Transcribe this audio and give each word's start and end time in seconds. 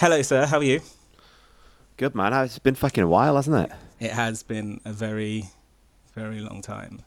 Hello, 0.00 0.22
sir. 0.22 0.46
How 0.46 0.58
are 0.58 0.62
you? 0.62 0.80
Good 1.96 2.14
man. 2.14 2.32
It's 2.44 2.60
been 2.60 2.76
fucking 2.76 3.02
a 3.02 3.08
while, 3.08 3.34
hasn't 3.34 3.56
it? 3.68 3.76
It 3.98 4.12
has 4.12 4.44
been 4.44 4.80
a 4.84 4.92
very, 4.92 5.46
very 6.14 6.38
long 6.38 6.62
time. 6.62 7.02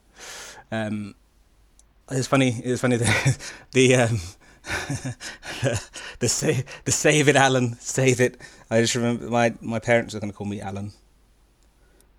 Um, 0.70 1.14
it's 2.10 2.26
funny. 2.26 2.50
It's 2.62 2.82
funny 2.82 2.96
that 2.98 3.38
the 3.70 3.94
um, 3.94 4.20
the 6.18 6.28
save 6.28 6.66
the 6.84 6.92
save 6.92 7.28
it, 7.28 7.36
Alan. 7.36 7.78
Save 7.80 8.20
it. 8.20 8.38
I 8.70 8.82
just 8.82 8.94
remember 8.94 9.26
my 9.30 9.54
my 9.62 9.78
parents 9.78 10.12
were 10.12 10.20
going 10.20 10.30
to 10.30 10.36
call 10.36 10.46
me 10.46 10.60
Alan. 10.60 10.92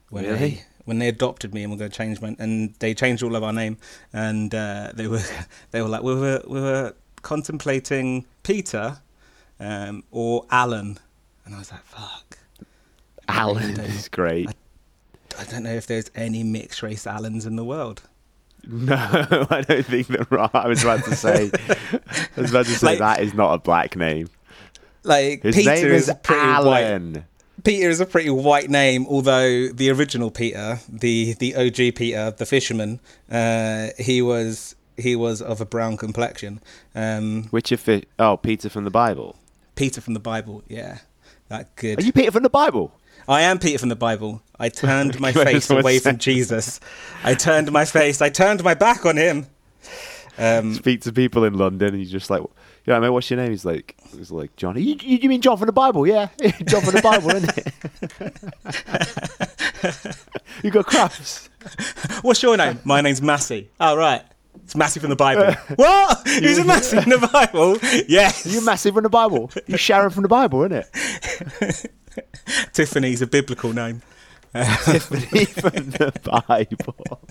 When 0.09 0.23
Really? 0.23 0.37
They, 0.37 0.63
when 0.85 0.97
they 0.97 1.07
adopted 1.07 1.53
me 1.53 1.61
and 1.61 1.71
were 1.71 1.77
going 1.77 1.91
to 1.91 1.95
change 1.95 2.19
my 2.19 2.35
and 2.39 2.73
they 2.79 2.95
changed 2.95 3.21
all 3.21 3.35
of 3.35 3.43
our 3.43 3.53
name 3.53 3.77
and 4.11 4.55
uh, 4.55 4.91
they 4.95 5.05
were 5.05 5.21
they 5.69 5.83
were 5.83 5.87
like 5.87 6.01
we 6.01 6.15
were 6.15 6.41
we 6.47 6.59
were 6.59 6.95
contemplating 7.21 8.25
Peter 8.41 8.97
um, 9.63 10.03
or 10.11 10.45
Alan 10.51 10.99
and 11.45 11.55
I 11.55 11.59
was 11.59 11.71
like 11.71 11.83
fuck 11.83 12.37
Alan 13.27 13.79
is 13.79 14.09
great. 14.09 14.49
I 15.39 15.43
don't 15.45 15.63
know 15.63 15.73
if 15.73 15.87
there's 15.87 16.11
any 16.15 16.43
mixed 16.43 16.83
race 16.83 17.07
Allens 17.07 17.45
in 17.45 17.55
the 17.55 17.63
world. 17.63 18.01
No, 18.67 18.95
I 19.49 19.61
don't 19.61 19.85
think 19.85 20.07
they're 20.07 20.27
right. 20.29 20.49
I 20.53 20.67
was 20.67 20.83
about 20.83 21.03
to 21.05 21.15
say, 21.15 21.49
I 22.37 22.41
was 22.41 22.51
about 22.51 22.65
to 22.65 22.71
say 22.71 22.87
Like- 22.87 22.99
that 22.99 23.19
is 23.21 23.33
not 23.33 23.53
a 23.53 23.57
black 23.59 23.95
name. 23.95 24.27
Like 25.03 25.43
His 25.43 25.55
Peter 25.55 25.87
is, 25.87 26.07
is 26.09 26.15
pretty 26.23 26.41
white. 26.41 27.23
Peter 27.63 27.89
is 27.89 27.99
a 27.99 28.05
pretty 28.05 28.29
white 28.29 28.69
name, 28.69 29.05
although 29.07 29.67
the 29.67 29.89
original 29.89 30.31
Peter, 30.31 30.79
the 30.89 31.33
the 31.33 31.55
OG 31.55 31.95
Peter, 31.95 32.31
the 32.31 32.45
fisherman, 32.45 32.99
uh, 33.29 33.89
he 33.97 34.21
was 34.21 34.75
he 34.97 35.15
was 35.15 35.41
of 35.41 35.59
a 35.61 35.65
brown 35.65 35.97
complexion. 35.97 36.61
Um, 36.95 37.43
Which 37.51 37.71
of 37.71 37.87
it? 37.89 38.07
Oh, 38.19 38.37
Peter 38.37 38.69
from 38.69 38.83
the 38.85 38.91
Bible. 38.91 39.35
Peter 39.75 40.01
from 40.01 40.13
the 40.13 40.19
Bible, 40.19 40.63
yeah, 40.67 40.99
that 41.49 41.75
good. 41.75 41.99
Are 41.99 42.03
you 42.03 42.13
Peter 42.13 42.31
from 42.31 42.43
the 42.43 42.49
Bible? 42.49 42.93
I 43.27 43.41
am 43.41 43.59
Peter 43.59 43.79
from 43.79 43.89
the 43.89 43.95
Bible. 43.95 44.41
I 44.59 44.69
turned 44.69 45.19
my 45.21 45.31
face 45.31 45.69
away 45.69 45.99
from. 45.99 46.17
Jesus. 46.17 46.79
I 47.23 47.35
turned 47.35 47.71
my 47.71 47.85
face. 47.85 48.21
I 48.21 48.29
turned 48.29 48.63
my 48.63 48.73
back 48.73 49.05
on 49.05 49.17
him. 49.17 49.47
Um, 50.37 50.73
Speak 50.73 51.01
to 51.01 51.13
people 51.13 51.43
in 51.43 51.53
London, 51.57 51.89
and 51.89 52.03
you're 52.03 52.11
just 52.11 52.29
like, 52.29 52.41
yeah, 52.85 52.99
mate, 52.99 53.09
what's 53.09 53.29
your 53.29 53.37
name? 53.37 53.51
He's 53.51 53.65
like, 53.65 53.95
he's 54.15 54.31
like 54.31 54.55
John. 54.57 54.77
You, 54.77 54.97
you, 54.99 55.29
mean 55.29 55.41
John 55.41 55.57
from 55.57 55.67
the 55.67 55.73
Bible? 55.73 56.05
Yeah, 56.05 56.29
John 56.65 56.81
from 56.81 56.95
the 56.95 57.01
Bible, 57.01 57.29
isn't 57.31 57.57
it? 60.03 60.15
you 60.63 60.71
got 60.71 60.85
crafts. 60.85 61.49
What's 62.23 62.43
your 62.43 62.57
name? 62.57 62.79
My 62.83 62.99
name's 63.01 63.21
Massey. 63.21 63.69
Oh, 63.79 63.95
right. 63.95 64.23
It's 64.73 64.77
Massey 64.79 64.99
from 64.99 65.11
the 65.11 65.15
Bible. 65.15 65.53
what? 65.75 66.27
He's 66.27 66.57
a 66.57 66.63
Massey 66.63 66.97
from 67.01 67.11
the 67.11 67.27
Bible? 67.31 67.77
Yes. 68.07 68.43
You're 68.47 68.63
massive 68.63 68.95
from 68.95 69.03
the 69.03 69.09
Bible. 69.09 69.51
You're 69.67 69.77
Sharon 69.77 70.09
from 70.09 70.23
the 70.23 70.27
Bible, 70.27 70.63
isn't 70.63 70.87
it? 71.61 71.91
Tiffany's 72.73 73.21
a 73.21 73.27
biblical 73.27 73.71
name. 73.71 74.01
Tiffany 74.55 75.45
from 75.45 75.91
the 75.91 76.11
Bible. 76.23 77.21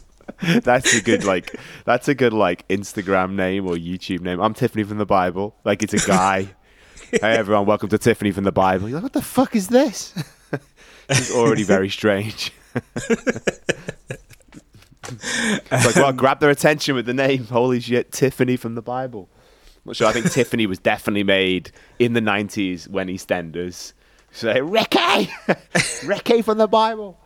That's 0.62 0.94
a 0.94 1.02
good 1.02 1.24
like. 1.24 1.58
That's 1.84 2.06
a 2.06 2.14
good 2.14 2.32
like 2.32 2.68
Instagram 2.68 3.32
name 3.32 3.66
or 3.66 3.74
YouTube 3.74 4.20
name. 4.20 4.40
I'm 4.40 4.54
Tiffany 4.54 4.84
from 4.84 4.98
the 4.98 5.06
Bible. 5.06 5.56
Like 5.64 5.82
it's 5.82 5.94
a 5.94 6.06
guy. 6.06 6.48
hey 7.10 7.18
everyone, 7.22 7.66
welcome 7.66 7.88
to 7.88 7.98
Tiffany 7.98 8.30
from 8.30 8.44
the 8.44 8.52
Bible. 8.52 8.88
You're 8.88 8.98
like, 8.98 9.02
what 9.02 9.14
the 9.14 9.20
fuck 9.20 9.56
is 9.56 9.66
this? 9.66 10.14
it's 11.08 11.34
already 11.34 11.64
very 11.64 11.88
strange. 11.88 12.52
It's 15.20 15.86
like, 15.86 15.96
well, 15.96 16.12
grab 16.12 16.40
their 16.40 16.50
attention 16.50 16.94
with 16.94 17.06
the 17.06 17.14
name. 17.14 17.44
Holy 17.44 17.80
shit, 17.80 18.12
Tiffany 18.12 18.56
from 18.56 18.74
the 18.74 18.82
Bible. 18.82 19.28
I'm 19.32 19.80
Not 19.86 19.96
sure. 19.96 20.06
I 20.08 20.12
think 20.12 20.30
Tiffany 20.30 20.66
was 20.66 20.78
definitely 20.78 21.24
made 21.24 21.70
in 21.98 22.12
the 22.12 22.20
90s 22.20 22.88
when 22.88 23.08
EastEnders. 23.08 23.92
Say, 24.30 24.60
Ricky! 24.60 25.30
Ricky 26.06 26.42
from 26.42 26.58
the 26.58 26.66
Bible. 26.68 27.18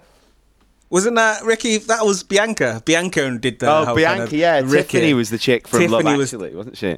Wasn't 0.91 1.17
that 1.17 1.45
Ricky? 1.45 1.79
That 1.79 2.05
was 2.05 2.23
Bianca. 2.23 2.81
Bianca 2.85 3.39
did 3.39 3.59
the 3.59 3.67
Oh, 3.71 3.95
Bianca, 3.95 4.19
kind 4.19 4.29
of 4.29 4.33
yeah. 4.33 4.61
Ricky. 4.61 4.77
Tiffany 4.99 5.15
was 5.15 5.31
the 5.31 5.39
chick 5.39 5.67
from 5.69 5.81
Love 5.89 6.03
Tiffany 6.03 6.17
was- 6.19 6.33
Actually, 6.35 6.55
wasn't 6.55 6.77
she? 6.77 6.97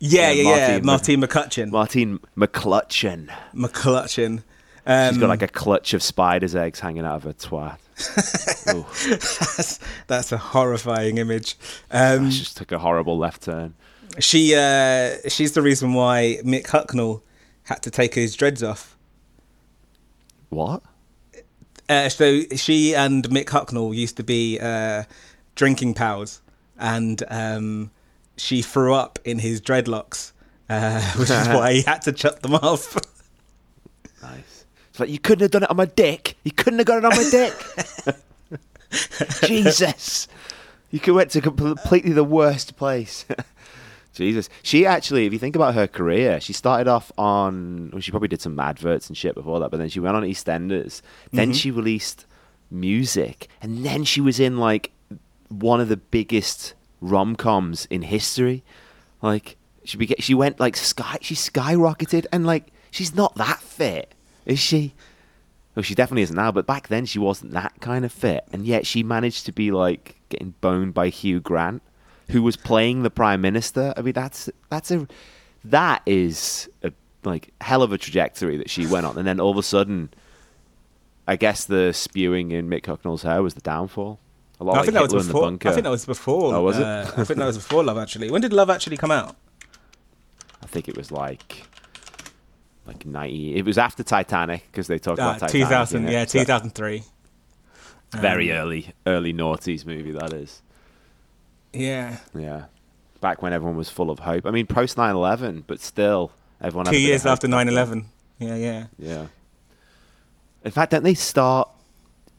Yeah, 0.00 0.30
yeah, 0.30 0.42
yeah, 0.42 0.56
yeah. 0.76 0.80
Martine 0.80 0.84
Martine 0.84 1.20
Mc- 1.20 1.30
McCutcheon. 1.30 1.70
Martine 1.70 2.18
McClutchin. 2.36 3.30
McClutcheon. 3.54 4.42
Um, 4.86 5.14
She's 5.14 5.18
got 5.18 5.28
like 5.30 5.40
a 5.42 5.48
clutch 5.48 5.94
of 5.94 6.02
spider's 6.02 6.54
eggs 6.54 6.80
hanging 6.80 7.04
out 7.06 7.16
of 7.16 7.22
her 7.22 7.32
twat. 7.32 7.78
That's, 8.74 9.78
that's 10.08 10.32
a 10.32 10.38
horrifying 10.38 11.18
image. 11.18 11.56
Um, 11.90 12.30
she 12.30 12.40
just 12.40 12.56
took 12.56 12.72
a 12.72 12.78
horrible 12.78 13.16
left 13.16 13.42
turn. 13.42 13.74
she 14.18 14.54
uh, 14.54 15.16
she's 15.28 15.52
the 15.52 15.62
reason 15.62 15.94
why 15.94 16.38
Mick 16.44 16.66
Hucknall 16.66 17.22
had 17.64 17.82
to 17.82 17.90
take 17.90 18.14
his 18.14 18.34
dreads 18.34 18.62
off. 18.62 18.96
What? 20.50 20.82
Uh, 21.88 22.08
so 22.08 22.42
she 22.56 22.94
and 22.94 23.28
Mick 23.28 23.46
Hucknall 23.46 23.94
used 23.94 24.16
to 24.16 24.22
be 24.24 24.58
uh, 24.60 25.04
drinking 25.54 25.94
pals, 25.94 26.40
and 26.78 27.22
um, 27.28 27.90
she 28.36 28.62
threw 28.62 28.94
up 28.94 29.18
in 29.24 29.38
his 29.38 29.60
dreadlocks, 29.60 30.32
uh, 30.68 31.00
which 31.16 31.30
is 31.30 31.48
why 31.48 31.74
he 31.74 31.82
had 31.82 32.02
to 32.02 32.12
chop 32.12 32.40
them 32.40 32.54
off. 32.54 32.96
Nice. 34.22 34.53
It's 34.94 35.00
like, 35.00 35.10
you 35.10 35.18
couldn't 35.18 35.42
have 35.42 35.50
done 35.50 35.64
it 35.64 35.70
on 35.70 35.76
my 35.76 35.86
dick. 35.86 36.36
You 36.44 36.52
couldn't 36.52 36.78
have 36.78 36.86
got 36.86 36.98
it 36.98 37.04
on 37.04 37.16
my 37.16 37.28
dick. 37.28 38.16
Jesus. 39.42 40.28
You 40.92 41.00
could 41.00 41.16
went 41.16 41.32
to 41.32 41.40
completely 41.40 42.12
the 42.12 42.22
worst 42.22 42.76
place. 42.76 43.24
Jesus. 44.14 44.48
She 44.62 44.86
actually, 44.86 45.26
if 45.26 45.32
you 45.32 45.40
think 45.40 45.56
about 45.56 45.74
her 45.74 45.88
career, 45.88 46.38
she 46.38 46.52
started 46.52 46.86
off 46.86 47.10
on, 47.18 47.90
well, 47.92 48.00
she 48.00 48.12
probably 48.12 48.28
did 48.28 48.40
some 48.40 48.60
adverts 48.60 49.08
and 49.08 49.16
shit 49.16 49.34
before 49.34 49.58
that, 49.58 49.72
but 49.72 49.78
then 49.78 49.88
she 49.88 49.98
went 49.98 50.14
on 50.14 50.22
EastEnders. 50.22 51.02
Then 51.32 51.48
mm-hmm. 51.48 51.54
she 51.54 51.72
released 51.72 52.24
music, 52.70 53.48
and 53.60 53.84
then 53.84 54.04
she 54.04 54.20
was 54.20 54.38
in 54.38 54.58
like 54.58 54.92
one 55.48 55.80
of 55.80 55.88
the 55.88 55.96
biggest 55.96 56.74
rom 57.00 57.34
coms 57.34 57.86
in 57.86 58.02
history. 58.02 58.62
Like 59.20 59.56
she 59.82 59.98
beca- 59.98 60.22
she 60.22 60.34
went 60.34 60.60
like 60.60 60.76
sky, 60.76 61.18
she 61.20 61.34
skyrocketed, 61.34 62.26
and 62.30 62.46
like 62.46 62.68
she's 62.92 63.12
not 63.12 63.34
that 63.34 63.60
fit, 63.60 64.13
is 64.46 64.58
she? 64.58 64.94
Well, 65.74 65.82
she 65.82 65.94
definitely 65.94 66.22
isn't 66.22 66.36
now, 66.36 66.52
but 66.52 66.66
back 66.66 66.88
then 66.88 67.04
she 67.04 67.18
wasn't 67.18 67.52
that 67.52 67.74
kind 67.80 68.04
of 68.04 68.12
fit, 68.12 68.44
and 68.52 68.64
yet 68.64 68.86
she 68.86 69.02
managed 69.02 69.46
to 69.46 69.52
be 69.52 69.70
like 69.72 70.16
getting 70.28 70.54
boned 70.60 70.94
by 70.94 71.08
Hugh 71.08 71.40
Grant, 71.40 71.82
who 72.30 72.42
was 72.42 72.56
playing 72.56 73.02
the 73.02 73.10
prime 73.10 73.40
minister. 73.40 73.92
I 73.96 74.02
mean, 74.02 74.14
that's 74.14 74.48
that's 74.70 74.90
a 74.90 75.08
that 75.64 76.02
is 76.06 76.68
a 76.82 76.92
like 77.24 77.52
hell 77.60 77.82
of 77.82 77.92
a 77.92 77.98
trajectory 77.98 78.56
that 78.58 78.70
she 78.70 78.86
went 78.86 79.04
on, 79.06 79.18
and 79.18 79.26
then 79.26 79.40
all 79.40 79.50
of 79.50 79.58
a 79.58 79.62
sudden, 79.64 80.10
I 81.26 81.36
guess 81.36 81.64
the 81.64 81.92
spewing 81.92 82.52
in 82.52 82.68
Mick 82.68 82.86
Hucknall's 82.86 83.22
hair 83.22 83.42
was 83.42 83.54
the 83.54 83.60
downfall. 83.60 84.20
A 84.60 84.64
lot 84.64 84.74
I 84.74 84.76
like 84.76 84.84
think 84.86 84.94
that 84.94 85.02
was 85.02 85.10
Hitler 85.10 85.20
in 85.20 85.26
the 85.26 85.32
before. 85.32 85.70
I 85.70 85.74
think 85.74 85.84
that 85.84 85.90
was 85.90 86.06
before. 86.06 86.54
Oh, 86.54 86.62
was 86.62 86.78
it? 86.78 86.84
uh, 86.84 87.10
I 87.16 87.24
think 87.24 87.38
that 87.38 87.46
was 87.46 87.56
before 87.56 87.82
Love 87.82 87.98
Actually. 87.98 88.30
When 88.30 88.40
did 88.40 88.52
Love 88.52 88.70
Actually 88.70 88.96
come 88.96 89.10
out? 89.10 89.34
I 90.62 90.66
think 90.66 90.88
it 90.88 90.96
was 90.96 91.10
like 91.10 91.66
like 92.86 93.04
ninety. 93.06 93.56
It 93.56 93.64
was 93.64 93.78
after 93.78 94.02
Titanic 94.02 94.66
because 94.70 94.86
they 94.86 94.98
talked 94.98 95.18
Uh, 95.20 95.24
about 95.24 95.40
Titanic. 95.40 95.68
2000, 95.68 96.08
yeah, 96.08 96.24
So- 96.26 96.38
2003. 96.40 97.02
Very 98.12 98.52
Um, 98.52 98.58
early, 98.58 98.92
early 99.06 99.32
noughties 99.32 99.84
movie 99.84 100.12
that 100.12 100.32
is. 100.32 100.62
Yeah, 101.72 102.18
Yeah, 102.32 102.66
back 103.20 103.42
when 103.42 103.52
everyone 103.52 103.76
was 103.76 103.90
full 103.90 104.10
of 104.10 104.20
hope. 104.20 104.46
I 104.46 104.50
mean, 104.52 104.66
post 104.66 104.96
9-11, 104.96 105.64
but 105.66 105.80
still, 105.80 106.30
everyone. 106.60 106.86
two 106.86 107.00
years 107.00 107.26
after 107.26 107.48
back 107.48 107.66
then. 107.66 107.74
9/11. 107.74 108.04
Yeah, 108.38 108.54
yeah. 108.54 108.86
Yeah. 108.98 109.26
In 110.64 110.70
fact, 110.70 110.92
don't 110.92 111.02
they 111.02 111.14
start? 111.14 111.68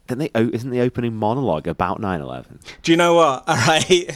Don't 0.08 0.20
they? 0.20 0.30
Isn't 0.36 0.70
the 0.70 0.82
opening 0.82 1.16
monologue 1.16 1.68
about 1.68 2.00
9-11? 2.00 2.60
Do 2.84 2.92
you 2.92 2.98
know 2.98 3.16
what? 3.16 3.44
All 3.48 3.56
right, 3.56 4.16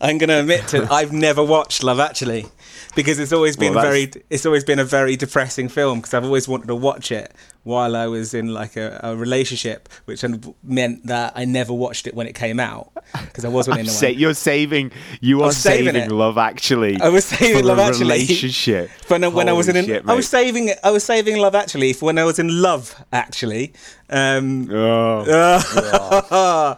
I'm 0.00 0.18
going 0.18 0.28
to 0.28 0.40
admit 0.40 0.68
to 0.68 0.86
I've 0.92 1.12
never 1.12 1.42
watched 1.42 1.82
Love 1.82 1.98
Actually 2.00 2.46
because 2.94 3.18
it's 3.18 3.32
always 3.32 3.56
been 3.56 3.74
Well, 3.74 3.84
very 3.84 4.10
it's 4.30 4.46
always 4.46 4.62
been 4.64 4.78
a 4.78 4.84
very 4.84 5.16
depressing 5.16 5.68
film 5.68 5.98
because 5.98 6.14
I've 6.14 6.24
always 6.24 6.46
wanted 6.46 6.68
to 6.68 6.76
watch 6.76 7.10
it 7.10 7.34
while 7.64 7.96
I 7.96 8.06
was 8.06 8.34
in 8.34 8.52
like 8.52 8.76
a, 8.76 9.00
a 9.02 9.16
relationship, 9.16 9.88
which 10.04 10.22
meant 10.62 11.06
that 11.06 11.32
I 11.34 11.46
never 11.46 11.72
watched 11.72 12.06
it 12.06 12.14
when 12.14 12.26
it 12.26 12.34
came 12.34 12.60
out 12.60 12.92
because 13.12 13.44
I 13.44 13.48
wasn't 13.48 13.78
in 13.80 13.86
the 13.86 13.90
sa- 13.90 14.06
you're 14.06 14.34
saving. 14.34 14.92
You 15.20 15.42
are 15.42 15.50
saving 15.52 15.94
saving. 15.94 16.10
Love 16.10 16.38
Actually. 16.38 17.00
I 17.00 17.08
was 17.08 17.24
saving 17.24 17.64
Love 17.64 17.78
a 17.78 17.82
Actually. 17.82 18.04
relationship. 18.04 18.90
When, 19.08 19.22
when 19.32 19.48
I 19.48 19.52
was 19.52 19.68
in, 19.68 19.76
Holy 19.76 19.96
an, 19.96 20.08
I 20.08 20.14
was 20.14 20.28
saving. 20.28 20.70
I 20.84 20.90
was 20.90 21.04
saving 21.04 21.38
Love 21.38 21.54
Actually 21.54 21.92
for 21.94 22.06
when 22.06 22.18
I 22.18 22.24
was 22.24 22.38
in 22.38 22.62
Love 22.62 23.02
Actually. 23.12 23.72
Um, 24.10 24.68
Oh. 24.70 25.24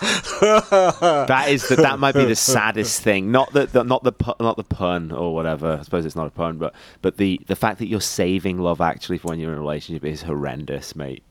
that 1.27 1.47
is 1.49 1.69
the, 1.69 1.77
that 1.77 1.99
might 1.99 2.15
be 2.15 2.25
the 2.25 2.37
saddest 2.37 3.03
thing. 3.03 3.33
Not 3.33 3.53
the, 3.53 3.67
the 3.67 3.83
not 3.83 4.05
the 4.05 4.13
not 4.41 4.57
the 4.57 4.65
pun 4.65 5.13
or 5.13 5.35
whatever. 5.35 5.79
I 5.81 5.83
suppose 5.83 6.07
it's 6.07 6.17
not 6.17 6.27
a 6.27 6.31
pun, 6.31 6.59
but 6.59 6.75
but 7.03 7.17
the 7.17 7.41
the 7.47 7.57
fact 7.57 7.79
that 7.81 7.89
you're 7.89 8.01
saving 8.01 8.59
love 8.59 8.81
actually 8.81 9.19
for 9.19 9.29
when 9.29 9.41
you're 9.41 9.53
in 9.53 9.59
a 9.59 9.61
relationship 9.61 10.05
is 10.05 10.23
horrendous, 10.23 10.95
mate. 10.95 11.23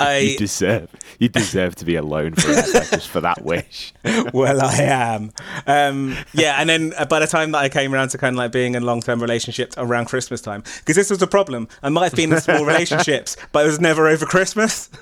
I 0.00 0.18
you 0.18 0.38
deserve 0.38 0.90
you 1.18 1.28
deserve 1.28 1.74
to 1.76 1.84
be 1.84 1.96
alone 1.96 2.34
forever 2.34 2.62
just 2.62 3.08
for 3.08 3.20
that 3.20 3.42
wish. 3.42 3.92
well, 4.32 4.62
I 4.62 4.82
am. 4.82 5.32
Um, 5.66 6.16
yeah, 6.32 6.56
and 6.60 6.68
then 6.68 6.92
uh, 6.96 7.04
by 7.06 7.20
the 7.20 7.26
time 7.26 7.52
that 7.52 7.58
I 7.58 7.68
came 7.68 7.94
around 7.94 8.10
to 8.10 8.18
kind 8.18 8.34
of 8.34 8.38
like 8.38 8.52
being 8.52 8.74
in 8.74 8.82
long 8.82 9.00
term 9.00 9.20
relationships 9.20 9.76
around 9.78 10.06
Christmas 10.06 10.40
time, 10.40 10.62
because 10.78 10.96
this 10.96 11.10
was 11.10 11.18
the 11.18 11.26
problem. 11.26 11.68
I 11.82 11.88
might 11.88 12.04
have 12.04 12.14
been 12.14 12.32
in 12.32 12.40
small 12.40 12.64
relationships, 12.64 13.36
but 13.52 13.64
it 13.64 13.68
was 13.68 13.80
never 13.80 14.08
over 14.08 14.26
Christmas. 14.26 14.90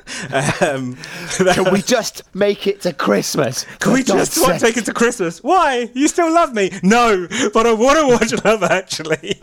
Um, 0.61 0.97
Can 1.37 1.73
we 1.73 1.83
just 1.83 2.23
make 2.35 2.67
it 2.67 2.81
to 2.83 2.93
Christmas? 2.93 3.65
Can 3.79 3.93
we 3.93 4.03
just 4.03 4.41
want 4.41 4.61
take 4.61 4.77
it 4.77 4.85
to 4.87 4.95
Christmas? 4.95 5.43
Why? 5.43 5.91
You 5.95 6.09
still 6.09 6.33
love 6.33 6.55
me? 6.55 6.71
No, 6.83 7.27
but 7.53 7.67
I 7.67 7.73
want 7.73 7.99
to 7.99 8.07
watch 8.09 8.45
Love 8.45 8.63
Actually. 8.63 9.41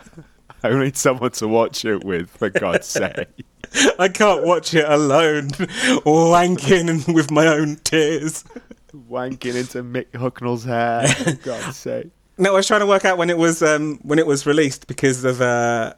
I 0.64 0.70
need 0.70 0.96
someone 0.98 1.32
to 1.32 1.48
watch 1.48 1.84
it 1.86 2.04
with, 2.04 2.30
for 2.30 2.50
God's 2.50 2.88
sake. 2.88 3.28
I 4.00 4.08
can't 4.08 4.44
watch 4.44 4.74
it 4.74 4.86
alone, 4.88 5.50
wanking 5.50 7.14
with 7.14 7.32
my 7.32 7.48
own 7.48 7.78
tears. 7.84 8.44
Wanking 8.94 9.56
into 9.56 9.84
Mick 9.84 10.14
Hucknall's 10.14 10.64
hair, 10.64 11.08
for 11.08 11.34
God's 11.44 11.78
sake. 11.78 12.12
No, 12.38 12.54
I 12.54 12.58
was 12.58 12.68
trying 12.68 12.82
to 12.82 12.86
work 12.86 13.06
out 13.06 13.18
when 13.18 13.30
it 13.30 13.38
was 13.38 13.62
um, 13.64 14.00
when 14.04 14.20
it 14.20 14.28
was 14.28 14.46
released 14.46 14.88
because 14.88 15.24
of 15.24 15.42
uh, 15.42 15.94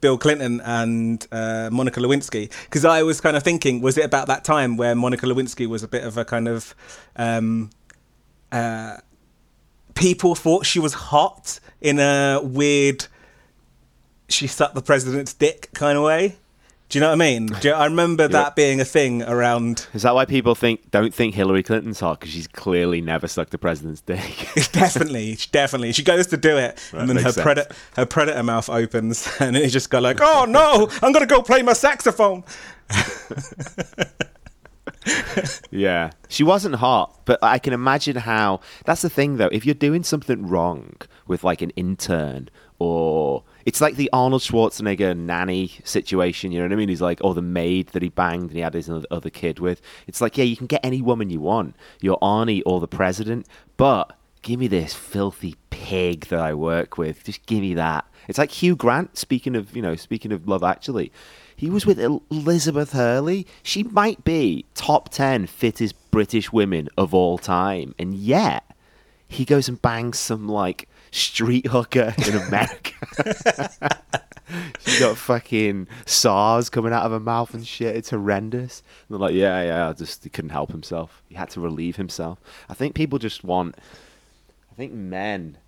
Bill 0.00 0.18
Clinton 0.18 0.60
and 0.64 1.26
uh, 1.32 1.68
Monica 1.70 2.00
Lewinsky. 2.00 2.50
Because 2.64 2.84
I 2.84 3.02
was 3.02 3.20
kind 3.20 3.36
of 3.36 3.42
thinking, 3.42 3.80
was 3.80 3.98
it 3.98 4.04
about 4.04 4.28
that 4.28 4.44
time 4.44 4.76
where 4.76 4.94
Monica 4.94 5.26
Lewinsky 5.26 5.66
was 5.66 5.82
a 5.82 5.88
bit 5.88 6.04
of 6.04 6.16
a 6.16 6.24
kind 6.24 6.48
of 6.48 6.74
um, 7.16 7.70
uh, 8.52 8.98
people 9.94 10.34
thought 10.34 10.66
she 10.66 10.78
was 10.78 10.94
hot 10.94 11.60
in 11.80 11.98
a 11.98 12.40
weird 12.42 13.06
she 14.28 14.46
sucked 14.46 14.74
the 14.74 14.82
president's 14.82 15.34
dick 15.34 15.70
kind 15.74 15.96
of 15.96 16.04
way. 16.04 16.36
Do 16.88 16.98
you 16.98 17.00
know 17.00 17.08
what 17.08 17.14
I 17.14 17.16
mean? 17.16 17.48
You, 17.62 17.72
I 17.72 17.86
remember 17.86 18.28
that 18.28 18.54
being 18.54 18.80
a 18.80 18.84
thing 18.84 19.22
around. 19.22 19.86
Is 19.94 20.02
that 20.02 20.14
why 20.14 20.26
people 20.26 20.54
think 20.54 20.90
don't 20.90 21.12
think 21.12 21.34
Hillary 21.34 21.62
Clinton's 21.62 21.98
hot 21.98 22.20
because 22.20 22.32
she's 22.32 22.46
clearly 22.46 23.00
never 23.00 23.26
sucked 23.26 23.50
the 23.50 23.58
president's 23.58 24.02
dick? 24.02 24.48
definitely, 24.72 25.36
definitely. 25.50 25.92
She 25.92 26.04
goes 26.04 26.28
to 26.28 26.36
do 26.36 26.56
it, 26.56 26.78
right, 26.92 27.00
and 27.00 27.08
then 27.08 27.16
her 27.16 27.32
predator 27.32 27.74
her 27.96 28.06
predator 28.06 28.42
mouth 28.42 28.68
opens, 28.68 29.28
and 29.40 29.56
it 29.56 29.70
just 29.70 29.90
go 29.90 29.98
like, 29.98 30.18
"Oh 30.20 30.44
no, 30.46 30.88
I'm 31.02 31.12
gonna 31.12 31.26
go 31.26 31.42
play 31.42 31.62
my 31.62 31.72
saxophone." 31.72 32.44
yeah, 35.70 36.10
she 36.28 36.44
wasn't 36.44 36.76
hot, 36.76 37.22
but 37.24 37.42
I 37.42 37.58
can 37.58 37.72
imagine 37.72 38.16
how. 38.16 38.60
That's 38.84 39.02
the 39.02 39.10
thing, 39.10 39.38
though. 39.38 39.48
If 39.50 39.66
you're 39.66 39.74
doing 39.74 40.04
something 40.04 40.46
wrong 40.46 40.96
with 41.26 41.44
like 41.44 41.62
an 41.62 41.70
intern 41.70 42.50
or 42.78 43.42
it's 43.64 43.80
like 43.80 43.96
the 43.96 44.10
Arnold 44.12 44.42
Schwarzenegger 44.42 45.16
nanny 45.16 45.72
situation. 45.84 46.52
You 46.52 46.58
know 46.58 46.66
what 46.66 46.72
I 46.72 46.76
mean? 46.76 46.88
He's 46.88 47.02
like, 47.02 47.20
or 47.22 47.34
the 47.34 47.42
maid 47.42 47.88
that 47.88 48.02
he 48.02 48.08
banged 48.08 48.44
and 48.44 48.52
he 48.52 48.60
had 48.60 48.74
his 48.74 48.90
other 49.10 49.30
kid 49.30 49.58
with. 49.58 49.80
It's 50.06 50.20
like, 50.20 50.36
yeah, 50.36 50.44
you 50.44 50.56
can 50.56 50.66
get 50.66 50.84
any 50.84 51.02
woman 51.02 51.30
you 51.30 51.40
want, 51.40 51.76
your 52.00 52.18
Arnie 52.20 52.62
or 52.66 52.80
the 52.80 52.88
president, 52.88 53.46
but 53.76 54.16
give 54.42 54.60
me 54.60 54.68
this 54.68 54.94
filthy 54.94 55.56
pig 55.70 56.26
that 56.26 56.40
I 56.40 56.54
work 56.54 56.98
with. 56.98 57.24
Just 57.24 57.44
give 57.46 57.60
me 57.60 57.74
that. 57.74 58.04
It's 58.28 58.38
like 58.38 58.50
Hugh 58.50 58.76
Grant. 58.76 59.16
Speaking 59.16 59.56
of, 59.56 59.74
you 59.74 59.82
know, 59.82 59.96
speaking 59.96 60.32
of 60.32 60.46
Love 60.48 60.62
Actually, 60.62 61.10
he 61.56 61.70
was 61.70 61.86
with 61.86 61.98
Elizabeth 61.98 62.92
Hurley. 62.92 63.46
She 63.62 63.82
might 63.82 64.24
be 64.24 64.66
top 64.74 65.08
ten 65.08 65.46
fittest 65.46 65.94
British 66.10 66.52
women 66.52 66.88
of 66.96 67.14
all 67.14 67.38
time, 67.38 67.94
and 67.98 68.14
yet 68.14 68.64
he 69.26 69.44
goes 69.44 69.68
and 69.68 69.80
bangs 69.80 70.18
some 70.18 70.48
like 70.48 70.88
street 71.14 71.66
hooker 71.66 72.14
in 72.26 72.34
America. 72.34 73.70
She's 74.80 75.00
got 75.00 75.16
fucking 75.16 75.88
SARS 76.06 76.68
coming 76.68 76.92
out 76.92 77.04
of 77.04 77.12
her 77.12 77.20
mouth 77.20 77.54
and 77.54 77.66
shit. 77.66 77.96
It's 77.96 78.10
horrendous. 78.10 78.82
And 79.08 79.14
they're 79.14 79.28
like, 79.28 79.34
yeah, 79.34 79.62
yeah, 79.62 79.88
I 79.88 79.92
just 79.92 80.24
he 80.24 80.30
couldn't 80.30 80.50
help 80.50 80.70
himself. 80.70 81.22
He 81.28 81.34
had 81.34 81.50
to 81.50 81.60
relieve 81.60 81.96
himself. 81.96 82.40
I 82.68 82.74
think 82.74 82.94
people 82.94 83.18
just 83.18 83.44
want. 83.44 83.76
I 84.70 84.74
think 84.74 84.92
men 84.92 85.58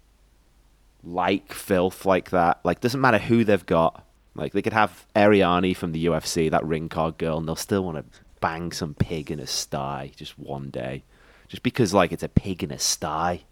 like 1.02 1.52
filth 1.52 2.04
like 2.04 2.30
that. 2.30 2.60
Like, 2.64 2.80
doesn't 2.80 3.00
matter 3.00 3.18
who 3.18 3.44
they've 3.44 3.64
got. 3.64 4.04
Like, 4.34 4.52
they 4.52 4.62
could 4.62 4.72
have 4.72 5.06
Arianny 5.14 5.74
from 5.74 5.92
the 5.92 6.06
UFC, 6.06 6.50
that 6.50 6.66
ring 6.66 6.88
card 6.88 7.16
girl, 7.16 7.38
and 7.38 7.48
they'll 7.48 7.56
still 7.56 7.84
want 7.84 7.98
to 7.98 8.20
bang 8.40 8.72
some 8.72 8.94
pig 8.94 9.30
in 9.30 9.40
a 9.40 9.46
sty 9.46 10.12
just 10.16 10.38
one 10.38 10.70
day, 10.70 11.04
just 11.48 11.62
because 11.62 11.94
like 11.94 12.12
it's 12.12 12.22
a 12.22 12.28
pig 12.28 12.62
in 12.62 12.70
a 12.70 12.78
sty 12.78 13.44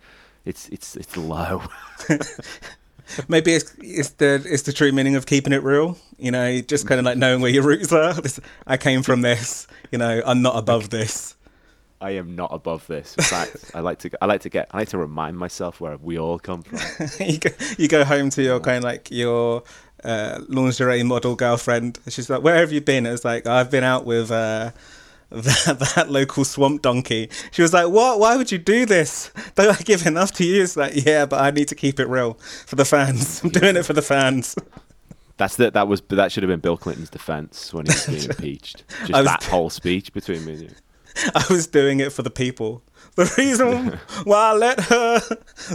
it's 0.45 0.69
it's 0.69 0.97
it's 0.97 1.17
low. 1.17 1.63
Maybe 3.29 3.53
it's, 3.53 3.75
it's 3.81 4.11
the 4.11 4.43
it's 4.47 4.63
the 4.63 4.73
true 4.73 4.91
meaning 4.91 5.15
of 5.17 5.27
keeping 5.27 5.53
it 5.53 5.63
real. 5.63 5.99
You 6.19 6.31
know, 6.31 6.61
just 6.61 6.87
kind 6.87 6.99
of 6.99 7.05
like 7.05 7.19
knowing 7.19 7.41
where 7.41 7.51
your 7.51 7.63
roots 7.63 7.93
are. 7.93 8.15
This, 8.15 8.41
I 8.67 8.77
came 8.77 9.03
from 9.03 9.21
this. 9.21 9.67
You 9.91 9.99
know, 9.99 10.23
I'm 10.25 10.43
not 10.43 10.57
above 10.57 10.91
this. 10.91 11.37
I 12.01 12.13
am 12.13 12.35
not 12.35 12.51
above 12.53 12.87
this. 12.87 13.15
In 13.17 13.25
fact, 13.25 13.71
I 13.75 13.81
like 13.81 13.99
to 14.01 14.11
I 14.21 14.27
like 14.27 14.43
to 14.43 14.49
get 14.49 14.69
I 14.73 14.79
like 14.79 14.89
to 14.91 14.99
remind 14.99 15.39
myself 15.39 15.81
where 15.81 15.97
we 15.97 16.19
all 16.19 16.39
come 16.39 16.63
from. 16.63 17.09
you 17.27 17.39
go 17.39 17.51
you 17.79 17.89
go 17.89 18.05
home 18.05 18.31
to 18.31 18.43
your 18.43 18.61
kind 18.61 18.79
of 18.79 18.85
like 18.85 19.11
your 19.11 19.63
uh, 20.03 20.41
lingerie 20.49 21.03
model 21.03 21.35
girlfriend. 21.35 21.99
She's 22.09 22.29
like, 22.29 22.43
"Where 22.43 22.57
have 22.57 22.73
you 22.73 22.81
been?" 22.81 23.07
It's 23.07 23.25
like 23.25 23.47
I've 23.47 23.71
been 23.71 23.85
out 23.85 24.05
with. 24.05 24.31
Uh, 24.31 24.73
that, 25.35 25.93
that 25.95 26.11
local 26.11 26.45
swamp 26.45 26.83
donkey. 26.83 27.29
She 27.51 27.63
was 27.63 27.73
like, 27.73 27.89
"What? 27.89 28.21
Why 28.21 28.37
would 28.37 28.53
you 28.53 28.59
do 28.59 28.87
this? 28.87 29.31
Don't 29.55 29.79
I 29.79 29.83
give 29.83 30.07
enough 30.07 30.33
to 30.33 30.45
you?" 30.45 30.63
It's 30.63 30.77
like, 30.77 30.93
"Yeah, 31.05 31.27
but 31.27 31.41
I 31.41 31.51
need 31.51 31.69
to 31.69 31.75
keep 31.75 32.01
it 32.01 32.07
real 32.07 32.35
for 32.67 32.77
the 32.77 32.85
fans. 32.85 33.41
I'm 33.45 33.51
doing 33.51 33.77
it 33.77 33.85
for 33.85 33.93
the 33.93 34.03
fans." 34.03 34.57
That's 35.37 35.57
the, 35.57 35.71
that 35.73 35.89
was 35.89 36.01
that 36.11 36.31
should 36.31 36.45
have 36.45 36.51
been 36.51 36.61
Bill 36.61 36.77
Clinton's 36.77 37.11
defense 37.11 37.75
when 37.75 37.87
he 37.87 37.93
was 37.93 38.07
being 38.07 38.25
impeached. 38.31 38.85
Just 39.07 39.25
that 39.25 39.43
whole 39.45 39.71
speech 39.71 40.13
between 40.13 40.45
me 40.45 40.53
and 40.53 40.63
you. 40.63 40.71
I 41.35 41.45
was 41.51 41.67
doing 41.67 42.01
it 42.01 42.13
for 42.13 42.23
the 42.23 42.31
people. 42.31 42.83
The 43.17 43.33
reason 43.39 43.99
why 44.25 44.51
I 44.51 44.53
let 44.55 44.81
her 44.81 45.21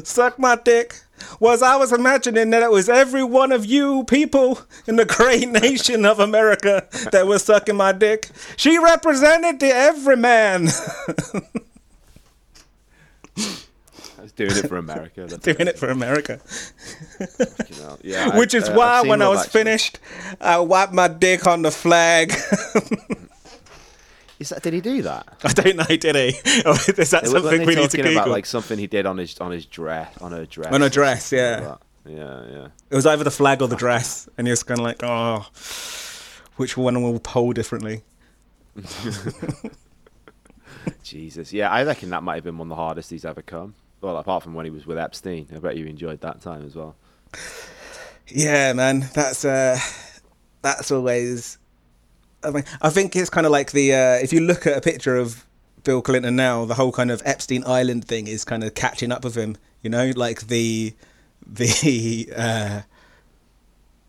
suck 0.04 0.40
my 0.40 0.58
dick 0.58 1.02
was 1.40 1.62
I 1.62 1.76
was 1.76 1.92
imagining 1.92 2.50
that 2.52 2.64
it 2.64 2.72
was 2.72 2.90
every 2.90 3.24
one 3.24 3.52
of 3.52 3.66
you 3.66 4.04
people 4.06 4.60
in 4.88 4.96
the 4.96 5.06
great 5.06 5.48
nation 5.62 6.06
of 6.06 6.20
America 6.20 6.88
that 7.12 7.28
was 7.28 7.44
sucking 7.44 7.76
my 7.76 7.92
dick. 7.92 8.30
She 8.58 8.78
represented 8.78 9.60
the 9.60 9.68
every 9.74 10.18
man. 10.18 10.70
I 14.18 14.22
was 14.24 14.32
doing 14.34 14.52
it 14.52 14.68
for 14.68 14.78
America. 14.78 15.28
Doing 15.42 15.68
it 15.68 15.80
for 15.80 15.90
America. 15.90 16.42
yeah, 18.04 18.38
Which 18.38 18.54
is 18.54 18.68
uh, 18.68 18.74
why 18.74 19.02
when 19.02 19.22
I 19.22 19.30
was 19.30 19.46
actually. 19.46 19.60
finished, 19.64 20.00
I 20.42 20.60
wiped 20.60 20.94
my 20.94 21.08
dick 21.08 21.48
on 21.48 21.62
the 21.62 21.72
flag. 21.72 22.34
Is 24.40 24.50
that 24.50 24.64
did 24.64 24.74
he 24.74 24.82
do 24.82 25.02
that? 25.02 25.28
I 25.44 25.52
don't 25.52 25.76
know. 25.76 25.84
Did 25.84 26.16
he? 26.16 26.62
Or 26.66 26.74
is 26.74 27.12
that 27.12 27.28
something 27.28 27.66
we 27.66 27.76
need 27.76 27.90
to 27.90 27.98
Google? 27.98 28.14
About, 28.14 28.30
like 28.30 28.46
something 28.46 28.80
he 28.80 28.88
did 28.88 29.06
on 29.06 29.18
his 29.18 29.38
on 29.40 29.52
his 29.52 29.66
dress 29.66 30.18
on 30.20 30.34
a 30.34 30.46
dress 30.46 30.74
on 30.74 30.82
a 30.82 30.90
dress. 30.90 31.32
Yeah. 31.32 31.76
yeah, 32.06 32.46
yeah. 32.50 32.68
It 32.90 32.96
was 32.96 33.06
either 33.06 33.26
the 33.26 33.32
flag 33.32 33.62
or 33.62 33.68
the 33.68 33.76
dress, 33.76 34.30
and 34.38 34.48
he 34.48 34.52
was 34.52 34.64
kind 34.64 34.80
of 34.80 34.86
like, 34.86 35.04
oh, 35.04 35.46
which 36.56 36.78
one 36.78 37.02
will 37.04 37.20
pull 37.20 37.52
differently? 37.52 38.04
Jesus, 41.04 41.52
yeah, 41.52 41.70
I 41.70 41.84
reckon 41.84 42.10
that 42.12 42.24
might 42.24 42.36
have 42.36 42.44
been 42.46 42.58
one 42.58 42.68
of 42.68 42.70
the 42.70 42.76
hardest 42.76 43.10
he's 43.10 43.26
ever 43.26 43.42
come. 43.42 43.76
Well, 44.02 44.16
apart 44.18 44.44
from 44.44 44.54
when 44.54 44.66
he 44.66 44.70
was 44.70 44.86
with 44.86 44.98
Epstein, 44.98 45.48
I 45.54 45.60
bet 45.60 45.76
you 45.76 45.86
enjoyed 45.86 46.22
that 46.22 46.42
time 46.42 46.66
as 46.66 46.76
well. 46.76 46.96
Yeah, 48.28 48.72
man, 48.74 49.10
that's 49.14 49.44
uh, 49.44 49.78
that's 50.62 50.92
always 50.92 51.58
I 52.44 52.90
think 52.90 53.16
it's 53.16 53.30
kind 53.30 53.46
of 53.46 53.52
like 53.52 53.72
the 53.72 53.94
uh, 53.94 54.16
if 54.16 54.32
you 54.32 54.40
look 54.40 54.66
at 54.66 54.78
a 54.78 54.82
picture 54.82 55.18
of 55.18 55.46
Bill 55.84 56.02
Clinton 56.02 56.36
now, 56.36 56.66
the 56.66 56.76
whole 56.76 56.92
kind 56.92 57.12
of 57.12 57.22
Epstein 57.26 57.64
Island 57.66 58.06
thing 58.06 58.28
is 58.28 58.46
kind 58.46 58.64
of 58.64 58.76
catching 58.76 59.12
up 59.12 59.24
with 59.24 59.36
him. 59.36 59.58
You 59.82 59.90
know, 59.90 60.12
like 60.16 60.48
the 60.48 60.94
the 61.46 62.30
uh, 62.36 62.82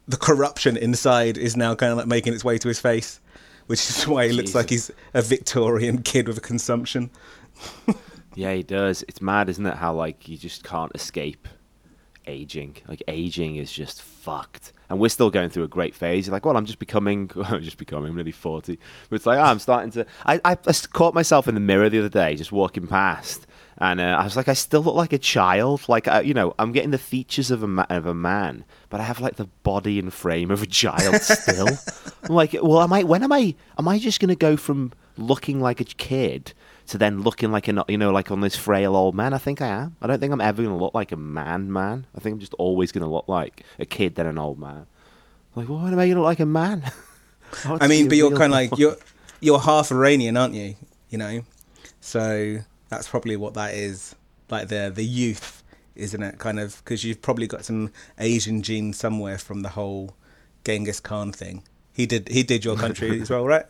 the 0.06 0.16
corruption 0.16 0.76
inside 0.76 1.38
is 1.38 1.56
now 1.56 1.74
kind 1.74 1.92
of 1.92 1.98
like 1.98 2.06
making 2.06 2.34
its 2.34 2.44
way 2.44 2.58
to 2.58 2.68
his 2.68 2.80
face, 2.80 3.20
which 3.66 3.88
is 3.88 4.06
why 4.06 4.26
he 4.28 4.32
looks 4.32 4.54
like 4.54 4.70
he's 4.70 4.90
a 5.14 5.22
Victorian 5.22 6.02
kid 6.02 6.28
with 6.28 6.38
a 6.38 6.42
consumption. 6.42 7.10
yeah, 8.34 8.54
he 8.54 8.62
does. 8.62 9.04
It's 9.08 9.20
mad, 9.20 9.48
isn't 9.48 9.66
it? 9.66 9.74
How 9.74 9.94
like 9.94 10.28
you 10.28 10.36
just 10.36 10.64
can't 10.64 10.92
escape 10.94 11.48
aging. 12.30 12.76
Like 12.88 13.02
aging 13.08 13.56
is 13.56 13.72
just 13.72 14.00
fucked 14.02 14.72
and 14.90 14.98
we're 14.98 15.08
still 15.08 15.30
going 15.30 15.48
through 15.48 15.62
a 15.62 15.68
great 15.68 15.94
phase. 15.94 16.26
You're 16.26 16.32
like, 16.32 16.44
well, 16.44 16.56
I'm 16.56 16.66
just 16.66 16.80
becoming, 16.80 17.30
I'm 17.44 17.62
just 17.62 17.78
becoming, 17.78 18.10
I'm 18.10 18.16
nearly 18.16 18.32
40. 18.32 18.78
But 19.08 19.16
it's 19.16 19.24
like, 19.24 19.38
oh, 19.38 19.42
I'm 19.42 19.60
starting 19.60 19.92
to. 19.92 20.06
I, 20.26 20.40
I, 20.44 20.56
caught 20.92 21.14
myself 21.14 21.46
in 21.46 21.54
the 21.54 21.60
mirror 21.60 21.88
the 21.88 22.00
other 22.00 22.08
day, 22.08 22.34
just 22.34 22.50
walking 22.50 22.88
past, 22.88 23.46
and 23.78 24.00
uh, 24.00 24.16
I 24.18 24.24
was 24.24 24.36
like, 24.36 24.48
I 24.48 24.54
still 24.54 24.82
look 24.82 24.96
like 24.96 25.12
a 25.12 25.18
child. 25.18 25.88
Like, 25.88 26.08
uh, 26.08 26.22
you 26.24 26.34
know, 26.34 26.54
I'm 26.58 26.72
getting 26.72 26.90
the 26.90 26.98
features 26.98 27.52
of 27.52 27.62
a, 27.62 27.68
ma- 27.68 27.86
of 27.88 28.04
a 28.04 28.14
man, 28.14 28.64
but 28.88 29.00
I 29.00 29.04
have 29.04 29.20
like 29.20 29.36
the 29.36 29.46
body 29.62 30.00
and 30.00 30.12
frame 30.12 30.50
of 30.50 30.60
a 30.60 30.66
child 30.66 31.14
still. 31.22 31.68
I'm 32.24 32.34
like, 32.34 32.54
well, 32.60 32.82
am 32.82 32.92
I, 32.92 33.04
when 33.04 33.22
am 33.22 33.32
I, 33.32 33.54
am 33.78 33.86
I 33.86 33.98
just 34.00 34.18
going 34.18 34.28
to 34.28 34.36
go 34.36 34.56
from 34.56 34.92
looking 35.16 35.60
like 35.60 35.80
a 35.80 35.84
kid 35.84 36.52
to 36.90 36.98
then 36.98 37.22
looking 37.22 37.52
like 37.52 37.68
a 37.68 37.84
you 37.88 37.96
know 37.96 38.10
like 38.10 38.32
on 38.32 38.40
this 38.40 38.56
frail 38.56 38.96
old 38.96 39.14
man. 39.14 39.32
I 39.32 39.38
think 39.38 39.62
I 39.62 39.68
am. 39.68 39.96
I 40.02 40.08
don't 40.08 40.18
think 40.18 40.32
I'm 40.32 40.40
ever 40.40 40.62
going 40.62 40.76
to 40.76 40.82
look 40.82 40.94
like 40.94 41.12
a 41.12 41.16
man 41.16 41.72
man. 41.72 42.06
I 42.16 42.20
think 42.20 42.34
I'm 42.34 42.40
just 42.40 42.54
always 42.54 42.90
going 42.90 43.04
to 43.04 43.08
look 43.08 43.28
like 43.28 43.62
a 43.78 43.86
kid 43.86 44.16
then 44.16 44.26
an 44.26 44.38
old 44.38 44.58
man. 44.58 44.86
Like, 45.54 45.68
well, 45.68 45.78
when 45.78 45.92
am 45.92 45.98
I 45.98 46.06
going 46.06 46.16
to 46.16 46.20
look 46.22 46.26
like 46.26 46.40
a 46.40 46.46
man? 46.46 46.82
I 47.64 47.86
mean, 47.86 48.08
but 48.08 48.16
you're 48.16 48.36
kind 48.36 48.52
of 48.52 48.58
like 48.58 48.76
you're 48.76 48.96
you're 49.40 49.60
half 49.60 49.92
Iranian, 49.92 50.36
aren't 50.36 50.54
you? 50.54 50.74
You 51.10 51.18
know, 51.18 51.42
so 52.00 52.58
that's 52.88 53.08
probably 53.08 53.36
what 53.36 53.54
that 53.54 53.74
is. 53.74 54.16
Like 54.48 54.66
the 54.66 54.90
the 54.92 55.04
youth, 55.04 55.62
isn't 55.94 56.22
it? 56.22 56.38
Kind 56.38 56.58
of 56.58 56.82
because 56.84 57.04
you've 57.04 57.22
probably 57.22 57.46
got 57.46 57.64
some 57.64 57.92
Asian 58.18 58.62
genes 58.62 58.96
somewhere 58.96 59.38
from 59.38 59.62
the 59.62 59.70
whole 59.70 60.16
Genghis 60.64 60.98
Khan 60.98 61.30
thing. 61.30 61.62
He 61.92 62.06
did 62.06 62.28
he 62.28 62.42
did 62.42 62.64
your 62.64 62.76
country 62.76 63.20
as 63.22 63.30
well, 63.30 63.46
right? 63.46 63.66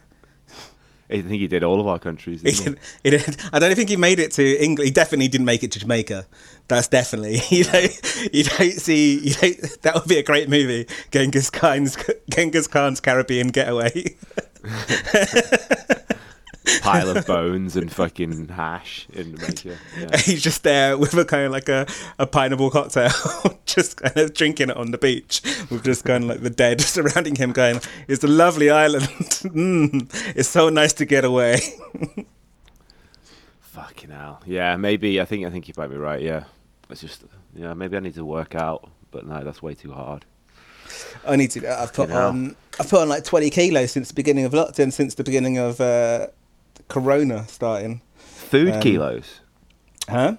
I 1.10 1.22
think 1.22 1.40
he 1.40 1.48
did 1.48 1.64
all 1.64 1.80
of 1.80 1.86
our 1.86 1.98
countries. 1.98 2.42
He 2.42 2.52
did, 2.52 2.78
he 3.02 3.10
did. 3.10 3.36
I 3.52 3.58
don't 3.58 3.74
think 3.74 3.88
he 3.88 3.96
made 3.96 4.18
it 4.18 4.32
to 4.32 4.62
England. 4.62 4.86
He 4.86 4.92
definitely 4.92 5.28
didn't 5.28 5.46
make 5.46 5.62
it 5.62 5.72
to 5.72 5.78
Jamaica. 5.78 6.26
That's 6.68 6.88
definitely 6.88 7.40
you 7.50 7.64
don't 7.64 8.30
you 8.32 8.44
don't 8.44 8.72
see 8.72 9.18
you 9.18 9.34
don't, 9.34 9.82
that 9.82 9.94
would 9.94 10.08
be 10.08 10.18
a 10.18 10.22
great 10.22 10.48
movie. 10.48 10.86
Genghis 11.10 11.50
Khan's 11.50 11.96
Genghis 12.30 12.66
Khan's 12.66 13.00
Caribbean 13.00 13.48
Getaway. 13.48 14.16
Pile 16.82 17.16
of 17.16 17.26
bones 17.26 17.76
and 17.76 17.92
fucking 17.92 18.48
hash 18.48 19.06
in 19.12 19.36
Jamaica. 19.36 19.76
Yeah. 19.98 20.16
He's 20.18 20.42
just 20.42 20.62
there 20.62 20.96
with 20.96 21.14
a 21.14 21.24
kind 21.24 21.46
of 21.46 21.52
like 21.52 21.68
a, 21.68 21.86
a 22.18 22.26
pineapple 22.26 22.70
cocktail, 22.70 23.10
just 23.66 23.96
kind 23.96 24.16
of 24.16 24.34
drinking 24.34 24.70
it 24.70 24.76
on 24.76 24.90
the 24.90 24.98
beach 24.98 25.42
with 25.70 25.84
just 25.84 26.04
kind 26.04 26.24
of 26.24 26.30
like 26.30 26.40
the 26.40 26.50
dead 26.50 26.80
surrounding 26.80 27.34
him, 27.36 27.52
going, 27.52 27.80
"It's 28.08 28.24
a 28.24 28.28
lovely 28.28 28.70
island. 28.70 29.04
mm, 29.04 30.34
it's 30.36 30.48
so 30.48 30.68
nice 30.68 30.92
to 30.94 31.04
get 31.04 31.24
away." 31.24 31.60
Fucking 33.60 34.10
hell. 34.10 34.40
Yeah, 34.46 34.76
maybe. 34.76 35.20
I 35.20 35.24
think. 35.24 35.46
I 35.46 35.50
think 35.50 35.68
you 35.68 35.74
might 35.76 35.88
be 35.88 35.96
right. 35.96 36.20
Yeah, 36.20 36.44
it's 36.88 37.00
just. 37.00 37.24
Yeah, 37.54 37.74
maybe 37.74 37.96
I 37.96 38.00
need 38.00 38.14
to 38.14 38.24
work 38.24 38.54
out, 38.54 38.88
but 39.10 39.26
no, 39.26 39.42
that's 39.42 39.62
way 39.62 39.74
too 39.74 39.92
hard. 39.92 40.24
I 41.26 41.36
need 41.36 41.50
to. 41.52 41.80
I've 41.80 41.92
put 41.92 42.10
on. 42.10 42.56
I've 42.78 42.88
put 42.88 43.00
on 43.00 43.08
like 43.08 43.24
twenty 43.24 43.50
kilos 43.50 43.92
since 43.92 44.08
the 44.08 44.14
beginning 44.14 44.44
of 44.44 44.52
lockdown, 44.52 44.92
since 44.92 45.14
the 45.14 45.24
beginning 45.24 45.58
of 45.58 45.80
uh, 45.80 46.28
Corona 46.90 47.46
starting. 47.48 48.02
Food 48.16 48.74
Um, 48.74 48.80
kilos. 48.82 49.40
Huh? 50.08 50.36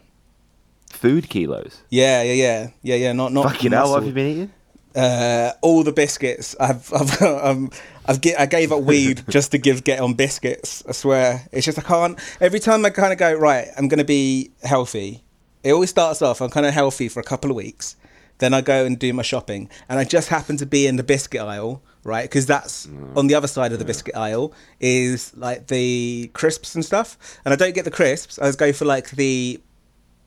Food 0.89 1.29
kilos. 1.29 1.81
Yeah, 1.89 2.21
yeah, 2.21 2.33
yeah, 2.33 2.67
yeah, 2.83 2.95
yeah. 2.95 3.13
Not 3.13 3.31
not. 3.33 3.45
Fucking 3.51 3.71
hell. 3.71 3.89
What 3.91 4.03
have 4.03 4.07
you 4.07 4.13
been 4.13 4.27
eating? 4.27 4.51
uh, 4.93 5.53
all 5.61 5.83
the 5.83 5.91
biscuits. 5.93 6.55
I've 6.59 6.91
I've 6.99 7.21
um, 7.21 7.71
I've 8.05 8.19
get, 8.21 8.39
I 8.39 8.45
gave 8.45 8.71
up 8.73 8.81
weed 8.83 9.23
just 9.29 9.51
to 9.51 9.57
give 9.57 9.83
get 9.83 9.99
on 10.01 10.13
biscuits. 10.13 10.83
I 10.87 10.91
swear, 10.91 11.47
it's 11.51 11.65
just 11.65 11.79
I 11.79 11.81
can't. 11.81 12.19
Every 12.41 12.59
time 12.59 12.85
I 12.85 12.89
kind 12.89 13.13
of 13.13 13.17
go 13.17 13.33
right, 13.33 13.69
I'm 13.77 13.87
gonna 13.87 14.03
be 14.03 14.51
healthy. 14.63 15.23
It 15.63 15.71
always 15.71 15.89
starts 15.91 16.21
off 16.21 16.41
I'm 16.41 16.49
kind 16.49 16.65
of 16.65 16.73
healthy 16.73 17.07
for 17.07 17.19
a 17.19 17.23
couple 17.23 17.49
of 17.51 17.55
weeks, 17.55 17.95
then 18.39 18.53
I 18.53 18.61
go 18.61 18.83
and 18.85 18.99
do 18.99 19.13
my 19.13 19.21
shopping, 19.23 19.69
and 19.87 19.97
I 19.99 20.03
just 20.03 20.27
happen 20.27 20.57
to 20.57 20.65
be 20.65 20.87
in 20.87 20.97
the 20.97 21.03
biscuit 21.03 21.41
aisle, 21.41 21.81
right? 22.03 22.23
Because 22.23 22.45
that's 22.45 22.87
on 23.15 23.27
the 23.27 23.35
other 23.35 23.47
side 23.47 23.71
of 23.71 23.79
the 23.79 23.85
biscuit 23.85 24.15
aisle 24.15 24.53
is 24.79 25.35
like 25.35 25.67
the 25.67 26.29
crisps 26.33 26.75
and 26.75 26.83
stuff, 26.83 27.39
and 27.45 27.53
I 27.53 27.57
don't 27.57 27.75
get 27.75 27.85
the 27.85 27.91
crisps. 27.91 28.39
I 28.39 28.45
just 28.47 28.59
go 28.59 28.73
for 28.73 28.85
like 28.85 29.11
the 29.11 29.59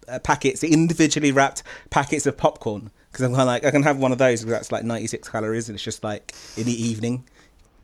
uh, 0.09 0.19
packets, 0.21 0.61
the 0.61 0.73
individually 0.73 1.33
wrapped 1.33 1.63
packets 1.91 2.27
of 2.27 2.37
popcorn. 2.37 2.91
Because 3.11 3.27
I'm 3.27 3.31
kind 3.31 3.43
of 3.43 3.47
like, 3.47 3.65
I 3.65 3.71
can 3.71 3.85
have 3.85 3.99
one 3.99 4.11
of 4.11 4.19
those 4.19 4.41
because 4.41 4.53
that's 4.53 4.73
like 4.73 4.83
96 4.83 5.29
calories 5.29 5.69
and 5.69 5.77
it's 5.77 5.85
just 5.85 6.03
like 6.03 6.35
in 6.57 6.65
the 6.65 6.73
evening. 6.73 7.25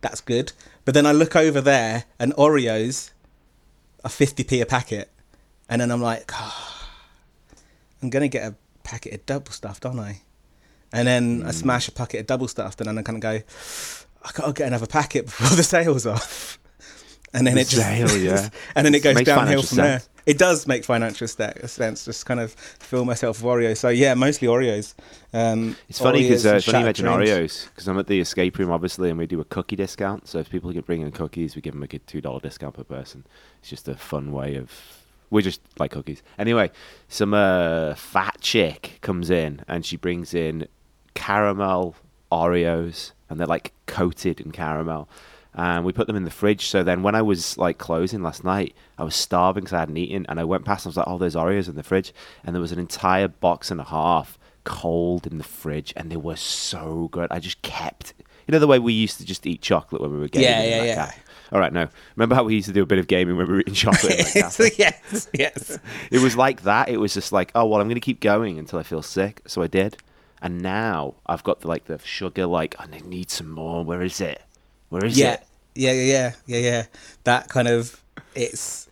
That's 0.00 0.20
good. 0.20 0.52
But 0.85 0.94
then 0.94 1.06
I 1.06 1.12
look 1.12 1.37
over 1.37 1.61
there 1.61 2.04
and 2.18 2.35
Oreos 2.35 3.12
are 4.04 4.11
50p 4.11 4.61
a 4.61 4.66
packet. 4.66 5.09
And 5.68 5.80
then 5.80 5.92
I'm 5.92 6.02
like, 6.02 6.32
"Ah, 6.35 6.90
I'm 8.02 8.11
going 8.11 8.23
to 8.23 8.28
get 8.28 8.44
a 8.44 8.56
packet 8.82 9.14
of 9.14 9.26
double 9.26 9.52
stuffed, 9.52 9.87
aren't 9.87 10.00
I? 10.00 10.23
And 10.92 11.06
then 11.06 11.40
Hmm. 11.42 11.47
I 11.49 11.50
smash 11.52 11.88
a 11.88 11.92
packet 11.92 12.20
of 12.20 12.26
double 12.26 12.49
stuffed 12.49 12.80
and 12.80 12.88
then 12.88 12.99
I 12.99 13.02
kind 13.02 13.16
of 13.16 13.23
go, 13.23 13.40
I 14.23 14.30
got 14.32 14.47
to 14.47 14.52
get 14.52 14.66
another 14.68 14.87
packet 14.87 15.26
before 15.26 15.56
the 15.56 15.62
sale's 15.62 16.06
off. 16.06 16.59
And 17.32 17.47
then 17.47 17.54
The 17.54 17.61
it 17.61 17.68
just, 17.68 17.82
sale, 17.87 18.16
yeah. 18.18 18.49
and 18.75 18.85
then 18.85 18.92
it 18.92 19.04
goes 19.04 19.23
downhill 19.23 19.62
from 19.62 19.76
there. 19.76 20.02
It 20.26 20.37
does 20.37 20.66
make 20.66 20.85
financial 20.85 21.28
sense. 21.28 22.04
Just 22.04 22.26
kind 22.26 22.40
of 22.40 22.50
fill 22.52 23.04
myself 23.04 23.40
with 23.40 23.52
Oreos. 23.52 23.76
So 23.76 23.88
yeah, 23.88 24.14
mostly 24.14 24.49
Oreos. 24.49 24.94
Um, 25.32 25.76
It's 25.88 26.00
funny 26.00 26.23
because 26.23 26.44
uh, 26.44 26.59
funny 26.61 26.78
you 26.80 26.85
mention. 26.87 27.06
Oreos 27.06 27.68
because 27.68 27.87
I'm 27.87 28.00
at 28.00 28.09
the 28.09 28.18
escape 28.18 28.59
room 28.59 28.73
obviously, 28.73 29.11
and 29.11 29.16
we 29.16 29.28
do 29.28 29.40
a 29.40 29.44
cookie 29.44 29.76
discount. 29.76 30.26
So 30.26 30.40
if 30.40 30.50
people 30.50 30.73
can 30.73 30.80
bring 30.80 31.02
in 31.02 31.12
cookies, 31.12 31.54
we 31.54 31.62
give 31.62 31.73
them 31.75 31.85
a 31.85 31.87
good 31.87 32.04
two 32.09 32.20
dollar 32.20 32.40
discount 32.40 32.75
per 32.75 32.82
person. 32.82 33.25
It's 33.61 33.70
just 33.70 33.87
a 33.87 33.94
fun 33.94 34.32
way 34.32 34.56
of. 34.56 34.73
We 35.30 35.40
just 35.40 35.61
like 35.78 35.92
cookies. 35.92 36.25
Anyway, 36.37 36.73
some 37.09 37.32
uh, 37.32 37.94
fat 37.94 38.38
chick 38.40 38.99
comes 39.02 39.30
in 39.30 39.62
and 39.68 39.87
she 39.87 39.97
brings 39.97 40.35
in 40.35 40.66
caramel 41.14 41.97
Oreos, 42.31 43.12
and 43.29 43.38
they're 43.38 43.47
like 43.47 43.73
coated 43.87 44.40
in 44.40 44.52
caramel. 44.52 45.09
And 45.52 45.85
we 45.85 45.93
put 45.93 46.07
them 46.07 46.14
in 46.14 46.25
the 46.25 46.31
fridge. 46.31 46.67
So 46.67 46.85
then, 46.85 47.02
when 47.02 47.17
I 47.17 47.23
was 47.23 47.59
like 47.59 47.79
closing 47.79 48.23
last 48.23 48.45
night, 48.45 48.75
I 48.99 49.05
was 49.05 49.17
starving 49.17 49.64
because 49.64 49.73
I 49.73 49.81
hadn't 49.81 49.97
eaten. 49.97 50.25
And 50.29 50.38
I 50.38 50.45
went 50.45 50.64
past 50.64 50.87
and 50.87 50.90
I 50.90 50.90
was 50.90 50.97
like, 50.99 51.09
"Oh, 51.09 51.19
there's 51.19 51.35
Oreos 51.35 51.69
in 51.69 51.75
the 51.75 51.83
fridge." 51.83 52.12
And 52.45 52.55
there 52.55 52.61
was 52.62 52.73
an 52.73 52.79
entire 52.79 53.29
box 53.29 53.71
and 53.71 53.81
a 53.81 53.85
half 53.85 54.38
cold 54.64 55.26
in 55.26 55.38
the 55.38 55.45
fridge, 55.45 55.93
and 55.97 56.11
they 56.11 56.17
were 56.17 56.37
so 56.37 57.09
good. 57.11 57.29
I 57.31 57.40
just 57.40 57.61
kept, 57.62 58.14
you 58.47 58.52
know, 58.52 58.59
the 58.59 58.67
way 58.67 58.79
we 58.79 58.93
used 58.93 59.19
to 59.19 59.25
just 59.25 59.47
eat 59.47 59.61
chocolate 59.61 60.00
when 60.00 60.12
we 60.12 60.19
were 60.19 60.29
gaming. 60.29 60.49
Yeah, 60.49 60.62
yeah, 60.62 60.83
yeah. 60.83 60.95
cafe? 60.95 61.21
All 61.52 61.59
right, 61.59 61.73
no. 61.73 61.88
Remember 62.14 62.37
how 62.37 62.45
we 62.45 62.55
used 62.55 62.69
to 62.69 62.73
do 62.73 62.83
a 62.83 62.87
bit 62.87 62.99
of 62.99 63.09
gaming 63.09 63.37
when 63.37 63.47
we 63.49 63.55
were 63.55 63.61
eating 63.61 63.75
chocolate? 63.75 64.14
yes, 64.79 65.29
yes. 65.35 65.79
it 66.11 66.21
was 66.21 66.37
like 66.37 66.62
that. 66.62 66.88
It 66.88 66.99
was 66.99 67.12
just 67.12 67.33
like, 67.33 67.50
oh 67.55 67.67
well, 67.67 67.81
I'm 67.81 67.88
going 67.88 67.97
to 67.97 68.00
keep 68.00 68.21
going 68.21 68.59
until 68.59 68.79
I 68.79 68.85
feel 68.85 69.02
sick. 69.02 69.43
So 69.47 69.62
I 69.62 69.67
did, 69.67 69.97
and 70.42 70.61
now 70.61 71.14
I've 71.26 71.42
got 71.42 71.61
the, 71.61 71.68
like 71.68 71.85
the 71.87 71.99
sugar. 71.99 72.47
Like 72.47 72.75
oh, 72.78 72.85
I 72.92 72.99
need 73.06 73.30
some 73.30 73.50
more. 73.50 73.85
Where 73.85 74.02
is 74.02 74.20
it? 74.20 74.42
Where 74.88 75.04
is 75.04 75.18
Yeah, 75.18 75.35
it? 75.35 75.47
yeah, 75.75 75.92
yeah, 75.92 76.02
yeah, 76.02 76.32
yeah, 76.47 76.59
yeah. 76.70 76.85
That 77.25 77.49
kind 77.49 77.68
of 77.68 78.02
it's 78.35 78.88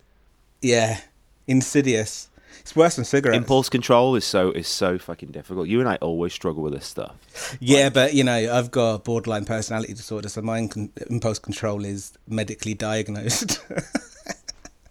yeah, 0.61 1.01
insidious. 1.47 2.27
It's 2.61 2.75
worse 2.75 2.97
than 2.97 3.05
cigarettes. 3.05 3.37
Impulse 3.37 3.69
control 3.69 4.15
is 4.15 4.25
so 4.25 4.51
is 4.51 4.67
so 4.67 4.97
fucking 4.99 5.31
difficult. 5.31 5.67
You 5.67 5.79
and 5.79 5.89
I 5.89 5.95
always 5.97 6.33
struggle 6.33 6.61
with 6.61 6.73
this 6.73 6.85
stuff. 6.85 7.15
Yeah, 7.59 7.89
but 7.89 8.13
you 8.13 8.23
know, 8.23 8.33
I've 8.33 8.69
got 8.69 9.05
borderline 9.05 9.45
personality 9.45 9.93
disorder, 9.93 10.29
so 10.29 10.41
my 10.41 10.67
impulse 11.09 11.39
control 11.39 11.83
is 11.85 12.13
medically 12.27 12.73
diagnosed. 12.75 13.59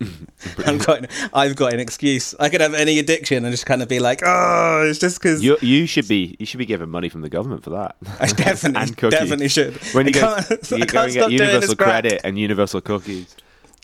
I've 0.64 0.84
got, 0.86 1.06
I've 1.32 1.56
got 1.56 1.72
an 1.74 1.80
excuse. 1.80 2.34
I 2.38 2.48
could 2.48 2.60
have 2.60 2.74
any 2.74 2.98
addiction 2.98 3.44
and 3.44 3.52
just 3.52 3.66
kind 3.66 3.82
of 3.82 3.88
be 3.88 3.98
like, 3.98 4.22
oh, 4.24 4.86
it's 4.88 4.98
just 4.98 5.20
because 5.20 5.42
You 5.42 5.56
you 5.60 5.86
should 5.86 6.06
be 6.06 6.36
you 6.38 6.46
should 6.46 6.58
be 6.58 6.66
given 6.66 6.88
money 6.88 7.08
from 7.08 7.22
the 7.22 7.28
government 7.28 7.64
for 7.64 7.70
that. 7.70 7.96
I 8.20 8.26
definitely, 8.26 8.80
and 8.82 8.96
definitely 9.10 9.48
should. 9.48 9.76
When 9.92 10.06
you 10.06 10.12
go, 10.12 10.20
you 10.20 10.24
I 10.26 10.30
go 10.30 10.86
can't 10.86 10.86
stop 11.12 11.12
get 11.12 11.30
universal 11.32 11.76
credit 11.76 12.20
and 12.24 12.38
universal 12.38 12.80
cookies. 12.80 13.34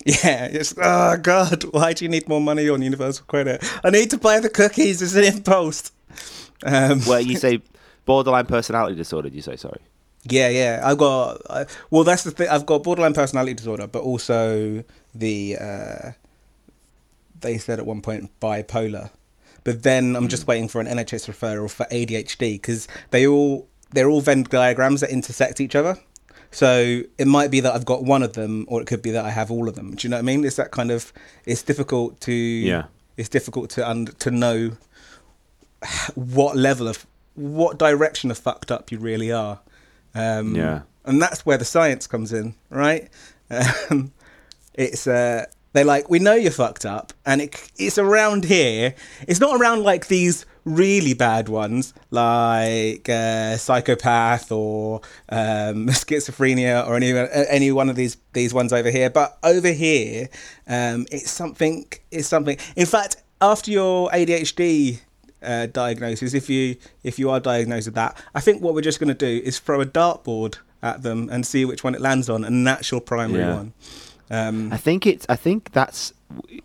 Yeah, 0.06 0.46
it's 0.46 0.74
oh 0.80 1.16
god, 1.16 1.64
why 1.72 1.92
do 1.94 2.04
you 2.04 2.08
need 2.08 2.28
more 2.28 2.40
money 2.40 2.68
on 2.68 2.82
universal 2.82 3.24
credit? 3.26 3.64
I 3.82 3.90
need 3.90 4.10
to 4.10 4.18
buy 4.18 4.38
the 4.40 4.50
cookies. 4.50 5.00
It's 5.02 5.14
an 5.14 5.24
impulse. 5.24 5.90
Um, 6.64 7.00
Well, 7.06 7.20
you 7.20 7.36
say 7.36 7.60
borderline 8.04 8.46
personality 8.46 8.96
disorder. 8.96 9.28
You 9.28 9.42
say 9.42 9.56
sorry? 9.56 9.80
Yeah, 10.24 10.48
yeah. 10.48 10.80
I've 10.84 10.98
got. 10.98 11.42
Well, 11.90 12.04
that's 12.04 12.24
the 12.24 12.30
thing. 12.30 12.48
I've 12.48 12.66
got 12.66 12.82
borderline 12.82 13.14
personality 13.14 13.54
disorder, 13.54 13.86
but 13.86 14.02
also 14.02 14.84
the. 15.14 15.56
Uh, 15.60 16.10
they 17.40 17.58
said 17.58 17.78
at 17.78 17.84
one 17.86 18.00
point 18.00 18.30
bipolar, 18.40 19.10
but 19.64 19.82
then 19.82 20.16
I'm 20.16 20.28
just 20.28 20.46
waiting 20.46 20.66
for 20.68 20.80
an 20.80 20.86
NHS 20.86 21.28
referral 21.28 21.70
for 21.70 21.84
ADHD 21.86 22.54
because 22.54 22.88
they 23.10 23.26
all 23.26 23.68
they're 23.92 24.08
all 24.08 24.20
Venn 24.22 24.44
diagrams 24.44 25.00
that 25.02 25.10
intersect 25.10 25.60
each 25.60 25.74
other. 25.74 25.98
So 26.50 27.02
it 27.18 27.26
might 27.26 27.50
be 27.50 27.60
that 27.60 27.74
I've 27.74 27.84
got 27.84 28.04
one 28.04 28.22
of 28.22 28.32
them, 28.34 28.64
or 28.68 28.80
it 28.80 28.86
could 28.86 29.02
be 29.02 29.10
that 29.10 29.24
I 29.24 29.30
have 29.30 29.50
all 29.50 29.68
of 29.68 29.74
them. 29.74 29.94
Do 29.96 30.06
you 30.06 30.10
know 30.10 30.16
what 30.16 30.20
I 30.20 30.22
mean? 30.22 30.44
It's 30.44 30.56
that 30.56 30.70
kind 30.70 30.90
of. 30.90 31.12
It's 31.44 31.62
difficult 31.62 32.20
to. 32.22 32.32
Yeah. 32.32 32.84
It's 33.16 33.28
difficult 33.28 33.70
to 33.70 33.88
un- 33.88 34.06
to 34.06 34.30
know 34.30 34.72
what 36.14 36.56
level 36.56 36.88
of 36.88 37.06
what 37.34 37.78
direction 37.78 38.30
of 38.30 38.38
fucked 38.38 38.70
up 38.70 38.90
you 38.92 38.98
really 38.98 39.30
are. 39.32 39.60
Um, 40.14 40.54
Yeah. 40.54 40.82
and 41.04 41.20
that's 41.20 41.44
where 41.44 41.58
the 41.58 41.64
science 41.64 42.06
comes 42.06 42.32
in, 42.32 42.54
right? 42.70 43.08
Um, 43.90 44.12
it's 44.74 45.06
uh, 45.06 45.44
they're 45.72 45.84
like, 45.84 46.08
we 46.08 46.18
know 46.20 46.34
you're 46.34 46.52
fucked 46.52 46.84
up, 46.86 47.12
and 47.26 47.40
it, 47.42 47.70
it's 47.76 47.98
around 47.98 48.44
here. 48.44 48.94
It's 49.26 49.40
not 49.40 49.60
around 49.60 49.82
like 49.82 50.06
these 50.06 50.46
really 50.64 51.14
bad 51.14 51.48
ones, 51.48 51.92
like 52.10 53.08
uh, 53.08 53.56
psychopath 53.56 54.50
or 54.52 55.00
um, 55.28 55.86
schizophrenia 55.88 56.86
or 56.86 56.94
any 56.96 57.10
any 57.48 57.72
one 57.72 57.88
of 57.90 57.96
these 57.96 58.16
these 58.32 58.54
ones 58.54 58.72
over 58.72 58.90
here. 58.90 59.10
But 59.10 59.36
over 59.42 59.72
here, 59.72 60.28
um, 60.68 61.06
it's 61.10 61.30
something. 61.30 61.86
It's 62.10 62.28
something. 62.28 62.56
In 62.76 62.86
fact, 62.86 63.16
after 63.40 63.70
your 63.70 64.10
ADHD 64.10 65.00
uh, 65.42 65.66
diagnosis, 65.66 66.34
if 66.34 66.48
you 66.48 66.76
if 67.02 67.18
you 67.18 67.30
are 67.30 67.40
diagnosed 67.40 67.88
with 67.88 67.94
that, 67.96 68.16
I 68.34 68.40
think 68.40 68.62
what 68.62 68.74
we're 68.74 68.80
just 68.80 69.00
going 69.00 69.08
to 69.08 69.14
do 69.14 69.42
is 69.44 69.58
throw 69.58 69.80
a 69.80 69.86
dartboard 69.86 70.58
at 70.82 71.02
them 71.02 71.28
and 71.32 71.44
see 71.46 71.64
which 71.64 71.82
one 71.82 71.94
it 71.94 72.00
lands 72.00 72.28
on, 72.30 72.44
a 72.44 72.50
natural 72.50 73.00
primary 73.00 73.40
Yeah. 73.40 73.56
one. 73.56 73.72
Um, 74.30 74.72
I 74.72 74.76
think 74.76 75.06
it's. 75.06 75.26
I 75.28 75.36
think 75.36 75.72
that's 75.72 76.12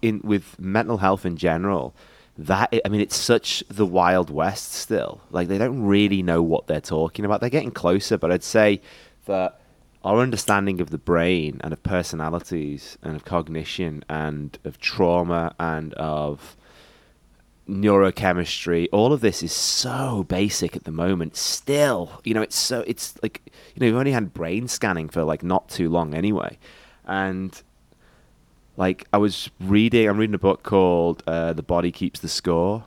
in 0.01 0.21
with 0.23 0.59
mental 0.59 0.97
health 0.97 1.25
in 1.25 1.37
general. 1.37 1.93
That 2.37 2.73
I 2.85 2.89
mean, 2.89 3.01
it's 3.01 3.17
such 3.17 3.63
the 3.67 3.85
wild 3.85 4.29
west 4.29 4.73
still. 4.73 5.21
Like 5.29 5.47
they 5.47 5.57
don't 5.57 5.83
really 5.83 6.23
know 6.23 6.41
what 6.41 6.67
they're 6.67 6.81
talking 6.81 7.25
about. 7.25 7.41
They're 7.41 7.49
getting 7.49 7.71
closer, 7.71 8.17
but 8.17 8.31
I'd 8.31 8.43
say 8.43 8.81
that 9.25 9.59
our 10.03 10.19
understanding 10.19 10.79
of 10.79 10.89
the 10.89 10.97
brain 10.97 11.59
and 11.63 11.73
of 11.73 11.83
personalities 11.83 12.97
and 13.03 13.15
of 13.15 13.25
cognition 13.25 14.03
and 14.07 14.57
of 14.63 14.79
trauma 14.79 15.53
and 15.59 15.93
of 15.95 16.55
neurochemistry 17.69 18.87
all 18.91 19.13
of 19.13 19.21
this 19.21 19.43
is 19.43 19.51
so 19.51 20.25
basic 20.27 20.75
at 20.75 20.85
the 20.85 20.91
moment 20.91 21.35
still 21.35 22.19
you 22.23 22.33
know 22.33 22.41
it's 22.41 22.55
so 22.55 22.83
it's 22.87 23.13
like 23.21 23.41
you 23.45 23.79
know 23.79 23.85
we've 23.85 23.95
only 23.95 24.11
had 24.11 24.33
brain 24.33 24.67
scanning 24.67 25.07
for 25.07 25.23
like 25.23 25.43
not 25.43 25.69
too 25.69 25.87
long 25.87 26.15
anyway 26.15 26.57
and 27.09 27.63
like 28.77 29.05
i 29.11 29.17
was 29.17 29.49
reading 29.59 30.07
i'm 30.07 30.17
reading 30.17 30.35
a 30.35 30.39
book 30.39 30.63
called 30.63 31.21
uh, 31.27 31.51
the 31.53 31.63
body 31.63 31.91
keeps 31.91 32.19
the 32.21 32.29
score 32.29 32.85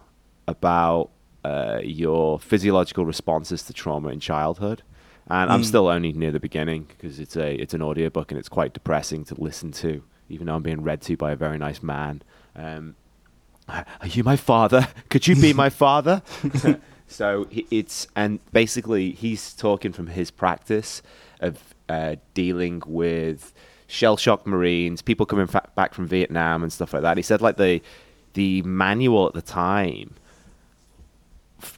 about 0.49 1.11
uh, 1.45 1.81
your 1.83 2.39
physiological 2.39 3.05
responses 3.05 3.63
to 3.65 3.73
trauma 3.73 4.09
in 4.09 4.21
childhood 4.21 4.83
and 5.29 5.51
i'm 5.53 5.61
Mm. 5.63 5.65
still 5.67 5.89
only 5.89 6.13
near 6.13 6.31
the 6.31 6.41
beginning 6.41 6.85
because 6.89 7.19
it's 7.19 7.37
a 7.37 7.55
it's 7.63 7.75
an 7.75 7.83
audiobook 7.83 8.31
and 8.31 8.39
it's 8.39 8.49
quite 8.49 8.73
depressing 8.73 9.25
to 9.25 9.35
listen 9.41 9.73
to 9.73 10.03
even 10.29 10.47
though 10.47 10.55
i'm 10.55 10.63
being 10.63 10.83
read 10.83 11.01
to 11.03 11.17
by 11.17 11.33
a 11.33 11.37
very 11.37 11.59
nice 11.59 11.83
man 11.83 12.23
um, 12.57 12.95
are 13.69 14.09
you 14.09 14.23
my 14.25 14.37
father? 14.37 14.89
Could 15.09 15.27
you 15.29 15.35
be 15.37 15.53
my 15.55 15.71
father? 15.85 16.21
so 17.07 17.47
it's 17.51 18.07
and 18.17 18.41
basically 18.53 19.13
he's 19.13 19.55
talking 19.55 19.93
from 19.93 20.09
his 20.09 20.31
practice 20.31 21.01
of 21.41 21.75
uh, 21.89 22.17
dealing 22.35 22.83
with 22.87 23.53
shell 23.93 24.17
shock 24.17 24.47
Marines, 24.47 25.03
people 25.03 25.27
coming 25.27 25.47
fa- 25.47 25.69
back 25.77 25.93
from 25.95 26.07
Vietnam 26.09 26.63
and 26.63 26.73
stuff 26.73 26.93
like 26.95 27.03
that. 27.03 27.17
He 27.17 27.23
said 27.23 27.43
like 27.43 27.57
the 27.59 27.83
the 28.35 28.63
manual 28.63 29.27
at 29.29 29.35
the 29.35 29.43
time 29.43 30.15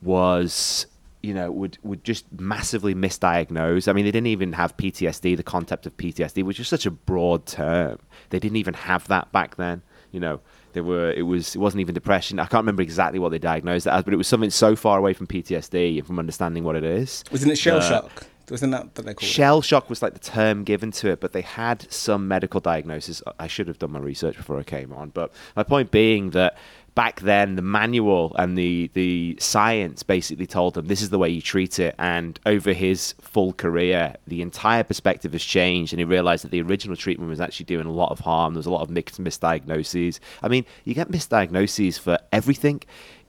was 0.02 0.86
you 1.22 1.32
know 1.34 1.50
would 1.50 1.78
would 1.82 2.04
just 2.04 2.24
massively 2.38 2.94
misdiagnose. 2.94 3.88
I 3.88 3.92
mean, 3.92 4.04
they 4.04 4.10
didn't 4.10 4.28
even 4.28 4.52
have 4.52 4.76
PTSD. 4.76 5.36
The 5.36 5.42
concept 5.42 5.86
of 5.86 5.96
PTSD, 5.96 6.42
which 6.44 6.60
is 6.60 6.68
such 6.68 6.86
a 6.86 6.90
broad 6.90 7.46
term, 7.46 7.98
they 8.30 8.38
didn't 8.38 8.56
even 8.56 8.74
have 8.74 9.08
that 9.08 9.32
back 9.32 9.56
then. 9.56 9.82
You 10.12 10.20
know, 10.20 10.40
they 10.74 10.80
were 10.80 11.10
it 11.12 11.22
was 11.22 11.56
it 11.56 11.58
wasn't 11.58 11.80
even 11.80 11.94
depression. 11.94 12.38
I 12.38 12.44
can't 12.44 12.62
remember 12.62 12.82
exactly 12.82 13.18
what 13.18 13.30
they 13.30 13.38
diagnosed 13.38 13.86
it 13.86 13.90
as, 13.90 14.04
but 14.04 14.14
it 14.14 14.18
was 14.18 14.28
something 14.28 14.50
so 14.50 14.76
far 14.76 14.98
away 14.98 15.12
from 15.14 15.26
PTSD 15.26 15.98
and 15.98 16.06
from 16.06 16.18
understanding 16.18 16.62
what 16.62 16.76
it 16.76 16.84
is. 16.84 17.24
Wasn't 17.32 17.50
it 17.50 17.56
shell 17.56 17.78
Uh, 17.78 17.88
shock? 17.88 18.26
Wasn't 18.50 18.72
that 18.72 18.84
what 18.84 18.94
they 18.94 19.02
called 19.02 19.22
it? 19.22 19.26
Shell 19.26 19.62
shock 19.62 19.88
was 19.88 20.02
like 20.02 20.12
the 20.12 20.18
term 20.18 20.64
given 20.64 20.90
to 20.92 21.10
it, 21.10 21.20
but 21.20 21.32
they 21.32 21.40
had 21.40 21.90
some 21.90 22.28
medical 22.28 22.60
diagnosis. 22.60 23.22
I 23.38 23.46
should 23.46 23.68
have 23.68 23.78
done 23.78 23.92
my 23.92 23.98
research 23.98 24.36
before 24.36 24.58
I 24.58 24.62
came 24.62 24.92
on, 24.92 25.10
but 25.10 25.32
my 25.56 25.62
point 25.62 25.90
being 25.90 26.30
that 26.30 26.56
back 26.94 27.20
then 27.22 27.56
the 27.56 27.62
manual 27.62 28.34
and 28.38 28.56
the 28.56 28.88
the 28.94 29.36
science 29.40 30.02
basically 30.02 30.46
told 30.46 30.74
them 30.74 30.86
this 30.86 31.02
is 31.02 31.10
the 31.10 31.18
way 31.18 31.28
you 31.28 31.42
treat 31.42 31.78
it. 31.78 31.94
And 31.98 32.38
over 32.46 32.72
his 32.72 33.14
full 33.20 33.52
career, 33.52 34.14
the 34.26 34.42
entire 34.42 34.84
perspective 34.84 35.32
has 35.32 35.42
changed, 35.42 35.92
and 35.92 36.00
he 36.00 36.04
realized 36.04 36.44
that 36.44 36.50
the 36.50 36.62
original 36.62 36.96
treatment 36.96 37.30
was 37.30 37.40
actually 37.40 37.66
doing 37.66 37.86
a 37.86 37.92
lot 37.92 38.10
of 38.10 38.20
harm. 38.20 38.54
There 38.54 38.58
was 38.58 38.66
a 38.66 38.70
lot 38.70 38.82
of 38.82 38.90
mixed 38.90 39.22
misdiagnoses. 39.22 40.20
I 40.42 40.48
mean, 40.48 40.64
you 40.84 40.94
get 40.94 41.10
misdiagnoses 41.10 41.98
for 41.98 42.18
everything 42.32 42.82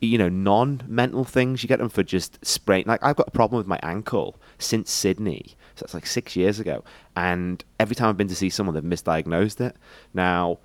you 0.06 0.18
know, 0.18 0.30
non-mental 0.30 1.24
things. 1.24 1.64
You 1.64 1.68
get 1.68 1.80
them 1.80 1.90
for 1.90 2.04
just 2.04 2.44
sprain. 2.46 2.84
Like 2.88 3.04
I've 3.04 3.16
got 3.16 3.28
a 3.28 3.32
problem 3.32 3.58
with 3.58 3.68
my 3.68 3.80
ankle 3.84 4.40
since 4.58 4.92
Sydney, 4.92 5.56
so 5.76 5.86
that's 5.86 5.94
like 5.94 6.06
six 6.06 6.36
years 6.36 6.60
ago. 6.60 6.84
And 7.16 7.64
every 7.80 7.96
time 7.96 8.10
I've 8.10 8.18
been 8.18 8.28
to 8.28 8.36
see 8.36 8.50
someone, 8.50 8.74
they've 8.76 8.84
misdiagnosed 8.84 9.62
it. 9.62 9.76
Now, 10.14 10.60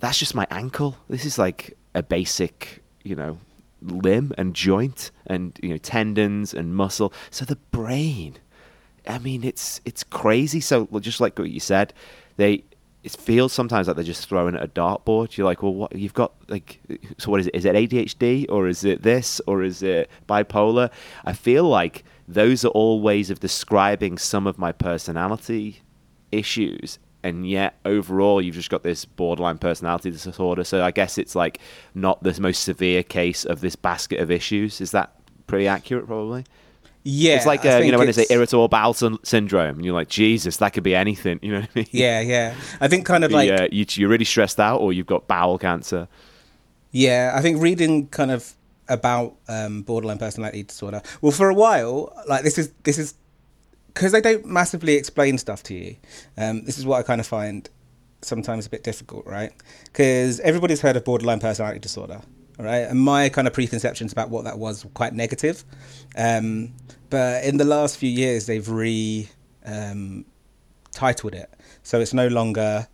that's 0.00 0.18
just 0.18 0.34
my 0.34 0.46
ankle. 0.50 0.96
This 1.08 1.24
is 1.24 1.38
like 1.38 1.76
a 1.94 2.02
basic, 2.02 2.82
you 3.02 3.14
know, 3.14 3.38
limb 3.82 4.32
and 4.38 4.54
joint 4.54 5.10
and 5.26 5.58
you 5.62 5.70
know 5.70 5.78
tendons 5.78 6.54
and 6.54 6.74
muscle. 6.74 7.12
So 7.30 7.44
the 7.44 7.56
brain. 7.56 8.38
I 9.06 9.18
mean, 9.18 9.44
it's 9.44 9.80
it's 9.84 10.02
crazy. 10.02 10.60
So 10.60 10.88
just 11.00 11.20
like 11.20 11.38
what 11.38 11.50
you 11.50 11.60
said, 11.60 11.92
they 12.36 12.64
it 13.04 13.12
feels 13.12 13.52
sometimes 13.52 13.86
like 13.86 13.96
they're 13.96 14.04
just 14.04 14.26
throwing 14.28 14.56
at 14.56 14.62
a 14.62 14.68
dartboard. 14.68 15.36
You're 15.36 15.44
like, 15.44 15.62
well, 15.62 15.74
what 15.74 15.94
you've 15.94 16.14
got 16.14 16.32
like, 16.48 16.80
so 17.18 17.30
what 17.30 17.38
is 17.38 17.48
it? 17.48 17.54
Is 17.54 17.66
it 17.66 17.74
ADHD 17.74 18.46
or 18.48 18.66
is 18.66 18.82
it 18.82 19.02
this 19.02 19.42
or 19.46 19.62
is 19.62 19.82
it 19.82 20.10
bipolar? 20.26 20.90
I 21.24 21.34
feel 21.34 21.64
like 21.64 22.02
those 22.26 22.64
are 22.64 22.68
all 22.68 23.02
ways 23.02 23.28
of 23.28 23.40
describing 23.40 24.16
some 24.16 24.46
of 24.46 24.58
my 24.58 24.72
personality 24.72 25.82
issues. 26.32 26.98
And 27.22 27.48
yet, 27.48 27.78
overall, 27.84 28.40
you've 28.40 28.54
just 28.54 28.70
got 28.70 28.82
this 28.82 29.04
borderline 29.04 29.58
personality 29.58 30.10
disorder. 30.10 30.64
So 30.64 30.82
I 30.82 30.90
guess 30.90 31.18
it's 31.18 31.34
like 31.34 31.58
not 31.94 32.22
the 32.22 32.38
most 32.40 32.64
severe 32.64 33.02
case 33.02 33.44
of 33.44 33.60
this 33.60 33.76
basket 33.76 34.20
of 34.20 34.30
issues. 34.30 34.80
Is 34.80 34.92
that 34.92 35.14
pretty 35.46 35.68
accurate? 35.68 36.06
Probably. 36.06 36.44
Yeah, 37.06 37.36
it's 37.36 37.44
like 37.44 37.66
uh, 37.66 37.82
you 37.84 37.92
know 37.92 37.98
when 37.98 38.06
they 38.06 38.12
say 38.12 38.26
irritable 38.30 38.66
bowel 38.68 38.94
syn- 38.94 39.18
syndrome, 39.22 39.76
and 39.76 39.84
you're 39.84 39.94
like, 39.94 40.08
Jesus, 40.08 40.56
that 40.56 40.72
could 40.72 40.82
be 40.82 40.94
anything. 40.94 41.38
You 41.42 41.52
know 41.52 41.60
what 41.60 41.68
I 41.74 41.78
mean? 41.80 41.86
Yeah, 41.90 42.20
yeah. 42.20 42.54
I 42.80 42.88
think 42.88 43.04
kind 43.04 43.24
of 43.24 43.30
like 43.30 43.46
yeah, 43.46 43.66
you, 43.70 43.84
you're 43.90 44.08
really 44.08 44.24
stressed 44.24 44.58
out, 44.58 44.80
or 44.80 44.92
you've 44.92 45.06
got 45.06 45.28
bowel 45.28 45.58
cancer. 45.58 46.08
Yeah, 46.92 47.32
I 47.34 47.42
think 47.42 47.60
reading 47.60 48.06
kind 48.08 48.30
of 48.30 48.54
about 48.88 49.34
um, 49.48 49.82
borderline 49.82 50.18
personality 50.18 50.62
disorder. 50.62 51.02
Well, 51.20 51.32
for 51.32 51.50
a 51.50 51.54
while, 51.54 52.12
like 52.26 52.42
this 52.42 52.56
is 52.56 52.72
this 52.84 52.98
is 52.98 53.14
because 53.88 54.12
they 54.12 54.20
don't 54.22 54.46
massively 54.46 54.94
explain 54.94 55.36
stuff 55.36 55.62
to 55.64 55.74
you. 55.74 55.96
Um, 56.38 56.64
this 56.64 56.78
is 56.78 56.86
what 56.86 56.98
I 56.98 57.02
kind 57.02 57.20
of 57.20 57.26
find 57.26 57.68
sometimes 58.22 58.66
a 58.66 58.70
bit 58.70 58.82
difficult, 58.82 59.26
right? 59.26 59.52
Because 59.84 60.40
everybody's 60.40 60.80
heard 60.80 60.96
of 60.96 61.04
borderline 61.04 61.40
personality 61.40 61.80
disorder, 61.80 62.20
right? 62.58 62.88
And 62.88 63.00
my 63.00 63.28
kind 63.28 63.46
of 63.46 63.52
preconceptions 63.52 64.12
about 64.12 64.30
what 64.30 64.44
that 64.44 64.58
was 64.58 64.84
were 64.84 64.90
quite 64.90 65.14
negative. 65.14 65.64
Um, 66.16 66.74
but 67.10 67.44
in 67.44 67.56
the 67.56 67.64
last 67.64 67.96
few 67.96 68.10
years, 68.10 68.46
they've 68.46 68.68
re 68.68 69.28
um, 69.64 70.24
titled 70.92 71.34
it, 71.34 71.52
so 71.82 72.00
it's 72.00 72.14
no 72.14 72.28
longer 72.28 72.88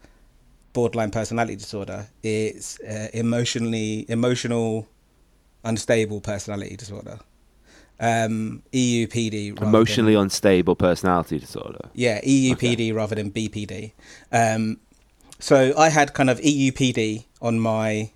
borderline 0.72 1.10
personality 1.10 1.56
disorder. 1.56 2.06
It's 2.22 2.80
uh, 2.80 3.08
emotionally 3.12 4.06
emotional 4.08 4.88
unstable 5.64 6.20
personality 6.20 6.76
disorder. 6.76 7.18
Um, 7.98 8.62
EUPD. 8.72 9.60
Emotionally 9.60 10.14
Than, 10.14 10.22
unstable 10.22 10.74
personality 10.74 11.38
disorder. 11.38 11.90
yeah, 11.92 12.20
EUPD 12.22 12.94
rather 12.94 13.14
than 13.14 13.30
BPD. 13.30 13.92
Um, 14.32 14.80
so 15.38 15.74
I 15.76 15.90
had 15.90 16.14
kind 16.14 16.30
of 16.30 16.40
EUPD 16.40 17.24
on 17.42 17.60
my 17.60 18.10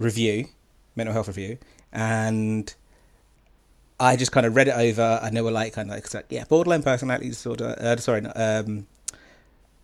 review, 0.00 0.48
mental 0.96 1.12
health 1.12 1.28
review, 1.28 1.58
and 1.92 2.74
I 4.00 4.16
just 4.16 4.32
kind 4.32 4.46
of 4.46 4.56
read 4.56 4.66
it 4.66 4.74
over, 4.74 5.20
and 5.22 5.36
they 5.36 5.42
were 5.42 5.50
like, 5.52 5.74
kind 5.74 5.92
of 5.92 6.14
like, 6.14 6.24
yeah, 6.30 6.44
borderline 6.48 6.82
personality 6.82 7.28
disorder. 7.28 7.76
Uh, 7.78 7.96
sorry, 7.98 8.24
um, 8.24 8.86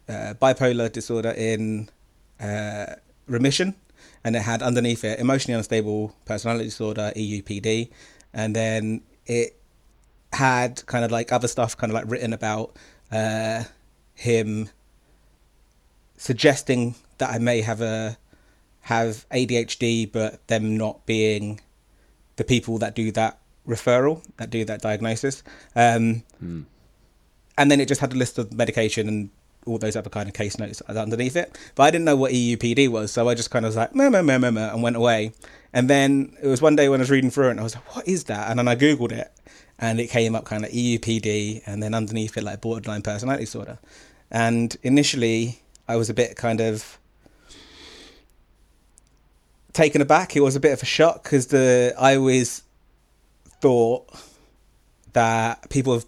uh, 0.08 0.34
bipolar 0.40 0.90
disorder 0.90 1.30
in 1.30 1.90
uh, 2.40 2.94
remission, 3.28 3.74
and 4.24 4.34
it 4.34 4.42
had 4.42 4.62
underneath 4.62 5.04
it 5.04 5.20
emotionally 5.20 5.56
unstable 5.56 6.16
personality 6.24 6.64
disorder 6.64 7.12
(EUPD), 7.14 7.90
and 8.32 8.56
then 8.56 9.02
it 9.26 9.60
had 10.32 10.84
kind 10.86 11.04
of 11.04 11.10
like 11.10 11.30
other 11.30 11.48
stuff, 11.48 11.76
kind 11.76 11.90
of 11.90 11.94
like 11.94 12.10
written 12.10 12.32
about 12.32 12.74
uh, 13.12 13.64
him 14.14 14.70
suggesting 16.16 16.94
that 17.18 17.30
I 17.30 17.38
may 17.38 17.60
have 17.60 17.82
a 17.82 18.16
have 18.86 19.26
ADHD, 19.30 20.10
but 20.10 20.46
them 20.46 20.76
not 20.76 21.04
being 21.06 21.60
the 22.36 22.44
people 22.44 22.78
that 22.78 22.94
do 22.94 23.10
that 23.12 23.38
referral, 23.66 24.22
that 24.36 24.48
do 24.50 24.64
that 24.64 24.80
diagnosis. 24.80 25.42
Um, 25.74 26.22
And 27.58 27.70
then 27.70 27.80
it 27.80 27.88
just 27.88 28.00
had 28.00 28.12
a 28.12 28.16
list 28.16 28.38
of 28.38 28.52
medication 28.52 29.08
and 29.08 29.30
all 29.66 29.78
those 29.78 29.96
other 29.96 30.10
kind 30.10 30.28
of 30.28 30.34
case 30.34 30.58
notes 30.58 30.80
underneath 30.82 31.36
it. 31.36 31.58
But 31.74 31.84
I 31.84 31.90
didn't 31.90 32.04
know 32.04 32.14
what 32.16 32.32
EUPD 32.32 32.88
was, 32.88 33.10
so 33.10 33.28
I 33.28 33.34
just 33.34 33.50
kind 33.50 33.64
of 33.64 33.70
was 33.70 33.76
like, 33.76 33.94
meh, 33.94 34.08
meh, 34.08 34.22
meh, 34.22 34.38
meh, 34.38 34.50
meh, 34.50 34.72
and 34.72 34.82
went 34.82 34.96
away. 34.96 35.32
And 35.72 35.90
then 35.90 36.36
it 36.42 36.46
was 36.46 36.62
one 36.62 36.76
day 36.76 36.88
when 36.88 37.00
I 37.00 37.02
was 37.02 37.10
reading 37.10 37.30
through 37.30 37.48
it, 37.48 37.52
and 37.52 37.60
I 37.60 37.62
was 37.64 37.74
like, 37.74 37.96
what 37.96 38.06
is 38.06 38.24
that? 38.24 38.50
And 38.50 38.58
then 38.58 38.68
I 38.68 38.76
Googled 38.76 39.12
it, 39.12 39.32
and 39.78 39.98
it 39.98 40.08
came 40.08 40.36
up 40.36 40.44
kind 40.44 40.64
of 40.64 40.70
EUPD, 40.70 41.62
and 41.66 41.82
then 41.82 41.94
underneath 41.94 42.36
it, 42.36 42.44
like 42.44 42.60
borderline 42.60 43.02
personality 43.02 43.46
disorder. 43.46 43.78
And 44.30 44.76
initially, 44.82 45.62
I 45.88 45.96
was 45.96 46.08
a 46.10 46.14
bit 46.14 46.36
kind 46.36 46.60
of 46.60 46.98
taken 49.76 50.00
aback. 50.00 50.34
It 50.34 50.40
was 50.40 50.56
a 50.56 50.60
bit 50.60 50.72
of 50.72 50.82
a 50.82 50.86
shock 50.86 51.22
because 51.22 51.48
the 51.48 51.94
I 51.98 52.16
always 52.16 52.62
thought 53.60 54.08
that 55.12 55.68
people 55.70 55.94
with 55.94 56.06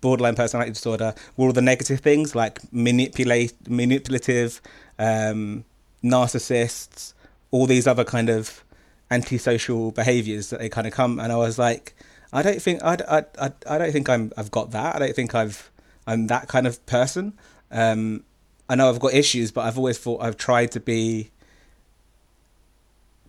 borderline 0.00 0.34
personality 0.34 0.72
disorder 0.72 1.14
were 1.36 1.46
all 1.46 1.52
the 1.52 1.62
negative 1.62 2.00
things 2.00 2.34
like 2.34 2.58
manipulate, 2.72 3.52
manipulative, 3.68 4.60
um, 4.98 5.64
narcissists, 6.02 7.14
all 7.50 7.66
these 7.66 7.86
other 7.86 8.04
kind 8.04 8.28
of 8.28 8.64
antisocial 9.10 9.90
behaviors 9.90 10.50
that 10.50 10.60
they 10.60 10.68
kind 10.68 10.86
of 10.86 10.92
come. 10.92 11.18
And 11.18 11.32
I 11.32 11.36
was 11.36 11.58
like, 11.58 11.94
I 12.32 12.42
don't 12.42 12.60
think 12.60 12.82
I, 12.82 12.96
I, 13.08 13.24
I, 13.46 13.52
I 13.66 13.78
don't 13.78 13.92
think 13.92 14.08
I'm 14.08 14.32
I've 14.36 14.50
got 14.50 14.70
that. 14.72 14.94
I 14.94 14.98
don't 14.98 15.16
think 15.16 15.34
I've 15.34 15.70
I'm 16.06 16.26
that 16.26 16.48
kind 16.48 16.66
of 16.66 16.84
person. 16.84 17.32
Um, 17.70 18.24
I 18.68 18.74
know 18.74 18.90
I've 18.90 19.00
got 19.00 19.14
issues, 19.14 19.50
but 19.50 19.62
I've 19.62 19.78
always 19.78 19.98
thought 19.98 20.22
I've 20.22 20.36
tried 20.36 20.70
to 20.72 20.80
be 20.80 21.30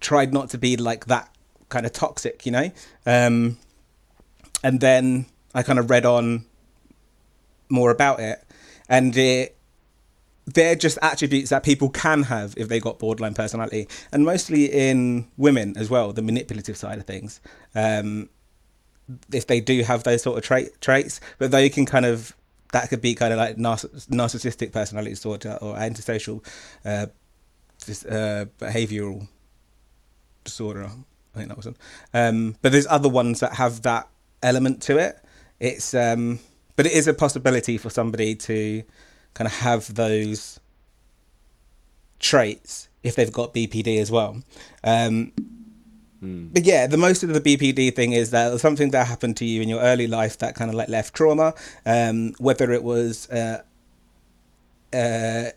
tried 0.02 0.34
not 0.34 0.50
to 0.50 0.58
be 0.58 0.76
like 0.76 1.06
that 1.06 1.34
kind 1.70 1.86
of 1.86 1.94
toxic, 1.94 2.46
you 2.46 2.52
know. 2.52 2.72
Um, 3.06 3.58
and 4.64 4.82
then 4.82 5.26
I 5.56 5.64
kind 5.64 5.80
of 5.80 5.90
read 5.90 6.06
on 6.06 6.46
more 7.70 7.92
about 7.92 8.20
it, 8.20 8.44
and 8.90 9.16
it 9.16 9.56
they're 10.46 10.76
just 10.76 10.98
attributes 11.02 11.52
that 11.52 11.64
people 11.64 11.90
can 11.90 12.24
have 12.24 12.54
if 12.58 12.68
they 12.68 12.80
got 12.80 13.00
borderline 13.00 13.34
personality, 13.34 13.88
and 14.12 14.26
mostly 14.26 14.66
in 14.66 15.28
women 15.38 15.78
as 15.78 15.90
well, 15.90 16.12
the 16.12 16.22
manipulative 16.22 16.76
side 16.76 16.98
of 16.98 17.06
things. 17.06 17.40
Um, 17.74 18.30
if 19.32 19.48
they 19.48 19.60
do 19.60 19.84
have 19.84 20.04
those 20.04 20.22
sort 20.22 20.38
of 20.38 20.44
trait, 20.44 20.80
traits, 20.80 21.20
but 21.38 21.52
they 21.52 21.70
can 21.70 21.86
kind 21.86 22.06
of 22.06 22.36
that 22.72 22.90
could 22.90 23.02
be 23.02 23.14
kind 23.16 23.34
of 23.34 23.40
like 23.40 23.58
narcissistic 23.58 24.72
personality 24.72 25.12
disorder 25.12 25.58
or 25.62 25.76
antisocial 25.76 26.42
uh, 26.86 27.08
uh, 28.10 28.46
behavioral 28.60 29.28
disorder. 30.44 30.86
I 30.86 31.38
think 31.38 31.50
that 31.50 31.58
was 31.58 31.66
one. 31.66 31.78
Um, 32.14 32.56
but 32.62 32.72
there's 32.72 32.88
other 32.88 33.10
ones 33.10 33.40
that 33.40 33.54
have 33.54 33.82
that 33.84 34.08
element 34.44 34.82
to 34.84 34.98
it. 34.98 35.18
It's 35.60 35.94
um, 35.94 36.40
but 36.76 36.86
it 36.86 36.94
is 36.94 37.08
a 37.08 37.14
possibility 37.14 37.78
for 37.78 37.90
somebody 37.90 38.36
to 38.36 38.84
kind 39.34 39.48
of 39.48 39.54
have 39.54 39.94
those 39.96 40.60
traits 42.20 42.90
if 43.04 43.16
they've 43.16 43.32
got 43.32 43.54
BPD 43.54 44.00
as 44.00 44.12
well. 44.12 44.42
Um, 44.84 45.32
mm. 46.24 46.54
But 46.54 46.64
yeah, 46.64 46.88
the 46.88 46.98
most 46.98 47.24
of 47.24 47.34
the 47.34 47.42
BPD 47.42 47.96
thing 47.96 48.14
is 48.14 48.32
that 48.32 48.60
something 48.60 48.92
that 48.92 49.08
happened 49.08 49.38
to 49.38 49.46
you 49.46 49.62
in 49.62 49.70
your 49.70 49.82
early 49.82 50.08
life 50.08 50.38
that 50.40 50.56
kind 50.56 50.70
of 50.70 50.76
like 50.76 50.90
left 50.90 51.14
trauma, 51.14 51.54
um, 51.86 52.34
whether 52.38 52.72
it 52.72 52.84
was 52.84 53.30
uh, 53.30 53.62
uh, 54.94 55.50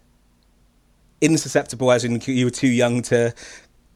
insusceptible, 1.21 1.95
as 1.95 2.05
in 2.05 2.21
you 2.25 2.47
were 2.47 2.51
too 2.51 2.69
young 2.69 3.03
to 3.03 3.35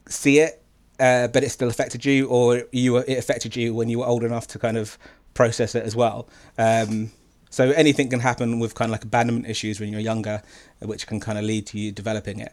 see 0.09 0.39
it, 0.41 0.58
uh, 0.99 1.29
but 1.29 1.45
it 1.45 1.51
still 1.51 1.69
affected 1.69 2.05
you, 2.05 2.27
or 2.29 2.65
you 2.73 2.95
were, 2.95 3.05
it 3.07 3.19
affected 3.19 3.57
you 3.57 3.75
when 3.75 3.89
you 3.89 4.01
were 4.01 4.07
old 4.07 4.25
enough 4.25 4.47
to 4.49 4.59
kind 4.59 4.77
of 4.77 4.99
process 5.35 5.75
it 5.75 5.85
as 5.85 5.95
well. 5.95 6.29
Um, 6.59 7.13
so 7.51 7.71
anything 7.71 8.11
can 8.11 8.21
happen 8.21 8.59
with 8.59 8.75
kind 8.75 8.91
of 8.91 8.93
like 8.93 9.05
abandonment 9.05 9.49
issues 9.49 9.81
when 9.81 9.91
you're 9.91 10.01
younger, 10.01 10.43
which 10.81 11.07
can 11.07 11.21
kind 11.21 11.39
of 11.39 11.45
lead 11.45 11.67
to 11.69 11.79
you 11.79 11.93
developing 11.93 12.41
it. 12.41 12.53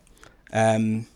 Um, 0.54 1.08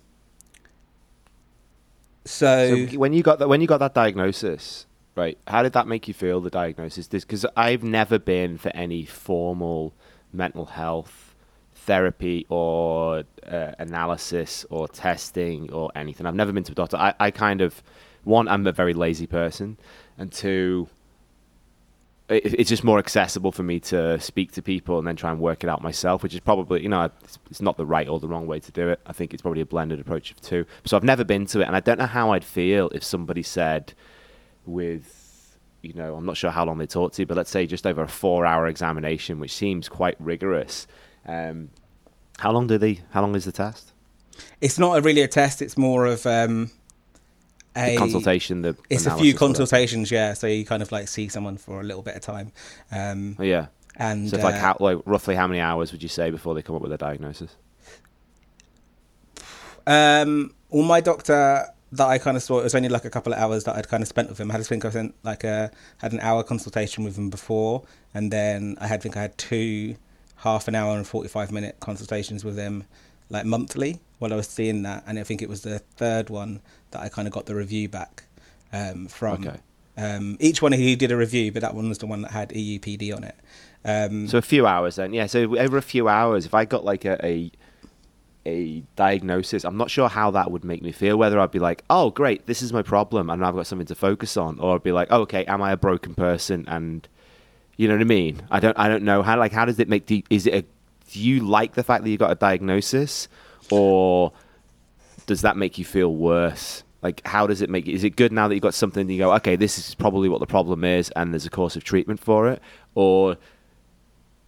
so, 2.25 2.87
so, 2.87 2.97
when 2.97 3.13
you 3.13 3.23
got 3.23 3.39
that 3.39 3.47
when 3.47 3.61
you 3.61 3.67
got 3.67 3.77
that 3.79 3.93
diagnosis, 3.93 4.85
right? 5.15 5.37
How 5.47 5.63
did 5.63 5.73
that 5.73 5.87
make 5.87 6.07
you 6.07 6.13
feel? 6.13 6.41
The 6.41 6.49
diagnosis, 6.49 7.07
because 7.07 7.45
I've 7.55 7.83
never 7.83 8.19
been 8.19 8.57
for 8.57 8.69
any 8.75 9.05
formal 9.05 9.93
mental 10.33 10.65
health 10.65 11.28
therapy 11.85 12.45
or 12.49 13.23
uh, 13.47 13.71
analysis 13.79 14.65
or 14.69 14.87
testing 14.87 15.71
or 15.71 15.91
anything. 15.95 16.25
I've 16.25 16.35
never 16.35 16.51
been 16.51 16.63
to 16.63 16.71
a 16.71 16.75
doctor. 16.75 16.97
I, 16.97 17.13
I 17.19 17.31
kind 17.31 17.61
of 17.61 17.81
one, 18.23 18.47
I'm 18.47 18.67
a 18.67 18.71
very 18.71 18.93
lazy 18.93 19.27
person, 19.27 19.77
and 20.17 20.31
two, 20.31 20.87
it's 22.29 22.69
just 22.69 22.83
more 22.83 22.99
accessible 22.99 23.51
for 23.51 23.63
me 23.63 23.79
to 23.79 24.19
speak 24.19 24.51
to 24.51 24.61
people 24.61 24.99
and 24.99 25.07
then 25.07 25.15
try 25.15 25.31
and 25.31 25.39
work 25.39 25.63
it 25.63 25.69
out 25.69 25.81
myself, 25.81 26.21
which 26.21 26.35
is 26.35 26.39
probably, 26.39 26.83
you 26.83 26.89
know, 26.89 27.09
it's, 27.49 27.61
not 27.61 27.75
the 27.77 27.85
right 27.85 28.07
or 28.07 28.19
the 28.19 28.27
wrong 28.27 28.45
way 28.45 28.59
to 28.59 28.71
do 28.71 28.89
it. 28.89 28.99
I 29.07 29.13
think 29.13 29.33
it's 29.33 29.41
probably 29.41 29.61
a 29.61 29.65
blended 29.65 29.99
approach 29.99 30.29
of 30.29 30.39
two. 30.39 30.65
So 30.85 30.95
I've 30.95 31.03
never 31.03 31.23
been 31.23 31.47
to 31.47 31.61
it, 31.61 31.65
and 31.65 31.75
I 31.75 31.79
don't 31.79 31.97
know 31.97 32.05
how 32.05 32.31
I'd 32.33 32.43
feel 32.43 32.89
if 32.89 33.03
somebody 33.03 33.41
said, 33.41 33.93
with, 34.67 35.57
you 35.81 35.93
know, 35.93 36.15
I'm 36.15 36.25
not 36.25 36.37
sure 36.37 36.51
how 36.51 36.65
long 36.65 36.77
they 36.77 36.85
talk 36.85 37.13
to 37.13 37.21
you, 37.23 37.25
but 37.25 37.35
let's 37.35 37.49
say 37.49 37.65
just 37.65 37.87
over 37.87 38.03
a 38.03 38.07
four 38.07 38.45
hour 38.45 38.67
examination, 38.67 39.39
which 39.39 39.53
seems 39.53 39.89
quite 39.89 40.15
rigorous. 40.19 40.85
Um, 41.29 41.69
how 42.39 42.51
long 42.51 42.67
do 42.67 42.77
they, 42.77 43.01
how 43.11 43.21
long 43.21 43.35
is 43.35 43.45
the 43.45 43.51
test? 43.51 43.91
It's 44.61 44.79
not 44.79 45.03
really 45.03 45.21
a 45.21 45.27
test, 45.27 45.61
it's 45.61 45.77
more 45.77 46.05
of, 46.05 46.25
um, 46.25 46.71
a 47.75 47.91
the 47.91 47.97
consultation. 47.97 48.61
The 48.61 48.75
it's 48.89 49.05
a 49.05 49.15
few 49.15 49.33
consultations, 49.33 50.11
yeah. 50.11 50.33
So 50.33 50.47
you 50.47 50.65
kind 50.65 50.81
of 50.81 50.91
like 50.91 51.07
see 51.07 51.27
someone 51.27 51.57
for 51.57 51.79
a 51.79 51.83
little 51.83 52.01
bit 52.01 52.15
of 52.15 52.21
time. 52.21 52.51
Um, 52.91 53.35
oh, 53.39 53.43
yeah, 53.43 53.67
and 53.95 54.29
so 54.29 54.39
uh, 54.39 54.43
like 54.43 54.55
how 54.55 54.75
like 54.79 54.97
roughly 55.05 55.35
how 55.35 55.47
many 55.47 55.59
hours 55.59 55.91
would 55.91 56.01
you 56.01 56.09
say 56.09 56.31
before 56.31 56.55
they 56.55 56.61
come 56.61 56.75
up 56.75 56.81
with 56.81 56.91
a 56.91 56.97
diagnosis? 56.97 57.55
Um, 59.85 60.53
well, 60.69 60.83
my 60.83 61.01
doctor 61.01 61.65
that 61.91 62.07
I 62.07 62.17
kind 62.17 62.37
of 62.37 62.43
saw 62.43 62.59
it 62.59 62.63
was 62.63 62.75
only 62.75 62.89
like 62.89 63.05
a 63.05 63.09
couple 63.09 63.33
of 63.33 63.39
hours 63.39 63.63
that 63.63 63.75
I'd 63.75 63.87
kind 63.87 64.03
of 64.03 64.07
spent 64.07 64.29
with 64.29 64.39
him. 64.39 64.51
I 64.51 64.53
had 64.53 64.61
to 64.61 64.67
think 64.67 64.85
I 64.85 64.89
spent 64.89 65.15
like 65.23 65.43
a 65.43 65.71
had 65.97 66.11
an 66.11 66.19
hour 66.21 66.43
consultation 66.43 67.03
with 67.03 67.17
him 67.17 67.29
before, 67.29 67.83
and 68.13 68.31
then 68.31 68.77
I 68.81 68.87
had 68.87 69.01
think 69.01 69.15
I 69.15 69.21
had 69.21 69.37
two 69.37 69.95
half 70.39 70.67
an 70.67 70.75
hour 70.75 70.95
and 70.95 71.07
forty 71.07 71.29
five 71.29 71.51
minute 71.51 71.77
consultations 71.79 72.43
with 72.43 72.57
him 72.57 72.85
like 73.29 73.45
monthly 73.45 73.99
while 74.17 74.33
I 74.33 74.35
was 74.35 74.47
seeing 74.47 74.83
that, 74.83 75.03
and 75.07 75.17
I 75.19 75.23
think 75.23 75.41
it 75.41 75.49
was 75.49 75.61
the 75.61 75.79
third 75.79 76.29
one 76.29 76.61
that 76.91 77.01
I 77.01 77.09
kind 77.09 77.27
of 77.27 77.33
got 77.33 77.45
the 77.45 77.55
review 77.55 77.87
back 77.87 78.23
um, 78.73 79.07
from. 79.07 79.47
Okay. 79.47 79.59
Um, 79.97 80.37
each 80.39 80.61
one 80.61 80.71
he 80.71 80.95
did 80.95 81.11
a 81.11 81.17
review, 81.17 81.51
but 81.51 81.61
that 81.61 81.75
one 81.75 81.89
was 81.89 81.97
the 81.97 82.07
one 82.07 82.21
that 82.21 82.31
had 82.31 82.49
EUPD 82.49 83.15
on 83.15 83.23
it. 83.23 83.35
Um, 83.83 84.27
so 84.27 84.37
a 84.37 84.41
few 84.41 84.65
hours 84.65 84.95
then, 84.95 85.13
yeah. 85.13 85.25
So 85.25 85.57
over 85.57 85.77
a 85.77 85.81
few 85.81 86.07
hours, 86.07 86.45
if 86.45 86.53
I 86.53 86.65
got 86.65 86.83
like 86.85 87.05
a, 87.05 87.25
a 87.25 87.51
a 88.45 88.83
diagnosis, 88.95 89.65
I'm 89.65 89.77
not 89.77 89.91
sure 89.91 90.07
how 90.07 90.31
that 90.31 90.51
would 90.51 90.63
make 90.63 90.81
me 90.81 90.91
feel. 90.91 91.17
Whether 91.17 91.39
I'd 91.39 91.51
be 91.51 91.59
like, 91.59 91.83
"Oh, 91.89 92.09
great, 92.09 92.45
this 92.45 92.61
is 92.61 92.73
my 92.73 92.81
problem, 92.81 93.29
and 93.29 93.45
I've 93.45 93.55
got 93.55 93.67
something 93.67 93.87
to 93.87 93.95
focus 93.95 94.37
on," 94.37 94.59
or 94.59 94.75
I'd 94.75 94.83
be 94.83 94.91
like, 94.91 95.09
oh, 95.11 95.21
"Okay, 95.21 95.45
am 95.45 95.61
I 95.61 95.71
a 95.71 95.77
broken 95.77 96.15
person?" 96.15 96.65
And 96.67 97.07
you 97.79 97.87
know 97.87 97.93
what 97.93 98.01
I 98.01 98.03
mean? 98.03 98.41
I 98.51 98.59
don't, 98.59 98.77
I 98.77 98.89
don't 98.89 99.03
know 99.03 99.23
how. 99.23 99.39
Like, 99.39 99.53
how 99.53 99.63
does 99.63 99.79
it 99.79 99.87
make? 99.87 100.05
De- 100.05 100.25
is 100.29 100.45
it 100.45 100.53
a? 100.53 100.61
Do 101.13 101.19
you 101.21 101.39
like 101.39 101.75
the 101.75 101.83
fact 101.83 102.03
that 102.03 102.09
you 102.09 102.17
got 102.17 102.29
a 102.29 102.35
diagnosis, 102.35 103.29
or 103.71 104.33
does 105.25 105.43
that 105.43 105.55
make 105.55 105.77
you 105.77 105.85
feel 105.85 106.13
worse? 106.13 106.83
Like, 107.01 107.25
how 107.25 107.47
does 107.47 107.61
it 107.61 107.69
make 107.69 107.87
Is 107.87 108.03
it 108.03 108.17
good 108.17 108.33
now 108.33 108.49
that 108.49 108.53
you've 108.53 108.61
got 108.61 108.73
something 108.73 108.99
And 109.03 109.09
you 109.09 109.17
go, 109.17 109.33
okay, 109.35 109.55
this 109.55 109.79
is 109.79 109.95
probably 109.95 110.27
what 110.27 110.41
the 110.41 110.45
problem 110.45 110.83
is, 110.83 111.09
and 111.11 111.33
there's 111.33 111.45
a 111.45 111.49
course 111.49 111.77
of 111.77 111.85
treatment 111.85 112.19
for 112.19 112.49
it, 112.49 112.61
or 112.95 113.37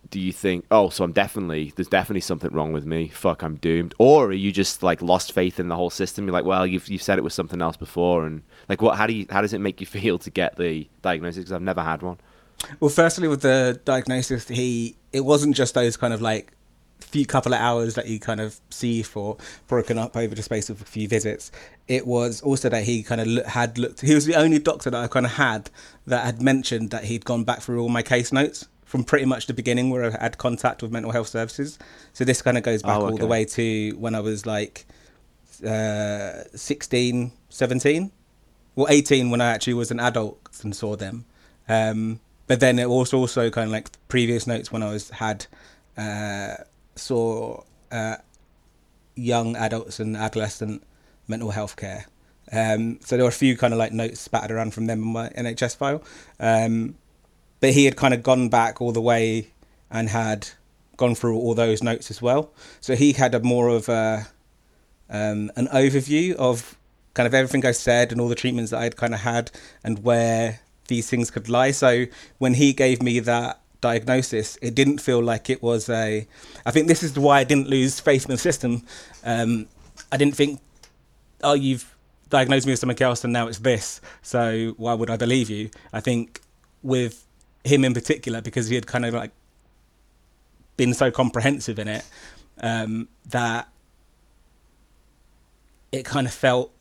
do 0.10 0.20
you 0.20 0.34
think, 0.34 0.65
oh, 0.70 0.89
so 0.89 1.06
I'm 1.06 1.13
definitely 1.13 1.72
there's 1.78 1.88
definitely 1.88 2.20
something 2.20 2.52
wrong 2.52 2.74
with 2.74 2.86
me. 2.86 3.08
Fuck, 3.08 3.44
I'm 3.44 3.56
doomed. 3.56 3.94
Or 3.98 4.26
are 4.26 4.34
you 4.34 4.52
just 4.52 4.84
like 4.84 5.02
lost 5.02 5.32
faith 5.32 5.58
in 5.58 5.70
the 5.70 5.78
whole 5.78 5.89
system? 5.89 6.26
You're 6.26 6.34
like, 6.34 6.44
well, 6.44 6.67
you've 6.67 6.89
you've 6.89 7.02
said 7.02 7.17
it 7.17 7.24
was 7.24 7.34
something 7.34 7.62
else 7.62 7.78
before, 7.78 8.26
and 8.26 8.41
like, 8.67 8.82
what? 8.82 8.98
How 8.98 9.08
do 9.08 9.13
you 9.13 9.26
how 9.30 9.41
does 9.41 9.54
it 9.54 9.62
make 9.62 9.80
you 9.80 9.88
feel 10.02 10.20
to 10.20 10.30
get 10.30 10.58
the 10.58 10.89
diagnosis? 11.02 11.38
Because 11.38 11.54
I've 11.54 11.62
never 11.62 11.82
had 11.82 12.02
one. 12.02 12.17
Well, 12.80 12.89
firstly, 12.89 13.28
with 13.28 13.41
the 13.41 13.80
diagnosis, 13.86 14.47
he 14.47 14.95
it 15.12 15.21
wasn't 15.21 15.56
just 15.56 15.74
those 15.74 15.97
kind 15.97 16.13
of 16.13 16.21
like 16.21 16.54
few 17.00 17.26
couple 17.26 17.54
of 17.54 17.60
hours 17.60 17.95
that 17.95 18.08
you 18.08 18.19
kind 18.19 18.39
of 18.39 18.60
see 18.69 19.02
for 19.02 19.36
broken 19.67 19.97
up 19.97 20.15
over 20.15 20.34
the 20.34 20.41
space 20.41 20.69
of 20.69 20.82
a 20.82 20.86
few 20.86 21.08
visits. 21.08 21.52
It 21.88 22.08
was 22.08 22.41
also 22.41 22.69
that 22.69 22.84
he 22.84 23.04
kind 23.04 23.19
of 23.19 23.28
look, 23.28 23.45
had 23.45 23.78
looked. 23.78 24.02
He 24.02 24.15
was 24.15 24.26
the 24.26 24.36
only 24.36 24.60
doctor 24.60 24.89
that 24.89 25.04
I 25.04 25.08
kind 25.08 25.26
of 25.26 25.34
had 25.34 25.69
that 26.08 26.26
had 26.26 26.41
mentioned 26.41 26.91
that 26.91 27.06
he'd 27.06 27.26
gone 27.26 27.43
back 27.43 27.62
through 27.62 27.82
all 27.82 27.89
my 27.89 28.02
case 28.02 28.32
notes 28.32 28.67
from 28.86 29.04
pretty 29.04 29.26
much 29.26 29.47
the 29.47 29.54
beginning 29.54 29.89
where 29.89 30.06
I 30.06 30.21
had 30.21 30.38
contact 30.38 30.82
with 30.82 30.91
mental 30.91 31.12
health 31.12 31.28
services. 31.28 31.80
So 32.13 32.24
this 32.24 32.41
kind 32.41 32.58
of 32.58 32.63
goes 32.63 32.82
back 32.82 32.97
oh, 32.97 33.04
okay. 33.04 33.12
all 33.12 33.17
the 33.17 33.28
way 33.28 33.45
to 33.45 33.91
when 33.97 34.15
I 34.15 34.19
was 34.19 34.45
like 34.45 34.86
uh, 35.65 36.43
16, 36.56 37.32
17, 37.50 38.12
well 38.76 38.88
18 38.89 39.30
when 39.30 39.41
I 39.41 39.52
actually 39.52 39.76
was 39.76 39.91
an 39.91 40.00
adult 40.00 40.39
and 40.63 40.76
saw 40.76 40.95
them. 40.95 41.26
Um, 41.67 42.19
but 42.52 42.60
then 42.60 42.80
it 42.80 42.90
was 42.90 43.14
also 43.14 43.50
kind 43.50 43.68
of 43.68 43.72
like 43.72 43.88
previous 44.10 44.46
notes 44.46 44.74
when 44.74 44.84
I 44.84 44.92
was 44.92 45.10
had 45.10 45.46
uh, 45.96 46.56
saw 46.98 47.64
uh, 47.90 48.18
young 49.16 49.56
adults 49.56 50.02
and 50.02 50.18
adolescent 50.18 50.84
mental 51.30 51.52
health 51.52 51.78
care. 51.78 52.08
Um, 52.52 53.00
so 53.06 53.16
there 53.16 53.24
were 53.24 53.30
a 53.30 53.32
few 53.32 53.56
kind 53.56 53.74
of 53.74 53.80
like 53.80 53.94
notes 53.94 54.20
spattered 54.20 54.52
around 54.52 54.74
from 54.74 54.88
them 54.88 55.02
in 55.02 55.08
my 55.14 55.30
NHS 55.30 55.78
file. 55.78 56.04
Um, 56.42 56.96
but 57.62 57.70
he 57.70 57.86
had 57.86 57.96
kind 57.96 58.14
of 58.14 58.22
gone 58.22 58.50
back 58.50 58.82
all 58.82 58.92
the 58.92 59.00
way 59.00 59.54
and 59.90 60.10
had 60.10 60.50
gone 60.98 61.16
through 61.16 61.38
all 61.38 61.56
those 61.56 61.82
notes 61.82 62.12
as 62.12 62.22
well. 62.22 62.52
So 62.82 62.98
he 62.98 63.14
had 63.14 63.34
a 63.34 63.40
more 63.40 63.70
of 63.70 63.88
a 63.88 64.28
um, 65.10 65.54
an 65.56 65.68
overview 65.68 66.34
of 66.34 66.78
kind 67.14 67.28
of 67.28 67.34
everything 67.34 67.66
I 67.66 67.72
said 67.72 68.12
and 68.12 68.20
all 68.20 68.28
the 68.28 68.36
treatments 68.36 68.72
that 68.72 68.82
I'd 68.82 68.98
kind 68.98 69.14
of 69.14 69.22
had 69.22 69.52
and 69.86 70.04
where 70.04 70.60
these 70.88 71.10
things 71.10 71.32
could 71.32 71.50
lie. 71.50 71.72
So 71.72 72.06
when 72.38 72.56
he 72.56 72.74
gave 72.74 73.02
me 73.02 73.20
that 73.20 73.62
diagnosis, 73.82 74.58
it 74.62 74.76
didn't 74.76 75.00
feel 75.00 75.22
like 75.22 75.50
it 75.50 75.62
was 75.62 75.89
a. 75.89 76.28
I 76.65 76.72
think 76.72 76.88
this 76.88 77.04
is 77.04 77.17
why 77.17 77.39
I 77.39 77.44
didn't 77.44 77.70
lose 77.70 78.00
faith 78.00 78.26
in 78.26 78.32
the 78.32 78.38
system. 78.38 78.84
Um, 79.24 79.67
I 80.12 80.17
didn't 80.17 80.36
think, 80.36 80.60
oh, 81.44 81.54
you've 81.54 81.96
diagnosed 82.30 82.65
me 82.65 82.72
with 82.72 82.80
something 82.80 83.02
else 83.02 83.24
and 83.24 83.34
now 83.34 83.48
it's 83.48 83.60
this, 83.60 84.02
so 84.22 84.74
why 84.78 84.94
would 84.94 85.10
I 85.10 85.17
believe 85.17 85.50
you? 85.50 85.70
I 85.94 86.00
think 86.00 86.41
with 86.82 87.26
him 87.63 87.84
in 87.84 87.94
particular, 87.94 88.41
because 88.41 88.70
he 88.70 88.76
had 88.76 88.88
kind 88.88 89.06
of 89.06 89.13
like 89.13 89.32
been 90.78 90.94
so 90.94 91.12
comprehensive 91.12 91.78
in 91.78 91.88
it, 91.88 92.06
um, 92.62 93.10
that 93.30 93.67
it 95.91 96.06
kind 96.06 96.26
of 96.26 96.34
felt. 96.34 96.72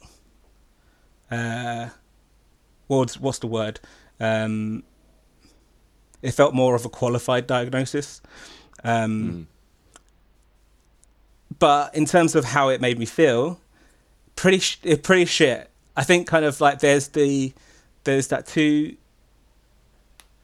Uh, 1.30 1.88
what's 2.98 3.20
what's 3.20 3.38
the 3.38 3.46
word? 3.46 3.81
Um, 4.18 4.83
it 6.22 6.33
felt 6.33 6.55
more 6.55 6.74
of 6.74 6.85
a 6.85 6.88
qualified 6.88 7.46
diagnosis. 7.46 8.20
Um, 8.85 9.22
mm. 9.22 9.46
But 11.59 11.94
in 11.94 12.05
terms 12.05 12.35
of 12.35 12.44
how 12.44 12.68
it 12.68 12.81
made 12.81 12.98
me 12.98 13.07
feel, 13.07 13.61
pretty 14.37 14.59
sh- 14.59 14.81
pretty 15.03 15.24
shit. 15.24 15.70
I 15.96 16.05
think 16.05 16.26
kind 16.26 16.44
of 16.44 16.61
like 16.61 16.81
there's 16.81 17.09
the 17.09 17.53
there's 18.05 18.29
that 18.29 18.46
two 18.46 18.96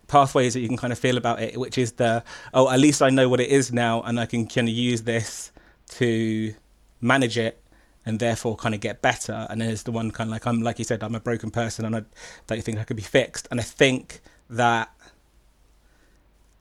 pathways 0.08 0.54
that 0.54 0.60
you 0.60 0.68
can 0.68 0.76
kind 0.76 0.92
of 0.92 0.98
feel 0.98 1.16
about 1.16 1.40
it, 1.40 1.58
which 1.58 1.78
is 1.78 1.92
the 1.92 2.22
oh, 2.54 2.70
at 2.70 2.78
least 2.78 3.02
I 3.02 3.10
know 3.10 3.28
what 3.28 3.40
it 3.40 3.50
is 3.50 3.72
now, 3.72 4.02
and 4.02 4.20
I 4.20 4.26
can 4.26 4.46
kind 4.46 4.68
of 4.68 4.74
use 4.74 5.02
this 5.02 5.50
to 5.88 6.54
manage 7.00 7.38
it 7.38 7.60
and 8.06 8.20
therefore 8.20 8.56
kind 8.56 8.74
of 8.74 8.80
get 8.80 9.02
better. 9.02 9.46
And 9.50 9.60
there's 9.60 9.82
the 9.82 9.92
one 9.92 10.12
kind 10.12 10.28
of 10.28 10.32
like 10.32 10.46
I'm 10.46 10.62
like 10.62 10.78
you 10.78 10.84
said, 10.84 11.02
I'm 11.02 11.16
a 11.16 11.20
broken 11.20 11.50
person 11.50 11.84
and 11.84 11.96
I 11.96 12.02
don't 12.46 12.62
think 12.62 12.78
I 12.78 12.84
could 12.84 12.96
be 12.96 13.02
fixed. 13.02 13.48
And 13.50 13.60
I 13.60 13.64
think 13.64 14.20
that 14.48 14.90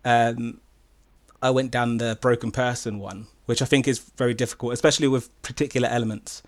um, 0.03 0.59
I 1.41 1.51
went 1.51 1.71
down 1.71 1.97
the 1.97 2.17
broken 2.19 2.51
person 2.51 2.99
one, 2.99 3.27
which 3.45 3.61
I 3.61 3.65
think 3.65 3.87
is 3.87 3.99
very 3.99 4.33
difficult, 4.33 4.73
especially 4.73 5.07
with 5.07 5.29
particular 5.43 5.87
elements 5.87 6.41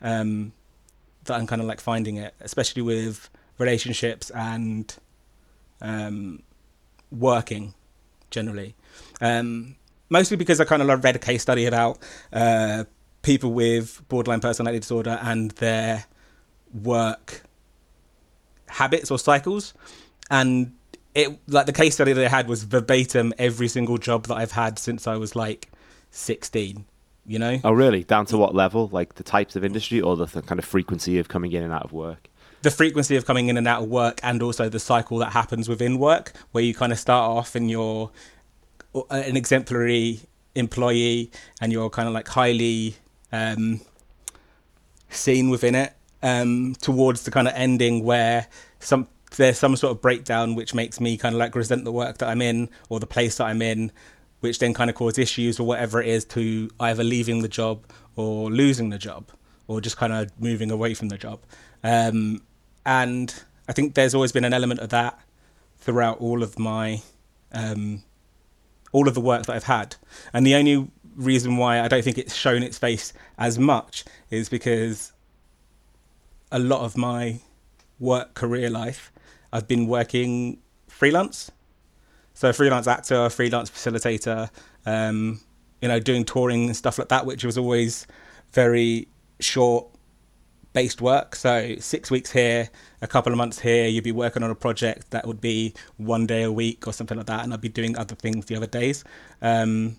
um, 0.00 0.52
that 1.24 1.34
I'm 1.34 1.46
kind 1.46 1.60
of 1.60 1.68
like 1.68 1.80
finding 1.80 2.16
it, 2.16 2.34
especially 2.40 2.82
with 2.82 3.28
relationships 3.58 4.30
and 4.30 4.94
um, 5.82 6.42
working 7.10 7.74
generally. 8.30 8.74
Um, 9.20 9.76
mostly 10.08 10.38
because 10.38 10.60
I 10.60 10.64
kind 10.64 10.82
of 10.82 11.04
read 11.04 11.16
a 11.16 11.18
case 11.18 11.42
study 11.42 11.66
about 11.66 11.98
uh, 12.32 12.84
people 13.22 13.52
with 13.52 14.02
borderline 14.08 14.40
personality 14.40 14.80
disorder 14.80 15.18
and 15.22 15.50
their 15.52 16.04
work 16.72 17.42
habits 18.68 19.10
or 19.10 19.18
cycles, 19.18 19.74
and 20.30 20.74
it 21.14 21.38
like 21.48 21.66
the 21.66 21.72
case 21.72 21.94
study 21.94 22.12
that 22.12 22.24
I 22.24 22.28
had 22.28 22.48
was 22.48 22.64
verbatim 22.64 23.32
every 23.38 23.68
single 23.68 23.98
job 23.98 24.26
that 24.26 24.36
I've 24.36 24.52
had 24.52 24.78
since 24.78 25.06
I 25.06 25.16
was 25.16 25.34
like 25.34 25.68
sixteen. 26.10 26.84
You 27.26 27.38
know? 27.38 27.60
Oh, 27.62 27.72
really? 27.72 28.04
Down 28.04 28.24
to 28.26 28.38
what 28.38 28.54
level? 28.54 28.88
Like 28.90 29.16
the 29.16 29.22
types 29.22 29.54
of 29.54 29.62
industry 29.62 30.00
or 30.00 30.16
the, 30.16 30.24
the 30.24 30.40
kind 30.40 30.58
of 30.58 30.64
frequency 30.64 31.18
of 31.18 31.28
coming 31.28 31.52
in 31.52 31.62
and 31.62 31.74
out 31.74 31.84
of 31.84 31.92
work? 31.92 32.30
the 32.62 32.70
frequency 32.70 33.16
of 33.16 33.24
coming 33.24 33.48
in 33.48 33.56
and 33.56 33.68
out 33.68 33.82
of 33.82 33.88
work 33.88 34.20
and 34.22 34.42
also 34.42 34.68
the 34.68 34.80
cycle 34.80 35.18
that 35.18 35.32
happens 35.32 35.68
within 35.68 35.98
work 35.98 36.32
where 36.52 36.64
you 36.64 36.74
kind 36.74 36.92
of 36.92 36.98
start 36.98 37.30
off 37.30 37.54
and 37.54 37.70
you're 37.70 38.10
uh, 38.94 39.02
an 39.10 39.36
exemplary 39.36 40.20
employee 40.54 41.30
and 41.60 41.72
you're 41.72 41.90
kind 41.90 42.08
of 42.08 42.14
like 42.14 42.26
highly 42.28 42.96
um, 43.32 43.80
seen 45.10 45.50
within 45.50 45.74
it 45.74 45.94
um, 46.22 46.74
towards 46.80 47.24
the 47.24 47.30
kind 47.30 47.48
of 47.48 47.54
ending 47.54 48.04
where 48.04 48.46
some 48.78 49.08
there's 49.36 49.58
some 49.58 49.76
sort 49.76 49.90
of 49.90 50.00
breakdown 50.00 50.54
which 50.54 50.74
makes 50.74 51.00
me 51.00 51.16
kind 51.16 51.34
of 51.34 51.38
like 51.38 51.54
resent 51.54 51.84
the 51.84 51.92
work 51.92 52.18
that 52.18 52.28
I'm 52.28 52.40
in 52.40 52.70
or 52.88 52.98
the 52.98 53.06
place 53.06 53.36
that 53.36 53.44
I'm 53.44 53.60
in 53.60 53.92
which 54.40 54.58
then 54.58 54.72
kind 54.72 54.88
of 54.88 54.96
cause 54.96 55.18
issues 55.18 55.60
or 55.60 55.66
whatever 55.66 56.00
it 56.00 56.08
is 56.08 56.24
to 56.26 56.70
either 56.80 57.04
leaving 57.04 57.42
the 57.42 57.48
job 57.48 57.84
or 58.16 58.50
losing 58.50 58.88
the 58.88 58.98
job 58.98 59.30
or 59.66 59.80
just 59.80 59.96
kind 59.96 60.12
of 60.12 60.30
moving 60.40 60.70
away 60.70 60.94
from 60.94 61.08
the 61.08 61.18
job 61.18 61.40
um, 61.84 62.40
and 62.86 63.42
I 63.68 63.72
think 63.72 63.94
there's 63.94 64.14
always 64.14 64.32
been 64.32 64.44
an 64.44 64.54
element 64.54 64.80
of 64.80 64.88
that 64.90 65.20
throughout 65.78 66.18
all 66.20 66.42
of 66.42 66.58
my 66.58 67.02
um, 67.52 68.02
all 68.92 69.06
of 69.08 69.14
the 69.14 69.20
work 69.20 69.46
that 69.46 69.54
I've 69.54 69.64
had. 69.64 69.96
And 70.32 70.46
the 70.46 70.54
only 70.54 70.90
reason 71.18 71.56
why 71.56 71.80
I 71.80 71.88
don't 71.88 72.02
think 72.02 72.16
it's 72.16 72.34
shown 72.34 72.62
its 72.62 72.78
face 72.78 73.12
as 73.36 73.58
much 73.58 74.04
is 74.30 74.48
because 74.48 75.12
a 76.50 76.58
lot 76.58 76.80
of 76.80 76.96
my 76.96 77.40
work 77.98 78.34
career 78.34 78.70
life 78.70 79.12
I've 79.52 79.66
been 79.66 79.86
working 79.86 80.60
freelance. 80.86 81.50
So 82.34 82.52
freelance 82.52 82.86
actor, 82.86 83.28
freelance 83.30 83.68
facilitator, 83.70 84.48
um, 84.86 85.40
you 85.82 85.88
know, 85.88 85.98
doing 85.98 86.24
touring 86.24 86.66
and 86.66 86.76
stuff 86.76 86.98
like 86.98 87.08
that, 87.08 87.26
which 87.26 87.44
was 87.44 87.58
always 87.58 88.06
very 88.52 89.08
short 89.40 89.86
based 90.72 91.00
work. 91.00 91.34
So 91.34 91.74
six 91.80 92.10
weeks 92.10 92.30
here, 92.30 92.68
a 93.02 93.06
couple 93.06 93.32
of 93.32 93.38
months 93.38 93.58
here, 93.58 93.88
you'd 93.88 94.04
be 94.04 94.12
working 94.12 94.42
on 94.42 94.50
a 94.50 94.54
project 94.54 95.10
that 95.10 95.26
would 95.26 95.40
be 95.40 95.74
one 95.96 96.26
day 96.26 96.42
a 96.42 96.52
week 96.52 96.86
or 96.86 96.92
something 96.92 97.16
like 97.16 97.26
that, 97.26 97.42
and 97.42 97.52
I'd 97.52 97.60
be 97.60 97.68
doing 97.68 97.96
other 97.96 98.14
things 98.14 98.46
the 98.46 98.54
other 98.56 98.66
days. 98.66 99.02
Um, 99.42 99.96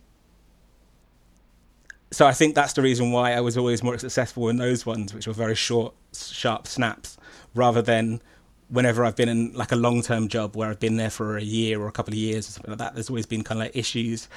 so 2.11 2.25
I 2.25 2.33
think 2.33 2.55
that's 2.55 2.73
the 2.73 2.81
reason 2.81 3.11
why 3.11 3.33
I 3.33 3.41
was 3.41 3.57
always 3.57 3.83
more 3.83 3.97
successful 3.97 4.49
in 4.49 4.57
those 4.57 4.85
ones, 4.85 5.13
which 5.13 5.27
were 5.27 5.33
very 5.33 5.55
short, 5.55 5.93
sharp 6.13 6.67
snaps, 6.67 7.17
rather 7.53 7.81
than 7.81 8.21
whenever 8.69 9.03
I've 9.03 9.15
been 9.15 9.29
in 9.29 9.53
like 9.53 9.71
a 9.71 9.75
long 9.75 10.01
term 10.01 10.27
job 10.27 10.55
where 10.55 10.69
I've 10.69 10.79
been 10.79 10.97
there 10.97 11.09
for 11.09 11.37
a 11.37 11.43
year 11.43 11.79
or 11.79 11.87
a 11.87 11.91
couple 11.91 12.13
of 12.13 12.17
years 12.17 12.47
or 12.47 12.51
something 12.51 12.71
like 12.71 12.79
that. 12.79 12.93
There's 12.95 13.09
always 13.09 13.25
been 13.25 13.43
kind 13.43 13.61
of 13.61 13.65
like 13.65 13.75
issues 13.75 14.27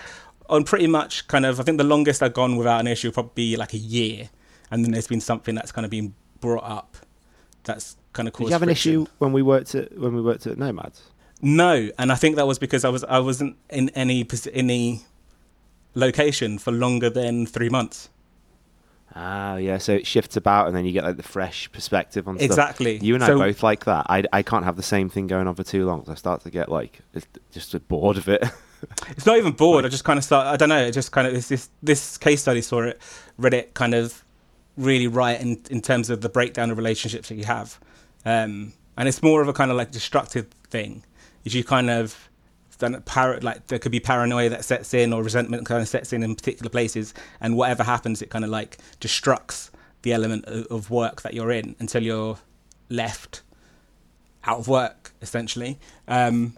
on 0.49 0.65
pretty 0.65 0.87
much 0.87 1.27
kind 1.29 1.47
of. 1.47 1.61
I 1.61 1.63
think 1.63 1.79
the 1.79 1.85
longest 1.85 2.23
I've 2.23 2.35
gone 2.35 2.57
without 2.57 2.81
an 2.81 2.87
issue 2.87 3.09
would 3.09 3.15
probably 3.15 3.33
be 3.35 3.57
like 3.57 3.73
a 3.73 3.79
year, 3.79 4.29
and 4.71 4.85
then 4.85 4.93
there's 4.93 5.09
been 5.09 5.21
something 5.21 5.55
that's 5.55 5.73
kind 5.73 5.85
of 5.85 5.91
been 5.91 6.15
brought 6.41 6.65
up 6.65 6.97
that's 7.65 7.97
kind 8.13 8.29
of 8.29 8.35
caused. 8.35 8.47
Did 8.47 8.51
you 8.51 8.55
have 8.55 8.63
an 8.63 8.69
issue 8.69 9.07
when 9.19 9.33
we 9.33 9.43
worked 9.43 9.75
at 9.75 9.97
when 9.99 10.15
we 10.15 10.21
worked 10.21 10.47
at 10.47 10.59
Nomads? 10.59 11.03
No, 11.41 11.91
and 11.99 12.13
I 12.13 12.15
think 12.15 12.37
that 12.37 12.47
was 12.47 12.59
because 12.59 12.85
I 12.85 12.89
was 12.91 13.03
I 13.05 13.19
wasn't 13.19 13.57
in 13.71 13.89
any 13.91 14.27
any 14.53 15.03
location 15.95 16.59
for 16.59 16.73
longer 16.73 17.11
than 17.11 17.47
three 17.47 17.69
months. 17.69 18.09
Ah, 19.15 19.57
yeah. 19.57 19.77
So 19.79 19.93
it 19.93 20.07
shifts 20.07 20.37
about, 20.37 20.69
and 20.69 20.77
then 20.77 20.87
you 20.87 20.93
get 20.93 21.05
like 21.05 21.19
the 21.19 21.23
fresh 21.23 21.71
perspective 21.71 22.27
on 22.27 22.37
stuff. 22.39 22.47
Exactly. 22.47 22.97
You 22.99 23.15
and 23.15 23.23
I 23.23 23.29
both 23.35 23.63
like 23.63 23.85
that. 23.85 24.07
I, 24.09 24.25
I 24.33 24.43
can't 24.43 24.65
have 24.65 24.77
the 24.77 24.83
same 24.83 25.11
thing 25.11 25.27
going 25.27 25.47
on 25.47 25.55
for 25.55 25.63
too 25.65 25.85
long. 25.85 26.01
'cause 26.01 26.09
I 26.11 26.15
start 26.15 26.43
to 26.45 26.51
get 26.51 26.71
like 26.71 27.01
just 27.51 27.89
bored 27.89 28.17
of 28.17 28.29
it. 28.29 28.43
It's 29.11 29.27
not 29.27 29.37
even 29.37 29.53
bored. 29.53 29.85
I 29.85 29.89
just 29.89 30.03
kind 30.03 30.19
of 30.19 30.25
start. 30.25 30.49
I 30.49 30.57
don't 30.57 30.69
know. 30.69 30.85
It 30.85 30.91
just 30.91 31.13
kind 31.13 31.25
of 31.29 31.33
this 31.33 31.47
this, 31.47 31.69
this 31.85 32.19
case 32.19 32.41
study 32.43 32.61
saw 32.61 32.83
it, 32.83 33.01
read 33.39 33.55
it 33.55 33.75
kind 33.75 33.95
of 33.95 34.25
really 34.77 35.07
right 35.07 35.41
in 35.41 35.61
in 35.71 35.81
terms 35.81 36.11
of 36.11 36.21
the 36.21 36.29
breakdown 36.29 36.69
of 36.73 36.79
relationships 36.79 37.29
that 37.29 37.37
you 37.37 37.45
have, 37.45 37.79
um, 38.25 38.73
and 38.97 39.07
it's 39.09 39.23
more 39.23 39.41
of 39.41 39.47
a 39.47 39.53
kind 39.53 39.71
of 39.71 39.77
like 39.77 39.93
destructive 39.93 40.49
thing. 40.69 41.05
Is 41.45 41.55
you 41.55 41.63
kind 41.63 41.91
of 41.91 42.29
then 42.83 43.01
par- 43.03 43.39
like 43.41 43.69
there 43.69 43.79
could 43.79 43.93
be 43.93 44.01
paranoia 44.01 44.51
that 44.51 44.65
sets 44.67 44.93
in 44.93 45.13
or 45.15 45.23
resentment 45.23 45.65
kind 45.67 45.81
of 45.81 45.89
sets 45.89 46.13
in 46.13 46.23
in 46.23 46.35
particular 46.35 46.69
places, 46.69 47.15
and 47.41 47.57
whatever 47.57 47.83
happens, 47.83 48.21
it 48.21 48.29
kind 48.29 48.45
of 48.45 48.51
like 48.51 48.77
destructs 49.01 49.71
the 50.03 50.13
element 50.13 50.45
of, 50.47 50.67
of 50.67 50.91
work 50.91 51.23
that 51.23 51.33
you're 51.33 51.51
in 51.53 51.75
until 51.79 52.03
you're 52.03 52.37
left 52.91 53.43
out 54.45 54.59
of 54.59 54.69
work 54.69 55.13
essentially. 55.23 55.79
Um, 56.09 56.55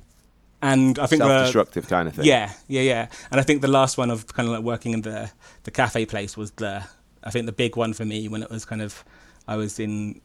and 0.62 0.98
I 0.98 1.06
think 1.06 1.20
the- 1.22 1.28
Self-destructive 1.28 1.87
kind 1.88 2.08
of 2.08 2.14
thing. 2.14 2.24
yeah, 2.24 2.52
yeah, 2.68 2.80
yeah. 2.80 3.06
And 3.30 3.38
I 3.38 3.44
think 3.44 3.60
the 3.60 3.68
last 3.68 3.98
one 3.98 4.10
of 4.10 4.26
kind 4.28 4.48
of 4.48 4.54
like 4.54 4.64
working 4.64 4.92
in 4.94 5.02
the 5.02 5.30
the 5.64 5.70
cafe 5.70 6.06
place 6.06 6.37
was 6.37 6.50
the 6.52 6.82
I 7.22 7.30
think 7.30 7.46
the 7.46 7.52
big 7.52 7.76
one 7.76 7.92
for 7.92 8.04
me 8.04 8.28
when 8.28 8.42
it 8.42 8.50
was 8.50 8.64
kind 8.64 8.82
of 8.82 9.04
I 9.46 9.56
was 9.56 9.78
in 9.78 10.20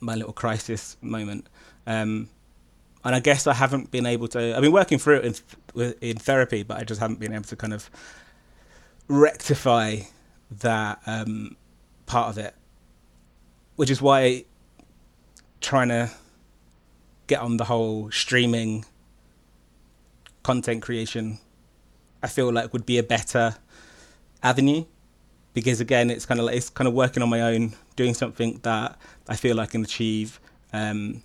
my 0.00 0.14
little 0.14 0.32
crisis 0.32 0.96
moment. 1.02 1.48
Um, 1.86 2.28
and 3.04 3.14
I 3.14 3.20
guess 3.20 3.46
I 3.46 3.54
haven't 3.54 3.90
been 3.90 4.06
able 4.06 4.28
to. 4.28 4.54
I've 4.54 4.62
been 4.62 4.72
working 4.72 4.98
through 4.98 5.20
it 5.20 5.42
in, 5.74 5.94
in 6.00 6.16
therapy, 6.16 6.62
but 6.62 6.78
I 6.78 6.84
just 6.84 7.00
haven't 7.00 7.20
been 7.20 7.32
able 7.32 7.44
to 7.44 7.56
kind 7.56 7.72
of 7.72 7.90
rectify 9.08 10.00
that 10.60 11.00
um, 11.06 11.56
part 12.06 12.28
of 12.28 12.38
it, 12.38 12.54
which 13.76 13.90
is 13.90 14.02
why 14.02 14.44
trying 15.60 15.88
to 15.88 16.10
get 17.26 17.40
on 17.40 17.56
the 17.56 17.64
whole 17.64 18.10
streaming 18.10 18.84
content 20.42 20.82
creation, 20.82 21.38
I 22.22 22.26
feel 22.26 22.52
like 22.52 22.72
would 22.72 22.86
be 22.86 22.98
a 22.98 23.02
better 23.02 23.56
avenue 24.42 24.84
because 25.54 25.80
again, 25.80 26.10
it's 26.10 26.26
kind 26.26 26.40
of 26.40 26.46
like 26.46 26.56
it's 26.56 26.70
kind 26.70 26.88
of 26.88 26.94
working 26.94 27.22
on 27.22 27.28
my 27.28 27.40
own, 27.40 27.74
doing 27.96 28.14
something 28.14 28.60
that 28.62 28.98
I 29.28 29.36
feel 29.36 29.60
I 29.60 29.66
can 29.66 29.82
achieve. 29.82 30.40
Um, 30.72 31.22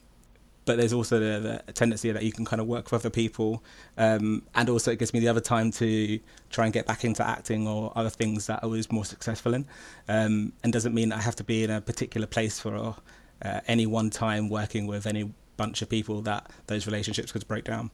but 0.66 0.78
there's 0.78 0.94
also 0.94 1.20
the, 1.20 1.62
the 1.66 1.74
tendency 1.74 2.12
that 2.12 2.24
you 2.24 2.32
can 2.32 2.44
kind 2.44 2.60
of 2.60 2.68
work 2.68 2.90
for 2.90 2.96
other 2.96 3.10
people, 3.10 3.64
um, 3.98 4.42
and 4.56 4.70
also 4.70 4.92
it 4.92 5.00
gives 5.00 5.14
me 5.14 5.20
the 5.20 5.28
other 5.28 5.42
time 5.42 5.72
to 5.72 6.20
try 6.50 6.66
and 6.66 6.74
get 6.74 6.86
back 6.86 7.06
into 7.06 7.26
acting 7.26 7.68
or 7.68 7.92
other 7.96 8.10
things 8.10 8.48
that 8.48 8.60
I 8.64 8.66
was 8.66 8.92
more 8.92 9.06
successful 9.06 9.54
in, 9.54 9.66
um, 10.08 10.54
and 10.64 10.74
doesn't 10.74 10.94
mean 10.94 11.12
I 11.12 11.22
have 11.22 11.36
to 11.38 11.44
be 11.44 11.64
in 11.64 11.70
a 11.70 11.82
particular 11.82 12.28
place 12.28 12.60
for 12.60 12.96
uh, 13.42 13.60
any 13.68 13.86
one 13.86 14.10
time 14.10 14.50
working 14.50 14.88
with 14.88 15.06
any 15.06 15.32
bunch 15.58 15.82
of 15.82 15.90
people 15.90 16.22
that 16.24 16.52
those 16.68 16.86
relationships 16.86 17.32
could 17.32 17.48
break 17.48 17.64
down. 17.64 17.92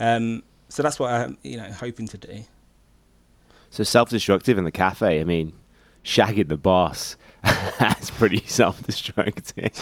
Um, 0.00 0.42
so 0.68 0.82
that's 0.82 0.98
what 0.98 1.10
I'm, 1.10 1.36
you 1.42 1.56
know, 1.58 1.70
hoping 1.70 2.08
to 2.08 2.18
do. 2.18 2.44
So 3.70 3.84
self-destructive 3.84 4.56
in 4.58 4.64
the 4.64 4.72
cafe. 4.72 5.20
I 5.20 5.24
mean, 5.24 5.52
shagging 6.04 6.48
the 6.48 6.56
boss. 6.56 7.16
That's 7.78 8.10
pretty 8.10 8.42
self-destructive. 8.46 9.72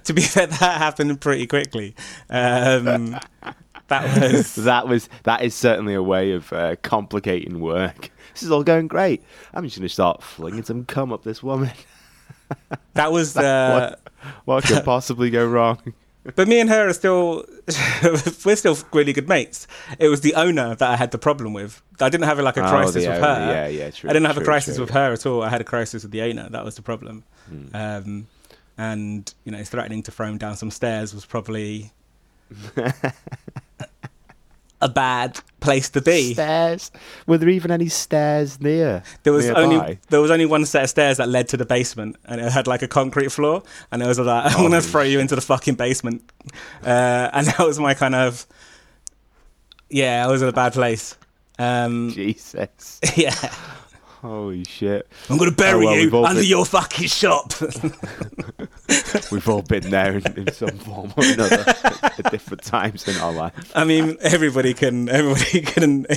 to 0.04 0.12
be 0.12 0.22
fair, 0.22 0.46
that 0.46 0.78
happened 0.78 1.20
pretty 1.20 1.46
quickly. 1.46 1.94
Um, 2.28 3.18
that 3.88 4.32
was 4.32 4.54
that 4.56 4.88
was 4.88 5.08
that 5.24 5.42
is 5.42 5.54
certainly 5.54 5.94
a 5.94 6.02
way 6.02 6.32
of 6.32 6.52
uh, 6.52 6.76
complicating 6.82 7.60
work. 7.60 8.10
This 8.32 8.42
is 8.42 8.50
all 8.50 8.62
going 8.62 8.88
great. 8.88 9.22
I'm 9.52 9.64
just 9.64 9.76
going 9.76 9.88
to 9.88 9.92
start 9.92 10.22
flinging 10.22 10.62
some 10.62 10.84
cum 10.84 11.12
up 11.12 11.24
this 11.24 11.42
woman. 11.42 11.72
that 12.94 13.10
was 13.10 13.36
uh, 13.36 13.96
What 14.44 14.64
could 14.64 14.84
possibly 14.84 15.30
go 15.30 15.46
wrong? 15.46 15.94
But 16.36 16.46
me 16.48 16.60
and 16.60 16.68
her 16.68 16.88
are 16.88 16.92
still 16.92 17.44
we're 18.44 18.56
still 18.56 18.76
really 18.92 19.12
good 19.12 19.28
mates. 19.28 19.66
It 19.98 20.08
was 20.08 20.20
the 20.20 20.34
owner 20.34 20.74
that 20.74 20.90
I 20.90 20.96
had 20.96 21.10
the 21.10 21.18
problem 21.18 21.52
with. 21.52 21.82
I 22.00 22.08
didn't 22.08 22.26
have 22.26 22.38
like 22.40 22.56
a 22.56 22.64
Oh, 22.64 22.68
crisis 22.70 23.04
the 23.04 23.10
with 23.10 23.20
her. 23.20 23.52
Yeah, 23.52 23.66
yeah, 23.68 23.90
true, 23.90 24.10
I 24.10 24.12
didn't 24.12 24.26
have 24.26 24.38
a 24.38 24.44
crisis 24.44 24.76
true, 24.76 24.84
with 24.84 24.94
her 24.94 25.12
at 25.12 25.26
all. 25.26 25.42
I 25.42 25.48
had 25.48 25.60
a 25.60 25.64
crisis 25.64 26.02
with 26.02 26.12
the 26.12 26.22
owner. 26.22 26.48
That 26.48 26.64
was 26.64 26.76
the 26.76 26.82
problem. 26.82 27.24
Hmm. 27.48 27.66
Um, 27.74 28.26
and 28.78 29.32
you 29.44 29.52
know, 29.52 29.62
threatening 29.64 30.02
to 30.04 30.10
throw 30.10 30.26
him 30.26 30.38
down 30.38 30.56
some 30.56 30.70
stairs 30.70 31.14
was 31.14 31.26
probably 31.26 31.92
a 34.80 34.88
bad 34.88 35.40
place 35.60 35.90
to 35.90 36.00
be. 36.00 36.32
Stairs. 36.34 36.90
Were 37.26 37.36
there 37.38 37.48
even 37.50 37.70
any 37.70 37.88
stairs 37.88 38.60
near? 38.60 39.02
There 39.24 39.32
was 39.32 39.44
nearby? 39.46 39.60
only 39.62 39.98
there 40.08 40.20
was 40.20 40.30
only 40.30 40.46
one 40.46 40.64
set 40.64 40.84
of 40.84 40.90
stairs 40.90 41.18
that 41.18 41.28
led 41.28 41.48
to 41.48 41.56
the 41.56 41.66
basement, 41.66 42.16
and 42.24 42.40
it 42.40 42.50
had 42.50 42.66
like 42.66 42.82
a 42.82 42.88
concrete 42.88 43.30
floor. 43.30 43.62
And 43.92 44.02
it 44.02 44.06
was 44.06 44.18
like, 44.18 44.54
"I'm 44.54 44.62
gonna 44.62 44.80
throw 44.80 45.02
you 45.02 45.20
into 45.20 45.34
the 45.34 45.40
fucking 45.42 45.74
basement," 45.74 46.22
uh, 46.84 47.30
and 47.32 47.46
that 47.48 47.58
was 47.60 47.78
my 47.78 47.94
kind 47.94 48.14
of 48.14 48.46
yeah. 49.88 50.24
I 50.26 50.30
was 50.30 50.42
in 50.42 50.48
a 50.48 50.52
bad 50.52 50.72
place. 50.72 51.16
Um, 51.58 52.10
Jesus. 52.14 53.00
yeah, 53.16 53.34
Holy 54.22 54.64
shit. 54.64 55.06
I'm 55.28 55.36
gonna 55.36 55.50
bury 55.50 55.86
Oh, 55.86 55.88
well, 55.90 55.98
you 55.98 56.24
under 56.24 56.40
been- 56.40 56.48
your 56.48 56.64
fucking 56.64 57.08
shop. 57.08 57.52
We've 59.32 59.48
all 59.48 59.62
been 59.62 59.90
there 59.90 60.16
in, 60.16 60.26
in 60.36 60.52
some 60.52 60.76
form 60.78 61.12
or 61.16 61.24
another 61.24 61.64
at 61.66 62.30
different 62.30 62.62
times 62.62 63.06
in 63.08 63.16
our 63.16 63.32
life. 63.32 63.72
I 63.74 63.84
mean, 63.84 64.16
everybody 64.20 64.74
can 64.74 65.08
everybody 65.08 65.60
can 65.62 66.02
got 66.08 66.10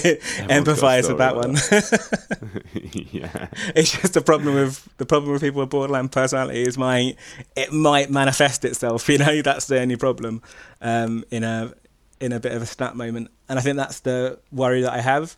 empathise 0.50 1.08
with 1.08 1.18
that 1.20 1.36
one. 1.36 1.54
yeah. 3.12 3.48
it's 3.76 3.92
just 3.92 4.14
the 4.14 4.22
problem 4.22 4.56
with 4.56 4.88
the 4.98 5.06
problem 5.06 5.34
with 5.34 5.42
people 5.42 5.62
with 5.62 5.70
borderline 5.70 6.10
personality 6.10 6.64
is 6.64 6.78
my 6.78 7.16
it 7.56 7.72
might 7.72 8.10
manifest 8.10 8.66
itself. 8.66 9.08
You 9.10 9.20
know, 9.20 9.42
that's 9.42 9.68
the 9.68 9.80
only 9.80 9.96
problem 9.96 10.42
um, 10.82 11.24
in 11.30 11.44
a 11.44 11.74
in 12.20 12.32
a 12.32 12.40
bit 12.40 12.54
of 12.54 12.62
a 12.62 12.66
snap 12.66 12.96
moment, 12.96 13.30
and 13.50 13.60
I 13.60 13.62
think 13.62 13.78
that's 13.78 14.00
the 14.00 14.40
worry 14.52 14.82
that 14.82 14.94
I 14.94 15.02
have 15.02 15.38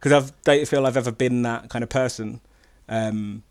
because 0.00 0.12
I 0.12 0.32
don't 0.44 0.66
feel 0.66 0.86
I've 0.86 0.96
ever 0.96 1.12
been 1.12 1.42
that 1.42 1.68
kind 1.68 1.82
of 1.82 1.88
person. 1.88 2.40
Um, 2.88 3.44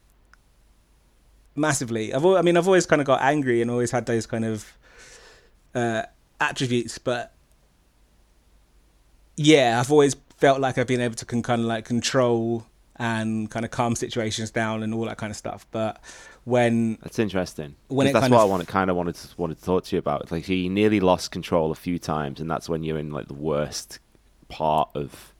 massively, 1.55 2.13
I've 2.13 2.23
al- 2.25 2.37
I 2.37 2.41
mean 2.41 2.57
I've 2.57 2.67
always 2.67 2.85
kind 2.85 3.01
of 3.01 3.07
got 3.07 3.21
angry 3.21 3.61
and 3.61 3.69
always 3.71 3.91
had 3.91 4.05
those 4.05 4.25
kind 4.25 4.45
of 4.45 4.77
uh, 5.75 6.03
attributes, 6.39 6.97
but 6.97 7.33
yeah, 9.37 9.79
I've 9.79 9.91
always 9.91 10.15
felt 10.37 10.59
like 10.59 10.77
I've 10.77 10.87
been 10.87 11.01
able 11.01 11.15
to 11.15 11.25
can 11.25 11.41
kind 11.43 11.61
of 11.61 11.67
like 11.67 11.85
control 11.85 12.65
and 12.97 13.49
kind 13.49 13.65
of 13.65 13.71
calm 13.71 13.95
situations 13.95 14.51
down 14.51 14.83
and 14.83 14.93
all 14.93 15.05
that 15.05 15.17
kind 15.17 15.31
of 15.31 15.37
stuff. 15.37 15.65
But 15.71 16.01
when 16.43 16.97
That's 17.01 17.19
interesting. 17.19 17.75
When 17.87 18.11
that's 18.11 18.29
what 18.29 18.33
of- 18.33 18.41
I 18.41 18.45
want 18.45 18.61
to 18.61 18.67
kind 18.71 18.89
of 18.89 18.95
wanted 18.95 19.15
to, 19.15 19.27
wanted 19.37 19.59
to 19.59 19.63
talk 19.63 19.85
to 19.85 19.95
you 19.95 19.99
about. 19.99 20.31
Like 20.31 20.47
you 20.47 20.69
nearly 20.69 20.99
lost 20.99 21.31
control 21.31 21.71
a 21.71 21.75
few 21.75 21.97
times, 21.99 22.39
and 22.39 22.49
that's 22.49 22.67
when 22.69 22.83
you're 22.83 22.97
in 22.99 23.11
like 23.11 23.27
the 23.27 23.33
worst 23.33 23.99
part 24.49 24.89
of 24.95 25.33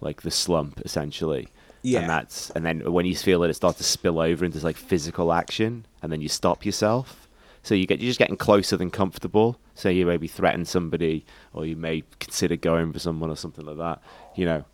like 0.00 0.22
the 0.22 0.30
slump, 0.30 0.80
essentially. 0.84 1.48
Yeah. 1.84 2.00
And 2.00 2.08
that's 2.08 2.48
and 2.50 2.64
then 2.64 2.90
when 2.92 3.04
you 3.04 3.14
feel 3.14 3.40
that 3.40 3.50
it 3.50 3.54
starts 3.54 3.76
to 3.76 3.84
spill 3.84 4.18
over 4.18 4.44
into 4.44 4.58
like 4.60 4.76
physical 4.76 5.32
action, 5.32 5.84
and 6.02 6.10
then 6.10 6.22
you 6.22 6.28
stop 6.28 6.64
yourself. 6.64 7.28
So 7.62 7.74
you 7.74 7.86
get 7.86 8.00
you're 8.00 8.08
just 8.08 8.18
getting 8.18 8.38
closer 8.38 8.78
than 8.78 8.90
comfortable. 8.90 9.58
So 9.74 9.90
you 9.90 10.06
maybe 10.06 10.26
threaten 10.26 10.64
somebody, 10.64 11.26
or 11.52 11.66
you 11.66 11.76
may 11.76 12.02
consider 12.20 12.56
going 12.56 12.90
for 12.92 12.98
someone 12.98 13.30
or 13.30 13.36
something 13.36 13.66
like 13.66 13.76
that. 13.76 14.02
You 14.34 14.46
know, 14.46 14.64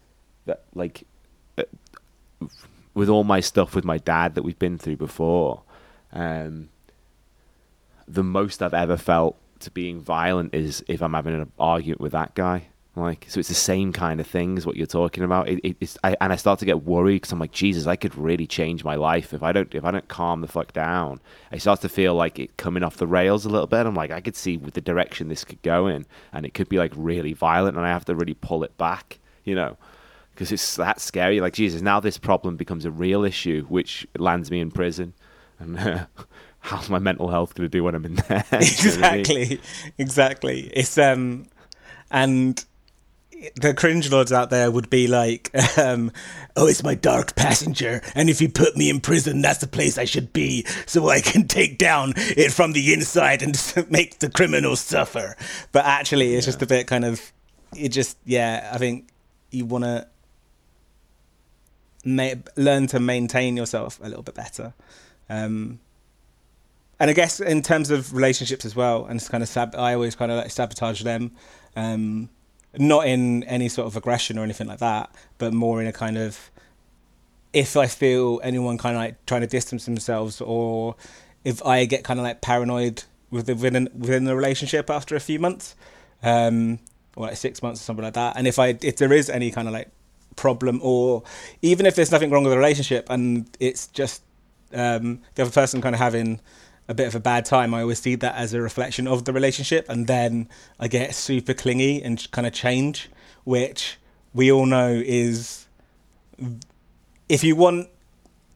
that 0.47 0.63
like 0.73 1.03
uh, 1.59 1.65
with 2.95 3.09
all 3.09 3.25
my 3.25 3.41
stuff 3.41 3.75
with 3.75 3.85
my 3.85 3.99
dad 3.99 4.37
that 4.37 4.43
we've 4.43 4.59
been 4.59 4.79
through 4.79 4.97
before, 4.97 5.63
um, 6.13 6.69
the 8.07 8.23
most 8.23 8.63
I've 8.63 8.75
ever 8.75 8.97
felt 8.97 9.37
to 9.61 9.71
being 9.73 10.01
violent 10.01 10.55
is 10.55 10.85
if 10.87 11.03
I'm 11.03 11.15
having 11.15 11.35
an 11.35 11.51
argument 11.59 12.01
with 12.01 12.13
that 12.13 12.37
guy. 12.37 12.69
Like, 12.97 13.27
so 13.29 13.39
it's 13.39 13.49
the 13.49 13.55
same 13.55 13.93
kind 13.93 14.21
of 14.21 14.27
thing 14.27 14.59
as 14.59 14.67
what 14.67 14.77
you're 14.77 14.87
talking 14.87 15.23
about. 15.23 15.49
It, 15.49 15.61
it, 15.65 15.77
it's, 15.81 15.97
I, 16.03 16.17
and 16.21 16.33
I 16.33 16.37
start 16.37 16.59
to 16.59 16.65
get 16.65 16.85
worried 16.85 17.17
because 17.17 17.33
I'm 17.33 17.39
like, 17.39 17.53
Jesus, 17.53 17.87
I 17.87 17.95
could 17.95 18.17
really 18.17 18.47
change 18.47 18.83
my 18.83 18.97
life 18.97 19.33
if 19.33 19.43
I 19.43 19.53
don't 19.53 19.73
if 19.75 19.85
I 19.85 19.91
don't 19.93 20.09
calm 20.09 20.41
the 20.41 20.49
fuck 20.49 20.73
down. 20.73 21.21
I 21.53 21.59
start 21.59 21.81
to 21.83 21.89
feel 21.89 22.15
like 22.15 22.39
it 22.39 22.57
coming 22.57 22.83
off 22.83 22.97
the 22.97 23.07
rails 23.07 23.45
a 23.47 23.49
little 23.49 23.69
bit. 23.69 23.87
I'm 23.87 23.95
like, 23.95 24.11
I 24.11 24.21
could 24.21 24.37
see 24.37 24.57
with 24.57 24.75
the 24.75 24.81
direction 24.81 25.29
this 25.29 25.45
could 25.45 25.63
go 25.63 25.87
in, 25.87 26.05
and 26.33 26.45
it 26.45 26.53
could 26.53 26.69
be 26.69 26.79
like 26.79 26.93
really 26.97 27.33
violent, 27.33 27.77
and 27.77 27.87
I 27.87 27.91
have 27.91 28.05
to 28.07 28.15
really 28.15 28.35
pull 28.35 28.65
it 28.65 28.77
back, 28.77 29.21
you 29.45 29.55
know 29.55 29.77
because 30.41 30.53
it's 30.53 30.77
that 30.77 30.99
scary. 31.01 31.39
Like 31.39 31.53
Jesus, 31.53 31.83
now 31.83 32.01
this 32.01 32.17
problem 32.17 32.57
becomes 32.57 32.87
a 32.87 32.91
real 32.91 33.25
issue, 33.25 33.67
which 33.69 34.07
lands 34.17 34.51
me 34.51 34.61
in 34.61 34.71
prison. 34.71 35.13
And 35.59 35.79
uh, 35.79 36.07
how's 36.61 36.89
my 36.89 36.99
mental 36.99 37.29
health 37.29 37.55
going 37.55 37.69
to 37.69 37.71
do 37.71 37.85
when 37.85 37.95
I'm 37.95 38.07
in 38.07 38.15
there? 38.15 38.45
Exactly, 38.53 39.61
exactly, 39.99 40.71
it's 40.73 40.97
um, 40.97 41.47
and 42.11 42.65
the 43.57 43.75
cringe 43.75 44.11
lords 44.11 44.33
out 44.33 44.51
there 44.51 44.71
would 44.71 44.91
be 44.91 45.07
like, 45.07 45.51
um, 45.79 46.13
"Oh, 46.57 46.67
it's 46.67 46.83
my 46.83 46.95
dark 46.95 47.35
passenger, 47.37 48.03
and 48.15 48.29
if 48.29 48.41
you 48.41 48.49
put 48.49 48.77
me 48.77 48.91
in 48.91 49.01
prison, 49.01 49.41
that's 49.41 49.59
the 49.59 49.67
place 49.67 49.99
I 49.99 50.05
should 50.05 50.33
be, 50.33 50.65
so 50.87 51.09
I 51.09 51.21
can 51.21 51.49
take 51.49 51.79
down 51.79 52.15
it 52.17 52.53
from 52.53 52.73
the 52.73 52.93
inside 52.93 53.43
and 53.43 53.57
make 53.91 54.19
the 54.19 54.31
criminals 54.31 54.81
suffer." 54.81 55.37
But 55.73 55.85
actually, 55.85 56.35
it's 56.35 56.47
just 56.47 56.63
a 56.63 56.67
bit 56.67 56.87
kind 56.87 57.05
of, 57.05 57.33
it 57.77 57.91
just 57.91 58.19
yeah. 58.25 58.71
I 58.73 58.79
think 58.79 59.09
you 59.51 59.65
want 59.65 59.85
to 59.85 60.07
ma- 62.05 62.35
learn 62.57 62.87
to 62.89 63.01
maintain 63.01 63.57
yourself 63.57 63.99
a 64.03 64.09
little 64.09 64.23
bit 64.23 64.35
better. 64.35 64.75
Um, 65.29 65.81
and 66.99 67.09
I 67.09 67.15
guess 67.15 67.41
in 67.41 67.63
terms 67.63 67.91
of 67.91 68.13
relationships 68.13 68.65
as 68.65 68.77
well, 68.77 69.07
and 69.07 69.19
it's 69.19 69.29
kind 69.29 69.43
of 69.43 69.49
sab- 69.49 69.75
I 69.75 69.95
always 69.95 70.15
kind 70.15 70.31
of 70.31 70.39
like 70.39 70.51
sabotage 70.51 71.03
them, 71.03 71.33
um, 71.75 72.29
not 72.79 73.07
in 73.07 73.43
any 73.45 73.69
sort 73.69 73.87
of 73.87 73.97
aggression 73.97 74.39
or 74.39 74.45
anything 74.45 74.67
like 74.67 74.79
that, 74.79 75.11
but 75.39 75.53
more 75.53 75.81
in 75.81 75.87
a 75.87 75.93
kind 75.93 76.17
of 76.17 76.51
if 77.53 77.77
I 77.77 77.87
feel 77.87 78.41
anyone 78.45 78.79
kind 78.79 78.95
of 78.95 79.01
like 79.01 79.27
trying 79.27 79.41
to 79.41 79.47
distance 79.47 79.85
themselves, 79.85 80.41
or 80.41 80.95
if 81.45 81.65
I 81.67 81.85
get 81.85 82.05
kind 82.05 82.21
of 82.21 82.25
like 82.25 82.41
paranoid 82.41 83.05
within 83.31 83.89
within 83.97 84.25
the 84.25 84.37
relationship 84.37 84.89
after 84.91 85.17
a 85.17 85.21
few 85.21 85.39
months, 85.39 85.75
um, 86.23 86.79
or 87.17 87.27
like 87.27 87.37
six 87.37 87.63
months 87.63 87.81
or 87.81 87.85
something 87.85 88.05
like 88.05 88.15
that, 88.15 88.37
and 88.37 88.47
if 88.47 88.59
I 88.59 88.79
if 88.83 88.97
there 88.97 89.13
is 89.13 89.29
any 89.29 89.51
kind 89.51 89.67
of 89.67 89.75
like 89.75 89.91
problem, 90.37 90.81
or 90.83 91.23
even 91.63 91.87
if 91.87 91.97
there's 91.97 92.13
nothing 92.13 92.31
wrong 92.31 92.45
with 92.45 92.53
the 92.53 92.59
relationship 92.59 93.09
and 93.11 93.49
it's 93.59 93.89
just 93.89 94.23
um, 94.73 95.21
the 95.35 95.43
other 95.43 95.51
person 95.51 95.81
kind 95.83 95.95
of 95.95 96.01
having 96.01 96.41
a 96.91 96.95
bit 96.95 97.07
of 97.07 97.15
a 97.15 97.21
bad 97.21 97.45
time, 97.45 97.73
I 97.73 97.83
always 97.83 98.01
see 98.01 98.17
that 98.17 98.35
as 98.35 98.53
a 98.53 98.61
reflection 98.61 99.07
of 99.07 99.25
the 99.25 99.33
relationship, 99.33 99.89
and 99.89 100.09
then 100.09 100.49
I 100.81 100.89
get 100.89 101.15
super 101.15 101.55
clingy 101.55 102.03
and 102.03 102.29
kind 102.33 102.49
of 102.49 102.53
change, 102.53 103.09
which 103.45 103.97
we 104.35 104.51
all 104.51 104.67
know 104.67 104.89
is 104.89 105.69
if 107.29 107.45
you 107.45 107.55
want 107.55 107.89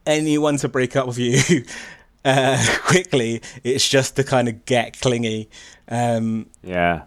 anyone 0.05 0.57
to 0.59 0.69
break 0.69 0.97
up 0.97 1.07
with 1.07 1.19
you 1.19 1.65
uh, 2.25 2.63
quickly, 2.81 3.41
it's 3.63 3.89
just 3.89 4.17
to 4.17 4.25
kind 4.25 4.49
of 4.49 4.65
get 4.65 5.01
clingy. 5.01 5.49
Um, 5.89 6.51
Yeah, 6.61 7.05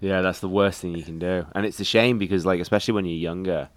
yeah, 0.00 0.20
that's 0.20 0.40
the 0.40 0.48
worst 0.48 0.82
thing 0.82 0.94
you 0.94 1.04
can 1.04 1.18
do, 1.18 1.46
and 1.54 1.64
it's 1.64 1.80
a 1.80 1.84
shame 1.84 2.18
because, 2.18 2.44
like, 2.44 2.60
especially 2.60 2.92
when 2.92 3.06
you're 3.06 3.14
younger, 3.16 3.70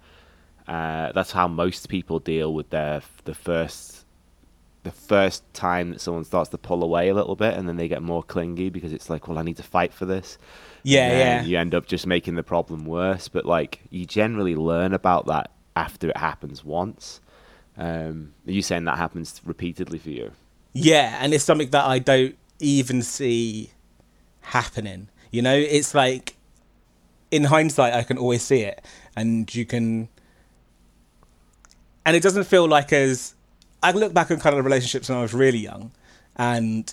uh, 0.66 1.12
that's 1.12 1.32
how 1.32 1.48
most 1.48 1.88
people 1.88 2.18
deal 2.18 2.52
with 2.52 2.68
their 2.68 3.00
the 3.24 3.32
first 3.32 3.97
the 4.88 4.92
first 4.92 5.44
time 5.52 5.90
that 5.90 6.00
someone 6.00 6.24
starts 6.24 6.48
to 6.48 6.56
pull 6.56 6.82
away 6.82 7.10
a 7.10 7.14
little 7.14 7.36
bit, 7.36 7.52
and 7.54 7.68
then 7.68 7.76
they 7.76 7.88
get 7.88 8.02
more 8.02 8.22
clingy 8.22 8.70
because 8.70 8.90
it's 8.90 9.10
like, 9.10 9.28
well, 9.28 9.36
I 9.38 9.42
need 9.42 9.58
to 9.58 9.62
fight 9.62 9.92
for 9.92 10.06
this. 10.06 10.38
yeah, 10.82 11.18
yeah. 11.18 11.42
You 11.42 11.58
end 11.58 11.74
up 11.74 11.86
just 11.86 12.06
making 12.06 12.36
the 12.36 12.42
problem 12.42 12.86
worse, 12.86 13.28
but 13.28 13.44
like 13.44 13.80
you 13.90 14.06
generally 14.06 14.56
learn 14.56 14.94
about 14.94 15.26
that 15.26 15.50
after 15.76 16.08
it 16.08 16.16
happens 16.16 16.64
once. 16.64 17.20
Um, 17.76 18.32
are 18.46 18.52
you 18.52 18.62
saying 18.62 18.84
that 18.84 18.96
happens 18.96 19.42
repeatedly 19.44 19.98
for 19.98 20.08
you? 20.08 20.32
Yeah, 20.72 21.18
and 21.20 21.34
it's 21.34 21.44
something 21.44 21.68
that 21.70 21.84
I 21.84 21.98
don't 21.98 22.36
even 22.58 23.02
see 23.02 23.72
happening. 24.40 25.08
You 25.30 25.42
know, 25.42 25.54
it's 25.54 25.94
like 25.94 26.36
in 27.30 27.44
hindsight, 27.44 27.92
I 27.92 28.04
can 28.04 28.16
always 28.16 28.42
see 28.42 28.62
it, 28.62 28.82
and 29.14 29.54
you 29.54 29.66
can, 29.66 30.08
and 32.06 32.16
it 32.16 32.22
doesn't 32.22 32.44
feel 32.44 32.66
like 32.66 32.90
as 32.90 33.34
I 33.82 33.92
look 33.92 34.12
back 34.12 34.30
on 34.30 34.40
kind 34.40 34.56
of 34.56 34.64
relationships 34.64 35.08
when 35.08 35.18
I 35.18 35.22
was 35.22 35.34
really 35.34 35.58
young, 35.58 35.92
and 36.36 36.92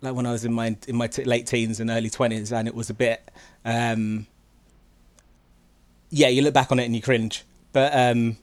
like 0.00 0.14
when 0.14 0.26
I 0.26 0.32
was 0.32 0.44
in 0.44 0.52
my 0.52 0.76
in 0.88 0.96
my 0.96 1.06
t- 1.06 1.24
late 1.24 1.46
teens 1.46 1.80
and 1.80 1.90
early 1.90 2.10
twenties, 2.10 2.52
and 2.52 2.66
it 2.66 2.74
was 2.74 2.90
a 2.90 2.94
bit, 2.94 3.30
um, 3.64 4.26
yeah, 6.10 6.28
you 6.28 6.42
look 6.42 6.54
back 6.54 6.72
on 6.72 6.78
it 6.78 6.84
and 6.84 6.94
you 6.94 7.02
cringe. 7.02 7.44
But 7.72 7.94
um, 7.94 8.36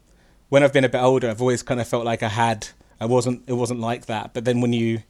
when 0.50 0.64
I've 0.64 0.74
been 0.74 0.84
a 0.84 0.90
bit 0.90 1.02
older, 1.02 1.30
I've 1.30 1.42
always 1.42 1.62
kind 1.62 1.80
of 1.80 1.88
felt 1.88 2.06
like 2.06 2.24
I 2.24 2.30
had, 2.30 2.68
I 3.00 3.06
wasn't, 3.06 3.44
it 3.48 3.54
wasn't 3.54 3.80
like 3.80 4.08
that. 4.08 4.34
But 4.34 4.46
then 4.46 4.62
when 4.62 4.74
you 4.74 5.04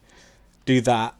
do 0.66 0.80
that, 0.82 1.14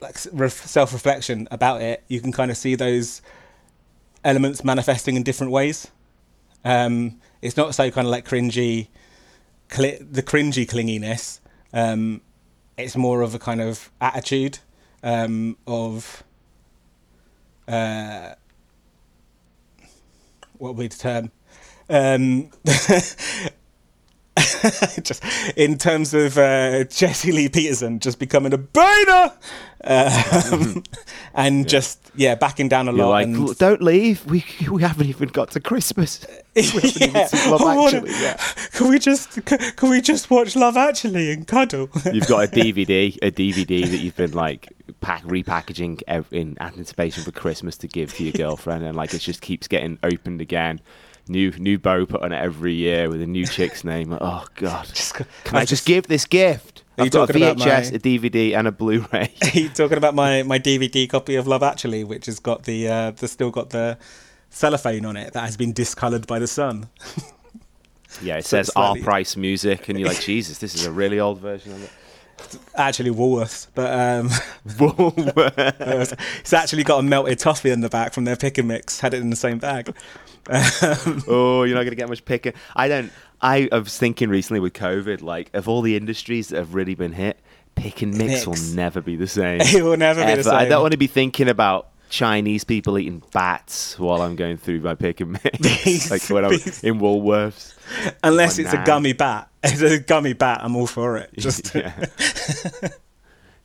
like 0.00 0.16
self 0.18 0.92
reflection 0.92 1.48
about 1.50 1.82
it, 1.82 2.04
you 2.08 2.20
can 2.20 2.32
kind 2.32 2.50
of 2.50 2.56
see 2.56 2.74
those 2.74 3.20
elements 4.24 4.64
manifesting 4.64 5.16
in 5.16 5.22
different 5.22 5.52
ways. 5.52 5.88
Um, 6.64 7.20
it's 7.42 7.56
not 7.56 7.74
so 7.74 7.90
kind 7.90 8.06
of 8.06 8.10
like 8.10 8.26
cringy, 8.26 8.88
cli- 9.74 9.98
the 10.00 10.22
cringy 10.22 10.66
clinginess. 10.66 11.40
Um, 11.72 12.22
it's 12.78 12.96
more 12.96 13.22
of 13.22 13.34
a 13.34 13.38
kind 13.38 13.60
of 13.60 13.90
attitude 14.00 14.60
um, 15.02 15.56
of 15.66 16.22
uh, 17.68 18.34
what 20.58 20.76
would 20.76 20.92
term? 20.92 21.30
Um, 21.90 22.50
just 25.02 25.22
in 25.56 25.76
terms 25.76 26.14
of 26.14 26.38
uh, 26.38 26.84
Jesse 26.84 27.32
Lee 27.32 27.48
Peterson 27.48 27.98
just 27.98 28.18
becoming 28.18 28.54
a 28.54 28.58
bainer, 28.58 29.32
um, 29.84 30.82
and 31.34 31.68
just 31.68 32.10
yeah 32.14 32.34
backing 32.34 32.68
down 32.68 32.88
a 32.88 32.92
You're 32.92 33.04
lot. 33.06 33.10
like, 33.10 33.26
and, 33.26 33.58
don't 33.58 33.82
leave. 33.82 34.24
We 34.26 34.44
we 34.70 34.82
haven't 34.82 35.08
even 35.08 35.28
got 35.28 35.50
to 35.52 35.60
Christmas. 35.60 36.24
We 36.56 36.62
haven't 36.62 36.84
even 37.02 37.10
Yeah. 37.14 37.28
Love 37.50 37.60
wanna- 37.60 37.84
Actually 37.98 38.10
yet." 38.12 38.68
Can 38.72 38.88
we 38.88 38.98
just 38.98 39.44
can, 39.44 39.58
can 39.58 39.90
we 39.90 40.00
just 40.00 40.30
watch 40.30 40.56
Love 40.56 40.76
Actually 40.76 41.32
and 41.32 41.46
cuddle? 41.46 41.88
You've 42.12 42.26
got 42.26 42.44
a 42.44 42.48
DVD, 42.60 43.16
a 43.22 43.30
DVD 43.30 43.86
that 43.88 43.98
you've 43.98 44.16
been 44.16 44.32
like 44.32 44.72
pack 45.00 45.22
repackaging 45.24 46.02
in 46.32 46.56
anticipation 46.60 47.22
for 47.24 47.32
Christmas 47.32 47.76
to 47.78 47.88
give 47.88 48.14
to 48.14 48.24
your 48.24 48.32
girlfriend, 48.32 48.84
and 48.84 48.96
like 48.96 49.14
it 49.14 49.20
just 49.20 49.40
keeps 49.42 49.68
getting 49.68 49.98
opened 50.02 50.40
again. 50.40 50.80
New 51.26 51.52
new 51.52 51.78
bow 51.78 52.04
put 52.04 52.20
on 52.22 52.32
it 52.32 52.38
every 52.38 52.74
year 52.74 53.08
with 53.08 53.22
a 53.22 53.26
new 53.26 53.46
chick's 53.46 53.82
name. 53.82 54.10
Like, 54.10 54.20
oh 54.22 54.44
God, 54.56 54.86
Just- 54.88 55.14
can 55.14 55.26
I, 55.52 55.58
I 55.58 55.60
just, 55.62 55.70
just- 55.70 55.86
give 55.86 56.06
this 56.06 56.26
gift? 56.26 56.82
Are 56.98 57.02
you 57.02 57.06
I've 57.06 57.12
got 57.12 57.30
a 57.30 57.32
talking 57.32 57.42
about 57.42 57.56
VHS, 57.58 57.90
my- 57.90 57.96
a 57.96 57.98
DVD, 57.98 58.56
and 58.56 58.68
a 58.68 58.72
Blu-ray. 58.72 59.32
Are 59.42 59.48
you 59.58 59.68
talking 59.70 59.96
about 59.98 60.14
my, 60.14 60.44
my 60.44 60.60
DVD 60.60 61.08
copy 61.10 61.34
of 61.34 61.48
Love 61.48 61.62
Actually, 61.64 62.04
which 62.04 62.26
has 62.26 62.38
got 62.38 62.64
the 62.64 62.86
uh, 62.86 63.10
the 63.12 63.26
still 63.26 63.50
got 63.50 63.70
the 63.70 63.98
cellophane 64.54 65.04
on 65.04 65.16
it 65.16 65.32
that 65.32 65.40
has 65.44 65.56
been 65.56 65.72
discoloured 65.72 66.26
by 66.26 66.38
the 66.38 66.46
sun. 66.46 66.88
yeah, 68.22 68.36
it 68.38 68.44
So 68.44 68.56
says 68.58 68.70
R 68.76 68.96
price 68.96 69.36
music, 69.36 69.88
and 69.88 69.98
you're 69.98 70.08
like, 70.08 70.20
Jesus, 70.32 70.58
this 70.58 70.74
is 70.74 70.86
a 70.86 70.92
really 70.92 71.20
old 71.20 71.40
version 71.40 71.72
of 71.72 71.82
it. 71.82 71.90
Actually, 72.74 73.10
Woolworths, 73.10 73.68
but 73.74 73.92
um, 73.96 74.28
it's 76.40 76.52
actually 76.52 76.82
got 76.82 76.98
a 76.98 77.02
melted 77.02 77.38
toffee 77.38 77.70
in 77.70 77.80
the 77.80 77.88
back 77.88 78.12
from 78.12 78.24
their 78.24 78.36
pick 78.36 78.58
and 78.58 78.68
mix. 78.68 79.00
Had 79.00 79.14
it 79.14 79.20
in 79.20 79.30
the 79.30 79.36
same 79.36 79.58
bag. 79.58 79.94
Um, 80.50 81.22
oh, 81.28 81.62
you're 81.62 81.76
not 81.76 81.82
going 81.82 81.90
to 81.90 81.96
get 81.96 82.08
much 82.08 82.24
picking. 82.24 82.52
I 82.74 82.88
don't. 82.88 83.12
I, 83.40 83.68
I 83.70 83.78
was 83.78 83.96
thinking 83.96 84.28
recently 84.30 84.60
with 84.60 84.72
COVID, 84.72 85.22
like 85.22 85.48
of 85.54 85.68
all 85.68 85.80
the 85.80 85.96
industries 85.96 86.48
that 86.48 86.56
have 86.58 86.74
really 86.74 86.94
been 86.94 87.12
hit, 87.12 87.38
pick 87.76 88.02
and 88.02 88.16
mix, 88.16 88.46
Mix. 88.46 88.46
will 88.46 88.74
never 88.76 89.00
be 89.00 89.16
the 89.16 89.28
same. 89.28 89.60
it 89.60 89.82
will 89.82 89.96
never 89.96 90.24
be 90.24 90.34
the 90.34 90.44
same. 90.44 90.54
I 90.54 90.64
don't 90.66 90.82
want 90.82 90.92
to 90.92 90.98
be 90.98 91.06
thinking 91.06 91.48
about 91.48 91.88
Chinese 92.14 92.62
people 92.62 92.96
eating 92.96 93.20
bats 93.32 93.98
while 93.98 94.22
I'm 94.22 94.36
going 94.36 94.56
through 94.56 94.78
my 94.82 94.94
pick 94.94 95.20
and 95.20 95.32
mix, 95.32 96.10
like 96.12 96.22
when 96.30 96.44
I'm 96.44 96.52
in 96.84 97.00
Woolworths. 97.00 97.74
Unless 98.22 98.60
it's 98.60 98.72
a 98.72 98.84
gummy 98.84 99.12
bat. 99.12 99.50
It's 99.64 99.80
a 99.80 99.98
gummy 99.98 100.34
bat. 100.34 100.60
I'm 100.62 100.76
all 100.76 100.86
for 100.86 101.16
it. 101.16 101.30
Just 101.38 101.74
yeah. 101.74 102.06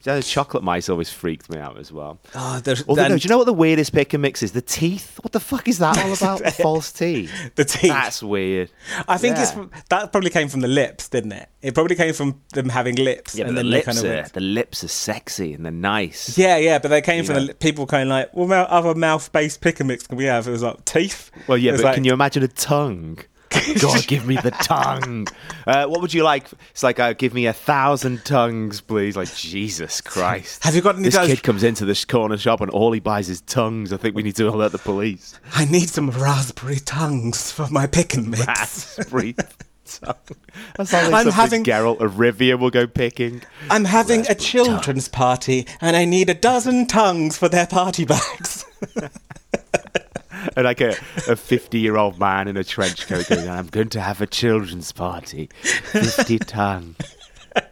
Yeah, 0.04 0.22
chocolate 0.22 0.64
mice 0.64 0.88
always 0.88 1.10
freaked 1.10 1.50
me 1.50 1.60
out 1.60 1.78
as 1.78 1.92
well. 1.92 2.20
Ah, 2.34 2.56
oh, 2.58 2.60
there's, 2.62 2.84
Although, 2.88 3.10
no, 3.10 3.18
do 3.18 3.24
you 3.24 3.30
know 3.30 3.38
what 3.38 3.46
the 3.48 3.54
weirdest 3.54 3.92
pick 3.94 4.14
and 4.14 4.22
mix 4.22 4.42
is? 4.42 4.54
The 4.54 4.62
teeth. 4.62 5.20
What 5.22 5.34
the 5.34 5.42
fuck 5.42 5.68
is 5.68 5.80
that 5.80 5.98
all 5.98 6.14
about? 6.40 6.54
false 6.54 6.92
teeth. 6.92 7.32
the 7.56 7.66
teeth. 7.66 7.90
That's 7.92 8.24
weird. 8.24 8.72
I 9.10 9.18
think 9.18 9.36
Yeah. 9.36 9.44
it's 9.44 9.88
that 9.90 10.12
probably 10.14 10.30
came 10.30 10.48
from 10.48 10.62
the 10.62 10.70
lips, 10.70 11.10
didn't 11.10 11.34
it? 11.34 11.50
It 11.62 11.74
probably 11.74 11.98
came 11.98 12.14
from 12.14 12.42
them 12.54 12.70
having 12.70 12.96
lips. 12.96 13.36
Yeah, 13.36 13.44
but 13.44 13.50
and 13.50 13.58
the 13.58 13.64
lips 13.66 13.86
kind 13.88 13.98
of 13.98 14.06
are 14.06 14.30
the 14.30 14.40
lips 14.40 14.84
are 14.86 14.88
sexy 14.88 15.54
and 15.54 15.66
they're 15.66 15.72
nice. 15.74 16.38
Yeah, 16.38 16.56
yeah, 16.58 16.80
but 16.80 16.88
they 16.88 17.02
came 17.02 17.20
You 17.20 17.24
from 17.26 17.36
know. 17.36 17.46
the 17.48 17.54
people 17.56 17.86
kind 17.86 18.04
of 18.04 18.10
like, 18.10 18.34
well, 18.34 18.48
what 18.48 18.70
other 18.70 18.96
mouth-based 18.96 19.60
pick 19.60 19.82
and 19.82 19.88
mix 19.90 20.08
can 20.08 20.18
we 20.18 20.24
have? 20.26 20.48
It 20.48 20.52
was 20.52 20.64
like 20.64 20.86
teeth. 20.86 21.30
Well, 21.48 21.58
yeah, 21.58 21.74
but 21.74 21.82
like- 21.84 21.96
can 21.96 22.06
you 22.06 22.14
imagine 22.14 22.44
a 22.44 22.48
tongue? 22.48 23.20
God, 23.82 24.06
give 24.08 24.26
me 24.28 24.36
the 24.36 24.52
tongue. 24.52 25.28
Uh, 25.66 25.86
what 25.88 26.02
would 26.02 26.14
you 26.14 26.24
like? 26.24 26.48
It's 26.72 26.84
like, 26.84 27.00
uh, 27.00 27.14
give 27.14 27.34
me 27.34 27.46
a 27.48 27.54
thousand 27.54 28.24
tongues, 28.26 28.82
please. 28.82 29.16
Like, 29.18 29.34
Jesus 29.34 30.02
Christ. 30.02 30.64
Have 30.64 30.76
you 30.76 30.82
got 30.82 30.96
any 30.96 31.06
This 31.06 31.16
those- 31.16 31.28
kid 31.28 31.44
comes 31.44 31.64
into 31.64 31.86
this 31.86 32.06
corner 32.06 32.38
shop 32.38 32.62
and 32.62 32.70
all 32.72 32.92
he 32.92 33.00
buys 33.00 33.30
is 33.30 33.42
tongues. 33.42 33.92
I 33.92 33.98
think 33.98 34.16
we 34.16 34.24
need 34.24 34.36
to 34.38 34.48
alert 34.50 34.72
the 34.72 34.78
police. 34.78 35.40
I 35.54 35.66
need 35.66 35.90
some 35.90 36.10
raspberry 36.12 36.80
tongues 36.80 37.52
for 37.52 37.68
my 37.70 37.88
pick 37.88 38.14
and 38.14 38.30
mix. 38.30 38.46
Raspberry 38.48 39.34
tongue. 39.86 40.16
That's 40.78 40.94
like 40.94 41.06
I'm 41.06 41.12
something 41.12 41.32
having- 41.34 41.64
Geralt 41.64 42.00
of 42.02 42.14
Rivia 42.14 42.60
will 42.60 42.70
go 42.70 42.86
picking. 42.86 43.42
I'm 43.72 43.86
having 43.86 44.26
a 44.30 44.36
children's 44.36 45.08
party, 45.08 45.66
and 45.82 45.96
I 45.96 46.06
need 46.06 46.30
a 46.30 46.34
dozen 46.36 46.86
tongues 46.88 47.38
for 47.38 47.50
their 47.50 47.66
party 47.68 48.06
bags. 48.06 48.66
Like 50.64 50.82
a 50.82 50.94
50 50.94 51.80
year 51.80 51.98
old 51.98 52.20
man 52.20 52.48
in 52.48 52.58
a 52.58 52.64
trench 52.64 53.08
coat 53.08 53.28
going, 53.30 53.48
I'm 53.50 53.68
going 53.68 53.90
to 53.90 54.02
have 54.02 54.22
a 54.22 54.28
children's 54.28 54.92
party. 54.92 55.50
50 55.64 56.40
tongue. 56.40 56.96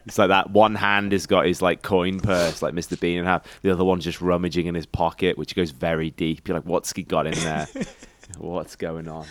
It's 0.06 0.18
like 0.18 0.28
that 0.28 0.50
one 0.50 0.74
hand 0.74 1.12
has 1.12 1.26
got 1.26 1.46
his 1.46 1.62
like 1.62 1.82
coin 1.82 2.20
purse, 2.20 2.62
like 2.62 2.74
Mr. 2.74 2.98
Bean, 2.98 3.18
and 3.18 3.28
have 3.28 3.44
the 3.62 3.70
other 3.70 3.84
one's 3.84 4.04
just 4.04 4.20
rummaging 4.20 4.66
in 4.66 4.74
his 4.74 4.86
pocket, 4.86 5.38
which 5.38 5.54
goes 5.54 5.70
very 5.70 6.10
deep. 6.10 6.48
You're 6.48 6.56
like, 6.58 6.66
what's 6.66 6.92
he 6.92 7.02
got 7.04 7.26
in 7.26 7.34
there? 7.34 7.66
What's 8.38 8.76
going 8.76 9.08
on? 9.08 9.24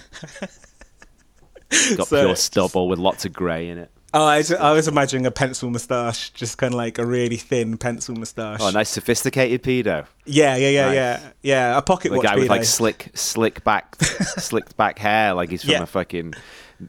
Got 1.96 2.08
So- 2.08 2.24
pure 2.26 2.36
stubble 2.36 2.88
with 2.88 2.98
lots 2.98 3.26
of 3.26 3.34
grey 3.34 3.70
in 3.70 3.78
it. 3.78 3.92
Oh, 4.14 4.24
I, 4.26 4.38
was- 4.38 4.52
I 4.54 4.72
was 4.72 4.88
imagining 4.88 5.26
a 5.26 5.32
pencil 5.32 5.70
moustache, 5.70 6.30
just 6.32 6.58
kind 6.58 6.74
of 6.74 6.78
like 6.78 6.98
a 6.98 7.06
really 7.06 7.36
thin 7.38 7.78
pencil 7.78 8.16
moustache. 8.16 8.60
Oh, 8.62 8.70
nice 8.70 8.90
sophisticated 8.90 9.62
pedo. 9.64 10.06
Yeah, 10.26 10.56
yeah, 10.56 10.70
yeah, 10.70 10.86
Nice. 10.86 10.96
yeah, 10.96 11.30
yeah. 11.42 11.78
A 11.78 11.82
pocket 11.82 12.12
The 12.12 12.18
watch. 12.18 12.26
guy 12.26 12.36
with 12.38 12.50
like 12.50 12.64
slick, 12.64 13.10
slick 13.14 13.64
back, 13.64 13.96
slicked 14.02 14.78
back 14.78 14.98
hair, 15.00 15.34
like 15.34 15.50
he's 15.50 15.62
from 15.64 15.72
Yeah. 15.72 15.84
a 15.84 15.86
fucking 15.86 16.34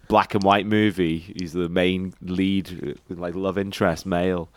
black 0.07 0.35
and 0.35 0.45
white 0.45 0.67
movie. 0.67 1.19
He's 1.19 1.53
the 1.53 1.69
main 1.69 2.15
lead, 2.23 2.99
like 3.11 3.35
love 3.35 3.59
interest 3.59 4.07
male. 4.07 4.49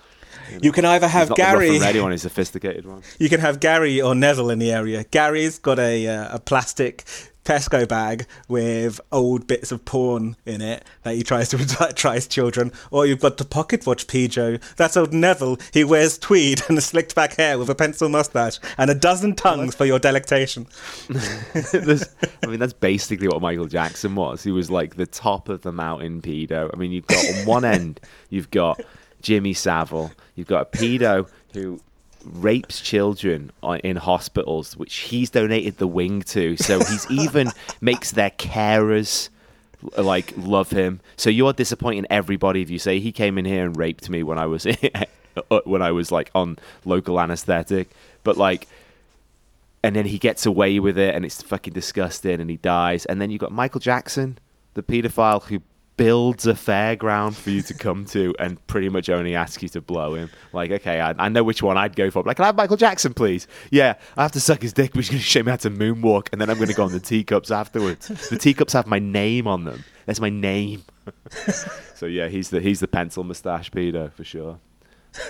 You 0.62 0.72
can 0.72 0.86
either 0.86 1.08
have 1.08 1.30
not 1.30 1.38
the 1.38 1.44
rough 1.44 1.52
Gary. 1.54 1.80
ready 1.80 2.00
one, 2.02 2.12
he's 2.12 2.22
sophisticated 2.22 2.86
one. 2.86 3.02
You 3.20 3.28
can 3.28 3.40
have 3.42 3.60
Gary 3.60 4.02
or 4.02 4.16
Neville 4.16 4.50
in 4.50 4.60
the 4.60 4.72
area. 4.72 5.04
Gary's 5.04 5.60
got 5.60 5.78
a 5.80 6.08
uh, 6.08 6.36
a 6.36 6.40
plastic 6.40 7.04
Tesco 7.44 7.88
bag 7.88 8.28
with 8.48 9.02
old 9.12 9.48
bits 9.48 9.72
of 9.72 9.84
porn 9.84 10.36
in 10.46 10.62
it 10.62 10.86
that 11.04 11.16
he 11.16 11.24
tries 11.24 11.50
to 11.50 11.94
tries 11.96 12.28
children. 12.28 12.72
Or 12.92 13.06
you've 13.06 13.20
got 13.20 13.38
the 13.38 13.46
pocket 13.46 13.86
watch 13.86 14.08
Pijo. 14.08 14.62
That's 14.76 14.96
old 14.96 15.14
Neville. 15.14 15.58
He 15.74 15.84
wears 15.84 16.18
tweed 16.18 16.62
and 16.70 16.78
a 16.78 16.82
slicked 16.82 17.16
back 17.16 17.36
hair 17.36 17.58
with 17.58 17.70
a 17.70 17.76
pencil 17.76 18.10
mustache 18.10 18.60
and 18.78 18.90
a 18.90 18.96
dozen 18.96 19.36
tongues 19.36 19.76
for 19.76 19.86
your 19.86 20.00
delectation. 20.00 20.68
I 21.10 22.48
mean, 22.48 22.60
that's 22.60 22.74
basically 22.74 23.28
what 23.28 23.42
Michael 23.42 23.66
Jackson 23.66 24.16
was. 24.16 24.44
He 24.44 24.52
was 24.52 24.70
like 24.70 24.96
the 24.96 25.08
top 25.08 25.50
of 25.50 25.62
the 25.62 25.72
mountain 25.72 26.22
pedo. 26.22 26.70
I 26.74 26.78
mean, 26.78 26.92
you've 26.92 27.08
got 27.08 27.26
on 27.26 27.46
one 27.46 27.66
end, 27.66 28.00
you've 28.30 28.52
got 28.52 28.82
Jimmy 29.22 29.54
Savile, 29.54 30.12
you've 30.36 30.48
got 30.48 30.62
a 30.62 30.78
pedo 30.78 31.28
who 31.54 31.80
rapes 32.26 32.82
children 32.82 33.52
in 33.84 33.96
hospitals, 33.98 34.78
which 34.78 34.96
he's 34.98 35.30
donated 35.30 35.78
the 35.78 35.88
wing 35.88 36.22
to. 36.24 36.58
So 36.58 36.80
he's 36.80 37.10
even 37.12 37.52
makes 37.80 38.12
their 38.12 38.32
carers 38.32 39.30
like 39.98 40.34
love 40.38 40.72
him. 40.72 41.00
So 41.18 41.30
you're 41.30 41.54
disappointing 41.54 42.06
everybody 42.10 42.62
if 42.62 42.70
you 42.70 42.80
say 42.80 43.00
he 43.00 43.12
came 43.12 43.38
in 43.38 43.46
here 43.46 43.66
and 43.66 43.76
raped 43.76 44.10
me 44.10 44.24
when 44.24 44.38
I 44.38 44.46
was 44.46 44.66
uh, 45.52 45.62
when 45.66 45.82
I 45.82 45.92
was 45.92 46.12
like 46.12 46.30
on 46.36 46.58
local 46.86 47.20
anesthetic, 47.20 47.90
but 48.24 48.38
like 48.38 48.68
and 49.84 49.96
then 49.96 50.06
he 50.06 50.18
gets 50.18 50.46
away 50.46 50.80
with 50.80 50.98
it 50.98 51.16
and 51.16 51.26
it's 51.26 51.42
fucking 51.42 51.74
disgusting 51.74 52.40
and 52.40 52.50
he 52.50 52.58
dies 52.58 53.06
and 53.06 53.22
then 53.22 53.32
you've 53.32 53.42
got 53.42 53.52
michael 53.52 53.80
jackson 53.80 54.38
the 54.74 54.84
paedophile 54.84 55.44
who 55.44 55.62
builds 56.02 56.48
a 56.48 56.54
fairground 56.54 57.36
for 57.36 57.52
you 57.52 57.62
to 57.62 57.76
come 57.76 58.06
to 58.06 58.34
and 58.40 58.66
pretty 58.66 58.90
much 58.90 59.08
only 59.08 59.36
asks 59.36 59.62
you 59.62 59.70
to 59.70 59.80
blow 59.80 60.16
him. 60.16 60.32
Like 60.52 60.72
okay 60.72 61.00
i, 61.00 61.14
I 61.20 61.30
know 61.30 61.44
which 61.44 61.62
one 61.62 61.78
i'd 61.78 61.96
go 61.96 62.10
for. 62.10 62.24
Like 62.24 62.38
can 62.38 62.44
i 62.44 62.48
have 62.48 62.56
michael 62.56 62.76
jackson 62.76 63.14
please? 63.14 63.46
Yeah 63.70 63.94
i 64.18 64.24
have 64.24 64.32
to 64.32 64.40
suck 64.40 64.64
his 64.64 64.74
dick 64.74 64.94
but 64.94 65.02
he's 65.02 65.10
going 65.10 65.20
to 65.20 65.24
show 65.24 65.44
me 65.44 65.52
how 65.52 65.58
to 65.58 65.70
moonwalk 65.70 66.30
and 66.32 66.42
then 66.42 66.50
i'm 66.50 66.56
going 66.56 66.70
to 66.70 66.74
go 66.74 66.86
on 66.86 66.92
the 66.92 67.00
teacups 67.00 67.52
afterwards. 67.52 68.08
The 68.08 68.38
teacups 68.38 68.74
have 68.74 68.88
my 68.88 68.98
name 68.98 69.46
on 69.46 69.66
them. 69.66 69.84
That's 70.08 70.20
my 70.20 70.30
name. 70.30 70.84
So 71.94 72.08
yeah 72.08 72.30
he's 72.30 72.50
the 72.50 72.62
he's 72.62 72.80
the 72.80 72.88
pencil 72.88 73.24
mustache 73.24 73.70
pedo 73.70 74.12
for 74.12 74.24
sure. 74.24 74.58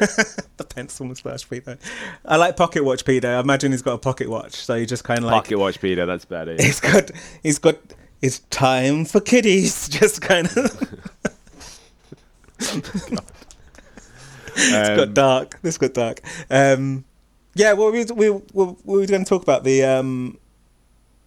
The 0.56 0.64
pencil 0.64 1.06
mustache 1.06 1.46
pedo. 1.50 1.78
I 2.24 2.38
like 2.38 2.56
pocket 2.56 2.86
watch 2.86 3.04
pedo. 3.04 3.26
I 3.26 3.42
imagine 3.42 3.74
he's 3.74 3.82
got 3.82 3.96
a 3.96 3.98
pocket 3.98 4.30
watch, 4.30 4.54
so 4.54 4.76
he 4.76 4.86
just 4.86 5.04
kind 5.04 5.20
of 5.20 5.26
like 5.26 5.34
pocket 5.34 5.60
watch 5.60 5.82
pedo 5.82 6.08
that's 6.08 6.24
better 6.24 6.54
yeah. 6.54 6.64
he's 6.64 6.80
got 6.80 7.12
he's 7.44 7.60
got 7.60 7.76
it's 8.22 8.40
time 8.50 9.06
for 9.06 9.22
kiddies. 9.22 9.88
Just 9.90 10.22
kind 10.22 10.48
of. 10.48 11.00
it's 12.60 13.22
got 14.72 15.00
Um, 15.00 15.14
dark. 15.14 15.60
This 15.62 15.78
got 15.78 15.94
dark. 15.94 16.22
Um, 16.50 17.06
yeah, 17.56 17.74
well, 17.74 17.92
we 17.92 18.06
we 18.06 18.30
we, 18.30 18.42
we 18.54 19.00
were 19.00 19.06
going 19.06 19.24
to 19.24 19.30
talk 19.30 19.44
about 19.44 19.64
the 19.64 19.84
um, 19.84 20.38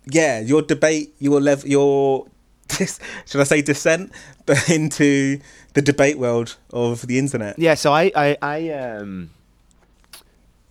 yeah 0.07 0.41
your 0.41 0.63
debate, 0.63 1.15
your 1.19 1.41
level, 1.41 1.69
your 1.69 2.27
should 2.71 3.41
I 3.41 3.45
say 3.45 3.63
descent, 3.63 4.13
but 4.47 4.69
into 4.71 5.39
the 5.75 5.83
debate 5.83 6.19
world 6.19 6.57
of 6.73 7.07
the 7.07 7.19
internet. 7.19 7.59
Yeah, 7.59 7.75
so 7.75 7.93
I, 7.93 8.11
I, 8.15 8.37
I 8.41 8.71
um, 8.71 9.31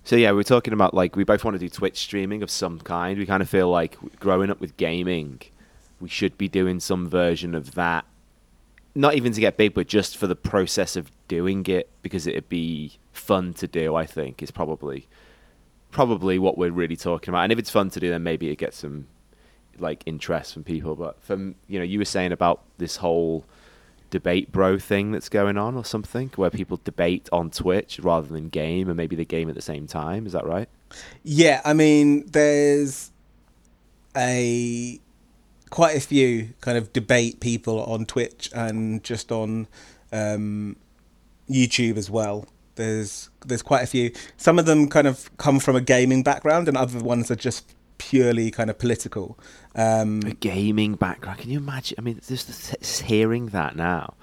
so 0.04 0.16
yeah, 0.16 0.32
we're 0.32 0.44
talking 0.44 0.74
about 0.74 0.94
like 0.94 1.16
we 1.16 1.24
both 1.24 1.44
want 1.44 1.56
to 1.56 1.60
do 1.60 1.70
Twitch 1.70 2.00
streaming 2.00 2.42
of 2.42 2.50
some 2.50 2.80
kind. 2.80 3.20
We 3.20 3.26
kind 3.26 3.44
of 3.44 3.50
feel 3.50 3.70
like 3.70 3.98
growing 4.20 4.50
up 4.50 4.60
with 4.60 4.76
gaming, 4.78 5.42
we 6.04 6.10
should 6.10 6.38
be 6.38 6.50
doing 6.50 6.82
some 6.82 7.08
version 7.08 7.56
of 7.56 7.76
that. 7.76 8.04
Not 8.94 9.16
even 9.16 9.32
to 9.32 9.40
get 9.40 9.56
big, 9.56 9.74
but 9.74 9.88
just 9.88 10.18
for 10.18 10.28
the 10.28 10.36
process 10.36 10.98
of 10.98 11.10
doing 11.30 11.66
it, 11.68 11.90
because 12.02 12.28
it'd 12.28 12.50
be 12.50 13.00
fun 13.14 13.54
to 13.54 13.68
do. 13.68 13.96
I 13.96 14.06
think 14.06 14.44
is 14.44 14.52
probably, 14.52 15.08
probably 15.92 16.38
what 16.38 16.58
we're 16.58 16.72
really 16.72 16.98
talking 16.98 17.30
about. 17.30 17.44
And 17.44 17.54
if 17.54 17.58
it's 17.58 17.70
fun 17.70 17.90
to 17.92 18.02
do, 18.02 18.10
then 18.10 18.22
maybe 18.22 18.50
it 18.50 18.58
gets 18.58 18.80
some 18.80 19.08
like 19.80 20.04
interest 20.06 20.54
from 20.54 20.66
people. 20.66 20.96
But 20.96 21.24
from 21.24 21.56
you 21.68 21.80
know, 21.80 21.86
you 21.86 22.00
were 22.00 22.06
saying 22.06 22.34
about 22.34 22.62
this 22.78 22.98
whole 22.98 23.46
debate 24.10 24.52
bro 24.52 24.78
thing 24.78 25.14
that's 25.14 25.30
going 25.30 25.58
on 25.58 25.76
or 25.76 25.86
something 25.86 26.30
where 26.36 26.50
people 26.50 26.82
debate 26.84 27.30
on 27.32 27.50
Twitch 27.50 27.98
rather 28.00 28.28
than 28.28 28.50
game 28.50 28.90
and 28.90 28.98
maybe 28.98 29.16
they 29.16 29.26
game 29.26 29.48
at 29.48 29.56
the 29.56 29.62
same 29.62 29.88
time. 29.88 30.28
Is 30.28 30.34
that 30.34 30.46
right? 30.46 30.68
Yeah, 31.24 31.62
I 31.64 31.74
mean, 31.74 32.28
there's 32.28 33.10
a 34.16 35.00
quite 35.74 35.98
a 35.98 36.00
few 36.00 36.54
kind 36.62 36.78
of 36.78 36.94
debate 36.94 37.40
people 37.40 37.84
on 37.86 38.06
Twitch 38.06 38.48
and 38.54 39.04
just 39.04 39.32
on 39.32 39.68
um, 40.12 40.76
YouTube 41.50 41.98
as 41.98 42.12
well. 42.12 42.46
There's 42.76 43.32
there's 43.44 43.64
quite 43.64 43.82
a 43.82 43.88
few. 43.88 44.12
Some 44.38 44.60
of 44.60 44.68
them 44.68 44.88
kind 44.88 45.08
of 45.08 45.36
come 45.38 45.60
from 45.60 45.76
a 45.76 45.82
gaming 45.82 46.22
background, 46.22 46.68
and 46.68 46.78
other 46.78 47.00
ones 47.00 47.32
are 47.32 47.36
just 47.36 47.74
purely 47.98 48.52
kind 48.52 48.70
of 48.70 48.78
political. 48.78 49.40
Um, 49.74 50.22
a 50.28 50.36
gaming 50.36 50.94
background. 50.94 51.40
Can 51.40 51.50
you 51.50 51.58
imagine? 51.58 51.96
I 51.98 52.02
mean, 52.02 52.22
just 52.24 53.02
hearing 53.02 53.48
that 53.48 53.76
now. 53.76 54.14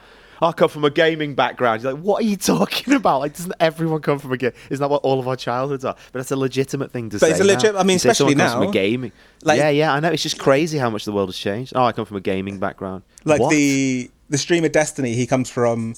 I 0.43 0.53
come 0.53 0.69
from 0.69 0.85
a 0.85 0.91
gaming 0.91 1.35
background. 1.35 1.83
You're 1.83 1.93
like, 1.93 2.03
what 2.03 2.23
are 2.23 2.27
you 2.27 2.37
talking 2.37 2.95
about? 2.95 3.21
Like, 3.21 3.35
doesn't 3.35 3.55
everyone 3.61 4.01
come 4.01 4.19
from 4.19 4.33
a 4.33 4.37
game? 4.37 4.53
Isn't 4.71 4.83
that 4.83 4.89
what 4.89 5.03
all 5.03 5.21
of 5.21 5.29
our 5.29 5.37
childhoods 5.37 5.85
are? 5.85 5.95
But 6.13 6.21
that's 6.21 6.31
a 6.31 6.37
legitimate 6.37 6.93
thing 6.93 7.11
to 7.11 7.19
but 7.19 7.21
say. 7.21 7.27
But 7.33 7.41
it's 7.41 7.41
a 7.41 7.45
legit. 7.45 7.77
I 7.77 7.83
mean, 7.83 7.97
especially 7.97 8.35
now. 8.35 8.59
From 8.59 8.69
a 8.69 8.73
gaming. 8.73 9.13
Like, 9.43 9.59
yeah, 9.59 9.69
yeah. 9.71 9.93
I 9.93 10.01
know. 10.01 10.11
It's 10.11 10.23
just 10.23 10.39
crazy 10.39 10.79
how 10.79 10.91
much 10.91 11.05
the 11.05 11.13
world 11.13 11.29
has 11.29 11.37
changed. 11.37 11.73
Oh, 11.75 11.85
I 11.85 11.93
come 11.93 12.05
from 12.07 12.17
a 12.17 12.23
gaming 12.23 12.59
background. 12.59 13.03
Like 13.25 13.41
what? 13.41 13.51
the 13.51 14.11
the 14.29 14.39
streamer 14.39 14.69
Destiny. 14.69 15.15
He 15.15 15.27
comes 15.27 15.51
from. 15.51 15.95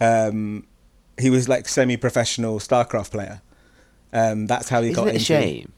Um, 0.00 0.66
he 1.18 1.28
was 1.28 1.48
like 1.48 1.68
semi-professional 1.68 2.58
StarCraft 2.60 3.10
player. 3.10 3.42
Um, 4.12 4.46
that's 4.46 4.68
how 4.68 4.80
he 4.80 4.90
Isn't 4.90 5.04
got 5.04 5.08
it 5.08 5.16
into. 5.16 5.22
a 5.22 5.24
shame? 5.24 5.72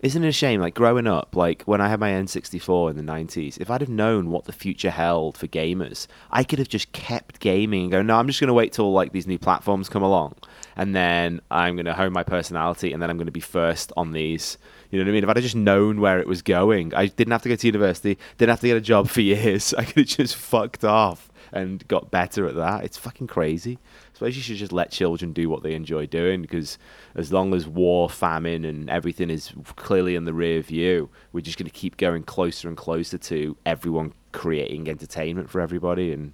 Isn't 0.00 0.22
it 0.22 0.28
a 0.28 0.32
shame? 0.32 0.60
Like 0.60 0.74
growing 0.74 1.08
up, 1.08 1.34
like 1.34 1.64
when 1.64 1.80
I 1.80 1.88
had 1.88 1.98
my 1.98 2.10
N64 2.10 2.90
in 2.90 2.96
the 2.96 3.12
90s, 3.12 3.60
if 3.60 3.68
I'd 3.68 3.80
have 3.80 3.90
known 3.90 4.30
what 4.30 4.44
the 4.44 4.52
future 4.52 4.90
held 4.90 5.36
for 5.36 5.48
gamers, 5.48 6.06
I 6.30 6.44
could 6.44 6.60
have 6.60 6.68
just 6.68 6.92
kept 6.92 7.40
gaming 7.40 7.82
and 7.82 7.90
go, 7.90 8.02
no, 8.02 8.16
I'm 8.16 8.28
just 8.28 8.38
going 8.38 8.46
to 8.46 8.54
wait 8.54 8.72
till 8.72 8.92
like 8.92 9.10
these 9.10 9.26
new 9.26 9.40
platforms 9.40 9.88
come 9.88 10.04
along, 10.04 10.36
and 10.76 10.94
then 10.94 11.40
I'm 11.50 11.74
going 11.74 11.86
to 11.86 11.94
hone 11.94 12.12
my 12.12 12.22
personality, 12.22 12.92
and 12.92 13.02
then 13.02 13.10
I'm 13.10 13.16
going 13.16 13.26
to 13.26 13.32
be 13.32 13.40
first 13.40 13.92
on 13.96 14.12
these. 14.12 14.56
You 14.90 14.98
know 14.98 15.04
what 15.04 15.10
I 15.10 15.14
mean? 15.14 15.24
If 15.24 15.30
I'd 15.30 15.36
have 15.36 15.42
just 15.42 15.56
known 15.56 16.00
where 16.00 16.20
it 16.20 16.28
was 16.28 16.42
going, 16.42 16.94
I 16.94 17.06
didn't 17.06 17.32
have 17.32 17.42
to 17.42 17.48
go 17.48 17.56
to 17.56 17.66
university, 17.66 18.18
didn't 18.36 18.50
have 18.50 18.60
to 18.60 18.68
get 18.68 18.76
a 18.76 18.80
job 18.80 19.08
for 19.08 19.20
years. 19.22 19.74
I 19.74 19.84
could 19.84 19.96
have 19.96 20.16
just 20.16 20.36
fucked 20.36 20.84
off 20.84 21.28
and 21.50 21.86
got 21.88 22.12
better 22.12 22.46
at 22.46 22.54
that. 22.54 22.84
It's 22.84 22.96
fucking 22.96 23.26
crazy 23.26 23.78
suppose 24.18 24.36
you 24.36 24.42
should 24.42 24.56
just 24.56 24.72
let 24.72 24.90
children 24.90 25.32
do 25.32 25.48
what 25.48 25.62
they 25.62 25.74
enjoy 25.74 26.04
doing 26.04 26.42
because 26.42 26.76
as 27.14 27.32
long 27.32 27.54
as 27.54 27.68
war, 27.68 28.10
famine, 28.10 28.64
and 28.64 28.90
everything 28.90 29.30
is 29.30 29.52
clearly 29.76 30.16
in 30.16 30.24
the 30.24 30.34
rear 30.34 30.60
view, 30.60 31.08
we're 31.32 31.40
just 31.40 31.56
going 31.56 31.70
to 31.70 31.72
keep 31.72 31.96
going 31.96 32.24
closer 32.24 32.66
and 32.66 32.76
closer 32.76 33.16
to 33.16 33.56
everyone 33.64 34.12
creating 34.32 34.88
entertainment 34.88 35.48
for 35.48 35.60
everybody 35.60 36.12
and 36.12 36.32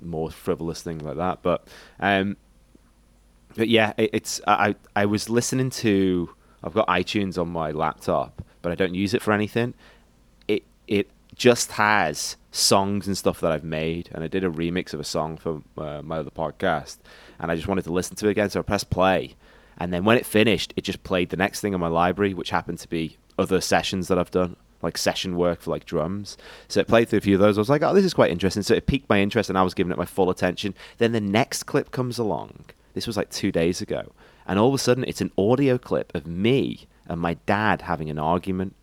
more 0.00 0.30
frivolous 0.30 0.82
things 0.82 1.02
like 1.02 1.16
that. 1.16 1.40
But, 1.42 1.66
um, 1.98 2.36
but 3.56 3.68
yeah, 3.68 3.92
it, 3.96 4.10
it's 4.12 4.40
I 4.46 4.76
I 4.94 5.06
was 5.06 5.28
listening 5.28 5.70
to 5.70 6.30
I've 6.62 6.74
got 6.74 6.86
iTunes 6.86 7.40
on 7.40 7.48
my 7.48 7.72
laptop, 7.72 8.40
but 8.62 8.70
I 8.70 8.76
don't 8.76 8.94
use 8.94 9.14
it 9.14 9.22
for 9.22 9.32
anything. 9.32 9.74
It 10.46 10.62
it 10.86 11.10
just 11.34 11.72
has 11.72 12.36
songs 12.50 13.06
and 13.06 13.16
stuff 13.16 13.40
that 13.40 13.52
I've 13.52 13.64
made, 13.64 14.08
and 14.12 14.22
I 14.22 14.28
did 14.28 14.44
a 14.44 14.50
remix 14.50 14.94
of 14.94 15.00
a 15.00 15.04
song 15.04 15.36
for 15.36 15.62
uh, 15.76 16.02
my 16.02 16.18
other 16.18 16.30
podcast, 16.30 16.98
and 17.38 17.50
I 17.50 17.56
just 17.56 17.68
wanted 17.68 17.84
to 17.84 17.92
listen 17.92 18.16
to 18.16 18.28
it 18.28 18.30
again, 18.30 18.50
so 18.50 18.60
I 18.60 18.62
pressed 18.62 18.90
play, 18.90 19.34
and 19.76 19.92
then 19.92 20.04
when 20.04 20.16
it 20.16 20.26
finished, 20.26 20.72
it 20.76 20.82
just 20.82 21.02
played 21.02 21.30
the 21.30 21.36
next 21.36 21.60
thing 21.60 21.74
in 21.74 21.80
my 21.80 21.88
library, 21.88 22.34
which 22.34 22.50
happened 22.50 22.78
to 22.78 22.88
be 22.88 23.16
other 23.38 23.60
sessions 23.60 24.08
that 24.08 24.18
I've 24.18 24.30
done, 24.30 24.56
like 24.82 24.96
session 24.96 25.36
work 25.36 25.62
for 25.62 25.70
like 25.70 25.84
drums. 25.84 26.36
So 26.68 26.80
it 26.80 26.88
played 26.88 27.08
through 27.08 27.18
a 27.18 27.22
few 27.22 27.34
of 27.34 27.40
those. 27.40 27.58
I 27.58 27.60
was 27.60 27.70
like, 27.70 27.82
oh, 27.82 27.94
this 27.94 28.04
is 28.04 28.14
quite 28.14 28.30
interesting. 28.30 28.62
So 28.62 28.74
it 28.74 28.86
piqued 28.86 29.08
my 29.08 29.20
interest, 29.20 29.48
and 29.48 29.58
I 29.58 29.62
was 29.62 29.74
giving 29.74 29.90
it 29.90 29.98
my 29.98 30.04
full 30.04 30.30
attention. 30.30 30.74
Then 30.98 31.12
the 31.12 31.20
next 31.20 31.64
clip 31.64 31.90
comes 31.90 32.18
along. 32.18 32.66
This 32.92 33.06
was 33.06 33.16
like 33.16 33.30
two 33.30 33.50
days 33.50 33.80
ago, 33.80 34.12
and 34.46 34.58
all 34.58 34.68
of 34.68 34.74
a 34.74 34.78
sudden, 34.78 35.04
it's 35.08 35.20
an 35.20 35.32
audio 35.36 35.78
clip 35.78 36.14
of 36.14 36.26
me 36.26 36.86
and 37.06 37.20
my 37.20 37.34
dad 37.46 37.82
having 37.82 38.08
an 38.08 38.18
argument, 38.18 38.74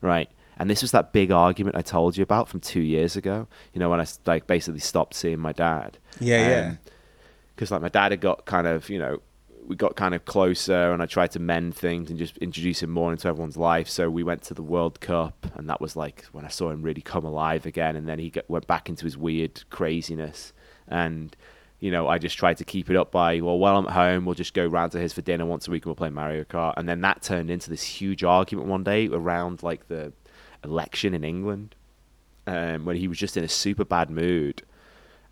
right? 0.00 0.28
And 0.62 0.70
this 0.70 0.80
was 0.80 0.92
that 0.92 1.12
big 1.12 1.32
argument 1.32 1.74
I 1.74 1.82
told 1.82 2.16
you 2.16 2.22
about 2.22 2.48
from 2.48 2.60
two 2.60 2.82
years 2.82 3.16
ago. 3.16 3.48
You 3.74 3.80
know, 3.80 3.90
when 3.90 4.00
I 4.00 4.06
like 4.26 4.46
basically 4.46 4.78
stopped 4.78 5.14
seeing 5.14 5.40
my 5.40 5.50
dad. 5.50 5.98
Yeah, 6.20 6.36
um, 6.36 6.50
yeah. 6.50 6.74
Because 7.52 7.72
like 7.72 7.82
my 7.82 7.88
dad 7.88 8.12
had 8.12 8.20
got 8.20 8.44
kind 8.44 8.68
of, 8.68 8.88
you 8.88 9.00
know, 9.00 9.20
we 9.66 9.74
got 9.74 9.96
kind 9.96 10.14
of 10.14 10.24
closer, 10.24 10.92
and 10.92 11.02
I 11.02 11.06
tried 11.06 11.32
to 11.32 11.40
mend 11.40 11.74
things 11.74 12.10
and 12.10 12.16
just 12.16 12.36
introduce 12.38 12.80
him 12.80 12.90
more 12.90 13.10
into 13.10 13.26
everyone's 13.26 13.56
life. 13.56 13.88
So 13.88 14.08
we 14.08 14.22
went 14.22 14.42
to 14.42 14.54
the 14.54 14.62
World 14.62 15.00
Cup, 15.00 15.48
and 15.56 15.68
that 15.68 15.80
was 15.80 15.96
like 15.96 16.26
when 16.30 16.44
I 16.44 16.48
saw 16.48 16.70
him 16.70 16.82
really 16.82 17.02
come 17.02 17.24
alive 17.24 17.66
again. 17.66 17.96
And 17.96 18.08
then 18.08 18.20
he 18.20 18.30
got, 18.30 18.48
went 18.48 18.68
back 18.68 18.88
into 18.88 19.02
his 19.04 19.18
weird 19.18 19.68
craziness, 19.68 20.52
and 20.86 21.34
you 21.80 21.90
know, 21.90 22.06
I 22.06 22.18
just 22.18 22.38
tried 22.38 22.58
to 22.58 22.64
keep 22.64 22.88
it 22.88 22.94
up 22.94 23.10
by, 23.10 23.40
well, 23.40 23.58
while 23.58 23.76
I'm 23.76 23.86
at 23.86 23.92
home, 23.94 24.26
we'll 24.26 24.36
just 24.36 24.54
go 24.54 24.64
round 24.64 24.92
to 24.92 25.00
his 25.00 25.12
for 25.12 25.22
dinner 25.22 25.44
once 25.44 25.66
a 25.66 25.72
week 25.72 25.82
and 25.82 25.86
we'll 25.88 25.96
play 25.96 26.10
Mario 26.10 26.44
Kart. 26.44 26.74
And 26.76 26.88
then 26.88 27.00
that 27.00 27.22
turned 27.22 27.50
into 27.50 27.68
this 27.68 27.82
huge 27.82 28.22
argument 28.22 28.68
one 28.68 28.84
day 28.84 29.08
around 29.08 29.64
like 29.64 29.88
the 29.88 30.12
election 30.64 31.14
in 31.14 31.24
England 31.24 31.74
um, 32.46 32.84
when 32.84 32.96
he 32.96 33.08
was 33.08 33.18
just 33.18 33.36
in 33.36 33.44
a 33.44 33.48
super 33.48 33.84
bad 33.84 34.10
mood. 34.10 34.62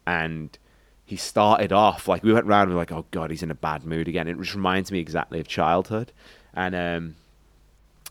And 0.06 0.56
he 1.04 1.16
started 1.16 1.72
off 1.72 2.08
like 2.08 2.22
we 2.22 2.32
went 2.32 2.46
round 2.46 2.64
and 2.64 2.70
we 2.70 2.74
were 2.74 2.82
like, 2.82 2.92
oh 2.92 3.06
god, 3.10 3.30
he's 3.30 3.42
in 3.42 3.50
a 3.50 3.54
bad 3.54 3.84
mood 3.84 4.08
again. 4.08 4.28
It 4.28 4.38
just 4.38 4.54
reminds 4.54 4.92
me 4.92 4.98
exactly 4.98 5.40
of 5.40 5.48
childhood. 5.48 6.12
And 6.54 6.74
um, 6.74 7.16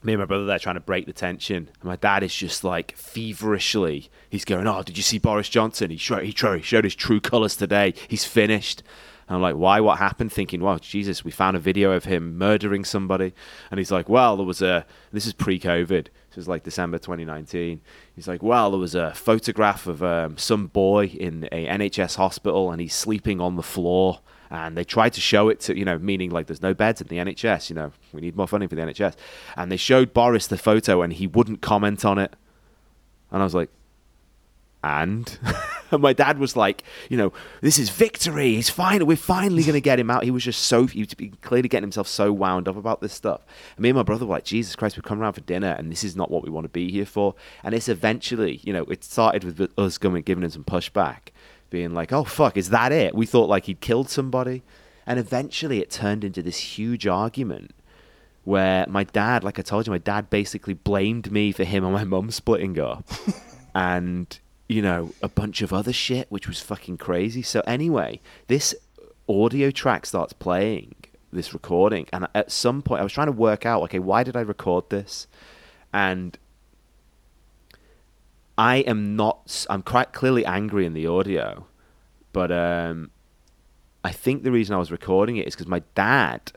me 0.03 0.13
and 0.13 0.19
my 0.19 0.25
brother 0.25 0.45
there 0.45 0.59
trying 0.59 0.75
to 0.75 0.81
break 0.81 1.05
the 1.05 1.13
tension. 1.13 1.69
And 1.79 1.83
my 1.83 1.95
dad 1.95 2.23
is 2.23 2.33
just 2.33 2.63
like 2.63 2.95
feverishly, 2.95 4.09
he's 4.29 4.45
going, 4.45 4.67
oh, 4.67 4.83
did 4.83 4.97
you 4.97 5.03
see 5.03 5.17
Boris 5.17 5.49
Johnson? 5.49 5.89
He 5.89 5.97
showed, 5.97 6.23
he 6.23 6.31
showed 6.61 6.83
his 6.83 6.95
true 6.95 7.19
colours 7.19 7.55
today. 7.55 7.93
He's 8.07 8.25
finished. 8.25 8.83
And 9.29 9.35
I'm 9.35 9.43
like, 9.43 9.55
why? 9.55 9.79
What 9.79 9.99
happened? 9.99 10.33
Thinking, 10.33 10.59
well, 10.61 10.79
Jesus, 10.79 11.23
we 11.23 11.29
found 11.29 11.55
a 11.55 11.59
video 11.59 11.91
of 11.91 12.05
him 12.05 12.35
murdering 12.39 12.83
somebody. 12.83 13.31
And 13.69 13.77
he's 13.77 13.91
like, 13.91 14.09
well, 14.09 14.35
there 14.35 14.45
was 14.45 14.63
a, 14.63 14.87
this 15.11 15.27
is 15.27 15.33
pre 15.33 15.59
COVID. 15.59 16.07
This 16.29 16.35
was 16.35 16.47
like 16.47 16.63
December 16.63 16.97
2019. 16.97 17.79
He's 18.15 18.27
like, 18.27 18.41
well, 18.41 18.71
there 18.71 18.79
was 18.79 18.95
a 18.95 19.13
photograph 19.13 19.85
of 19.85 20.01
um, 20.01 20.35
some 20.39 20.65
boy 20.65 21.05
in 21.05 21.47
a 21.51 21.67
NHS 21.67 22.15
hospital 22.15 22.71
and 22.71 22.81
he's 22.81 22.95
sleeping 22.95 23.39
on 23.39 23.55
the 23.55 23.61
floor. 23.61 24.21
And 24.49 24.75
they 24.75 24.83
tried 24.83 25.13
to 25.13 25.21
show 25.21 25.49
it 25.49 25.59
to, 25.61 25.77
you 25.77 25.85
know, 25.85 25.99
meaning 25.99 26.31
like 26.31 26.47
there's 26.47 26.63
no 26.63 26.73
beds 26.73 26.99
in 26.99 27.07
the 27.07 27.17
NHS, 27.17 27.69
you 27.69 27.75
know, 27.75 27.91
we 28.13 28.21
need 28.21 28.35
more 28.35 28.47
funding 28.47 28.67
for 28.67 28.73
the 28.73 28.81
NHS. 28.81 29.15
And 29.55 29.71
they 29.71 29.77
showed 29.77 30.11
Boris 30.11 30.47
the 30.47 30.57
photo 30.57 31.03
and 31.03 31.13
he 31.13 31.27
wouldn't 31.27 31.61
comment 31.61 32.03
on 32.03 32.17
it. 32.17 32.35
And 33.29 33.43
I 33.43 33.45
was 33.45 33.53
like, 33.53 33.69
and 34.83 35.37
and 35.91 36.01
my 36.01 36.13
dad 36.13 36.39
was 36.39 36.55
like, 36.55 36.83
you 37.09 37.17
know, 37.17 37.33
this 37.61 37.77
is 37.77 37.89
victory. 37.89 38.55
He's 38.55 38.69
fine. 38.69 39.05
We're 39.05 39.17
finally 39.17 39.63
going 39.63 39.73
to 39.73 39.81
get 39.81 39.99
him 39.99 40.09
out. 40.09 40.23
He 40.23 40.31
was 40.31 40.43
just 40.43 40.61
so 40.61 40.85
he 40.85 41.01
was 41.01 41.15
clearly 41.41 41.67
getting 41.67 41.83
himself 41.83 42.07
so 42.07 42.31
wound 42.31 42.67
up 42.67 42.77
about 42.77 43.01
this 43.01 43.13
stuff. 43.13 43.41
And 43.75 43.83
me 43.83 43.89
and 43.89 43.97
my 43.97 44.03
brother 44.03 44.25
were 44.25 44.35
like, 44.35 44.45
Jesus 44.45 44.75
Christ, 44.75 44.95
we've 44.95 45.03
come 45.03 45.21
around 45.21 45.33
for 45.33 45.41
dinner, 45.41 45.75
and 45.77 45.91
this 45.91 46.03
is 46.03 46.15
not 46.15 46.31
what 46.31 46.43
we 46.43 46.49
want 46.49 46.65
to 46.65 46.69
be 46.69 46.91
here 46.91 47.05
for. 47.05 47.35
And 47.63 47.75
it's 47.75 47.89
eventually, 47.89 48.61
you 48.63 48.71
know, 48.71 48.83
it 48.83 49.03
started 49.03 49.43
with 49.43 49.77
us 49.77 49.97
going 49.97 50.21
giving 50.21 50.43
him 50.43 50.49
some 50.49 50.63
pushback, 50.63 51.29
being 51.69 51.93
like, 51.93 52.13
oh 52.13 52.23
fuck, 52.23 52.55
is 52.55 52.69
that 52.69 52.91
it? 52.91 53.13
We 53.13 53.25
thought 53.25 53.49
like 53.49 53.65
he'd 53.65 53.81
killed 53.81 54.09
somebody, 54.09 54.63
and 55.05 55.19
eventually 55.19 55.81
it 55.81 55.89
turned 55.89 56.23
into 56.23 56.41
this 56.41 56.57
huge 56.57 57.05
argument 57.05 57.71
where 58.45 58.85
my 58.87 59.03
dad, 59.03 59.43
like 59.43 59.59
I 59.59 59.61
told 59.61 59.85
you, 59.85 59.91
my 59.91 59.97
dad 59.97 60.29
basically 60.29 60.73
blamed 60.73 61.31
me 61.31 61.51
for 61.51 61.65
him 61.65 61.83
and 61.83 61.93
my 61.93 62.05
mum 62.05 62.31
splitting 62.31 62.79
up. 62.79 63.05
and 63.75 64.39
you 64.69 64.83
know, 64.83 65.11
a 65.21 65.27
bunch 65.27 65.61
of 65.63 65.73
other 65.73 65.91
shit, 65.91 66.27
which 66.29 66.47
was 66.47 66.61
fucking 66.61 66.97
crazy. 66.97 67.41
So 67.41 67.61
anyway, 67.61 68.21
this 68.47 68.75
audio 69.27 69.71
track 69.71 70.05
starts 70.05 70.31
playing 70.31 70.93
this 71.33 71.53
recording, 71.53 72.07
and 72.13 72.27
at 72.35 72.51
some 72.51 72.83
point, 72.83 73.01
I 73.01 73.03
was 73.03 73.11
trying 73.11 73.27
to 73.27 73.33
work 73.33 73.65
out, 73.65 73.81
okay, 73.83 73.99
why 73.99 74.23
did 74.23 74.37
I 74.37 74.41
record 74.41 74.89
this? 74.91 75.27
And 75.91 76.37
I 78.59 78.77
am 78.77 79.15
not. 79.15 79.65
I'm 79.71 79.81
quite 79.81 80.13
clearly 80.13 80.45
angry 80.45 80.85
in 80.85 80.93
the 80.93 81.07
audio, 81.07 81.65
but 82.31 82.51
um, 82.51 83.09
I 84.03 84.11
think 84.11 84.43
the 84.43 84.51
reason 84.51 84.75
I 84.75 84.79
was 84.79 84.91
recording 84.91 85.37
it 85.37 85.47
is 85.47 85.55
because 85.55 85.67
my 85.67 85.81
dad 85.95 86.51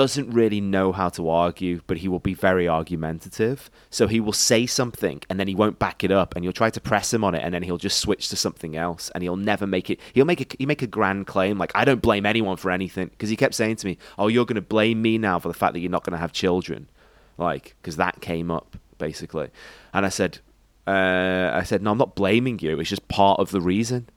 doesn't 0.00 0.30
really 0.30 0.62
know 0.62 0.92
how 0.92 1.10
to 1.10 1.28
argue, 1.28 1.82
but 1.86 1.98
he 1.98 2.08
will 2.08 2.20
be 2.20 2.32
very 2.32 2.66
argumentative. 2.66 3.70
So 3.90 4.06
he 4.06 4.18
will 4.18 4.32
say 4.32 4.64
something 4.64 5.20
and 5.28 5.38
then 5.38 5.46
he 5.46 5.54
won't 5.54 5.78
back 5.78 6.02
it 6.02 6.10
up, 6.10 6.34
and 6.34 6.42
you'll 6.42 6.54
try 6.54 6.70
to 6.70 6.80
press 6.80 7.12
him 7.12 7.22
on 7.22 7.34
it, 7.34 7.42
and 7.44 7.52
then 7.52 7.62
he'll 7.62 7.76
just 7.76 7.98
switch 7.98 8.28
to 8.30 8.36
something 8.36 8.76
else, 8.76 9.10
and 9.10 9.22
he'll 9.22 9.36
never 9.36 9.66
make 9.66 9.90
it. 9.90 10.00
He'll 10.14 10.24
make 10.24 10.40
a 10.40 10.46
he 10.58 10.64
make 10.64 10.80
a 10.80 10.86
grand 10.86 11.26
claim 11.26 11.58
like 11.58 11.72
I 11.74 11.84
don't 11.84 12.00
blame 12.00 12.24
anyone 12.24 12.56
for 12.56 12.70
anything 12.70 13.08
because 13.08 13.28
he 13.28 13.36
kept 13.36 13.54
saying 13.54 13.76
to 13.76 13.86
me, 13.86 13.98
"Oh, 14.18 14.28
you're 14.28 14.46
going 14.46 14.54
to 14.54 14.62
blame 14.62 15.02
me 15.02 15.18
now 15.18 15.38
for 15.38 15.48
the 15.48 15.54
fact 15.54 15.74
that 15.74 15.80
you're 15.80 15.90
not 15.90 16.04
going 16.04 16.12
to 16.12 16.24
have 16.24 16.32
children," 16.32 16.88
like 17.36 17.74
because 17.82 17.96
that 17.96 18.22
came 18.22 18.50
up 18.50 18.78
basically, 18.96 19.50
and 19.92 20.06
I 20.06 20.08
said, 20.08 20.38
uh, 20.86 21.50
I 21.52 21.62
said, 21.62 21.82
no, 21.82 21.90
I'm 21.90 21.98
not 21.98 22.14
blaming 22.14 22.58
you. 22.58 22.80
It's 22.80 22.90
just 22.90 23.06
part 23.08 23.38
of 23.38 23.50
the 23.50 23.60
reason. 23.60 24.08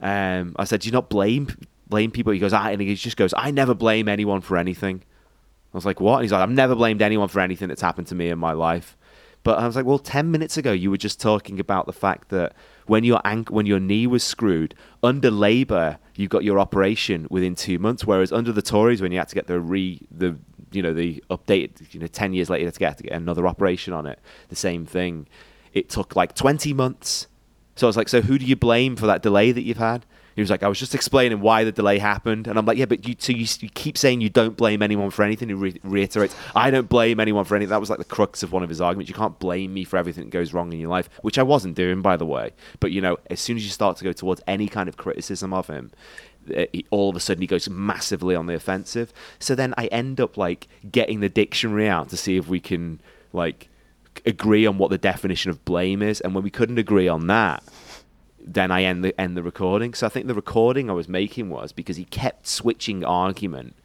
Um, 0.00 0.56
I 0.58 0.64
said, 0.64 0.80
do 0.80 0.88
you 0.88 0.92
not 0.92 1.10
blame 1.10 1.48
blame 1.88 2.10
people? 2.10 2.32
He 2.32 2.38
goes, 2.38 2.54
I, 2.54 2.70
and 2.70 2.80
he 2.80 2.94
just 2.94 3.18
goes, 3.18 3.34
I 3.36 3.50
never 3.50 3.74
blame 3.74 4.08
anyone 4.08 4.40
for 4.40 4.56
anything. 4.56 5.02
I 5.72 5.76
was 5.76 5.86
like, 5.86 6.00
what? 6.00 6.16
And 6.16 6.22
he's 6.22 6.32
like, 6.32 6.42
I've 6.42 6.50
never 6.50 6.74
blamed 6.74 7.02
anyone 7.02 7.28
for 7.28 7.40
anything 7.40 7.68
that's 7.68 7.80
happened 7.80 8.08
to 8.08 8.14
me 8.14 8.28
in 8.28 8.38
my 8.38 8.52
life. 8.52 8.96
But 9.42 9.58
I 9.58 9.66
was 9.66 9.76
like, 9.76 9.86
well, 9.86 9.98
10 9.98 10.30
minutes 10.30 10.56
ago, 10.56 10.72
you 10.72 10.90
were 10.90 10.98
just 10.98 11.20
talking 11.20 11.58
about 11.58 11.86
the 11.86 11.92
fact 11.92 12.28
that 12.28 12.54
when 12.86 13.04
your 13.04 13.20
ank- 13.24 13.50
when 13.50 13.66
your 13.66 13.80
knee 13.80 14.06
was 14.06 14.22
screwed, 14.22 14.74
under 15.02 15.30
Labour, 15.30 15.98
you 16.14 16.28
got 16.28 16.44
your 16.44 16.58
operation 16.58 17.26
within 17.30 17.54
two 17.54 17.78
months, 17.78 18.04
whereas 18.04 18.32
under 18.32 18.52
the 18.52 18.62
Tories, 18.62 19.00
when 19.00 19.12
you 19.12 19.18
had 19.18 19.28
to 19.28 19.34
get 19.34 19.46
the 19.46 19.60
re 19.60 20.00
the 20.10 20.36
you 20.72 20.82
know 20.82 20.92
the 20.92 21.22
updated 21.30 21.92
you 21.94 22.00
know 22.00 22.06
10 22.06 22.32
years 22.34 22.50
later 22.50 22.70
to 22.70 22.78
get 22.78 22.98
to 22.98 23.02
get 23.04 23.12
another 23.12 23.46
operation 23.46 23.94
on 23.94 24.06
it, 24.06 24.18
the 24.48 24.56
same 24.56 24.84
thing. 24.84 25.26
It 25.72 25.88
took 25.88 26.16
like 26.16 26.34
20 26.34 26.74
months. 26.74 27.28
So 27.76 27.86
I 27.86 27.88
was 27.88 27.96
like, 27.96 28.08
so 28.08 28.20
who 28.20 28.38
do 28.38 28.44
you 28.44 28.56
blame 28.56 28.96
for 28.96 29.06
that 29.06 29.22
delay 29.22 29.52
that 29.52 29.62
you've 29.62 29.78
had? 29.78 30.04
He 30.40 30.42
was 30.42 30.48
like, 30.48 30.62
I 30.62 30.68
was 30.68 30.78
just 30.78 30.94
explaining 30.94 31.42
why 31.42 31.64
the 31.64 31.70
delay 31.70 31.98
happened, 31.98 32.46
and 32.46 32.58
I'm 32.58 32.64
like, 32.64 32.78
yeah, 32.78 32.86
but 32.86 33.06
you, 33.06 33.14
so 33.18 33.30
you, 33.30 33.46
you 33.60 33.68
keep 33.68 33.98
saying 33.98 34.22
you 34.22 34.30
don't 34.30 34.56
blame 34.56 34.80
anyone 34.80 35.10
for 35.10 35.22
anything. 35.22 35.48
He 35.48 35.54
re- 35.54 35.80
reiterates, 35.84 36.34
I 36.56 36.70
don't 36.70 36.88
blame 36.88 37.20
anyone 37.20 37.44
for 37.44 37.56
anything. 37.56 37.68
That 37.68 37.80
was 37.80 37.90
like 37.90 37.98
the 37.98 38.06
crux 38.06 38.42
of 38.42 38.50
one 38.50 38.62
of 38.62 38.70
his 38.70 38.80
arguments. 38.80 39.10
You 39.10 39.14
can't 39.14 39.38
blame 39.38 39.74
me 39.74 39.84
for 39.84 39.98
everything 39.98 40.24
that 40.24 40.30
goes 40.30 40.54
wrong 40.54 40.72
in 40.72 40.80
your 40.80 40.88
life, 40.88 41.10
which 41.20 41.36
I 41.36 41.42
wasn't 41.42 41.74
doing, 41.74 42.00
by 42.00 42.16
the 42.16 42.24
way. 42.24 42.52
But 42.80 42.90
you 42.90 43.02
know, 43.02 43.18
as 43.28 43.38
soon 43.38 43.58
as 43.58 43.64
you 43.64 43.68
start 43.68 43.98
to 43.98 44.04
go 44.04 44.12
towards 44.14 44.40
any 44.46 44.66
kind 44.66 44.88
of 44.88 44.96
criticism 44.96 45.52
of 45.52 45.66
him, 45.66 45.90
uh, 46.56 46.64
he, 46.72 46.86
all 46.88 47.10
of 47.10 47.16
a 47.16 47.20
sudden 47.20 47.42
he 47.42 47.46
goes 47.46 47.68
massively 47.68 48.34
on 48.34 48.46
the 48.46 48.54
offensive. 48.54 49.12
So 49.38 49.54
then 49.54 49.74
I 49.76 49.88
end 49.88 50.22
up 50.22 50.38
like 50.38 50.68
getting 50.90 51.20
the 51.20 51.28
dictionary 51.28 51.86
out 51.86 52.08
to 52.08 52.16
see 52.16 52.38
if 52.38 52.48
we 52.48 52.60
can 52.60 53.02
like 53.34 53.68
agree 54.24 54.64
on 54.64 54.78
what 54.78 54.88
the 54.88 54.96
definition 54.96 55.50
of 55.50 55.62
blame 55.66 56.00
is, 56.00 56.18
and 56.22 56.34
when 56.34 56.44
we 56.44 56.50
couldn't 56.50 56.78
agree 56.78 57.08
on 57.08 57.26
that 57.26 57.62
then 58.44 58.70
I 58.70 58.84
end 58.84 59.04
the 59.04 59.18
end 59.20 59.36
the 59.36 59.42
recording. 59.42 59.94
So 59.94 60.06
I 60.06 60.08
think 60.10 60.26
the 60.26 60.34
recording 60.34 60.90
I 60.90 60.92
was 60.92 61.08
making 61.08 61.50
was 61.50 61.72
because 61.72 61.96
he 61.96 62.04
kept 62.04 62.46
switching 62.46 63.04
argument 63.04 63.76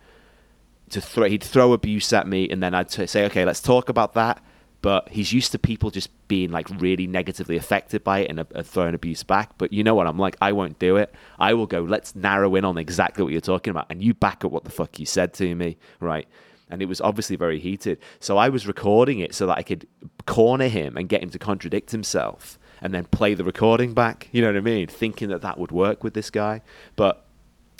to 0.89 1.01
throw. 1.01 1.27
He'd 1.27 1.43
throw 1.43 1.73
abuse 1.73 2.11
at 2.13 2.27
me, 2.27 2.49
and 2.49 2.61
then 2.61 2.73
I'd 2.73 2.89
t- 2.89 3.07
say, 3.07 3.25
"Okay, 3.25 3.45
let's 3.45 3.61
talk 3.61 3.89
about 3.89 4.13
that." 4.13 4.43
But 4.81 5.09
he's 5.09 5.33
used 5.33 5.51
to 5.51 5.59
people 5.59 5.89
just 5.89 6.09
being 6.27 6.51
like 6.51 6.69
really 6.79 7.07
negatively 7.07 7.57
affected 7.57 8.03
by 8.03 8.19
it 8.19 8.29
and 8.29 8.39
uh, 8.39 8.61
throwing 8.61 8.93
abuse 8.93 9.23
back. 9.23 9.57
But 9.57 9.73
you 9.73 9.83
know 9.83 9.95
what? 9.95 10.05
I'm 10.05 10.19
like, 10.19 10.37
I 10.41 10.51
won't 10.51 10.77
do 10.77 10.97
it. 10.97 11.13
I 11.39 11.55
will 11.55 11.65
go. 11.65 11.81
Let's 11.81 12.15
narrow 12.15 12.53
in 12.55 12.65
on 12.65 12.77
exactly 12.77 13.23
what 13.23 13.31
you're 13.31 13.41
talking 13.41 13.71
about, 13.71 13.87
and 13.89 14.03
you 14.03 14.13
back 14.13 14.45
up 14.45 14.51
what 14.51 14.63
the 14.63 14.71
fuck 14.71 14.99
you 14.99 15.05
said 15.05 15.33
to 15.35 15.55
me, 15.55 15.77
right? 15.99 16.27
and 16.69 16.81
it 16.81 16.85
was 16.85 16.99
obviously 16.99 17.35
very 17.35 17.59
heated. 17.59 17.99
So 18.19 18.37
I 18.37 18.49
was 18.49 18.65
recording 18.65 19.19
it 19.19 19.35
so 19.35 19.45
that 19.45 19.55
I 19.55 19.61
could 19.61 19.87
corner 20.25 20.67
him 20.67 20.97
and 20.97 21.07
get 21.07 21.21
him 21.21 21.29
to 21.29 21.37
contradict 21.37 21.91
himself 21.91 22.57
and 22.81 22.93
then 22.93 23.05
play 23.05 23.33
the 23.33 23.43
recording 23.43 23.93
back. 23.93 24.29
You 24.31 24.41
know 24.41 24.49
what 24.49 24.57
I 24.57 24.61
mean? 24.61 24.87
Thinking 24.87 25.29
that 25.29 25.41
that 25.41 25.57
would 25.57 25.71
work 25.71 26.03
with 26.03 26.13
this 26.13 26.29
guy, 26.29 26.61
but 26.95 27.25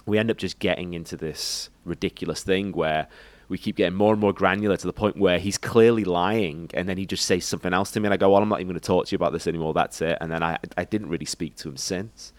we 0.05 0.17
end 0.17 0.29
up 0.29 0.37
just 0.37 0.59
getting 0.59 0.93
into 0.93 1.17
this 1.17 1.69
ridiculous 1.83 2.43
thing 2.43 2.71
where 2.71 3.07
we 3.47 3.57
keep 3.57 3.75
getting 3.75 3.95
more 3.95 4.11
and 4.11 4.21
more 4.21 4.33
granular 4.33 4.77
to 4.77 4.87
the 4.87 4.93
point 4.93 5.17
where 5.17 5.37
he's 5.39 5.57
clearly 5.57 6.03
lying 6.03 6.69
and 6.73 6.89
then 6.89 6.97
he 6.97 7.05
just 7.05 7.25
says 7.25 7.45
something 7.45 7.73
else 7.73 7.91
to 7.91 7.99
me 7.99 8.07
and 8.07 8.13
I 8.13 8.17
go, 8.17 8.31
well, 8.31 8.41
I'm 8.41 8.49
not 8.49 8.59
even 8.59 8.69
going 8.69 8.79
to 8.79 8.85
talk 8.85 9.07
to 9.07 9.11
you 9.11 9.17
about 9.17 9.33
this 9.33 9.47
anymore. 9.47 9.73
That's 9.73 10.01
it. 10.01 10.17
And 10.21 10.31
then 10.31 10.41
I, 10.41 10.57
I 10.77 10.83
didn't 10.83 11.09
really 11.09 11.25
speak 11.25 11.55
to 11.57 11.69
him 11.69 11.77
since. 11.77 12.33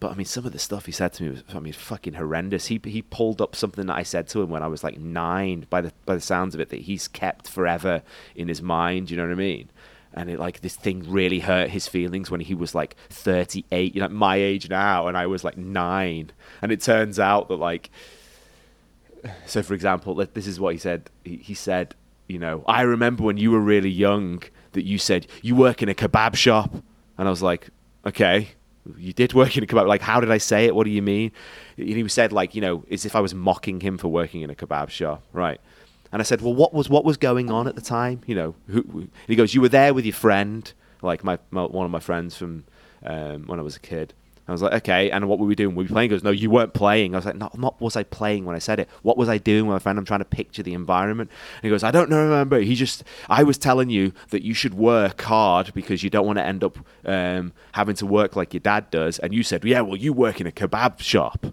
But 0.00 0.12
I 0.12 0.14
mean, 0.14 0.26
some 0.26 0.46
of 0.46 0.52
the 0.52 0.58
stuff 0.58 0.86
he 0.86 0.92
said 0.92 1.12
to 1.14 1.24
me 1.24 1.30
was, 1.30 1.42
I 1.52 1.58
mean, 1.58 1.72
fucking 1.72 2.14
horrendous. 2.14 2.66
He 2.66 2.80
he 2.84 3.02
pulled 3.02 3.42
up 3.42 3.56
something 3.56 3.86
that 3.86 3.96
I 3.96 4.04
said 4.04 4.28
to 4.28 4.42
him 4.42 4.48
when 4.48 4.62
I 4.62 4.68
was 4.68 4.84
like 4.84 4.98
nine, 4.98 5.66
by 5.70 5.80
the 5.80 5.92
by 6.06 6.14
the 6.14 6.20
sounds 6.20 6.54
of 6.54 6.60
it, 6.60 6.68
that 6.68 6.82
he's 6.82 7.08
kept 7.08 7.48
forever 7.48 8.02
in 8.36 8.46
his 8.46 8.62
mind. 8.62 9.10
You 9.10 9.16
know 9.16 9.24
what 9.24 9.32
I 9.32 9.36
mean? 9.36 9.70
And 10.14 10.30
it 10.30 10.38
like 10.38 10.60
this 10.60 10.76
thing 10.76 11.04
really 11.10 11.40
hurt 11.40 11.70
his 11.70 11.86
feelings 11.86 12.30
when 12.30 12.40
he 12.40 12.54
was 12.54 12.74
like 12.74 12.96
38 13.10 13.94
you 13.94 14.00
know 14.00 14.08
my 14.08 14.36
age 14.36 14.68
now 14.68 15.06
and 15.06 15.16
i 15.16 15.26
was 15.26 15.44
like 15.44 15.56
nine. 15.56 16.30
And 16.62 16.72
it 16.72 16.80
turns 16.80 17.18
out 17.18 17.48
that 17.48 17.56
like 17.56 17.90
so 19.46 19.62
for 19.62 19.74
example 19.74 20.14
this 20.14 20.46
is 20.46 20.58
what 20.60 20.72
he 20.74 20.78
said. 20.78 21.10
He, 21.24 21.36
he 21.36 21.54
said 21.54 21.94
you 22.28 22.38
know 22.38 22.62
i 22.66 22.82
remember 22.82 23.22
when 23.24 23.36
you 23.36 23.50
were 23.50 23.60
really 23.60 23.90
young 23.90 24.42
that 24.72 24.84
you 24.84 24.98
said 24.98 25.26
you 25.42 25.56
work 25.56 25.82
in 25.82 25.88
a 25.88 25.94
kebab 25.94 26.36
shop 26.36 26.72
and 27.16 27.26
i 27.26 27.30
was 27.30 27.42
like 27.42 27.70
okay 28.06 28.50
you 28.96 29.12
did 29.12 29.34
work 29.34 29.56
in 29.56 29.64
a 29.64 29.66
kebab 29.66 29.86
like 29.86 30.02
how 30.02 30.20
did 30.20 30.30
i 30.30 30.38
say 30.38 30.66
it? 30.66 30.74
What 30.74 30.84
do 30.84 30.90
you 30.90 31.02
mean? 31.02 31.32
And 31.76 31.88
he 31.88 32.08
said 32.08 32.32
like 32.32 32.54
you 32.54 32.60
know 32.60 32.84
as 32.90 33.04
if 33.04 33.16
i 33.16 33.20
was 33.20 33.34
mocking 33.34 33.80
him 33.80 33.98
for 33.98 34.08
working 34.08 34.42
in 34.42 34.50
a 34.50 34.54
kebab 34.54 34.90
shop 34.90 35.22
right 35.32 35.60
and 36.12 36.20
I 36.20 36.24
said, 36.24 36.40
well, 36.40 36.54
what 36.54 36.72
was 36.72 36.88
what 36.88 37.04
was 37.04 37.16
going 37.16 37.50
on 37.50 37.66
at 37.66 37.74
the 37.74 37.82
time? 37.82 38.20
You 38.26 38.34
know, 38.34 38.54
who, 38.68 38.82
who, 38.82 39.08
he 39.26 39.36
goes, 39.36 39.54
you 39.54 39.60
were 39.60 39.68
there 39.68 39.92
with 39.92 40.04
your 40.04 40.14
friend, 40.14 40.72
like 41.02 41.24
my, 41.24 41.38
my 41.50 41.64
one 41.64 41.84
of 41.84 41.90
my 41.90 42.00
friends 42.00 42.36
from 42.36 42.64
um, 43.04 43.46
when 43.46 43.58
I 43.58 43.62
was 43.62 43.76
a 43.76 43.80
kid. 43.80 44.14
I 44.48 44.52
was 44.52 44.62
like, 44.62 44.72
okay, 44.72 45.10
and 45.10 45.28
what 45.28 45.38
were 45.38 45.46
we 45.46 45.54
doing? 45.54 45.74
Were 45.74 45.82
we 45.82 45.88
playing? 45.88 46.08
He 46.08 46.16
goes, 46.16 46.24
no, 46.24 46.30
you 46.30 46.48
weren't 46.48 46.72
playing. 46.72 47.14
I 47.14 47.18
was 47.18 47.26
like, 47.26 47.36
no, 47.36 47.50
not 47.54 47.78
was 47.82 47.96
I 47.96 48.02
playing 48.02 48.46
when 48.46 48.56
I 48.56 48.58
said 48.58 48.80
it. 48.80 48.88
What 49.02 49.18
was 49.18 49.28
I 49.28 49.36
doing 49.36 49.66
with 49.66 49.74
my 49.74 49.78
friend? 49.78 49.98
I'm 49.98 50.06
trying 50.06 50.20
to 50.20 50.24
picture 50.24 50.62
the 50.62 50.72
environment. 50.72 51.30
And 51.56 51.64
he 51.64 51.68
goes, 51.68 51.82
I 51.84 51.90
don't 51.90 52.08
know, 52.08 52.22
remember. 52.22 52.58
He 52.60 52.74
just, 52.74 53.04
I 53.28 53.42
was 53.42 53.58
telling 53.58 53.90
you 53.90 54.12
that 54.30 54.42
you 54.42 54.54
should 54.54 54.72
work 54.72 55.20
hard 55.20 55.74
because 55.74 56.02
you 56.02 56.08
don't 56.08 56.26
want 56.26 56.38
to 56.38 56.46
end 56.46 56.64
up 56.64 56.78
um, 57.04 57.52
having 57.72 57.94
to 57.96 58.06
work 58.06 58.36
like 58.36 58.54
your 58.54 58.60
dad 58.60 58.90
does. 58.90 59.18
And 59.18 59.34
you 59.34 59.42
said, 59.42 59.64
yeah, 59.64 59.82
well, 59.82 59.96
you 59.96 60.14
work 60.14 60.40
in 60.40 60.46
a 60.46 60.52
kebab 60.52 61.00
shop. 61.00 61.48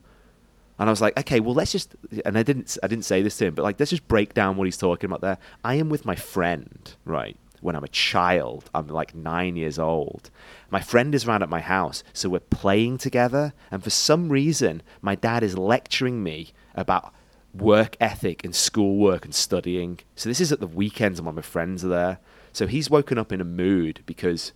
And 0.78 0.90
I 0.90 0.92
was 0.92 1.02
like, 1.02 1.18
okay, 1.18 1.40
well, 1.40 1.54
let's 1.54 1.72
just, 1.72 1.96
and 2.26 2.38
I 2.38 2.44
didn't, 2.44 2.78
I 2.84 2.88
didn't 2.88 3.06
say 3.06 3.22
this 3.22 3.38
to 3.38 3.46
him, 3.46 3.56
but 3.56 3.64
like, 3.64 3.80
let's 3.80 3.92
just 3.92 4.08
break 4.08 4.34
down 4.34 4.58
what 4.58 4.66
he's 4.66 4.78
talking 4.78 5.10
about 5.10 5.22
there. 5.22 5.38
I 5.64 5.76
am 5.76 5.90
with 5.90 6.06
my 6.06 6.16
friend, 6.16 6.94
right? 7.06 7.38
When 7.62 7.76
I'm 7.76 7.84
a 7.84 7.90
child, 7.90 8.70
I'm 8.76 8.88
like 8.88 9.16
nine 9.16 9.56
years 9.56 9.80
old. 9.80 10.30
My 10.70 10.82
friend 10.82 11.16
is 11.16 11.26
around 11.26 11.44
at 11.44 11.50
my 11.50 11.62
house, 11.62 12.04
so 12.14 12.30
we're 12.30 12.40
playing 12.40 12.98
together. 12.98 13.54
And 13.72 13.84
for 13.84 13.90
some 13.90 14.30
reason, 14.30 14.84
my 15.02 15.16
dad 15.16 15.44
is 15.44 15.58
lecturing 15.58 16.22
me 16.22 16.52
about 16.76 17.14
work 17.54 17.96
ethic 18.02 18.44
and 18.44 18.54
schoolwork 18.54 19.24
and 19.24 19.34
studying. 19.34 20.00
So 20.16 20.30
this 20.30 20.42
is 20.42 20.52
at 20.52 20.60
the 20.60 20.68
weekends 20.68 21.22
when 21.22 21.36
my 21.36 21.42
friends 21.42 21.86
are 21.86 21.90
there. 21.90 22.20
So 22.52 22.68
he's 22.68 22.90
woken 22.90 23.18
up 23.18 23.32
in 23.32 23.42
a 23.42 23.46
mood 23.46 24.02
because 24.06 24.52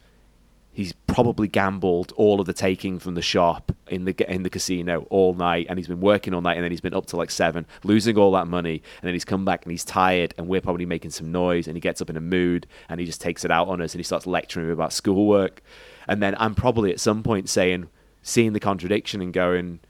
he's 0.80 0.94
probably 1.08 1.50
gambled 1.50 2.14
all 2.16 2.40
of 2.40 2.46
the 2.46 2.54
taking 2.54 3.00
from 3.00 3.14
the 3.14 3.22
shop 3.22 3.70
in 3.88 4.06
the 4.06 4.34
in 4.34 4.44
the 4.44 4.50
casino 4.50 5.06
all 5.10 5.34
night 5.34 5.66
and 5.68 5.78
he's 5.78 5.90
been 5.90 6.00
working 6.00 6.34
all 6.34 6.40
night 6.40 6.56
and 6.56 6.64
then 6.64 6.72
he's 6.72 6.80
been 6.80 6.94
up 6.94 7.06
to 7.06 7.18
like 7.18 7.30
seven 7.30 7.66
losing 7.84 8.18
all 8.18 8.32
that 8.32 8.48
money 8.48 8.82
and 9.02 9.08
then 9.08 9.12
he's 9.14 9.26
come 9.26 9.44
back 9.44 9.66
and 9.66 9.72
he's 9.72 9.84
tired 9.84 10.34
and 10.38 10.48
we're 10.48 10.62
probably 10.62 10.86
making 10.86 11.12
some 11.12 11.34
noise 11.34 11.68
and 11.68 11.76
he 11.76 11.82
gets 11.82 12.02
up 12.02 12.10
in 12.10 12.16
a 12.16 12.22
mood 12.22 12.66
and 12.88 13.02
he 13.02 13.06
just 13.06 13.20
takes 13.20 13.44
it 13.44 13.52
out 13.52 13.68
on 13.68 13.82
us 13.82 13.94
and 13.94 14.00
he 14.00 14.04
starts 14.04 14.26
lecturing 14.26 14.68
me 14.68 14.72
about 14.72 14.94
schoolwork 14.94 15.62
and 16.08 16.24
then 16.24 16.34
I'm 16.40 16.56
probably 16.56 16.92
at 16.92 17.02
some 17.02 17.24
point 17.24 17.50
saying 17.50 17.90
seeing 18.22 18.54
the 18.54 18.60
contradiction 18.62 19.22
and 19.22 19.34
going 19.34 19.82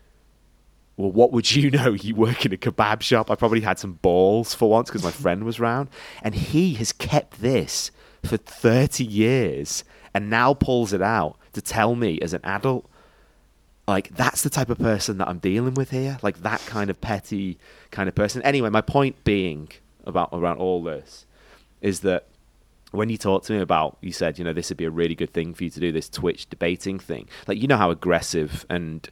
well, 0.98 1.12
what 1.12 1.32
would 1.32 1.56
you 1.56 1.70
know? 1.78 1.94
You 1.94 2.16
work 2.16 2.48
in 2.48 2.52
a 2.52 2.58
kebab 2.58 3.02
shop. 3.02 3.30
I 3.30 3.36
probably 3.36 3.62
had 3.62 3.78
some 3.78 3.94
balls 3.94 4.56
for 4.56 4.70
once 4.70 4.90
because 4.90 5.04
my 5.04 5.12
friend 5.12 5.46
was 5.46 5.58
round. 5.58 5.88
And 6.22 6.36
he 6.36 6.74
has 6.74 6.92
kept 6.92 7.40
this 7.40 7.90
for 8.26 8.36
30 8.36 9.06
years 9.06 9.86
and 10.14 10.30
now 10.30 10.54
pulls 10.54 10.94
it 10.94 11.02
out 11.02 11.38
to 11.54 11.62
tell 11.62 11.96
me 11.96 12.20
as 12.22 12.34
an 12.34 12.42
adult 12.44 12.90
like 13.88 14.10
that's 14.16 14.44
the 14.44 14.50
type 14.50 14.70
of 14.70 14.78
person 14.78 15.18
that 15.18 15.28
I'm 15.28 15.40
dealing 15.40 15.74
with 15.74 15.90
here 15.90 16.20
like 16.22 16.44
that 16.44 16.62
kind 16.68 16.90
of 16.90 17.02
petty 17.02 17.58
kind 17.92 18.08
of 18.08 18.16
person. 18.16 18.42
Anyway 18.44 18.70
my 18.70 18.82
point 18.82 19.24
being 19.24 19.70
about 20.06 20.30
around 20.32 20.58
all 20.58 20.84
this 20.84 21.26
is 21.82 22.02
that 22.02 22.28
when 22.92 23.10
you 23.10 23.18
talked 23.18 23.48
to 23.48 23.54
me 23.54 23.60
about 23.60 23.98
you 24.02 24.12
said 24.12 24.38
you 24.38 24.46
know 24.46 24.54
this 24.54 24.70
would 24.70 24.78
be 24.78 24.86
a 24.86 24.92
really 24.92 25.16
good 25.16 25.34
thing 25.34 25.54
for 25.54 25.64
you 25.64 25.70
to 25.70 25.80
do 25.80 25.92
this 25.92 26.10
twitch 26.10 26.50
debating 26.50 27.00
thing 27.00 27.28
like 27.48 27.60
you 27.62 27.68
know 27.68 27.78
how 27.78 27.92
aggressive 27.92 28.66
and 28.70 29.10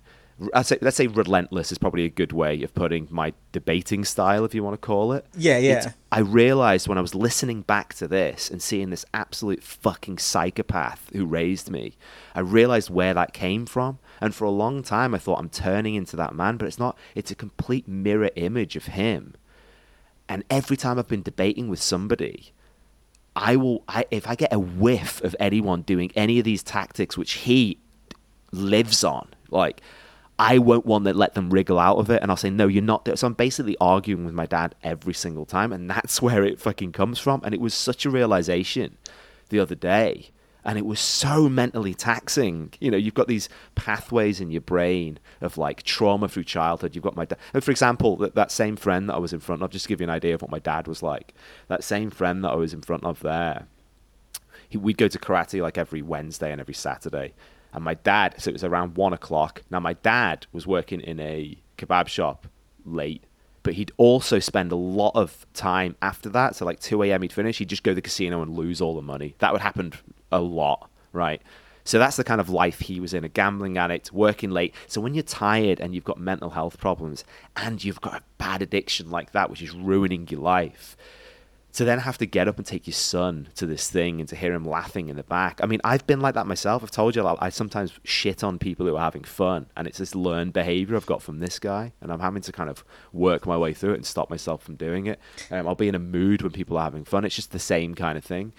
say, 0.62 0.78
let's 0.82 0.98
say 0.98 1.08
relentless 1.08 1.72
is 1.72 1.78
probably 1.78 2.06
a 2.06 2.10
good 2.10 2.32
way 2.32 2.62
of 2.64 2.74
putting 2.74 3.08
my 3.10 3.34
debating 3.52 4.06
style, 4.06 4.46
if 4.46 4.54
you 4.54 4.64
want 4.64 4.74
to 4.80 4.86
call 4.86 5.14
it. 5.14 5.26
Yeah, 5.36 5.58
yeah. 5.58 5.78
It's, 5.78 5.88
I 6.12 6.20
realized 6.20 6.88
when 6.88 6.98
I 6.98 7.02
was 7.02 7.16
listening 7.16 7.62
back 7.62 7.94
to 7.96 8.08
this 8.08 8.50
and 8.50 8.62
seeing 8.62 8.90
this 8.90 9.06
absolute 9.14 9.64
fucking 9.64 10.20
psychopath 10.20 11.10
who 11.14 11.26
raised 11.26 11.70
me, 11.70 11.98
I 12.36 12.42
realized 12.42 12.90
where 12.90 13.14
that 13.14 13.34
came 13.34 13.66
from. 13.66 14.00
And 14.22 14.34
for 14.34 14.46
a 14.46 14.52
long 14.52 14.84
time, 14.84 15.14
I 15.14 15.18
thought 15.18 15.40
I'm 15.40 15.50
turning 15.50 15.96
into 15.96 16.16
that 16.16 16.34
man, 16.34 16.58
but 16.58 16.68
it's 16.68 16.80
not. 16.80 16.98
It's 17.16 17.32
a 17.32 17.36
complete 17.36 17.88
mirror 17.88 18.30
image 18.36 18.76
of 18.76 18.86
him. 18.86 19.36
And 20.30 20.44
every 20.50 20.78
time 20.78 21.00
I've 21.00 21.08
been 21.08 21.24
debating 21.24 21.68
with 21.68 21.82
somebody, 21.82 22.52
I 23.36 23.56
will. 23.56 23.84
I, 23.88 24.06
if 24.12 24.28
I 24.28 24.36
get 24.36 24.52
a 24.52 24.60
whiff 24.60 25.22
of 25.24 25.36
anyone 25.40 25.84
doing 25.84 26.12
any 26.16 26.40
of 26.40 26.46
these 26.46 26.64
tactics, 26.64 27.18
which 27.18 27.34
he 27.34 27.80
lives 28.52 29.04
on, 29.04 29.30
like 29.50 29.82
I 30.40 30.60
won't 30.60 30.86
want 30.86 31.06
to 31.06 31.14
let 31.14 31.34
them 31.34 31.50
wriggle 31.50 31.80
out 31.80 31.98
of 31.98 32.10
it, 32.12 32.22
and 32.22 32.30
I'll 32.30 32.38
say, 32.38 32.50
"No, 32.50 32.68
you're 32.68 32.84
not." 32.84 33.10
So 33.18 33.26
I'm 33.26 33.34
basically 33.34 33.76
arguing 33.82 34.26
with 34.26 34.36
my 34.36 34.46
dad 34.46 34.76
every 34.84 35.14
single 35.14 35.46
time, 35.46 35.74
and 35.74 35.90
that's 35.90 36.22
where 36.22 36.44
it 36.44 36.60
fucking 36.60 36.92
comes 36.92 37.20
from. 37.20 37.42
And 37.44 37.54
it 37.54 37.62
was 37.62 37.74
such 37.74 38.06
a 38.06 38.10
realization 38.10 38.98
the 39.50 39.60
other 39.60 39.74
day, 39.74 40.30
and 40.64 40.78
it 40.78 40.86
was 40.86 41.00
so 41.00 41.50
mentally 41.50 41.96
taxing. 41.96 42.74
You 42.80 42.92
know, 42.92 42.98
you've 42.98 43.16
got 43.16 43.28
these 43.28 43.50
pathways 43.74 44.40
in 44.40 44.52
your 44.52 44.62
brain 44.62 45.18
of 45.42 45.58
like 45.58 45.82
trauma 45.84 46.28
through 46.28 46.44
childhood. 46.44 46.94
You've 46.94 47.04
got 47.04 47.16
my 47.16 47.26
dad, 47.26 47.40
for 47.62 47.72
example, 47.72 48.16
that, 48.18 48.36
that 48.36 48.52
same 48.52 48.76
friend 48.76 49.10
that 49.10 49.16
I 49.16 49.20
was 49.20 49.34
in 49.34 49.40
front 49.40 49.64
of. 49.64 49.72
Just 49.72 49.86
to 49.86 49.90
give 49.90 50.02
you 50.02 50.06
an 50.06 50.12
idea 50.12 50.36
of 50.36 50.44
what 50.44 50.52
my 50.52 50.60
dad 50.60 50.88
was 50.88 51.02
like. 51.02 51.34
That 51.68 51.84
same 51.84 52.12
friend 52.12 52.44
that 52.44 52.50
I 52.50 52.56
was 52.56 52.74
in 52.74 52.82
front 52.82 53.06
of 53.06 53.22
there. 53.22 53.66
He, 54.70 54.78
we'd 54.78 54.98
go 54.98 55.08
to 55.08 55.18
karate 55.18 55.62
like 55.64 55.80
every 55.80 56.04
Wednesday 56.04 56.52
and 56.52 56.62
every 56.62 56.74
Saturday 56.76 57.34
and 57.74 57.84
my 57.84 57.94
dad, 57.96 58.36
so 58.38 58.50
it 58.50 58.54
was 58.54 58.64
around 58.64 58.96
one 58.96 59.14
o'clock. 59.14 59.62
Now, 59.70 59.80
my 59.80 59.94
dad 59.94 60.48
was 60.52 60.66
working 60.66 61.02
in 61.02 61.20
a 61.20 61.58
kebab 61.78 62.08
shop 62.08 62.48
late, 62.86 63.24
but 63.64 63.74
he'd 63.74 63.92
also 63.98 64.40
spend 64.40 64.72
a 64.72 64.76
lot 64.76 65.12
of 65.16 65.46
time 65.54 65.96
after 66.02 66.30
that. 66.30 66.56
So 66.56 66.66
like 66.66 66.80
2 66.80 67.04
a.m. 67.04 67.22
he'd 67.22 67.34
finish. 67.34 67.58
He'd 67.58 67.70
just 67.70 67.84
go 67.84 67.92
to 67.92 67.96
the 67.96 68.02
casino 68.02 68.42
and 68.42 68.56
lose 68.56 68.82
all 68.82 68.96
the 68.96 69.02
money. 69.02 69.36
That 69.40 69.52
would 69.52 69.62
happen 69.62 69.94
a 70.32 70.40
lot, 70.40 70.90
right? 71.12 71.42
So 71.84 72.00
that's 72.00 72.18
the 72.18 72.24
kind 72.24 72.42
of 72.42 72.50
life 72.50 72.80
he 72.80 73.00
was 73.00 73.14
in 73.14 73.24
a 73.24 73.30
gambling 73.30 73.78
addict, 73.78 74.12
working 74.12 74.52
late. 74.52 74.76
So 74.88 75.00
when 75.00 75.14
you're 75.14 75.24
tired 75.24 75.80
and 75.80 75.96
you've 75.96 76.04
got 76.04 76.20
mental 76.20 76.50
health 76.50 76.78
problems 76.78 77.24
and 77.56 77.82
you've 77.82 78.02
got 78.02 78.16
a 78.16 78.24
bad 78.38 78.62
addiction 78.62 79.10
like 79.10 79.32
that, 79.32 79.50
which 79.50 79.62
is 79.62 79.72
ruining 79.72 80.28
your 80.28 80.42
life, 80.42 80.98
to 81.78 81.86
then 81.86 82.00
have 82.00 82.18
to 82.18 82.26
get 82.26 82.48
up 82.48 82.58
and 82.58 82.66
take 82.66 82.88
your 82.88 82.94
son 82.96 83.50
to 83.54 83.68
this 83.68 83.88
thing 83.88 84.20
and 84.20 84.28
to 84.28 84.36
hear 84.36 84.52
him 84.52 84.66
laughing 84.66 85.10
in 85.10 85.16
the 85.16 85.22
back. 85.22 85.60
I 85.62 85.68
mean, 85.68 85.80
I've 85.84 86.08
been 86.08 86.22
like 86.22 86.34
that 86.34 86.48
myself. 86.48 86.82
I've 86.82 86.90
told 86.90 87.16
you, 87.16 87.24
I 87.24 87.50
sometimes 87.50 87.94
shit 88.04 88.44
on 88.44 88.58
people 88.58 88.88
who 88.88 88.96
are 88.96 89.04
having 89.04 89.24
fun, 89.24 89.68
and 89.78 89.86
it's 89.86 90.00
this 90.00 90.16
learned 90.16 90.54
behavior 90.54 90.96
I've 90.96 91.06
got 91.06 91.22
from 91.22 91.38
this 91.38 91.60
guy, 91.60 91.94
and 92.02 92.12
I'm 92.12 92.20
having 92.20 92.42
to 92.42 92.52
kind 92.52 92.72
of 92.72 92.84
work 93.14 93.46
my 93.46 93.56
way 93.56 93.76
through 93.76 93.92
it 93.92 93.98
and 93.98 94.06
stop 94.08 94.32
myself 94.32 94.64
from 94.64 94.76
doing 94.76 95.06
it. 95.06 95.20
Um, 95.52 95.68
I'll 95.68 95.76
be 95.76 95.88
in 95.88 95.94
a 95.94 96.00
mood 96.00 96.42
when 96.42 96.52
people 96.52 96.80
are 96.80 96.84
having 96.84 97.06
fun. 97.06 97.24
It's 97.26 97.36
just 97.36 97.52
the 97.52 97.60
same 97.60 97.94
kind 97.94 98.18
of 98.18 98.26
thing 98.26 98.54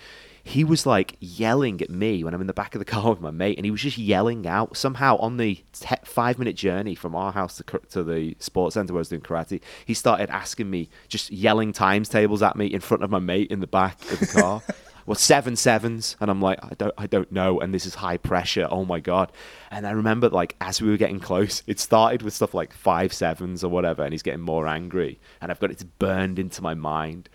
he 0.44 0.64
was 0.64 0.86
like 0.86 1.16
yelling 1.20 1.80
at 1.80 1.90
me 1.90 2.24
when 2.24 2.34
I'm 2.34 2.40
in 2.40 2.46
the 2.46 2.52
back 2.52 2.74
of 2.74 2.78
the 2.78 2.84
car 2.84 3.10
with 3.10 3.20
my 3.20 3.30
mate, 3.30 3.58
and 3.58 3.64
he 3.64 3.70
was 3.70 3.82
just 3.82 3.98
yelling 3.98 4.46
out. 4.46 4.76
Somehow 4.76 5.16
on 5.18 5.36
the 5.36 5.62
te- 5.72 5.96
five 6.04 6.38
minute 6.38 6.56
journey 6.56 6.94
from 6.94 7.14
our 7.14 7.32
house 7.32 7.56
to, 7.58 7.80
to 7.90 8.02
the 8.02 8.36
sports 8.38 8.74
center 8.74 8.92
where 8.92 8.98
I 8.98 9.02
was 9.02 9.08
doing 9.08 9.22
karate, 9.22 9.60
he 9.84 9.94
started 9.94 10.30
asking 10.30 10.70
me, 10.70 10.88
just 11.08 11.30
yelling 11.30 11.72
times 11.72 12.08
tables 12.08 12.42
at 12.42 12.56
me 12.56 12.66
in 12.66 12.80
front 12.80 13.02
of 13.02 13.10
my 13.10 13.18
mate 13.18 13.50
in 13.50 13.60
the 13.60 13.66
back 13.66 14.00
of 14.10 14.20
the 14.20 14.26
car. 14.26 14.62
well, 15.08 15.14
seven 15.14 15.56
sevens, 15.56 16.16
and 16.20 16.30
I'm 16.30 16.42
like, 16.42 16.58
I 16.62 16.74
don't, 16.76 16.94
I 16.98 17.06
don't 17.06 17.32
know, 17.32 17.60
and 17.60 17.72
this 17.72 17.86
is 17.86 17.94
high 17.94 18.18
pressure. 18.18 18.68
Oh 18.70 18.84
my 18.84 19.00
god! 19.00 19.32
And 19.70 19.86
I 19.86 19.92
remember, 19.92 20.28
like, 20.28 20.54
as 20.60 20.82
we 20.82 20.90
were 20.90 20.98
getting 20.98 21.18
close, 21.18 21.62
it 21.66 21.80
started 21.80 22.20
with 22.20 22.34
stuff 22.34 22.52
like 22.52 22.74
five 22.74 23.14
sevens 23.14 23.64
or 23.64 23.70
whatever, 23.70 24.02
and 24.02 24.12
he's 24.12 24.22
getting 24.22 24.42
more 24.42 24.66
angry, 24.66 25.18
and 25.40 25.50
I've 25.50 25.60
got 25.60 25.70
it 25.70 25.82
burned 25.98 26.38
into 26.38 26.62
my 26.62 26.74
mind. 26.74 27.30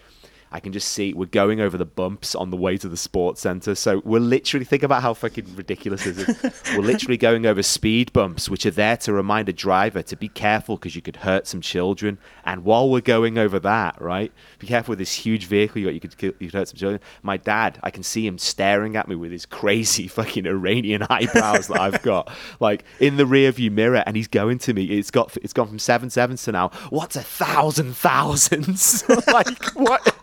I 0.54 0.60
can 0.60 0.72
just 0.72 0.90
see 0.90 1.16
we're 1.16 1.26
going 1.26 1.60
over 1.60 1.80
the 1.80 1.86
bumps 1.86 2.36
on 2.36 2.52
the 2.52 2.58
way 2.58 2.78
to 2.78 2.88
the 2.88 2.96
sports 2.96 3.42
center. 3.42 3.74
So 3.74 4.04
we're 4.06 4.20
literally 4.20 4.66
think 4.66 4.84
about 4.84 5.02
how 5.02 5.16
fucking 5.16 5.56
ridiculous 5.56 6.04
this 6.04 6.20
is. 6.20 6.62
we're 6.78 6.84
literally 6.84 7.18
going 7.18 7.48
over 7.48 7.64
speed 7.64 8.14
bumps, 8.14 8.50
which 8.50 8.64
are 8.68 8.72
there 8.72 8.96
to 8.98 9.14
remind 9.14 9.50
a 9.50 9.54
driver 9.54 10.04
to 10.04 10.16
be 10.16 10.30
careful 10.30 10.78
because 10.78 10.96
you 10.96 11.02
could 11.02 11.16
hurt 11.16 11.48
some 11.48 11.60
children. 11.60 12.20
And 12.46 12.64
while 12.64 12.88
we're 12.88 13.02
going 13.02 13.40
over 13.40 13.60
that, 13.62 14.00
right, 14.00 14.32
be 14.60 14.68
careful 14.68 14.92
with 14.92 15.00
this 15.00 15.14
huge 15.14 15.48
vehicle 15.48 15.82
you 15.82 15.88
got. 15.88 15.96
You 15.96 16.00
could 16.00 16.22
you 16.22 16.48
could 16.50 16.54
hurt 16.54 16.68
some 16.68 16.78
children. 16.78 17.02
My 17.24 17.38
dad, 17.38 17.80
I 17.82 17.90
can 17.90 18.04
see 18.04 18.28
him 18.28 18.38
staring 18.38 18.96
at 18.96 19.08
me 19.08 19.16
with 19.16 19.32
his 19.32 19.48
crazy 19.48 20.08
fucking 20.20 20.46
Iranian 20.46 21.02
eyebrows 21.10 21.68
that 21.70 21.82
I've 21.82 22.04
got, 22.04 22.32
like 22.60 22.86
in 23.00 23.18
the 23.18 23.26
rear 23.26 23.52
view 23.52 23.72
mirror, 23.72 24.04
and 24.06 24.16
he's 24.16 24.28
going 24.28 24.60
to 24.60 24.74
me. 24.76 24.86
It's 24.86 25.10
got 25.10 25.36
it's 25.38 25.54
gone 25.54 25.68
from 25.68 25.80
seven 25.80 26.12
sevens 26.12 26.44
to 26.44 26.52
now. 26.52 26.70
What's 26.92 27.16
a 27.16 27.24
thousand 27.24 27.98
thousands? 27.98 29.04
like 29.28 29.74
what? 29.74 30.16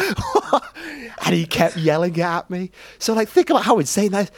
and 1.24 1.34
he 1.34 1.46
kept 1.46 1.76
yelling 1.76 2.20
at 2.20 2.50
me. 2.50 2.70
So, 2.98 3.12
like, 3.12 3.28
think 3.28 3.50
about 3.50 3.64
how 3.64 3.78
insane 3.78 4.12
that 4.12 4.30
is. 4.30 4.32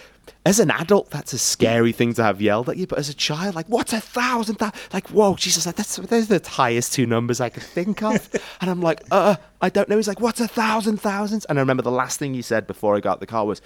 As 0.45 0.59
an 0.59 0.73
adult, 0.73 1.11
that's 1.11 1.33
a 1.33 1.39
scary 1.39 1.93
thing 1.93 2.15
to 2.15 2.23
have 2.23 2.41
yelled 2.41 2.69
at 2.69 2.77
you, 2.77 2.87
but 2.87 2.99
as 2.99 3.09
a 3.09 3.15
child, 3.15 3.55
like, 3.55 3.67
what's 3.69 3.93
a 3.93 4.01
thousand? 4.01 4.57
Th-? 4.57 4.73
Like, 4.93 5.09
whoa, 5.09 5.37
Jesus, 5.37 5.67
like, 5.67 5.77
that's 5.77 5.97
those 5.97 6.31
are 6.31 6.39
the 6.39 6.49
highest 6.49 6.93
two 6.93 7.07
numbers 7.07 7.41
I 7.41 7.49
could 7.49 7.63
think 7.63 8.03
of. 8.03 8.29
and 8.61 8.69
I'm 8.69 8.81
like, 8.81 9.03
uh, 9.13 9.37
I 9.61 9.69
don't 9.69 9.89
know. 9.89 9.97
He's 9.97 10.09
like, 10.09 10.21
what's 10.21 10.41
a 10.41 10.49
thousand 10.49 11.01
thousands? 11.01 11.45
And 11.45 11.59
I 11.59 11.63
remember 11.63 11.85
the 11.85 11.93
last 11.93 12.19
thing 12.19 12.35
you 12.35 12.43
said 12.43 12.67
before 12.67 12.97
I 12.97 13.01
got 13.01 13.21
the 13.21 13.27
car 13.27 13.45
was, 13.45 13.63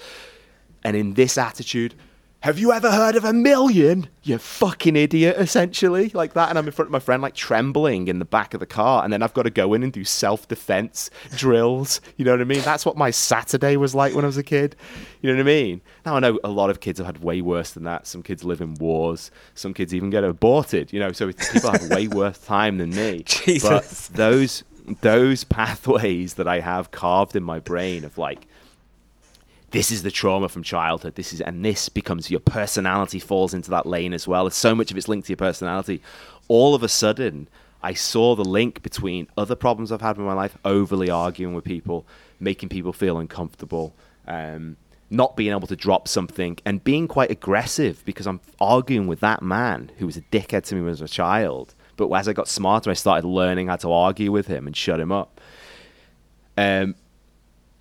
and 0.85 0.97
in 0.97 1.15
this 1.15 1.39
attitude, 1.39 1.95
have 2.47 2.61
you 2.61 2.71
ever 2.71 2.93
heard 2.93 3.17
of 3.17 3.25
a 3.25 3.33
million? 3.33 4.09
You 4.23 4.39
fucking 4.39 4.95
idiot, 4.95 5.35
essentially, 5.37 6.11
like 6.15 6.35
that. 6.35 6.49
And 6.49 6.57
I'm 6.57 6.67
in 6.67 6.71
front 6.71 6.87
of 6.87 6.93
my 6.93 7.01
friend, 7.01 7.21
like 7.21 7.35
trembling 7.35 8.07
in 8.07 8.21
the 8.21 8.25
back 8.25 8.55
of 8.55 8.61
the 8.61 8.67
car. 8.67 9.03
And 9.03 9.13
then 9.13 9.21
I've 9.21 9.35
got 9.35 9.43
to 9.43 9.51
go 9.51 9.75
in 9.75 9.83
and 9.83 9.93
do 9.93 10.05
self 10.05 10.47
defense 10.47 11.11
drills. 11.37 12.01
You 12.17 12.25
know 12.25 12.31
what 12.31 12.41
I 12.41 12.45
mean? 12.45 12.61
That's 12.61 12.87
what 12.87 12.97
my 12.97 13.11
Saturday 13.11 13.77
was 13.77 13.97
like 13.97 14.15
when 14.15 14.25
I 14.25 14.29
was 14.29 14.37
a 14.37 14.45
kid. 14.45 14.77
You 15.23 15.31
know 15.31 15.39
what 15.39 15.41
I 15.41 15.45
mean? 15.45 15.81
Now, 16.05 16.15
I 16.15 16.21
know 16.21 16.39
a 16.45 16.49
lot 16.49 16.71
of 16.71 16.79
kids 16.79 17.01
have 17.01 17.07
had 17.07 17.19
way 17.19 17.43
worse 17.43 17.73
than 17.73 17.83
that. 17.83 18.07
Some 18.07 18.23
kids 18.23 18.45
live 18.45 18.61
in 18.61 18.75
wars. 18.75 19.33
Some 19.57 19.75
kids 19.75 19.93
even 19.93 20.11
get 20.11 20.23
aborted, 20.23 20.93
you 20.93 21.01
know, 21.01 21.11
so 21.11 21.33
people 21.33 21.73
have 21.73 21.91
way 21.91 22.07
worse 22.07 22.39
time 22.39 22.79
than 22.79 22.91
me. 22.91 23.23
Jesus. 23.27 24.09
But 24.09 24.17
those, 24.17 24.63
those 25.01 25.43
pathways 25.43 26.35
that 26.35 26.47
I 26.47 26.61
have 26.61 26.93
carved 26.93 27.35
in 27.35 27.43
my 27.43 27.59
brain 27.59 28.05
of 28.05 28.19
like, 28.19 28.47
this 29.77 29.93
is 29.93 30.03
the 30.03 30.11
trauma 30.11 30.49
from 30.49 30.63
childhood. 30.63 31.17
This 31.17 31.35
is, 31.35 31.43
and 31.43 31.63
this 31.63 31.91
becomes 31.91 32.31
your 32.31 32.41
personality 32.41 33.19
falls 33.19 33.53
into 33.53 33.69
that 33.71 33.85
lane 33.85 34.15
as 34.15 34.27
well. 34.27 34.47
It's 34.47 34.57
so 34.57 34.75
much 34.75 34.91
of 34.91 34.97
it's 34.97 35.07
linked 35.07 35.27
to 35.27 35.33
your 35.33 35.37
personality. 35.37 36.01
All 36.49 36.75
of 36.75 36.83
a 36.83 36.89
sudden, 36.89 37.47
I 37.83 37.93
saw 37.93 38.35
the 38.35 38.45
link 38.45 38.83
between 38.83 39.29
other 39.37 39.55
problems 39.55 39.93
I've 39.93 40.01
had 40.01 40.17
in 40.17 40.25
my 40.25 40.33
life, 40.33 40.57
overly 40.65 41.11
arguing 41.11 41.55
with 41.55 41.65
people, 41.65 42.07
making 42.41 42.71
people 42.71 42.95
feel 42.95 43.19
uncomfortable, 43.19 43.95
um, 44.27 44.79
not 45.11 45.37
being 45.37 45.51
able 45.51 45.69
to 45.69 45.77
drop 45.77 46.09
something, 46.09 46.57
and 46.65 46.83
being 46.83 47.07
quite 47.07 47.31
aggressive 47.31 48.03
because 48.07 48.27
I'm 48.27 48.41
arguing 48.59 49.07
with 49.07 49.21
that 49.21 49.43
man 49.43 49.91
who 49.99 50.07
was 50.07 50.17
a 50.17 50.23
dickhead 50.23 50.65
to 50.65 50.75
me 50.75 50.81
when 50.81 50.89
I 50.89 50.93
was 50.93 51.03
a 51.03 51.09
child. 51.09 51.75
But 51.99 52.11
as 52.13 52.29
I 52.29 52.33
got 52.33 52.49
smarter, 52.49 52.89
I 52.89 52.95
started 52.95 53.29
learning 53.29 53.67
how 53.67 53.77
to 53.77 53.93
argue 53.93 54.33
with 54.33 54.47
him 54.47 54.67
and 54.67 54.75
shut 54.75 55.01
him 55.01 55.13
up. 55.13 55.39
Um, 56.57 56.95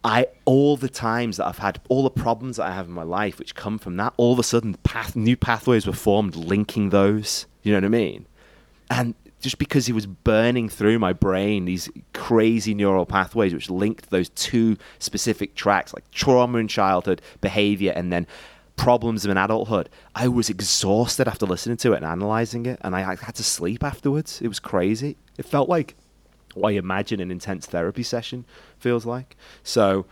I 0.06 0.28
all 0.46 0.78
the 0.78 0.88
times 0.88 1.38
that 1.38 1.48
I've 1.48 1.58
had 1.58 1.82
all 1.90 2.04
the 2.04 2.12
problems 2.12 2.58
that 2.58 2.68
I 2.68 2.72
have 2.72 2.86
in 2.86 2.94
my 2.94 3.04
life, 3.04 3.40
which 3.40 3.56
come 3.56 3.80
from 3.80 3.98
that, 3.98 4.14
all 4.18 4.34
of 4.34 4.40
a 4.40 4.44
sudden 4.44 4.76
path, 4.84 5.16
new 5.16 5.36
pathways 5.36 5.88
were 5.88 5.94
formed 5.94 6.36
linking 6.36 6.92
those. 6.92 7.48
You 7.64 7.72
know 7.72 7.80
what 7.80 7.86
I 7.86 7.90
mean? 7.90 8.28
And 8.92 9.16
just 9.42 9.58
because 9.58 9.88
he 9.88 9.94
was 9.94 10.06
burning 10.06 10.70
through 10.70 11.00
my 11.00 11.12
brain 11.12 11.66
these 11.66 11.90
crazy 12.14 12.76
neural 12.76 13.08
pathways 13.08 13.52
which 13.52 13.70
linked 13.70 14.12
those 14.12 14.30
two 14.30 14.78
specific 15.00 15.56
tracks, 15.56 15.92
like 15.92 16.10
trauma 16.12 16.60
in 16.60 16.68
childhood, 16.68 17.20
behavior, 17.42 17.92
and 17.96 18.14
then 18.14 18.28
problems 18.76 19.26
in 19.26 19.36
adulthood, 19.36 19.90
I 20.14 20.28
was 20.28 20.52
exhausted 20.52 21.28
after 21.28 21.48
listening 21.48 21.78
to 21.78 21.94
it 21.94 21.98
and 21.98 22.06
analyzing 22.06 22.68
it, 22.68 22.80
and 22.82 22.96
I, 22.96 23.16
had 23.16 23.36
to 23.36 23.44
sleep 23.44 23.84
afterwards. 23.84 24.40
It 24.40 24.50
was 24.50 24.60
crazy. 24.60 25.18
It 25.40 25.46
felt 25.46 25.68
like 25.68 25.96
I 26.64 26.72
imagine 26.72 27.20
an 27.20 27.32
intense 27.32 27.66
therapy 27.66 28.04
session 28.04 28.46
feels 28.78 29.06
like. 29.06 29.36
So, 29.64 30.06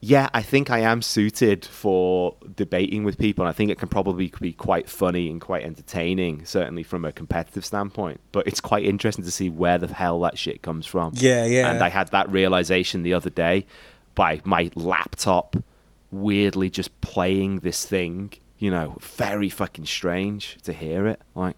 yeah, 0.00 0.28
I 0.34 0.42
think 0.42 0.70
I 0.70 0.80
am 0.80 1.00
suited 1.00 1.64
for 1.64 2.36
debating 2.56 3.04
with 3.04 3.16
people. 3.16 3.44
And 3.44 3.48
I 3.48 3.52
think 3.52 3.70
it 3.70 3.78
can 3.78 3.88
probably 3.88 4.30
be 4.40 4.52
quite 4.52 4.88
funny 4.88 5.30
and 5.30 5.40
quite 5.40 5.64
entertaining, 5.64 6.44
certainly 6.44 6.82
from 6.82 7.04
a 7.04 7.12
competitive 7.12 7.64
standpoint. 7.64 8.20
But 8.32 8.46
it's 8.46 8.60
quite 8.60 8.84
interesting 8.84 9.24
to 9.24 9.30
see 9.30 9.48
where 9.48 9.78
the 9.78 9.86
hell 9.86 10.20
that 10.20 10.36
shit 10.36 10.62
comes 10.62 10.86
from. 10.86 11.12
Yeah, 11.16 11.46
yeah. 11.46 11.70
And 11.70 11.82
I 11.82 11.88
had 11.88 12.08
that 12.08 12.30
realization 12.30 13.02
the 13.02 13.14
other 13.14 13.30
day 13.30 13.66
by 14.14 14.40
my 14.44 14.70
laptop 14.74 15.56
weirdly 16.10 16.70
just 16.70 17.00
playing 17.00 17.60
this 17.60 17.86
thing. 17.86 18.32
You 18.58 18.70
know, 18.70 18.96
very 19.00 19.48
fucking 19.48 19.86
strange 19.86 20.58
to 20.62 20.72
hear 20.72 21.06
it. 21.06 21.20
Like, 21.34 21.56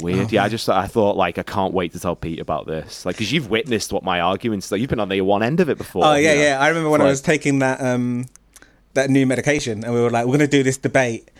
Weird. 0.00 0.26
Oh, 0.26 0.28
yeah, 0.30 0.44
I 0.44 0.48
just 0.48 0.68
I 0.68 0.86
thought 0.86 1.16
like 1.16 1.38
I 1.38 1.42
can't 1.42 1.72
wait 1.72 1.92
to 1.92 2.00
tell 2.00 2.16
Pete 2.16 2.40
about 2.40 2.66
this. 2.66 3.06
Like, 3.06 3.16
because 3.16 3.32
you've 3.32 3.48
witnessed 3.48 3.92
what 3.92 4.02
my 4.02 4.20
arguments. 4.20 4.70
Like, 4.72 4.80
you've 4.80 4.90
been 4.90 5.00
on 5.00 5.08
the 5.08 5.20
one 5.20 5.42
end 5.42 5.60
of 5.60 5.68
it 5.68 5.78
before. 5.78 6.04
Oh 6.04 6.14
yeah, 6.14 6.32
you 6.32 6.38
know? 6.38 6.42
yeah. 6.44 6.58
I 6.60 6.68
remember 6.68 6.90
when 6.90 7.00
I 7.00 7.04
was 7.04 7.20
taking 7.20 7.60
that 7.60 7.80
um 7.80 8.26
that 8.94 9.10
new 9.10 9.26
medication, 9.26 9.84
and 9.84 9.94
we 9.94 10.00
were 10.00 10.10
like, 10.10 10.26
we're 10.26 10.32
gonna 10.32 10.46
do 10.46 10.62
this 10.62 10.78
debate. 10.78 11.30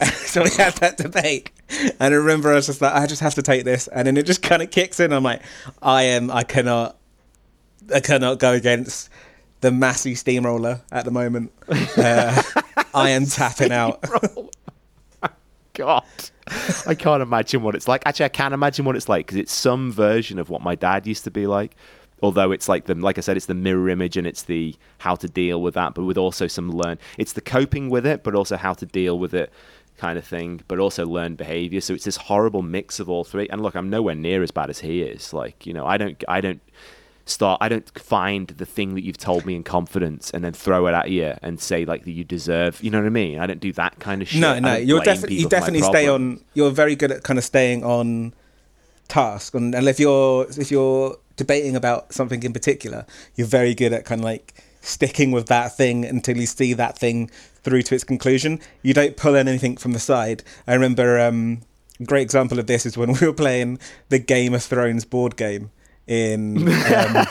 so 0.14 0.42
we 0.42 0.50
had 0.50 0.74
that 0.76 0.96
debate, 0.96 1.50
and 1.68 2.14
I 2.14 2.16
remember 2.16 2.50
I 2.50 2.54
was 2.54 2.66
just 2.66 2.80
like, 2.80 2.94
I 2.94 3.06
just 3.06 3.20
have 3.20 3.34
to 3.34 3.42
take 3.42 3.64
this, 3.64 3.86
and 3.88 4.06
then 4.06 4.16
it 4.16 4.26
just 4.26 4.42
kind 4.42 4.62
of 4.62 4.70
kicks 4.70 4.98
in. 4.98 5.12
I'm 5.12 5.22
like, 5.22 5.42
I 5.82 6.04
am, 6.04 6.30
I 6.30 6.42
cannot, 6.42 6.96
I 7.94 8.00
cannot 8.00 8.38
go 8.38 8.52
against 8.52 9.10
the 9.60 9.70
Massey 9.70 10.14
steamroller 10.14 10.80
at 10.90 11.04
the 11.04 11.10
moment. 11.10 11.52
Uh, 11.96 12.42
I 12.94 13.10
am 13.10 13.26
tapping 13.26 13.72
out. 13.72 14.02
God. 15.74 16.04
I 16.86 16.94
can't 16.94 17.22
imagine 17.22 17.62
what 17.62 17.74
it's 17.74 17.88
like. 17.88 18.02
Actually, 18.06 18.26
I 18.26 18.30
can 18.30 18.52
imagine 18.52 18.84
what 18.84 18.96
it's 18.96 19.08
like 19.08 19.26
because 19.26 19.38
it's 19.38 19.52
some 19.52 19.92
version 19.92 20.38
of 20.38 20.50
what 20.50 20.62
my 20.62 20.74
dad 20.74 21.06
used 21.06 21.24
to 21.24 21.30
be 21.30 21.46
like. 21.46 21.76
Although 22.22 22.52
it's 22.52 22.68
like 22.68 22.84
the, 22.84 22.94
like 22.94 23.16
I 23.16 23.22
said, 23.22 23.36
it's 23.36 23.46
the 23.46 23.54
mirror 23.54 23.88
image 23.88 24.16
and 24.16 24.26
it's 24.26 24.42
the 24.42 24.74
how 24.98 25.14
to 25.14 25.28
deal 25.28 25.62
with 25.62 25.74
that, 25.74 25.94
but 25.94 26.04
with 26.04 26.18
also 26.18 26.46
some 26.46 26.70
learn. 26.70 26.98
It's 27.16 27.32
the 27.32 27.40
coping 27.40 27.88
with 27.88 28.06
it, 28.06 28.22
but 28.22 28.34
also 28.34 28.56
how 28.56 28.74
to 28.74 28.84
deal 28.86 29.18
with 29.18 29.32
it 29.32 29.50
kind 29.96 30.18
of 30.18 30.24
thing, 30.24 30.60
but 30.68 30.78
also 30.78 31.06
learn 31.06 31.34
behavior. 31.34 31.80
So 31.80 31.94
it's 31.94 32.04
this 32.04 32.16
horrible 32.16 32.62
mix 32.62 33.00
of 33.00 33.08
all 33.08 33.24
three. 33.24 33.48
And 33.48 33.62
look, 33.62 33.74
I'm 33.74 33.88
nowhere 33.88 34.14
near 34.14 34.42
as 34.42 34.50
bad 34.50 34.70
as 34.70 34.80
he 34.80 35.02
is. 35.02 35.32
Like, 35.32 35.66
you 35.66 35.72
know, 35.72 35.86
I 35.86 35.96
don't, 35.96 36.22
I 36.28 36.40
don't 36.40 36.60
start 37.30 37.58
i 37.60 37.68
don't 37.68 37.98
find 37.98 38.48
the 38.48 38.66
thing 38.66 38.94
that 38.94 39.02
you've 39.02 39.18
told 39.18 39.46
me 39.46 39.54
in 39.54 39.62
confidence 39.62 40.30
and 40.30 40.44
then 40.44 40.52
throw 40.52 40.86
it 40.86 40.92
at 40.92 41.10
you 41.10 41.34
and 41.42 41.60
say 41.60 41.84
like 41.84 42.04
that 42.04 42.12
you 42.12 42.24
deserve 42.24 42.82
you 42.82 42.90
know 42.90 42.98
what 42.98 43.06
i 43.06 43.10
mean? 43.10 43.38
I 43.38 43.46
don't 43.46 43.60
do 43.60 43.72
that 43.74 43.98
kind 43.98 44.22
of 44.22 44.28
shit. 44.28 44.40
No 44.40 44.58
no 44.58 44.76
you're 44.76 45.00
definitely 45.00 45.36
you 45.36 45.48
definitely 45.48 45.82
stay 45.82 46.08
on 46.08 46.40
you're 46.54 46.70
very 46.70 46.96
good 46.96 47.10
at 47.10 47.22
kind 47.22 47.38
of 47.38 47.44
staying 47.44 47.84
on 47.84 48.34
task 49.08 49.54
and, 49.54 49.74
and 49.74 49.88
if 49.88 49.98
you're 49.98 50.46
if 50.50 50.70
you're 50.70 51.16
debating 51.36 51.74
about 51.74 52.12
something 52.12 52.42
in 52.42 52.52
particular 52.52 53.06
you're 53.34 53.46
very 53.46 53.74
good 53.74 53.92
at 53.92 54.04
kind 54.04 54.20
of 54.20 54.24
like 54.24 54.54
sticking 54.82 55.30
with 55.30 55.46
that 55.46 55.76
thing 55.76 56.04
until 56.04 56.36
you 56.36 56.46
see 56.46 56.72
that 56.74 56.98
thing 56.98 57.30
through 57.62 57.82
to 57.82 57.94
its 57.94 58.04
conclusion. 58.04 58.60
You 58.82 58.94
don't 58.94 59.16
pull 59.16 59.36
anything 59.36 59.76
from 59.76 59.92
the 59.92 59.98
side. 59.98 60.42
I 60.66 60.74
remember 60.74 61.18
um 61.20 61.60
great 62.04 62.22
example 62.22 62.58
of 62.58 62.66
this 62.66 62.86
is 62.86 62.96
when 62.96 63.12
we 63.20 63.26
were 63.26 63.32
playing 63.32 63.78
the 64.08 64.18
Game 64.18 64.54
of 64.54 64.62
Thrones 64.62 65.04
board 65.04 65.36
game 65.36 65.70
in. 66.10 66.68
Um, 66.68 67.26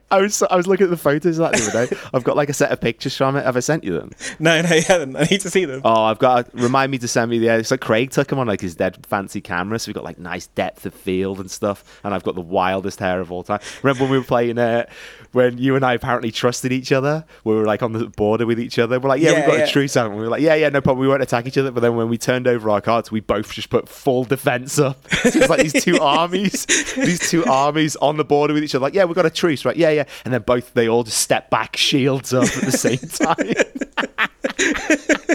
I 0.14 0.20
was 0.20 0.42
I 0.42 0.56
was 0.56 0.66
looking 0.66 0.84
at 0.84 0.90
the 0.90 0.96
photos 0.96 1.38
of 1.38 1.50
that 1.50 1.58
the 1.60 1.68
other 1.68 1.86
day. 1.86 1.96
I've 2.14 2.24
got 2.24 2.36
like 2.36 2.48
a 2.48 2.52
set 2.54 2.70
of 2.70 2.80
pictures 2.80 3.16
from 3.16 3.36
it. 3.36 3.44
Have 3.44 3.56
I 3.56 3.60
sent 3.60 3.84
you 3.84 3.98
them? 3.98 4.10
no, 4.38 4.60
no, 4.62 4.68
you 4.74 4.82
haven't. 4.82 5.16
I 5.16 5.24
need 5.24 5.40
to 5.40 5.50
see 5.50 5.64
them. 5.64 5.80
Oh, 5.84 6.04
I've 6.04 6.18
got. 6.18 6.48
Remind 6.54 6.92
me 6.92 6.98
to 6.98 7.08
send 7.08 7.30
me 7.30 7.38
the. 7.38 7.48
It's 7.48 7.70
like 7.70 7.80
Craig 7.80 8.10
took 8.10 8.30
him 8.30 8.38
on 8.38 8.46
like 8.46 8.60
his 8.60 8.74
dead 8.74 9.04
fancy 9.06 9.40
camera, 9.40 9.78
so 9.78 9.88
we've 9.88 9.94
got 9.94 10.04
like 10.04 10.18
nice 10.18 10.46
depth 10.48 10.86
of 10.86 10.94
field 10.94 11.40
and 11.40 11.50
stuff. 11.50 12.00
And 12.04 12.14
I've 12.14 12.22
got 12.22 12.34
the 12.34 12.40
wildest 12.40 12.98
hair 13.00 13.20
of 13.20 13.32
all 13.32 13.42
time. 13.42 13.60
Remember 13.82 14.04
when 14.04 14.10
we 14.12 14.18
were 14.18 14.24
playing 14.24 14.58
uh, 14.58 14.86
when 15.32 15.58
you 15.58 15.76
and 15.76 15.84
I 15.84 15.94
apparently 15.94 16.30
trusted 16.30 16.72
each 16.72 16.92
other? 16.92 17.24
We 17.44 17.54
were 17.54 17.64
like 17.66 17.82
on 17.82 17.92
the 17.92 18.06
border 18.06 18.46
with 18.46 18.60
each 18.60 18.78
other. 18.78 19.00
We're 19.00 19.08
like, 19.08 19.20
yeah, 19.20 19.30
Yeah, 19.30 19.36
we've 19.38 19.46
got 19.46 19.58
yeah. 19.58 19.64
a 19.64 19.68
truce, 19.68 19.94
haven't 19.94 20.12
we? 20.12 20.18
We 20.18 20.24
were 20.24 20.30
like, 20.30 20.42
yeah, 20.42 20.54
yeah, 20.54 20.68
no 20.68 20.80
problem. 20.80 21.00
We 21.00 21.08
won't 21.08 21.22
attack 21.22 21.46
each 21.46 21.58
other. 21.58 21.70
But 21.70 21.80
then 21.80 21.96
when 21.96 22.08
we 22.08 22.18
turned 22.18 22.46
over 22.46 22.70
our 22.70 22.80
cards, 22.80 23.10
we 23.10 23.20
both 23.20 23.52
just 23.52 23.70
put 23.70 23.88
full 23.88 24.24
defense 24.24 24.78
up. 24.78 25.04
So 25.10 25.28
it's 25.40 25.48
like 25.48 25.60
these 25.60 25.84
two 25.84 25.98
armies, 26.00 26.66
these 26.94 27.28
two 27.30 27.44
armies 27.46 27.96
on 27.96 28.16
the 28.16 28.24
border 28.24 28.54
with 28.54 28.62
each 28.64 28.74
other. 28.74 28.82
Like, 28.84 28.94
yeah, 28.94 29.04
we've 29.04 29.16
got 29.16 29.26
a 29.26 29.30
truce, 29.30 29.64
right? 29.64 29.76
Yeah, 29.76 29.90
yeah. 29.90 30.03
And 30.24 30.32
then 30.34 30.42
both 30.42 30.74
they 30.74 30.88
all 30.88 31.04
just 31.04 31.18
step 31.18 31.50
back, 31.50 31.76
shields 31.76 32.32
up 32.34 32.44
at 32.44 32.62
the 32.64 32.72
same 32.72 32.98
time. 32.98 33.54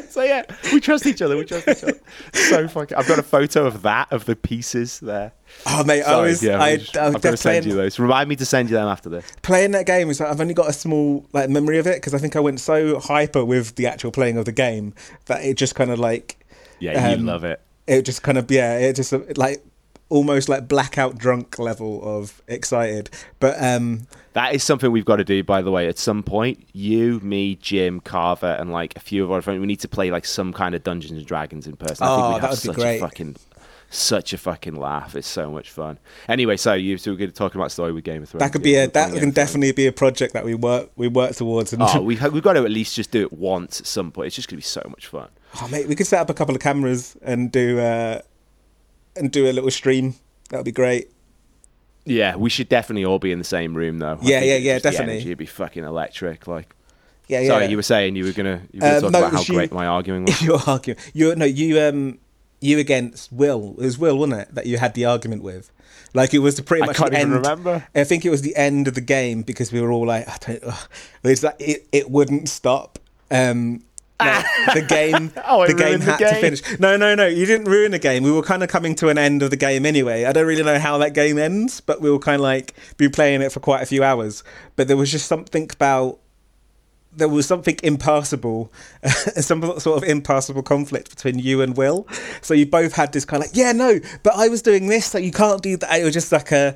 so 0.10 0.24
yeah, 0.24 0.44
we 0.74 0.80
trust 0.80 1.06
each 1.06 1.22
other. 1.22 1.38
We 1.38 1.46
trust 1.46 1.68
each 1.68 1.84
other. 1.84 2.00
So 2.34 2.68
fucking. 2.68 2.98
I've 2.98 3.08
got 3.08 3.20
a 3.20 3.24
photo 3.24 3.66
of 3.66 3.82
that 3.84 4.12
of 4.12 4.26
the 4.26 4.36
pieces 4.36 5.00
there. 5.00 5.32
Oh 5.66 5.84
mate, 5.84 6.04
I 6.04 6.22
was 6.22 6.44
yeah, 6.44 6.62
I, 6.62 6.70
I'm 6.72 6.80
just- 6.80 6.98
I 6.98 7.06
I've 7.08 7.14
got 7.22 7.32
to 7.32 7.38
send 7.38 7.66
you 7.66 7.74
those. 7.74 8.00
Remind 8.00 8.30
me 8.30 8.36
to 8.38 8.46
send 8.46 8.70
you 8.70 8.76
them 8.76 8.88
after 8.88 9.10
this. 9.10 9.26
playing 9.42 9.72
that 9.72 9.86
game. 9.86 10.10
Is 10.10 10.20
like, 10.20 10.30
I've 10.30 10.42
only 10.42 10.54
got 10.54 10.70
a 10.70 10.74
small 10.74 11.26
like 11.34 11.50
memory 11.50 11.78
of 11.80 11.88
it 11.88 11.96
because 11.96 12.14
I 12.14 12.18
think 12.18 12.36
I 12.36 12.40
went 12.40 12.60
so 12.60 13.00
hyper 13.00 13.44
with 13.44 13.76
the 13.76 13.88
actual 13.88 14.12
playing 14.12 14.38
of 14.38 14.46
the 14.46 14.52
game 14.52 14.94
that 15.26 15.44
it 15.44 15.56
just 15.58 15.76
kind 15.76 15.92
of 15.92 16.00
like 16.00 16.46
Yeah, 16.80 17.10
you 17.10 17.16
Um, 17.18 17.26
love 17.26 17.44
it. 17.44 17.62
it 17.88 18.04
just 18.04 18.22
kind 18.24 18.38
of 18.38 18.50
yeah 18.52 18.78
it 18.78 18.96
just 18.96 19.12
like 19.38 19.64
almost 20.10 20.50
like 20.50 20.68
blackout 20.68 21.18
drunk 21.18 21.60
level 21.60 22.02
of 22.04 22.42
excited. 22.48 23.10
But 23.40 23.56
um 23.64 24.08
That 24.34 24.54
is 24.56 24.64
something 24.64 24.92
we've 24.92 25.06
got 25.06 25.18
to 25.18 25.24
do, 25.24 25.44
by 25.44 25.62
the 25.62 25.72
way. 25.72 25.88
At 25.88 25.98
some 25.98 26.24
point, 26.24 26.66
you, 26.74 27.20
me, 27.22 27.56
Jim, 27.56 28.00
Carver, 28.00 28.56
and 28.60 28.72
like 28.72 28.96
a 28.96 29.00
few 29.00 29.24
of 29.24 29.32
our 29.32 29.42
friends, 29.42 29.60
we 29.60 29.68
need 29.68 29.80
to 29.82 29.88
play 29.88 30.12
like 30.12 30.26
some 30.26 30.54
kind 30.54 30.76
of 30.76 30.84
Dungeons 30.84 31.18
and 31.18 31.26
Dragons 31.26 31.68
in 31.68 31.76
person. 31.76 32.06
I 32.06 32.10
Oh, 32.10 32.16
think 32.16 32.28
we 32.28 32.34
that 32.34 32.42
have 32.42 32.50
would 32.52 32.62
be 32.62 32.68
such 32.68 32.76
great. 32.76 32.98
a 32.98 33.00
fucking, 33.02 33.36
such 33.92 34.34
a 34.34 34.38
fucking 34.38 34.76
laugh. 34.76 35.16
It's 35.16 35.28
so 35.28 35.52
much 35.52 35.72
fun. 35.72 35.98
Anyway, 36.28 36.58
so 36.58 36.74
you 36.74 36.98
so 36.98 37.12
we're 37.12 37.18
going 37.18 37.32
to 37.32 37.36
talk 37.36 37.56
about 37.56 37.72
story 37.72 37.92
with 37.92 38.04
Game 38.04 38.22
of 38.24 38.30
Thrones. 38.30 38.42
that 38.42 38.52
could 38.52 38.62
be 38.64 38.76
a 38.76 38.88
that 38.88 38.92
can 38.92 38.96
Game 38.96 39.14
of 39.16 39.20
Thrones. 39.22 39.34
definitely 39.36 39.72
be 39.74 39.88
a 39.88 39.92
project 39.92 40.34
that 40.34 40.46
we 40.46 40.54
work 40.54 40.90
we 40.96 41.08
work 41.08 41.36
towards. 41.36 41.74
And 41.74 41.82
Oh, 41.84 42.02
we've 42.02 42.22
we've 42.32 42.44
got 42.44 42.54
to 42.54 42.64
at 42.64 42.72
least 42.72 42.96
just 42.96 43.10
do 43.12 43.22
it 43.22 43.34
once 43.34 43.80
at 43.80 43.88
some 43.88 44.12
point. 44.12 44.28
It's 44.28 44.36
just 44.36 44.48
going 44.48 44.58
to 44.62 44.66
be 44.66 44.70
so 44.80 44.82
much 44.90 45.08
fun. 45.08 45.30
Oh, 45.62 45.68
mate, 45.70 45.88
we 45.88 45.96
could 45.96 46.06
set 46.08 46.22
up 46.22 46.30
a 46.30 46.34
couple 46.36 46.54
of 46.54 46.62
cameras 46.62 47.18
and 47.24 47.52
do 47.52 47.80
uh, 47.80 48.22
and 49.16 49.32
do 49.32 49.50
a 49.50 49.54
little 49.54 49.72
stream. 49.72 50.16
That 50.50 50.58
would 50.58 50.66
be 50.66 50.72
great. 50.72 51.12
Yeah, 52.06 52.36
we 52.38 52.50
should 52.50 52.70
definitely 52.70 53.06
all 53.06 53.20
be 53.20 53.32
in 53.32 53.38
the 53.40 53.46
same 53.46 53.76
room 53.76 54.00
though. 54.00 54.18
Yeah, 54.22 54.42
yeah, 54.42 54.56
yeah, 54.56 54.80
definitely. 54.80 55.14
energy 55.16 55.30
would 55.30 55.38
be 55.38 55.46
fucking 55.46 55.84
electric. 55.84 56.48
Like, 56.48 56.74
Yeah, 57.28 57.42
yeah. 57.42 57.48
sorry, 57.50 57.66
you 57.68 57.76
were 57.76 57.84
saying 57.84 58.16
you 58.16 58.24
were 58.26 58.32
gonna 58.32 58.62
you 58.72 58.80
were 58.82 58.88
gonna 58.88 58.96
Um, 58.96 59.02
talk 59.04 59.12
no, 59.12 59.20
about 59.20 59.32
how 59.34 59.44
she- 59.44 59.54
great 59.54 59.72
my 59.72 59.86
arguing 59.86 60.26
was. 60.26 60.42
You're 60.42 60.62
arguing. 60.66 60.98
You 61.14 61.36
no, 61.36 61.46
you 61.46 61.80
um, 61.82 62.18
you 62.62 62.80
against 62.80 63.32
Will. 63.32 63.76
It 63.78 63.86
was 63.86 63.98
Will, 64.00 64.18
wasn't 64.18 64.42
it, 64.42 64.56
that 64.56 64.66
you 64.66 64.78
had 64.78 64.94
the 64.96 65.06
argument 65.06 65.44
with? 65.44 65.72
Like 66.16 66.34
it 66.34 66.40
was 66.40 66.56
the 66.56 66.64
pretty 66.64 66.82
I 66.84 66.88
much 66.88 66.96
can't 66.98 67.12
the 67.12 67.20
even 67.20 67.34
end. 67.34 67.42
remember. 67.46 67.88
I 67.94 68.04
think 68.04 68.26
it 68.26 68.32
was 68.32 68.42
the 68.42 68.56
end 68.56 68.88
of 68.88 68.96
the 68.96 69.02
game 69.02 69.44
because 69.44 69.72
we 69.72 69.80
were 69.80 69.92
all 69.92 70.08
like, 70.08 70.28
I 70.28 70.38
don't. 70.54 70.64
Ugh. 70.64 70.88
It's 71.24 71.44
like 71.44 71.58
it, 71.60 71.88
it 71.92 72.10
wouldn't 72.10 72.50
stop. 72.50 72.98
Um, 73.30 73.84
no, 74.22 74.32
ah. 74.32 74.72
the 74.74 74.82
game, 74.82 75.32
Oh, 75.48 75.66
the 75.66 75.74
game 75.74 75.88
ruined 75.88 76.04
the 76.04 76.12
had 76.12 76.18
to 76.20 76.36
finish. 76.36 76.80
No, 76.80 76.98
no, 76.98 77.16
no. 77.16 77.26
You 77.26 77.46
didn't 77.46 77.68
ruin 77.68 77.92
the 77.92 78.00
game. 78.00 78.24
We 78.24 78.32
were 78.32 78.42
kind 78.42 78.64
of 78.64 78.70
coming 78.70 78.96
to 78.96 79.10
an 79.10 79.18
end 79.18 79.42
of 79.42 79.50
the 79.50 79.58
game 79.58 79.86
anyway. 79.86 80.26
I 80.26 80.34
don't 80.34 80.46
really 80.46 80.64
know 80.64 80.78
how 80.78 80.98
that 80.98 81.14
game 81.14 81.38
ends, 81.38 81.80
but 81.80 82.02
we 82.02 82.12
were 82.12 82.20
kind 82.20 82.36
of 82.36 82.42
like 82.42 82.76
be 82.98 83.08
playing 83.08 83.42
it 83.42 83.52
for 83.52 83.60
quite 83.60 83.82
a 83.82 83.86
few 83.86 84.04
hours. 84.04 84.44
But 84.76 84.88
there 84.88 84.98
was 84.98 85.12
just 85.12 85.28
something 85.28 85.70
about 85.72 86.20
there 87.16 87.30
was 87.30 87.46
something 87.46 87.78
impassable, 87.82 88.72
some 89.08 89.62
sort 89.80 90.04
of 90.04 90.10
impassable 90.10 90.64
conflict 90.64 91.10
between 91.10 91.40
you 91.40 91.62
and 91.62 91.76
Will. 91.76 92.08
So 92.42 92.54
you 92.54 92.66
both 92.66 92.94
had 92.94 93.14
this 93.14 93.26
kind 93.26 93.44
of 93.44 93.50
like, 93.50 93.58
yeah, 93.58 93.72
no, 93.72 94.00
but 94.24 94.36
I 94.36 94.48
was 94.48 94.62
doing 94.62 94.88
this, 94.88 95.08
so 95.08 95.18
you 95.18 95.32
can't 95.32 95.62
do 95.62 95.78
that. 95.78 96.00
It 96.00 96.04
was 96.04 96.14
just 96.14 96.32
like 96.32 96.52
a, 96.52 96.76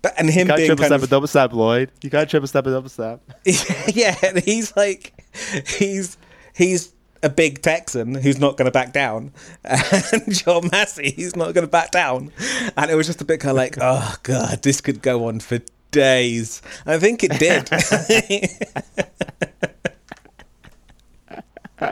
but 0.00 0.14
and 0.18 0.28
him 0.28 0.46
You 0.46 0.46
can't 0.46 0.56
being 0.56 0.68
triple 0.68 0.82
kind 0.82 0.90
step 0.90 1.00
of, 1.00 1.04
a 1.04 1.10
double 1.10 1.26
stab, 1.26 1.52
Lloyd. 1.52 1.90
You 2.02 2.10
can't 2.10 2.28
triple 2.28 2.46
step 2.46 2.66
a 2.66 2.70
double 2.70 2.88
stab. 2.88 3.20
yeah, 3.92 4.16
and 4.22 4.38
he's 4.42 4.76
like, 4.76 5.12
he's 5.66 6.16
he's 6.54 6.92
a 7.22 7.28
big 7.28 7.62
Texan 7.62 8.14
who's 8.14 8.38
not 8.38 8.56
going 8.56 8.66
to 8.66 8.72
back 8.72 8.92
down, 8.92 9.32
and 9.64 10.32
John 10.32 10.68
Massey, 10.70 11.10
he's 11.10 11.36
not 11.36 11.54
going 11.54 11.66
to 11.66 11.70
back 11.70 11.90
down, 11.90 12.32
and 12.76 12.90
it 12.90 12.94
was 12.94 13.06
just 13.06 13.20
a 13.20 13.24
bit 13.24 13.40
kind 13.40 13.50
of 13.50 13.56
like, 13.56 13.76
oh 13.80 14.14
god, 14.22 14.62
this 14.62 14.80
could 14.80 15.02
go 15.02 15.26
on 15.26 15.40
for 15.40 15.60
days. 15.90 16.62
I 16.84 16.98
think 16.98 17.24
it 17.24 17.38
did. 17.38 17.70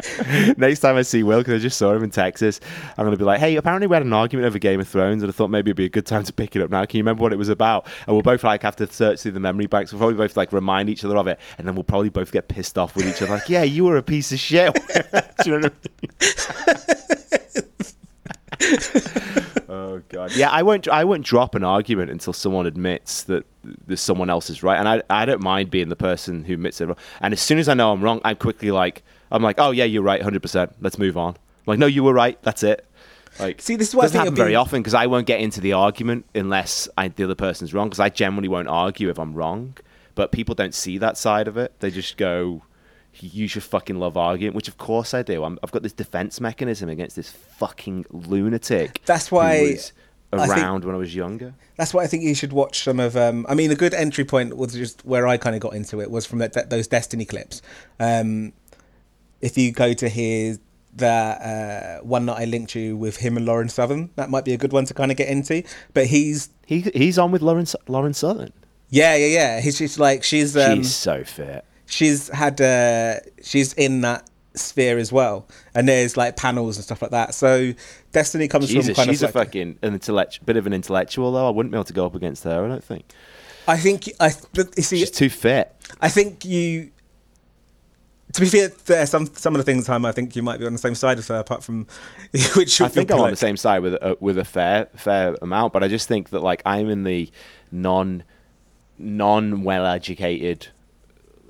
Next 0.57 0.81
time 0.81 0.97
I 0.97 1.03
see 1.03 1.23
Will, 1.23 1.39
because 1.39 1.55
I 1.55 1.59
just 1.63 1.79
saw 1.79 1.93
him 1.93 2.05
in 2.05 2.11
Texas, 2.11 2.61
I'm 2.97 3.05
going 3.05 3.13
to 3.13 3.17
be 3.17 3.25
like, 3.25 3.41
hey, 3.41 3.57
apparently 3.57 3.87
we 3.87 3.95
had 3.95 4.03
an 4.05 4.13
argument 4.13 4.47
over 4.47 4.59
Game 4.59 4.81
of 4.81 4.89
Thrones, 4.89 5.23
and 5.23 5.31
I 5.31 5.33
thought 5.33 5.49
maybe 5.49 5.71
it'd 5.71 5.77
be 5.77 5.85
a 5.85 5.91
good 5.91 6.07
time 6.07 6.25
to 6.25 6.33
pick 6.33 6.57
it 6.57 6.63
up 6.63 6.71
now. 6.71 6.85
Can 6.85 6.99
you 6.99 7.03
remember 7.03 7.23
what 7.23 7.33
it 7.33 7.37
was 7.37 7.49
about? 7.49 7.87
And 8.07 8.15
we'll 8.15 8.23
both 8.23 8.45
like 8.45 8.63
have 8.63 8.77
to 8.77 8.91
search 8.91 9.21
through 9.21 9.33
the 9.33 9.41
memory 9.41 9.67
banks. 9.67 9.93
We'll 9.93 10.01
probably 10.01 10.17
both 10.17 10.37
like 10.37 10.53
remind 10.53 10.89
each 10.89 11.05
other 11.05 11.17
of 11.17 11.27
it, 11.27 11.39
and 11.59 11.67
then 11.67 11.75
we'll 11.75 11.85
probably 11.85 12.11
both 12.11 12.33
get 12.33 12.49
pissed 12.49 12.79
off 12.79 12.97
with 12.97 13.07
each 13.07 13.23
other. 13.23 13.33
Like, 13.33 13.49
yeah, 13.49 13.63
you 13.63 13.85
were 13.85 13.97
a 13.97 14.03
piece 14.03 14.33
of 14.33 14.39
shit. 14.39 14.75
Do 15.43 15.51
you 15.51 15.59
know 15.59 15.69
what 15.69 15.75
I 15.75 16.03
mean? 16.03 16.73
oh 19.69 20.03
god. 20.09 20.33
Yeah, 20.37 20.51
I 20.51 20.63
won't. 20.63 20.89
I 20.89 21.05
won't 21.05 21.25
drop 21.25 21.55
an 21.55 21.65
argument 21.65 22.11
until 22.11 22.33
someone 22.33 22.67
admits 22.67 23.25
that 23.25 23.45
there's 23.87 24.01
someone 24.01 24.31
else 24.31 24.51
is 24.51 24.63
right, 24.63 24.79
and 24.79 24.89
I 24.89 25.03
I 25.11 25.25
don't 25.25 25.43
mind 25.43 25.71
being 25.71 25.89
the 25.89 25.97
person 25.97 26.45
who 26.45 26.55
admits 26.55 26.81
it. 26.81 26.87
wrong. 26.87 26.97
And 27.21 27.33
as 27.33 27.41
soon 27.41 27.59
as 27.59 27.69
I 27.69 27.75
know 27.75 27.93
I'm 27.93 28.03
wrong, 28.03 28.21
I'm 28.25 28.37
quickly 28.37 28.71
like 28.71 29.03
I'm 29.33 29.43
like, 29.43 29.57
oh 29.59 29.71
yeah, 29.73 29.85
you're 29.85 30.03
right, 30.03 30.23
hundred 30.23 30.43
percent. 30.43 30.75
Let's 30.81 30.99
move 30.99 31.17
on. 31.17 31.31
I'm 31.35 31.37
like, 31.67 31.79
no, 31.79 31.87
you 31.87 32.05
were 32.05 32.13
right. 32.13 32.41
That's 32.43 32.63
it. 32.63 32.87
Like, 33.41 33.63
See, 33.63 33.77
this 33.77 33.89
is 33.89 33.95
doesn't 33.95 34.19
happen 34.19 34.35
very 34.35 34.55
often 34.55 34.81
because 34.83 34.95
I 34.95 35.07
won't 35.07 35.27
get 35.27 35.41
into 35.41 35.61
the 35.61 35.73
argument 35.73 36.27
unless 36.35 36.87
I, 36.99 37.09
the 37.09 37.25
other 37.25 37.35
person's 37.35 37.73
wrong. 37.73 37.89
Because 37.89 38.01
I 38.01 38.11
generally 38.11 38.49
won't 38.49 38.69
argue 38.69 39.09
if 39.09 39.19
I'm 39.19 39.33
wrong, 39.33 39.75
but 40.15 40.33
people 40.33 40.55
don't 40.55 40.75
see 40.75 40.99
that 40.99 41.17
side 41.17 41.49
of 41.49 41.57
it. 41.57 41.73
They 41.81 41.91
just 41.91 42.19
go, 42.19 42.63
"You 43.21 43.49
should 43.49 43.63
fucking 43.63 43.99
love 43.99 44.19
arguing," 44.19 44.53
which 44.55 44.69
of 44.69 44.77
course 44.77 45.15
I 45.15 45.23
do. 45.23 45.45
I'm, 45.45 45.59
I've 45.63 45.71
got 45.73 45.83
this 45.83 45.95
defense 45.95 46.41
mechanism 46.43 46.91
against 46.91 47.17
this 47.17 47.31
fucking 47.31 48.05
lunatic. 48.11 49.01
That's 49.07 49.33
why 49.33 49.63
was 49.63 49.93
I 50.33 50.47
think- 50.47 50.59
around 50.59 50.85
when 50.85 50.95
I 50.95 50.99
was 50.99 51.15
younger. 51.15 51.55
That's 51.77 51.95
why 51.95 52.03
I 52.03 52.07
think 52.09 52.23
you 52.25 52.35
should 52.35 52.53
watch 52.53 52.85
some 52.85 53.01
of. 53.01 53.17
Um, 53.17 53.47
I 53.49 53.55
mean, 53.55 53.71
a 53.71 53.75
good 53.75 53.95
entry 53.95 54.25
point 54.27 54.57
was 54.59 54.75
just 54.75 55.05
where 55.07 55.27
I 55.27 55.39
kind 55.39 55.55
of 55.57 55.63
got 55.63 55.73
into 55.73 56.03
it 56.03 56.11
was 56.11 56.27
from 56.27 56.39
that, 56.41 56.53
that, 56.53 56.69
those 56.69 56.87
Destiny 56.87 57.25
clips. 57.25 57.63
Um, 57.99 58.53
if 59.43 59.59
you 59.59 59.73
go 59.73 59.93
to 59.93 60.09
his 60.09 60.59
that 60.95 61.41
uh, 61.41 62.05
one 62.05 62.27
that 62.27 62.35
I 62.39 62.45
linked 62.45 62.75
you 62.75 62.97
with 62.97 63.17
him 63.17 63.37
and 63.37 63.47
Lauren 63.47 63.69
Southern, 63.69 64.11
that 64.17 64.29
might 64.31 64.45
be 64.45 64.53
a 64.53 64.59
good 64.59 64.73
one 64.73 64.85
to 64.87 64.95
kind 64.95 65.11
of 65.11 65.17
get 65.17 65.29
into. 65.29 65.63
But 65.95 66.07
he's 66.07 66.49
He 66.67 66.81
he's 66.95 67.19
on 67.19 67.31
with 67.33 67.43
Lauren 67.43 67.67
Lauren 67.89 68.15
Southern. 68.15 68.53
yeah, 68.91 69.15
yeah, 69.17 69.27
yeah. 69.27 69.61
He's 69.61 69.79
just 69.79 69.99
like 69.99 70.23
she's 70.23 70.57
um, 70.57 70.79
She's 70.79 70.95
so 70.95 71.25
fit. 71.25 71.65
she's 71.87 72.29
had 72.29 72.61
uh, 72.61 73.21
she's 73.43 73.73
in 73.75 74.03
that 74.03 74.29
sphere 74.55 74.99
as 74.99 75.11
well, 75.11 75.49
and 75.75 75.89
there's 75.89 76.17
like 76.19 76.37
panels 76.37 76.77
and 76.77 76.85
stuff 76.85 77.01
like 77.01 77.11
that. 77.13 77.35
So 77.35 77.73
Destiny 78.13 78.47
comes 78.49 78.67
from 78.67 78.75
Jesus, 78.83 78.95
kind 78.95 79.09
she's 79.09 79.23
of 79.23 79.35
a 79.35 79.39
like, 79.39 79.47
fucking 79.49 79.79
an 79.83 79.95
intellect, 79.95 80.45
bit 80.45 80.59
of 80.59 80.67
an 80.67 80.75
intellectual 80.75 81.33
though. 81.33 81.47
I 81.47 81.51
wouldn't 81.51 81.73
be 81.73 81.77
able 81.77 81.85
to 81.85 81.93
go 81.95 82.05
up 82.05 82.15
against 82.15 82.45
her. 82.45 82.63
I 82.65 82.69
don't 82.69 82.85
think 82.85 83.07
I 83.67 83.79
think 83.79 84.11
I 84.21 84.31
you 84.77 84.83
see 84.83 84.99
she's 84.99 85.11
too 85.11 85.31
fit. 85.31 85.75
I 86.03 86.11
think 86.11 86.45
you. 86.45 86.91
To 88.33 88.41
be 88.41 88.47
fair, 88.47 88.69
there 88.87 89.07
some 89.07 89.27
some 89.27 89.55
of 89.55 89.59
the 89.59 89.65
things 89.65 89.87
time 89.87 90.05
I 90.05 90.13
think 90.13 90.35
you 90.35 90.43
might 90.43 90.59
be 90.59 90.67
on 90.67 90.73
the 90.73 90.79
same 90.79 90.95
side 90.95 91.19
of 91.19 91.27
her, 91.29 91.37
apart 91.37 91.63
from 91.63 91.87
which 92.57 92.81
I 92.81 92.89
think 92.89 93.11
I'm 93.11 93.19
be 93.19 93.23
on 93.25 93.31
the 93.31 93.37
same 93.37 93.57
side 93.57 93.81
with 93.83 93.95
a, 93.95 94.17
with 94.21 94.39
a 94.39 94.45
fair 94.45 94.87
fair 94.97 95.37
amount, 95.43 95.73
but 95.73 95.83
I 95.85 95.89
just 95.89 96.09
think 96.09 96.31
that 96.31 96.41
like 96.41 96.63
I'm 96.65 96.89
in 96.89 97.05
the 97.05 97.31
non 97.71 98.25
non 98.99 99.65
well 99.65 99.87
educated. 99.87 100.69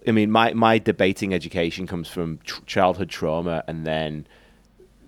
I 0.07 0.11
mean, 0.11 0.30
my 0.30 0.53
my 0.55 0.78
debating 0.78 1.33
education 1.33 1.87
comes 1.87 2.09
from 2.09 2.39
tr- 2.45 2.62
childhood 2.66 3.09
trauma 3.11 3.62
and 3.68 3.87
then 3.87 4.26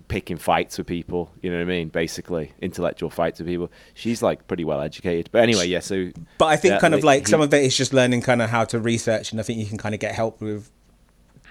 picking 0.07 0.37
fights 0.37 0.77
with 0.77 0.87
people. 0.87 1.31
You 1.41 1.51
know 1.51 1.57
what 1.57 1.63
I 1.63 1.65
mean? 1.65 1.89
Basically, 1.89 2.53
intellectual 2.61 3.09
fights 3.09 3.39
with 3.39 3.47
people. 3.47 3.71
She's 3.93 4.21
like 4.21 4.47
pretty 4.47 4.63
well 4.63 4.79
educated, 4.81 5.29
but 5.31 5.41
anyway, 5.41 5.67
yeah. 5.67 5.79
So, 5.79 6.11
But 6.37 6.45
I 6.45 6.55
think 6.55 6.73
yeah, 6.73 6.79
kind 6.79 6.93
of 6.93 7.03
like 7.03 7.25
he- 7.25 7.31
some 7.31 7.41
of 7.41 7.53
it 7.53 7.63
is 7.63 7.75
just 7.75 7.91
learning 7.93 8.21
kind 8.21 8.41
of 8.41 8.49
how 8.49 8.63
to 8.65 8.79
research, 8.79 9.31
and 9.31 9.39
I 9.39 9.43
think 9.43 9.59
you 9.59 9.65
can 9.65 9.77
kind 9.77 9.93
of 9.93 9.99
get 9.99 10.15
help 10.15 10.41
with 10.41 10.71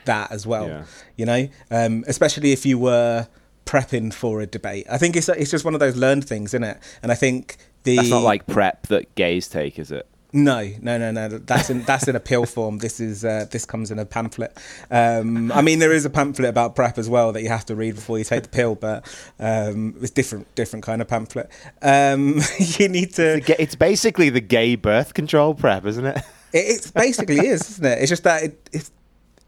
that 0.05 0.31
as 0.31 0.47
well. 0.47 0.69
Yeah. 0.69 0.85
You 1.17 1.27
know, 1.27 1.49
um, 1.71 2.05
especially 2.07 2.53
if 2.53 2.65
you 2.67 2.79
were 2.79 3.29
prepping 3.65 4.13
for 4.13 4.41
a 4.41 4.47
debate. 4.47 4.87
I 4.91 4.99
think 4.99 5.17
it's 5.17 5.29
it's 5.29 5.51
just 5.51 5.65
one 5.65 5.75
of 5.75 5.81
those 5.81 5.97
learned 5.97 6.27
things, 6.27 6.51
isn't 6.51 6.65
it? 6.65 6.79
And 7.03 7.11
I 7.11 7.15
think 7.15 7.57
the 7.85 7.97
that's 7.97 8.11
not 8.11 8.23
like 8.23 8.47
prep 8.47 8.87
that 8.89 9.15
gays 9.15 9.49
take, 9.49 9.79
is 9.79 9.91
it? 9.91 10.07
No, 10.37 10.69
no, 10.83 10.99
no, 10.99 11.13
no. 11.13 11.29
That's 11.29 11.71
in 11.71 11.83
that's 11.85 12.09
in 12.09 12.17
a 12.17 12.21
pill 12.21 12.45
form. 12.45 12.79
This 12.79 12.99
is 12.99 13.25
uh, 13.25 13.47
this 13.53 13.65
comes 13.65 13.93
in 13.93 14.01
a 14.01 14.05
pamphlet. 14.05 14.59
Um, 14.91 15.53
I 15.53 15.63
mean, 15.63 15.79
there 15.79 15.93
is 15.93 16.05
a 16.05 16.11
pamphlet 16.11 16.49
about 16.49 16.75
prep 16.75 16.99
as 16.99 17.09
well 17.09 17.31
that 17.33 17.43
you 17.43 17.49
have 17.51 17.65
to 17.67 17.77
read 17.77 17.95
before 17.95 18.19
you 18.19 18.25
take 18.25 18.43
the 18.43 18.49
pill, 18.49 18.75
but 18.75 19.07
um, 19.39 19.95
it's 20.01 20.11
different, 20.11 20.53
different 20.57 20.85
kind 20.85 21.01
of 21.01 21.07
pamphlet. 21.07 21.49
Um, 21.83 22.41
you 22.59 22.89
need 22.89 23.15
to. 23.15 23.41
It's 23.63 23.77
basically 23.77 24.29
the 24.29 24.41
gay 24.41 24.75
birth 24.75 25.15
control 25.15 25.55
prep, 25.55 25.87
isn't 25.87 26.05
it? 26.05 26.19
It, 26.53 26.87
it 26.87 26.93
basically 26.95 27.39
is, 27.47 27.71
isn't 27.71 27.85
it? 27.85 27.99
It's 28.01 28.11
just 28.11 28.25
that 28.25 28.43
it 28.43 28.71
it, 28.73 28.91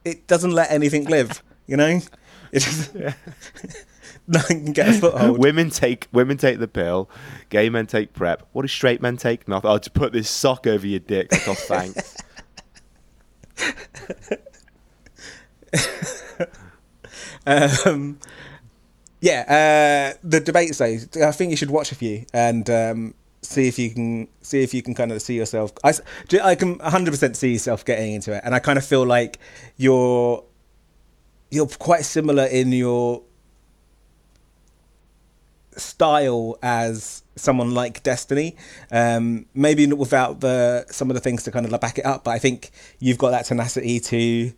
it 0.07 0.27
doesn't 0.27 0.53
let 0.53 0.71
anything 0.71 1.05
live. 1.07 1.43
You 1.67 1.77
know, 1.77 2.01
it 2.53 2.61
just. 2.61 2.95
Yeah. 2.95 3.15
nothing 4.29 4.65
can 4.65 4.73
get 4.73 4.89
a 4.89 4.93
foothold. 4.95 5.39
women 5.39 5.71
take 5.71 6.09
women 6.13 6.37
take 6.37 6.59
the 6.59 6.67
pill, 6.67 7.09
gay 7.49 7.69
men 7.69 7.87
take 7.87 8.13
prep. 8.13 8.43
What 8.53 8.63
do 8.63 8.69
straight 8.69 9.01
men 9.01 9.17
take? 9.17 9.47
Nothing. 9.47 9.71
I'll 9.71 9.79
just 9.79 9.95
put 9.95 10.13
this 10.13 10.29
sock 10.29 10.67
over 10.67 10.87
your 10.87 11.01
dick. 11.01 11.29
Oh, 11.47 11.55
thanks. 11.55 12.17
um, 17.87 18.19
yeah, 19.21 20.15
uh, 20.15 20.19
the 20.23 20.41
debates 20.41 20.79
though. 20.79 20.97
I 21.23 21.31
think 21.33 21.51
you 21.51 21.57
should 21.57 21.71
watch 21.71 21.93
a 21.93 21.95
few 21.95 22.25
and 22.33 22.69
um, 22.69 23.15
see 23.51 23.69
if 23.69 23.79
you 23.79 23.91
can 23.91 24.29
see 24.43 24.63
if 24.63 24.75
you 24.75 24.83
can 24.83 24.95
kind 24.95 25.13
of 25.13 25.23
see 25.23 25.35
yourself. 25.35 25.73
I, 25.85 25.95
I 26.43 26.55
can 26.55 26.79
100% 26.79 27.37
see 27.37 27.53
yourself 27.53 27.85
getting 27.85 28.15
into 28.15 28.35
it, 28.35 28.43
and 28.45 28.55
I 28.55 28.59
kind 28.59 28.79
of 28.79 28.85
feel 28.85 29.05
like 29.05 29.39
you're 29.77 30.45
you're 31.51 31.67
quite 31.67 32.05
similar 32.05 32.45
in 32.45 32.73
your 32.73 33.23
style 35.77 36.59
as 36.63 37.23
someone 37.37 37.73
like 37.73 38.03
Destiny. 38.03 38.57
Um, 38.91 39.47
maybe 39.55 39.87
without 39.93 40.41
the 40.41 40.87
some 40.91 41.11
of 41.11 41.15
the 41.15 41.21
things 41.21 41.45
to 41.45 41.51
kind 41.51 41.67
of 41.67 41.81
back 41.81 41.99
it 41.99 42.07
up, 42.07 42.25
but 42.25 42.31
I 42.33 42.39
think 42.39 42.71
you've 42.99 43.19
got 43.19 43.31
that 43.31 43.47
tenacity 43.47 44.01
to. 44.01 44.53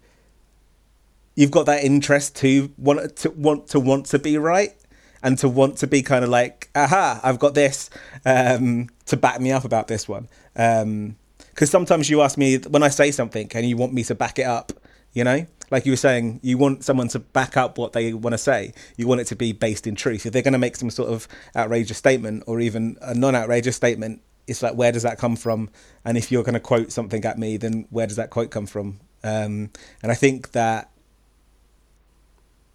You've 1.34 1.52
got 1.52 1.66
that 1.66 1.84
interest 1.84 2.34
to 2.36 2.72
want 2.76 3.14
to 3.16 3.30
want 3.30 3.68
to 3.68 3.80
want 3.80 4.06
to 4.06 4.18
be 4.18 4.38
right, 4.38 4.74
and 5.22 5.38
to 5.38 5.48
want 5.48 5.78
to 5.78 5.86
be 5.86 6.02
kind 6.02 6.24
of 6.24 6.30
like, 6.30 6.70
aha, 6.74 7.20
I've 7.22 7.38
got 7.38 7.54
this 7.54 7.90
um, 8.24 8.88
to 9.06 9.16
back 9.16 9.40
me 9.40 9.52
up 9.52 9.64
about 9.64 9.88
this 9.88 10.08
one. 10.08 10.28
Because 10.52 10.82
um, 10.82 11.16
sometimes 11.64 12.10
you 12.10 12.22
ask 12.22 12.38
me 12.38 12.58
when 12.58 12.82
I 12.82 12.88
say 12.88 13.10
something, 13.10 13.50
and 13.54 13.66
you 13.66 13.76
want 13.76 13.92
me 13.92 14.04
to 14.04 14.14
back 14.14 14.38
it 14.38 14.46
up, 14.46 14.72
you 15.12 15.24
know 15.24 15.46
like 15.70 15.86
you 15.86 15.92
were 15.92 15.96
saying, 15.96 16.40
you 16.42 16.58
want 16.58 16.84
someone 16.84 17.08
to 17.08 17.18
back 17.18 17.56
up 17.56 17.78
what 17.78 17.92
they 17.92 18.12
want 18.12 18.32
to 18.32 18.38
say. 18.38 18.72
You 18.96 19.06
want 19.06 19.20
it 19.20 19.26
to 19.28 19.36
be 19.36 19.52
based 19.52 19.86
in 19.86 19.94
truth. 19.94 20.24
If 20.26 20.32
they're 20.32 20.42
going 20.42 20.52
to 20.52 20.58
make 20.58 20.76
some 20.76 20.90
sort 20.90 21.10
of 21.10 21.28
outrageous 21.54 21.98
statement 21.98 22.44
or 22.46 22.60
even 22.60 22.96
a 23.00 23.14
non-outrageous 23.14 23.76
statement, 23.76 24.22
it's 24.46 24.62
like 24.62 24.74
where 24.74 24.92
does 24.92 25.02
that 25.02 25.18
come 25.18 25.36
from? 25.36 25.70
And 26.04 26.16
if 26.16 26.32
you're 26.32 26.42
going 26.42 26.54
to 26.54 26.60
quote 26.60 26.90
something 26.90 27.24
at 27.24 27.38
me, 27.38 27.56
then 27.58 27.86
where 27.90 28.06
does 28.06 28.16
that 28.16 28.30
quote 28.30 28.50
come 28.50 28.66
from? 28.66 29.00
Um, 29.22 29.70
and 30.02 30.10
I 30.10 30.14
think 30.14 30.52
that, 30.52 30.90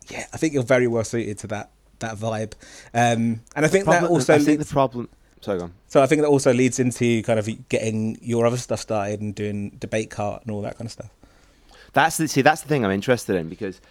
yeah, 0.09 0.25
I 0.33 0.37
think 0.37 0.53
you're 0.53 0.63
very 0.63 0.87
well 0.87 1.03
suited 1.03 1.39
to 1.39 1.47
that 1.47 1.71
that 2.03 2.17
vibe. 2.17 2.53
Um, 2.93 3.41
and 3.55 3.65
I 3.65 3.67
think 3.67 3.85
problem, 3.85 4.03
that 4.03 4.09
also 4.09 4.33
I 4.33 4.37
think 4.37 4.59
leads, 4.59 4.69
the 4.69 4.73
problem. 4.73 5.09
Sorry, 5.41 5.57
go 5.57 5.65
on. 5.65 5.73
So 5.87 6.01
I 6.01 6.05
think 6.05 6.21
that 6.21 6.27
also 6.27 6.53
leads 6.53 6.79
into 6.79 7.21
kind 7.23 7.39
of 7.39 7.49
getting 7.69 8.17
your 8.21 8.45
other 8.45 8.57
stuff 8.57 8.79
started 8.79 9.21
and 9.21 9.33
doing 9.35 9.71
debate 9.71 10.09
kart 10.09 10.41
and 10.43 10.51
all 10.51 10.61
that 10.61 10.77
kind 10.77 10.85
of 10.85 10.91
stuff. 10.91 11.09
That's 11.93 12.17
the 12.17 12.27
see. 12.27 12.41
That's 12.41 12.61
the 12.61 12.67
thing 12.67 12.85
I'm 12.85 12.91
interested 12.91 13.35
in 13.35 13.49
because 13.49 13.81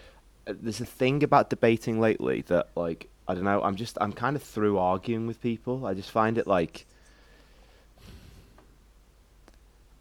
uh, 0.46 0.54
there's 0.60 0.80
a 0.80 0.86
thing 0.86 1.22
about 1.22 1.50
debating 1.50 2.00
lately 2.00 2.42
that 2.42 2.68
like 2.74 3.08
I 3.28 3.34
don't 3.34 3.44
know. 3.44 3.62
I'm 3.62 3.76
just 3.76 3.98
I'm 4.00 4.12
kind 4.12 4.36
of 4.36 4.42
through 4.42 4.78
arguing 4.78 5.26
with 5.26 5.40
people. 5.40 5.86
I 5.86 5.94
just 5.94 6.10
find 6.10 6.38
it 6.38 6.46
like 6.46 6.86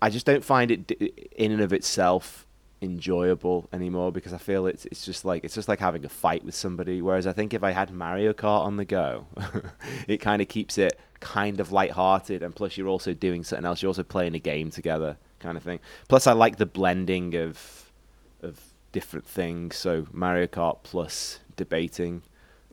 I 0.02 0.10
just 0.10 0.26
don't 0.26 0.44
find 0.44 0.72
it 0.72 0.92
in 1.36 1.52
and 1.52 1.62
of 1.62 1.74
itself 1.74 2.48
enjoyable 2.82 3.70
anymore 3.72 4.12
because 4.12 4.34
I 4.34 4.38
feel 4.38 4.66
it's 4.66 4.86
it's 4.86 5.06
just 5.06 5.24
like 5.24 5.44
it's 5.44 5.54
just 5.54 5.68
like 5.68 5.80
having 5.80 6.04
a 6.04 6.10
fight 6.10 6.44
with 6.44 6.56
somebody. 6.56 7.02
Whereas 7.02 7.28
I 7.28 7.34
think 7.34 7.54
if 7.54 7.64
I 7.64 7.72
had 7.72 7.92
Mario 7.92 8.34
Kart 8.34 8.62
on 8.62 8.78
the 8.78 8.86
go, 8.86 9.28
it 10.08 10.18
kind 10.18 10.42
of 10.42 10.48
keeps 10.48 10.78
it 10.78 11.00
kind 11.20 11.60
of 11.60 11.72
light-hearted, 11.72 12.42
and 12.42 12.56
plus 12.56 12.78
you're 12.78 12.88
also 12.88 13.14
doing 13.14 13.44
something 13.44 13.66
else. 13.66 13.82
You're 13.82 13.90
also 13.90 14.04
playing 14.04 14.36
a 14.36 14.40
game 14.40 14.72
together, 14.72 15.18
kind 15.40 15.58
of 15.58 15.64
thing. 15.64 15.80
Plus 16.08 16.26
I 16.26 16.34
like 16.34 16.58
the 16.58 16.66
blending 16.66 17.36
of 17.36 17.92
of 18.42 18.60
different 18.92 19.26
things. 19.26 19.76
So 19.76 20.08
Mario 20.12 20.48
Kart 20.48 20.78
plus 20.84 21.40
debating. 21.56 22.24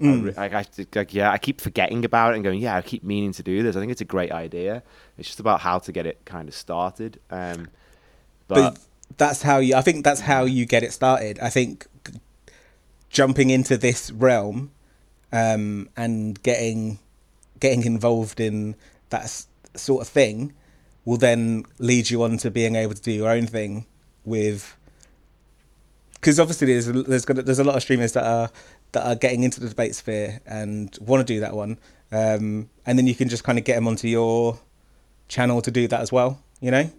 Mm. 0.01 0.39
I, 0.39 0.61
I, 0.61 0.65
like, 0.95 1.13
yeah, 1.13 1.33
I 1.33 1.39
keep 1.39 1.61
forgetting 1.61 2.05
about 2.05 2.33
it 2.33 2.37
and 2.37 2.45
going, 2.45 2.61
yeah, 2.61 2.77
I 2.77 2.83
keep 2.83 3.03
meaning 3.03 3.33
to 3.33 3.43
do 3.43 3.65
this. 3.65 3.75
I 3.75 3.81
think 3.81 3.91
it's 3.91 4.01
a 4.01 4.05
great 4.05 4.31
idea. 4.31 4.85
It's 5.19 5.27
just 5.27 5.41
about 5.41 5.61
how 5.61 5.81
to 5.81 5.91
get 5.91 6.07
it 6.07 6.25
kind 6.25 6.49
of 6.49 6.55
started. 6.55 7.19
Um, 7.31 7.67
but, 8.47 8.75
but 8.75 8.79
that's 9.17 9.43
how 9.43 9.59
you. 9.59 9.75
I 9.75 9.83
think 9.83 10.05
that's 10.05 10.21
how 10.21 10.45
you 10.45 10.67
get 10.67 10.83
it 10.83 10.93
started. 10.93 11.39
I 11.41 11.51
think 11.51 11.87
jumping 13.11 13.51
into 13.51 13.77
this 13.77 14.11
realm 14.11 14.71
um, 15.33 15.89
and 15.97 16.43
getting 16.43 16.99
getting 17.61 17.85
involved 17.85 18.41
in 18.41 18.77
that 19.11 19.45
sort 19.75 20.03
of 20.03 20.09
thing 20.09 20.53
will 21.05 21.17
then 21.17 21.65
lead 21.79 22.11
you 22.11 22.23
on 22.23 22.37
to 22.39 22.51
being 22.51 22.77
able 22.77 22.95
to 22.95 23.03
do 23.03 23.11
your 23.11 23.31
own 23.31 23.47
thing 23.47 23.87
with 24.25 24.77
because 26.15 26.39
obviously 26.39 26.67
there's 26.67 26.87
there's 26.87 27.25
gonna, 27.25 27.43
there's 27.43 27.59
a 27.59 27.65
lot 27.65 27.77
of 27.77 27.83
streamers 27.83 28.13
that 28.13 28.25
are 28.25 28.51
that 28.93 29.07
are 29.07 29.15
getting 29.15 29.43
into 29.43 29.61
the 29.61 29.69
debate 29.69 29.95
sphere 29.95 30.41
and 30.47 30.97
want 31.01 31.27
to 31.27 31.35
do 31.35 31.41
that 31.41 31.55
one, 31.55 31.79
um, 32.13 32.69
and 32.87 32.99
then 32.99 33.07
you 33.07 33.15
can 33.15 33.29
just 33.29 33.45
kind 33.45 33.59
of 33.59 33.65
get 33.65 33.75
them 33.75 33.87
onto 33.87 34.09
your 34.09 34.59
channel 35.29 35.61
to 35.63 35.71
do 35.71 35.87
that 35.89 36.01
as 36.01 36.11
well. 36.11 36.43
You 36.61 36.71
know, 36.71 36.91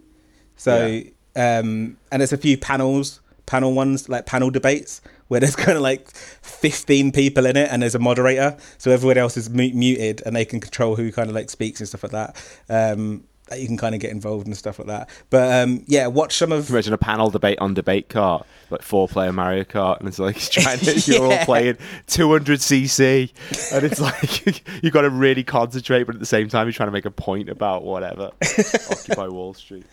so 0.56 0.86
yeah. 0.86 1.10
Um, 1.36 1.96
and 2.10 2.20
there's 2.20 2.32
a 2.32 2.38
few 2.38 2.56
panels, 2.56 3.20
panel 3.46 3.72
ones 3.72 4.08
like 4.08 4.26
panel 4.26 4.50
debates 4.50 5.00
where 5.28 5.40
there's 5.40 5.56
kind 5.56 5.76
of 5.76 5.82
like 5.82 6.10
15 6.10 7.12
people 7.12 7.46
in 7.46 7.56
it 7.56 7.68
and 7.70 7.82
there's 7.82 7.94
a 7.94 8.00
moderator. 8.00 8.56
So 8.78 8.90
everyone 8.90 9.18
else 9.18 9.36
is 9.36 9.50
muted 9.50 10.22
and 10.26 10.34
they 10.34 10.44
can 10.44 10.60
control 10.60 10.96
who 10.96 11.12
kind 11.12 11.28
of 11.28 11.34
like 11.34 11.50
speaks 11.50 11.80
and 11.80 11.88
stuff 11.88 12.02
like 12.02 12.12
that. 12.12 12.36
Um, 12.68 13.24
that 13.50 13.60
you 13.60 13.66
can 13.66 13.76
kind 13.76 13.94
of 13.94 14.00
get 14.00 14.12
involved 14.12 14.46
and 14.46 14.56
stuff 14.56 14.78
like 14.78 14.88
that. 14.88 15.10
But 15.28 15.62
um, 15.62 15.84
yeah, 15.86 16.06
watch 16.06 16.36
some 16.36 16.52
of. 16.52 16.70
Imagine 16.70 16.94
a 16.94 16.98
panel 16.98 17.30
debate 17.30 17.58
on 17.58 17.74
debate 17.74 18.08
kart, 18.08 18.44
like 18.70 18.82
four 18.82 19.08
player 19.08 19.32
Mario 19.32 19.64
Kart, 19.64 19.98
and 19.98 20.08
it's 20.08 20.18
like 20.18 20.38
trying 20.38 20.78
to, 20.78 20.94
yeah. 20.94 21.00
you're 21.04 21.32
all 21.32 21.44
playing 21.44 21.76
200 22.06 22.60
cc, 22.60 23.30
and 23.74 23.84
it's 23.84 24.00
like 24.00 24.46
you've 24.82 24.92
got 24.92 25.02
to 25.02 25.10
really 25.10 25.44
concentrate, 25.44 26.04
but 26.04 26.14
at 26.14 26.20
the 26.20 26.26
same 26.26 26.48
time 26.48 26.66
you're 26.66 26.72
trying 26.72 26.88
to 26.88 26.92
make 26.92 27.04
a 27.04 27.10
point 27.10 27.48
about 27.50 27.82
whatever. 27.82 28.30
Occupy 28.90 29.28
Wall 29.28 29.52
Street. 29.52 29.86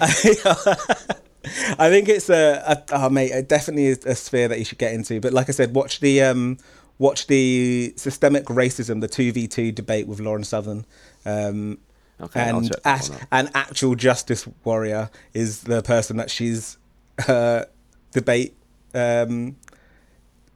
I 0.00 1.90
think 1.90 2.08
it's 2.08 2.30
a, 2.30 2.62
a 2.66 2.82
oh 2.92 3.10
mate, 3.10 3.30
it 3.30 3.48
definitely 3.48 3.86
is 3.86 4.04
a 4.06 4.14
sphere 4.14 4.48
that 4.48 4.58
you 4.58 4.64
should 4.64 4.78
get 4.78 4.94
into. 4.94 5.20
But 5.20 5.34
like 5.34 5.48
I 5.48 5.52
said, 5.52 5.74
watch 5.74 6.00
the 6.00 6.22
um, 6.22 6.56
watch 6.98 7.26
the 7.26 7.92
systemic 7.96 8.46
racism, 8.46 9.02
the 9.02 9.08
two 9.08 9.32
v 9.32 9.46
two 9.46 9.70
debate 9.70 10.06
with 10.06 10.18
Lauren 10.18 10.44
Southern. 10.44 10.86
Um, 11.26 11.78
Okay, 12.22 12.40
and 12.48 12.70
at, 12.84 13.10
an 13.32 13.50
actual 13.54 13.96
justice 13.96 14.46
warrior 14.64 15.10
is 15.34 15.62
the 15.62 15.82
person 15.82 16.16
that 16.18 16.30
she's 16.30 16.78
her 17.18 17.66
debate 18.12 18.54
um, 18.94 19.56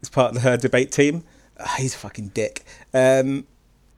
is 0.01 0.09
part 0.09 0.37
of 0.37 0.43
her 0.43 0.57
debate 0.57 0.93
team. 0.93 1.25
Oh, 1.59 1.75
he's 1.79 1.95
a 1.95 1.99
fucking 1.99 2.29
dick. 2.29 2.65
Um, 2.95 3.47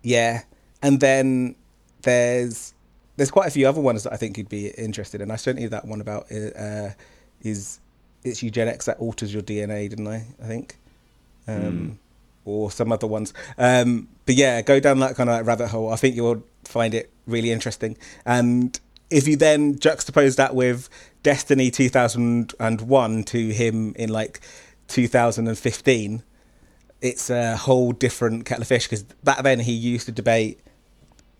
yeah, 0.03 0.43
and 0.83 1.01
then 1.01 1.57
there's 2.03 2.73
there's 3.16 3.31
quite 3.31 3.49
a 3.49 3.51
few 3.51 3.69
other 3.69 3.81
ones 3.81 4.05
that 4.05 4.12
I 4.12 4.16
think 4.16 4.39
you'd 4.39 4.49
be 4.49 4.69
interested 4.69 5.21
in. 5.21 5.31
I 5.31 5.37
sent 5.37 5.61
you 5.61 5.69
that 5.69 5.85
one 5.85 6.01
about 6.01 6.31
uh, 6.33 6.91
is 7.43 7.81
it's 8.25 8.43
eugenics 8.43 8.87
that 8.87 8.99
alters 8.99 9.33
your 9.33 9.43
DNA, 9.43 9.91
didn't 9.91 10.09
I? 10.09 10.25
I 10.43 10.47
think. 10.47 10.79
Um, 11.47 11.62
mm. 11.62 11.97
Or 12.45 12.71
some 12.71 12.93
other 12.93 13.07
ones, 13.07 13.35
um, 13.59 14.09
but 14.25 14.35
yeah, 14.35 14.62
go 14.62 14.81
down 14.81 15.01
that 15.01 15.16
kind 15.16 15.29
of 15.29 15.47
rabbit 15.47 15.69
hole. 15.69 15.93
I 15.93 15.97
think 15.97 16.16
you'll 16.16 16.43
find 16.69 16.95
it 16.95 17.11
really 17.27 17.51
interesting. 17.51 17.97
And 18.25 18.79
if 19.11 19.27
you 19.27 19.37
then 19.37 19.77
juxtapose 19.77 20.37
that 20.37 20.55
with 20.55 20.89
Destiny 21.23 21.71
2001 21.71 23.25
to 23.25 23.49
him 23.49 23.95
in 23.97 24.11
like 24.11 24.41
2015, 24.89 26.23
it's 27.01 27.31
a 27.31 27.57
whole 27.57 27.93
different 27.93 28.45
kettle 28.45 28.62
of 28.62 28.69
fish 28.69 28.85
because 28.85 29.03
back 29.03 29.43
then 29.43 29.61
he 29.61 29.73
used 29.73 30.07
to 30.07 30.12
debate 30.12 30.61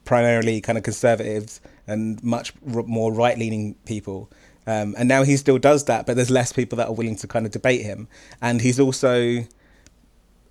primarily 0.05 0.61
kind 0.61 0.79
of 0.79 0.85
conservatives 0.85 1.61
and 1.87 2.23
much 2.23 2.53
more 2.63 3.13
right 3.13 3.39
leaning 3.39 3.75
people. 3.85 4.31
Um, 4.67 4.95
and 4.99 5.09
now 5.09 5.23
he 5.23 5.37
still 5.37 5.59
does 5.59 5.85
that, 5.85 6.07
but 6.07 6.17
there's 6.17 6.31
less 6.31 6.53
people 6.53 6.77
that 6.77 6.89
are 6.89 6.95
willing 6.95 7.17
to 7.17 7.27
kind 7.27 7.47
of 7.47 7.53
debate 7.53 7.83
him. 7.83 8.09
And 8.41 8.61
he's 8.61 8.79
also, 8.79 9.45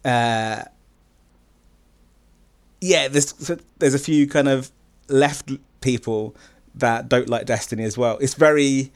uh, 0.04 0.64
yeah, 2.82 3.08
there's 3.08 3.34
there's 3.80 3.94
a 3.94 4.00
few 4.00 4.28
kind 4.28 4.48
of 4.48 4.72
left 5.08 5.52
people 5.82 6.36
that 6.76 7.10
don't 7.10 7.30
like 7.30 7.46
Destiny 7.46 7.84
as 7.84 7.98
well. 7.98 8.18
It's 8.20 8.34
very 8.34 8.92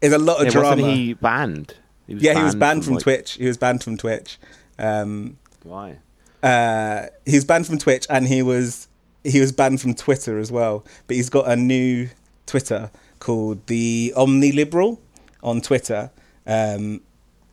there's 0.00 0.12
a 0.12 0.18
lot 0.18 0.38
of 0.38 0.46
yeah, 0.46 0.50
drama. 0.50 0.82
Wasn't 0.82 0.96
he 0.96 1.14
banned? 1.14 1.74
He 2.06 2.14
yeah, 2.14 2.32
banned 2.32 2.38
he 2.38 2.44
was 2.44 2.54
banned 2.54 2.84
from, 2.84 2.84
from 2.84 2.94
like... 2.94 3.02
Twitch. 3.02 3.32
He 3.32 3.46
was 3.46 3.56
banned 3.56 3.82
from 3.82 3.96
Twitch. 3.96 4.38
Um, 4.78 5.38
Why? 5.62 5.98
Uh, 6.42 7.06
he 7.24 7.36
was 7.36 7.44
banned 7.44 7.66
from 7.66 7.78
Twitch, 7.78 8.06
and 8.10 8.28
he 8.28 8.42
was 8.42 8.88
he 9.22 9.40
was 9.40 9.52
banned 9.52 9.80
from 9.80 9.94
Twitter 9.94 10.38
as 10.38 10.52
well. 10.52 10.84
But 11.06 11.16
he's 11.16 11.30
got 11.30 11.48
a 11.48 11.56
new 11.56 12.08
Twitter 12.46 12.90
called 13.18 13.66
the 13.66 14.12
Omni 14.14 14.52
Liberal 14.52 15.00
on 15.42 15.62
Twitter, 15.62 16.10
um, 16.46 17.00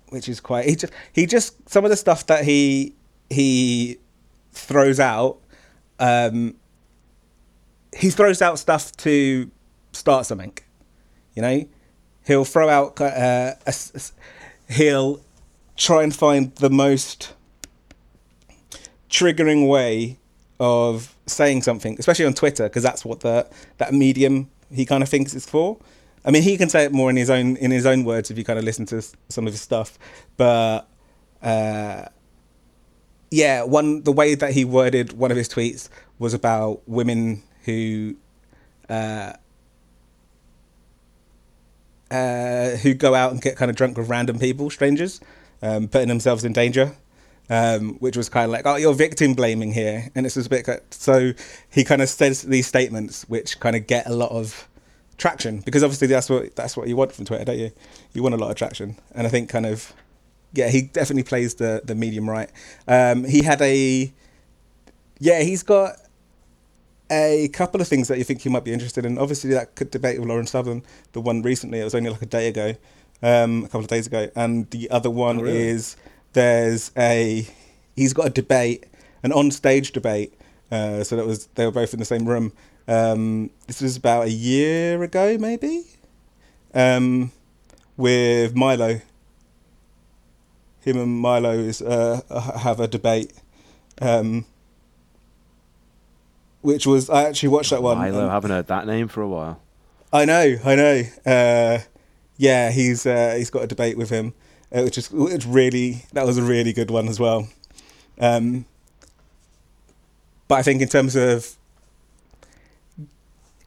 which 0.09 0.27
is 0.27 0.41
quite. 0.41 0.65
He 0.67 0.75
just 0.75 0.93
he 1.13 1.25
just 1.25 1.69
some 1.69 1.85
of 1.85 1.89
the 1.89 1.97
stuff 1.97 2.25
that 2.27 2.43
he 2.43 2.93
he 3.29 3.97
throws 4.51 4.99
out. 4.99 5.39
Um, 5.99 6.55
he 7.95 8.09
throws 8.09 8.41
out 8.41 8.59
stuff 8.59 8.91
to 8.97 9.49
start 9.91 10.25
something. 10.25 10.57
You 11.35 11.41
know, 11.41 11.65
he'll 12.25 12.45
throw 12.45 12.69
out. 12.69 12.99
Uh, 12.99 13.55
a, 13.65 13.73
a, 13.73 14.73
he'll 14.73 15.21
try 15.77 16.03
and 16.03 16.15
find 16.15 16.55
the 16.55 16.69
most 16.69 17.33
triggering 19.09 19.67
way 19.67 20.17
of 20.59 21.15
saying 21.25 21.63
something, 21.63 21.95
especially 21.99 22.25
on 22.25 22.33
Twitter, 22.33 22.63
because 22.63 22.83
that's 22.83 23.03
what 23.03 23.21
the 23.21 23.47
that 23.77 23.93
medium 23.93 24.49
he 24.73 24.85
kind 24.85 25.03
of 25.03 25.09
thinks 25.09 25.33
it's 25.33 25.49
for. 25.49 25.77
I 26.23 26.31
mean, 26.31 26.43
he 26.43 26.55
can 26.55 26.69
say 26.69 26.83
it 26.85 26.91
more 26.91 27.09
in 27.09 27.15
his 27.15 27.29
own 27.29 27.57
in 27.57 27.71
his 27.71 27.85
own 27.85 28.03
words 28.03 28.31
if 28.31 28.37
you 28.37 28.43
kind 28.43 28.59
of 28.59 28.65
listen 28.65 28.85
to 28.87 29.01
some 29.29 29.47
of 29.47 29.53
his 29.53 29.61
stuff, 29.61 29.97
but 30.37 30.87
uh, 31.41 32.05
yeah, 33.31 33.63
one 33.63 34.03
the 34.03 34.11
way 34.11 34.35
that 34.35 34.51
he 34.51 34.65
worded 34.65 35.13
one 35.13 35.31
of 35.31 35.37
his 35.37 35.49
tweets 35.49 35.89
was 36.19 36.33
about 36.33 36.81
women 36.87 37.41
who 37.63 38.15
uh, 38.89 39.33
uh, 42.11 42.71
who 42.71 42.93
go 42.93 43.15
out 43.15 43.31
and 43.31 43.41
get 43.41 43.55
kind 43.55 43.71
of 43.71 43.77
drunk 43.77 43.97
with 43.97 44.09
random 44.09 44.37
people, 44.37 44.69
strangers, 44.69 45.21
um, 45.61 45.87
putting 45.87 46.09
themselves 46.09 46.43
in 46.43 46.53
danger. 46.53 46.95
Um, 47.49 47.95
which 47.95 48.15
was 48.15 48.29
kind 48.29 48.45
of 48.45 48.51
like, 48.51 48.65
oh, 48.65 48.77
you're 48.77 48.93
victim 48.93 49.33
blaming 49.33 49.73
here, 49.73 50.09
and 50.15 50.25
it's 50.25 50.35
just 50.35 50.47
a 50.47 50.49
bit. 50.49 50.93
So 50.93 51.33
he 51.69 51.83
kind 51.83 52.01
of 52.01 52.07
says 52.07 52.43
these 52.43 52.65
statements, 52.65 53.23
which 53.27 53.59
kind 53.59 53.75
of 53.75 53.87
get 53.87 54.07
a 54.07 54.13
lot 54.13 54.31
of 54.31 54.69
traction 55.17 55.59
because 55.59 55.83
obviously 55.83 56.07
that's 56.07 56.29
what 56.29 56.55
that's 56.55 56.75
what 56.75 56.87
you 56.87 56.95
want 56.95 57.11
from 57.11 57.25
Twitter, 57.25 57.45
don't 57.45 57.59
you? 57.59 57.71
You 58.13 58.23
want 58.23 58.35
a 58.35 58.37
lot 58.37 58.51
of 58.51 58.55
traction, 58.55 58.97
and 59.13 59.27
I 59.27 59.29
think 59.29 59.49
kind 59.49 59.65
of, 59.65 59.93
yeah, 60.53 60.69
he 60.69 60.81
definitely 60.81 61.23
plays 61.23 61.55
the 61.55 61.81
the 61.83 61.95
medium 61.95 62.29
right. 62.29 62.49
Um, 62.87 63.23
he 63.23 63.43
had 63.43 63.61
a, 63.61 64.11
yeah, 65.19 65.41
he's 65.41 65.63
got 65.63 65.95
a 67.11 67.49
couple 67.49 67.81
of 67.81 67.87
things 67.87 68.07
that 68.07 68.17
you 68.17 68.23
think 68.23 68.45
you 68.45 68.51
might 68.51 68.63
be 68.63 68.71
interested 68.73 69.05
in. 69.05 69.17
Obviously, 69.17 69.51
that 69.51 69.75
could 69.75 69.91
debate 69.91 70.19
with 70.19 70.29
Lauren 70.29 70.47
Southern, 70.47 70.81
the 71.11 71.21
one 71.21 71.41
recently, 71.41 71.79
it 71.79 71.83
was 71.83 71.93
only 71.93 72.09
like 72.09 72.21
a 72.21 72.25
day 72.25 72.47
ago, 72.47 72.73
um, 73.21 73.65
a 73.65 73.67
couple 73.67 73.81
of 73.81 73.87
days 73.87 74.07
ago. 74.07 74.29
And 74.35 74.69
the 74.71 74.89
other 74.89 75.09
one 75.09 75.39
oh, 75.39 75.43
really? 75.43 75.57
is 75.57 75.97
there's 76.33 76.91
a, 76.97 77.45
he's 77.95 78.13
got 78.13 78.27
a 78.27 78.29
debate, 78.29 78.85
an 79.23 79.33
on 79.33 79.51
stage 79.51 79.91
debate. 79.91 80.33
Uh, 80.71 81.03
so 81.03 81.17
that 81.17 81.25
was, 81.25 81.47
they 81.55 81.65
were 81.65 81.71
both 81.71 81.93
in 81.93 81.99
the 81.99 82.05
same 82.05 82.25
room. 82.25 82.53
Um, 82.87 83.49
this 83.67 83.81
was 83.81 83.97
about 83.97 84.27
a 84.27 84.31
year 84.31 85.03
ago, 85.03 85.37
maybe, 85.37 85.83
um, 86.73 87.31
with 87.97 88.55
Milo. 88.55 89.01
Him 90.81 90.97
and 90.97 91.19
Milo 91.19 91.51
is, 91.51 91.81
uh, 91.81 92.21
have 92.61 92.79
a 92.79 92.87
debate. 92.87 93.33
Um, 94.01 94.45
which 96.61 96.85
was 96.85 97.09
I 97.09 97.23
actually 97.23 97.49
watched 97.49 97.71
that 97.71 97.83
one. 97.83 97.97
Milo, 97.97 98.27
I 98.27 98.31
haven't 98.31 98.51
heard 98.51 98.67
that 98.67 98.87
name 98.87 99.07
for 99.07 99.21
a 99.21 99.27
while. 99.27 99.61
I 100.13 100.25
know, 100.25 100.57
I 100.63 100.75
know. 100.75 101.03
Uh, 101.25 101.79
yeah, 102.37 102.71
he's 102.71 103.05
uh, 103.05 103.35
he's 103.37 103.49
got 103.49 103.63
a 103.63 103.67
debate 103.67 103.97
with 103.97 104.09
him, 104.09 104.33
uh, 104.71 104.81
which 104.81 104.97
is 104.97 105.11
which 105.11 105.45
really 105.45 106.05
that 106.13 106.25
was 106.25 106.37
a 106.37 106.43
really 106.43 106.73
good 106.73 106.91
one 106.91 107.07
as 107.07 107.19
well. 107.19 107.47
Um, 108.19 108.65
but 110.47 110.55
I 110.55 110.63
think 110.63 110.81
in 110.81 110.87
terms 110.87 111.15
of 111.15 111.55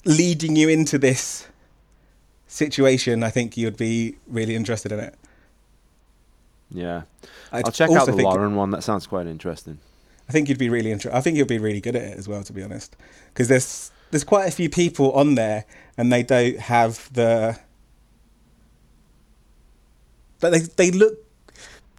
leading 0.04 0.54
you 0.54 0.68
into 0.68 0.98
this 0.98 1.48
situation, 2.46 3.22
I 3.22 3.30
think 3.30 3.56
you'd 3.56 3.76
be 3.76 4.16
really 4.26 4.54
interested 4.54 4.92
in 4.92 5.00
it. 5.00 5.14
Yeah, 6.74 7.02
I'd 7.52 7.64
I'll 7.64 7.72
check 7.72 7.90
out 7.90 8.06
the 8.06 8.16
Lauren 8.16 8.56
one. 8.56 8.70
That 8.70 8.82
sounds 8.82 9.06
quite 9.06 9.26
interesting. 9.26 9.78
I 10.28 10.32
think 10.32 10.48
you'd 10.48 10.58
be 10.58 10.68
really 10.68 10.90
interested. 10.90 11.16
I 11.16 11.20
think 11.20 11.36
you'd 11.36 11.48
be 11.48 11.58
really 11.58 11.80
good 11.80 11.96
at 11.96 12.02
it 12.02 12.18
as 12.18 12.28
well, 12.28 12.42
to 12.42 12.52
be 12.52 12.62
honest, 12.62 12.96
because 13.28 13.48
there's 13.48 13.92
there's 14.10 14.24
quite 14.24 14.48
a 14.48 14.50
few 14.50 14.68
people 14.68 15.12
on 15.12 15.36
there, 15.36 15.64
and 15.96 16.12
they 16.12 16.22
don't 16.22 16.58
have 16.58 17.12
the. 17.12 17.58
But 20.40 20.50
they 20.50 20.58
they 20.60 20.90
look. 20.90 21.18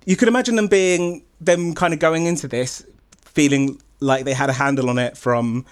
You 0.06 0.16
could 0.18 0.28
imagine 0.28 0.56
them 0.56 0.68
being 0.68 1.24
them 1.40 1.74
kind 1.74 1.94
of 1.94 2.00
going 2.00 2.26
into 2.26 2.48
this, 2.48 2.86
feeling 3.22 3.82
like 4.02 4.26
they 4.26 4.34
had 4.34 4.50
a 4.50 4.54
handle 4.54 4.90
on 4.90 5.00
it 5.00 5.18
from 5.18 5.66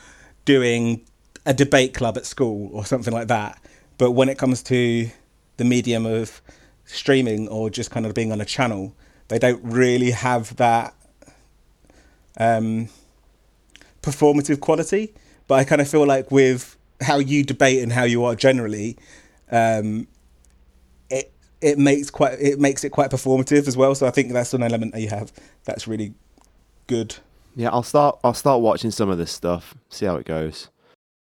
doing 0.46 1.06
a 1.46 1.54
debate 1.54 1.94
club 1.94 2.18
at 2.18 2.26
school 2.26 2.70
or 2.74 2.86
something 2.86 3.14
like 3.14 3.28
that. 3.28 3.62
But 3.98 4.12
when 4.12 4.30
it 4.30 4.38
comes 4.38 4.64
to 4.64 5.10
the 5.58 5.66
medium 5.66 6.06
of 6.06 6.42
streaming 6.86 7.48
or 7.48 7.70
just 7.70 7.92
kind 7.92 8.06
of 8.06 8.14
being 8.14 8.32
on 8.32 8.42
a 8.42 8.46
channel, 8.46 8.96
they 9.28 9.40
don't 9.40 9.64
really 9.64 10.12
have 10.12 10.56
that 10.58 10.94
um, 12.40 12.90
performative 14.02 14.60
quality. 14.60 15.14
But 15.48 15.56
I 15.56 15.64
kind 15.64 15.82
of 15.82 15.90
feel 15.90 16.06
like 16.06 16.32
with 16.32 16.78
how 17.02 17.20
you 17.20 17.44
debate 17.44 17.84
and 17.84 17.92
how 17.92 18.04
you 18.04 18.24
are 18.24 18.36
generally, 18.36 18.98
um, 19.52 20.08
it 21.10 21.32
it 21.62 21.78
makes 21.78 22.10
quite 22.10 22.40
it 22.40 22.60
makes 22.60 22.84
it 22.84 22.90
quite 22.90 23.10
performative 23.12 23.68
as 23.68 23.76
well. 23.76 23.94
So 23.96 24.08
I 24.08 24.12
think 24.12 24.32
that's 24.32 24.54
an 24.54 24.64
element 24.64 24.94
that 24.94 25.02
you 25.02 25.10
have 25.10 25.32
that's 25.66 25.88
really 25.88 26.14
good. 26.88 27.16
Yeah, 27.56 27.70
I'll 27.72 27.84
start. 27.84 28.20
I'll 28.24 28.34
start 28.34 28.62
watching 28.62 28.92
some 28.92 29.10
of 29.10 29.18
this 29.18 29.32
stuff. 29.32 29.76
See 29.90 30.06
how 30.06 30.16
it 30.16 30.26
goes. 30.26 30.70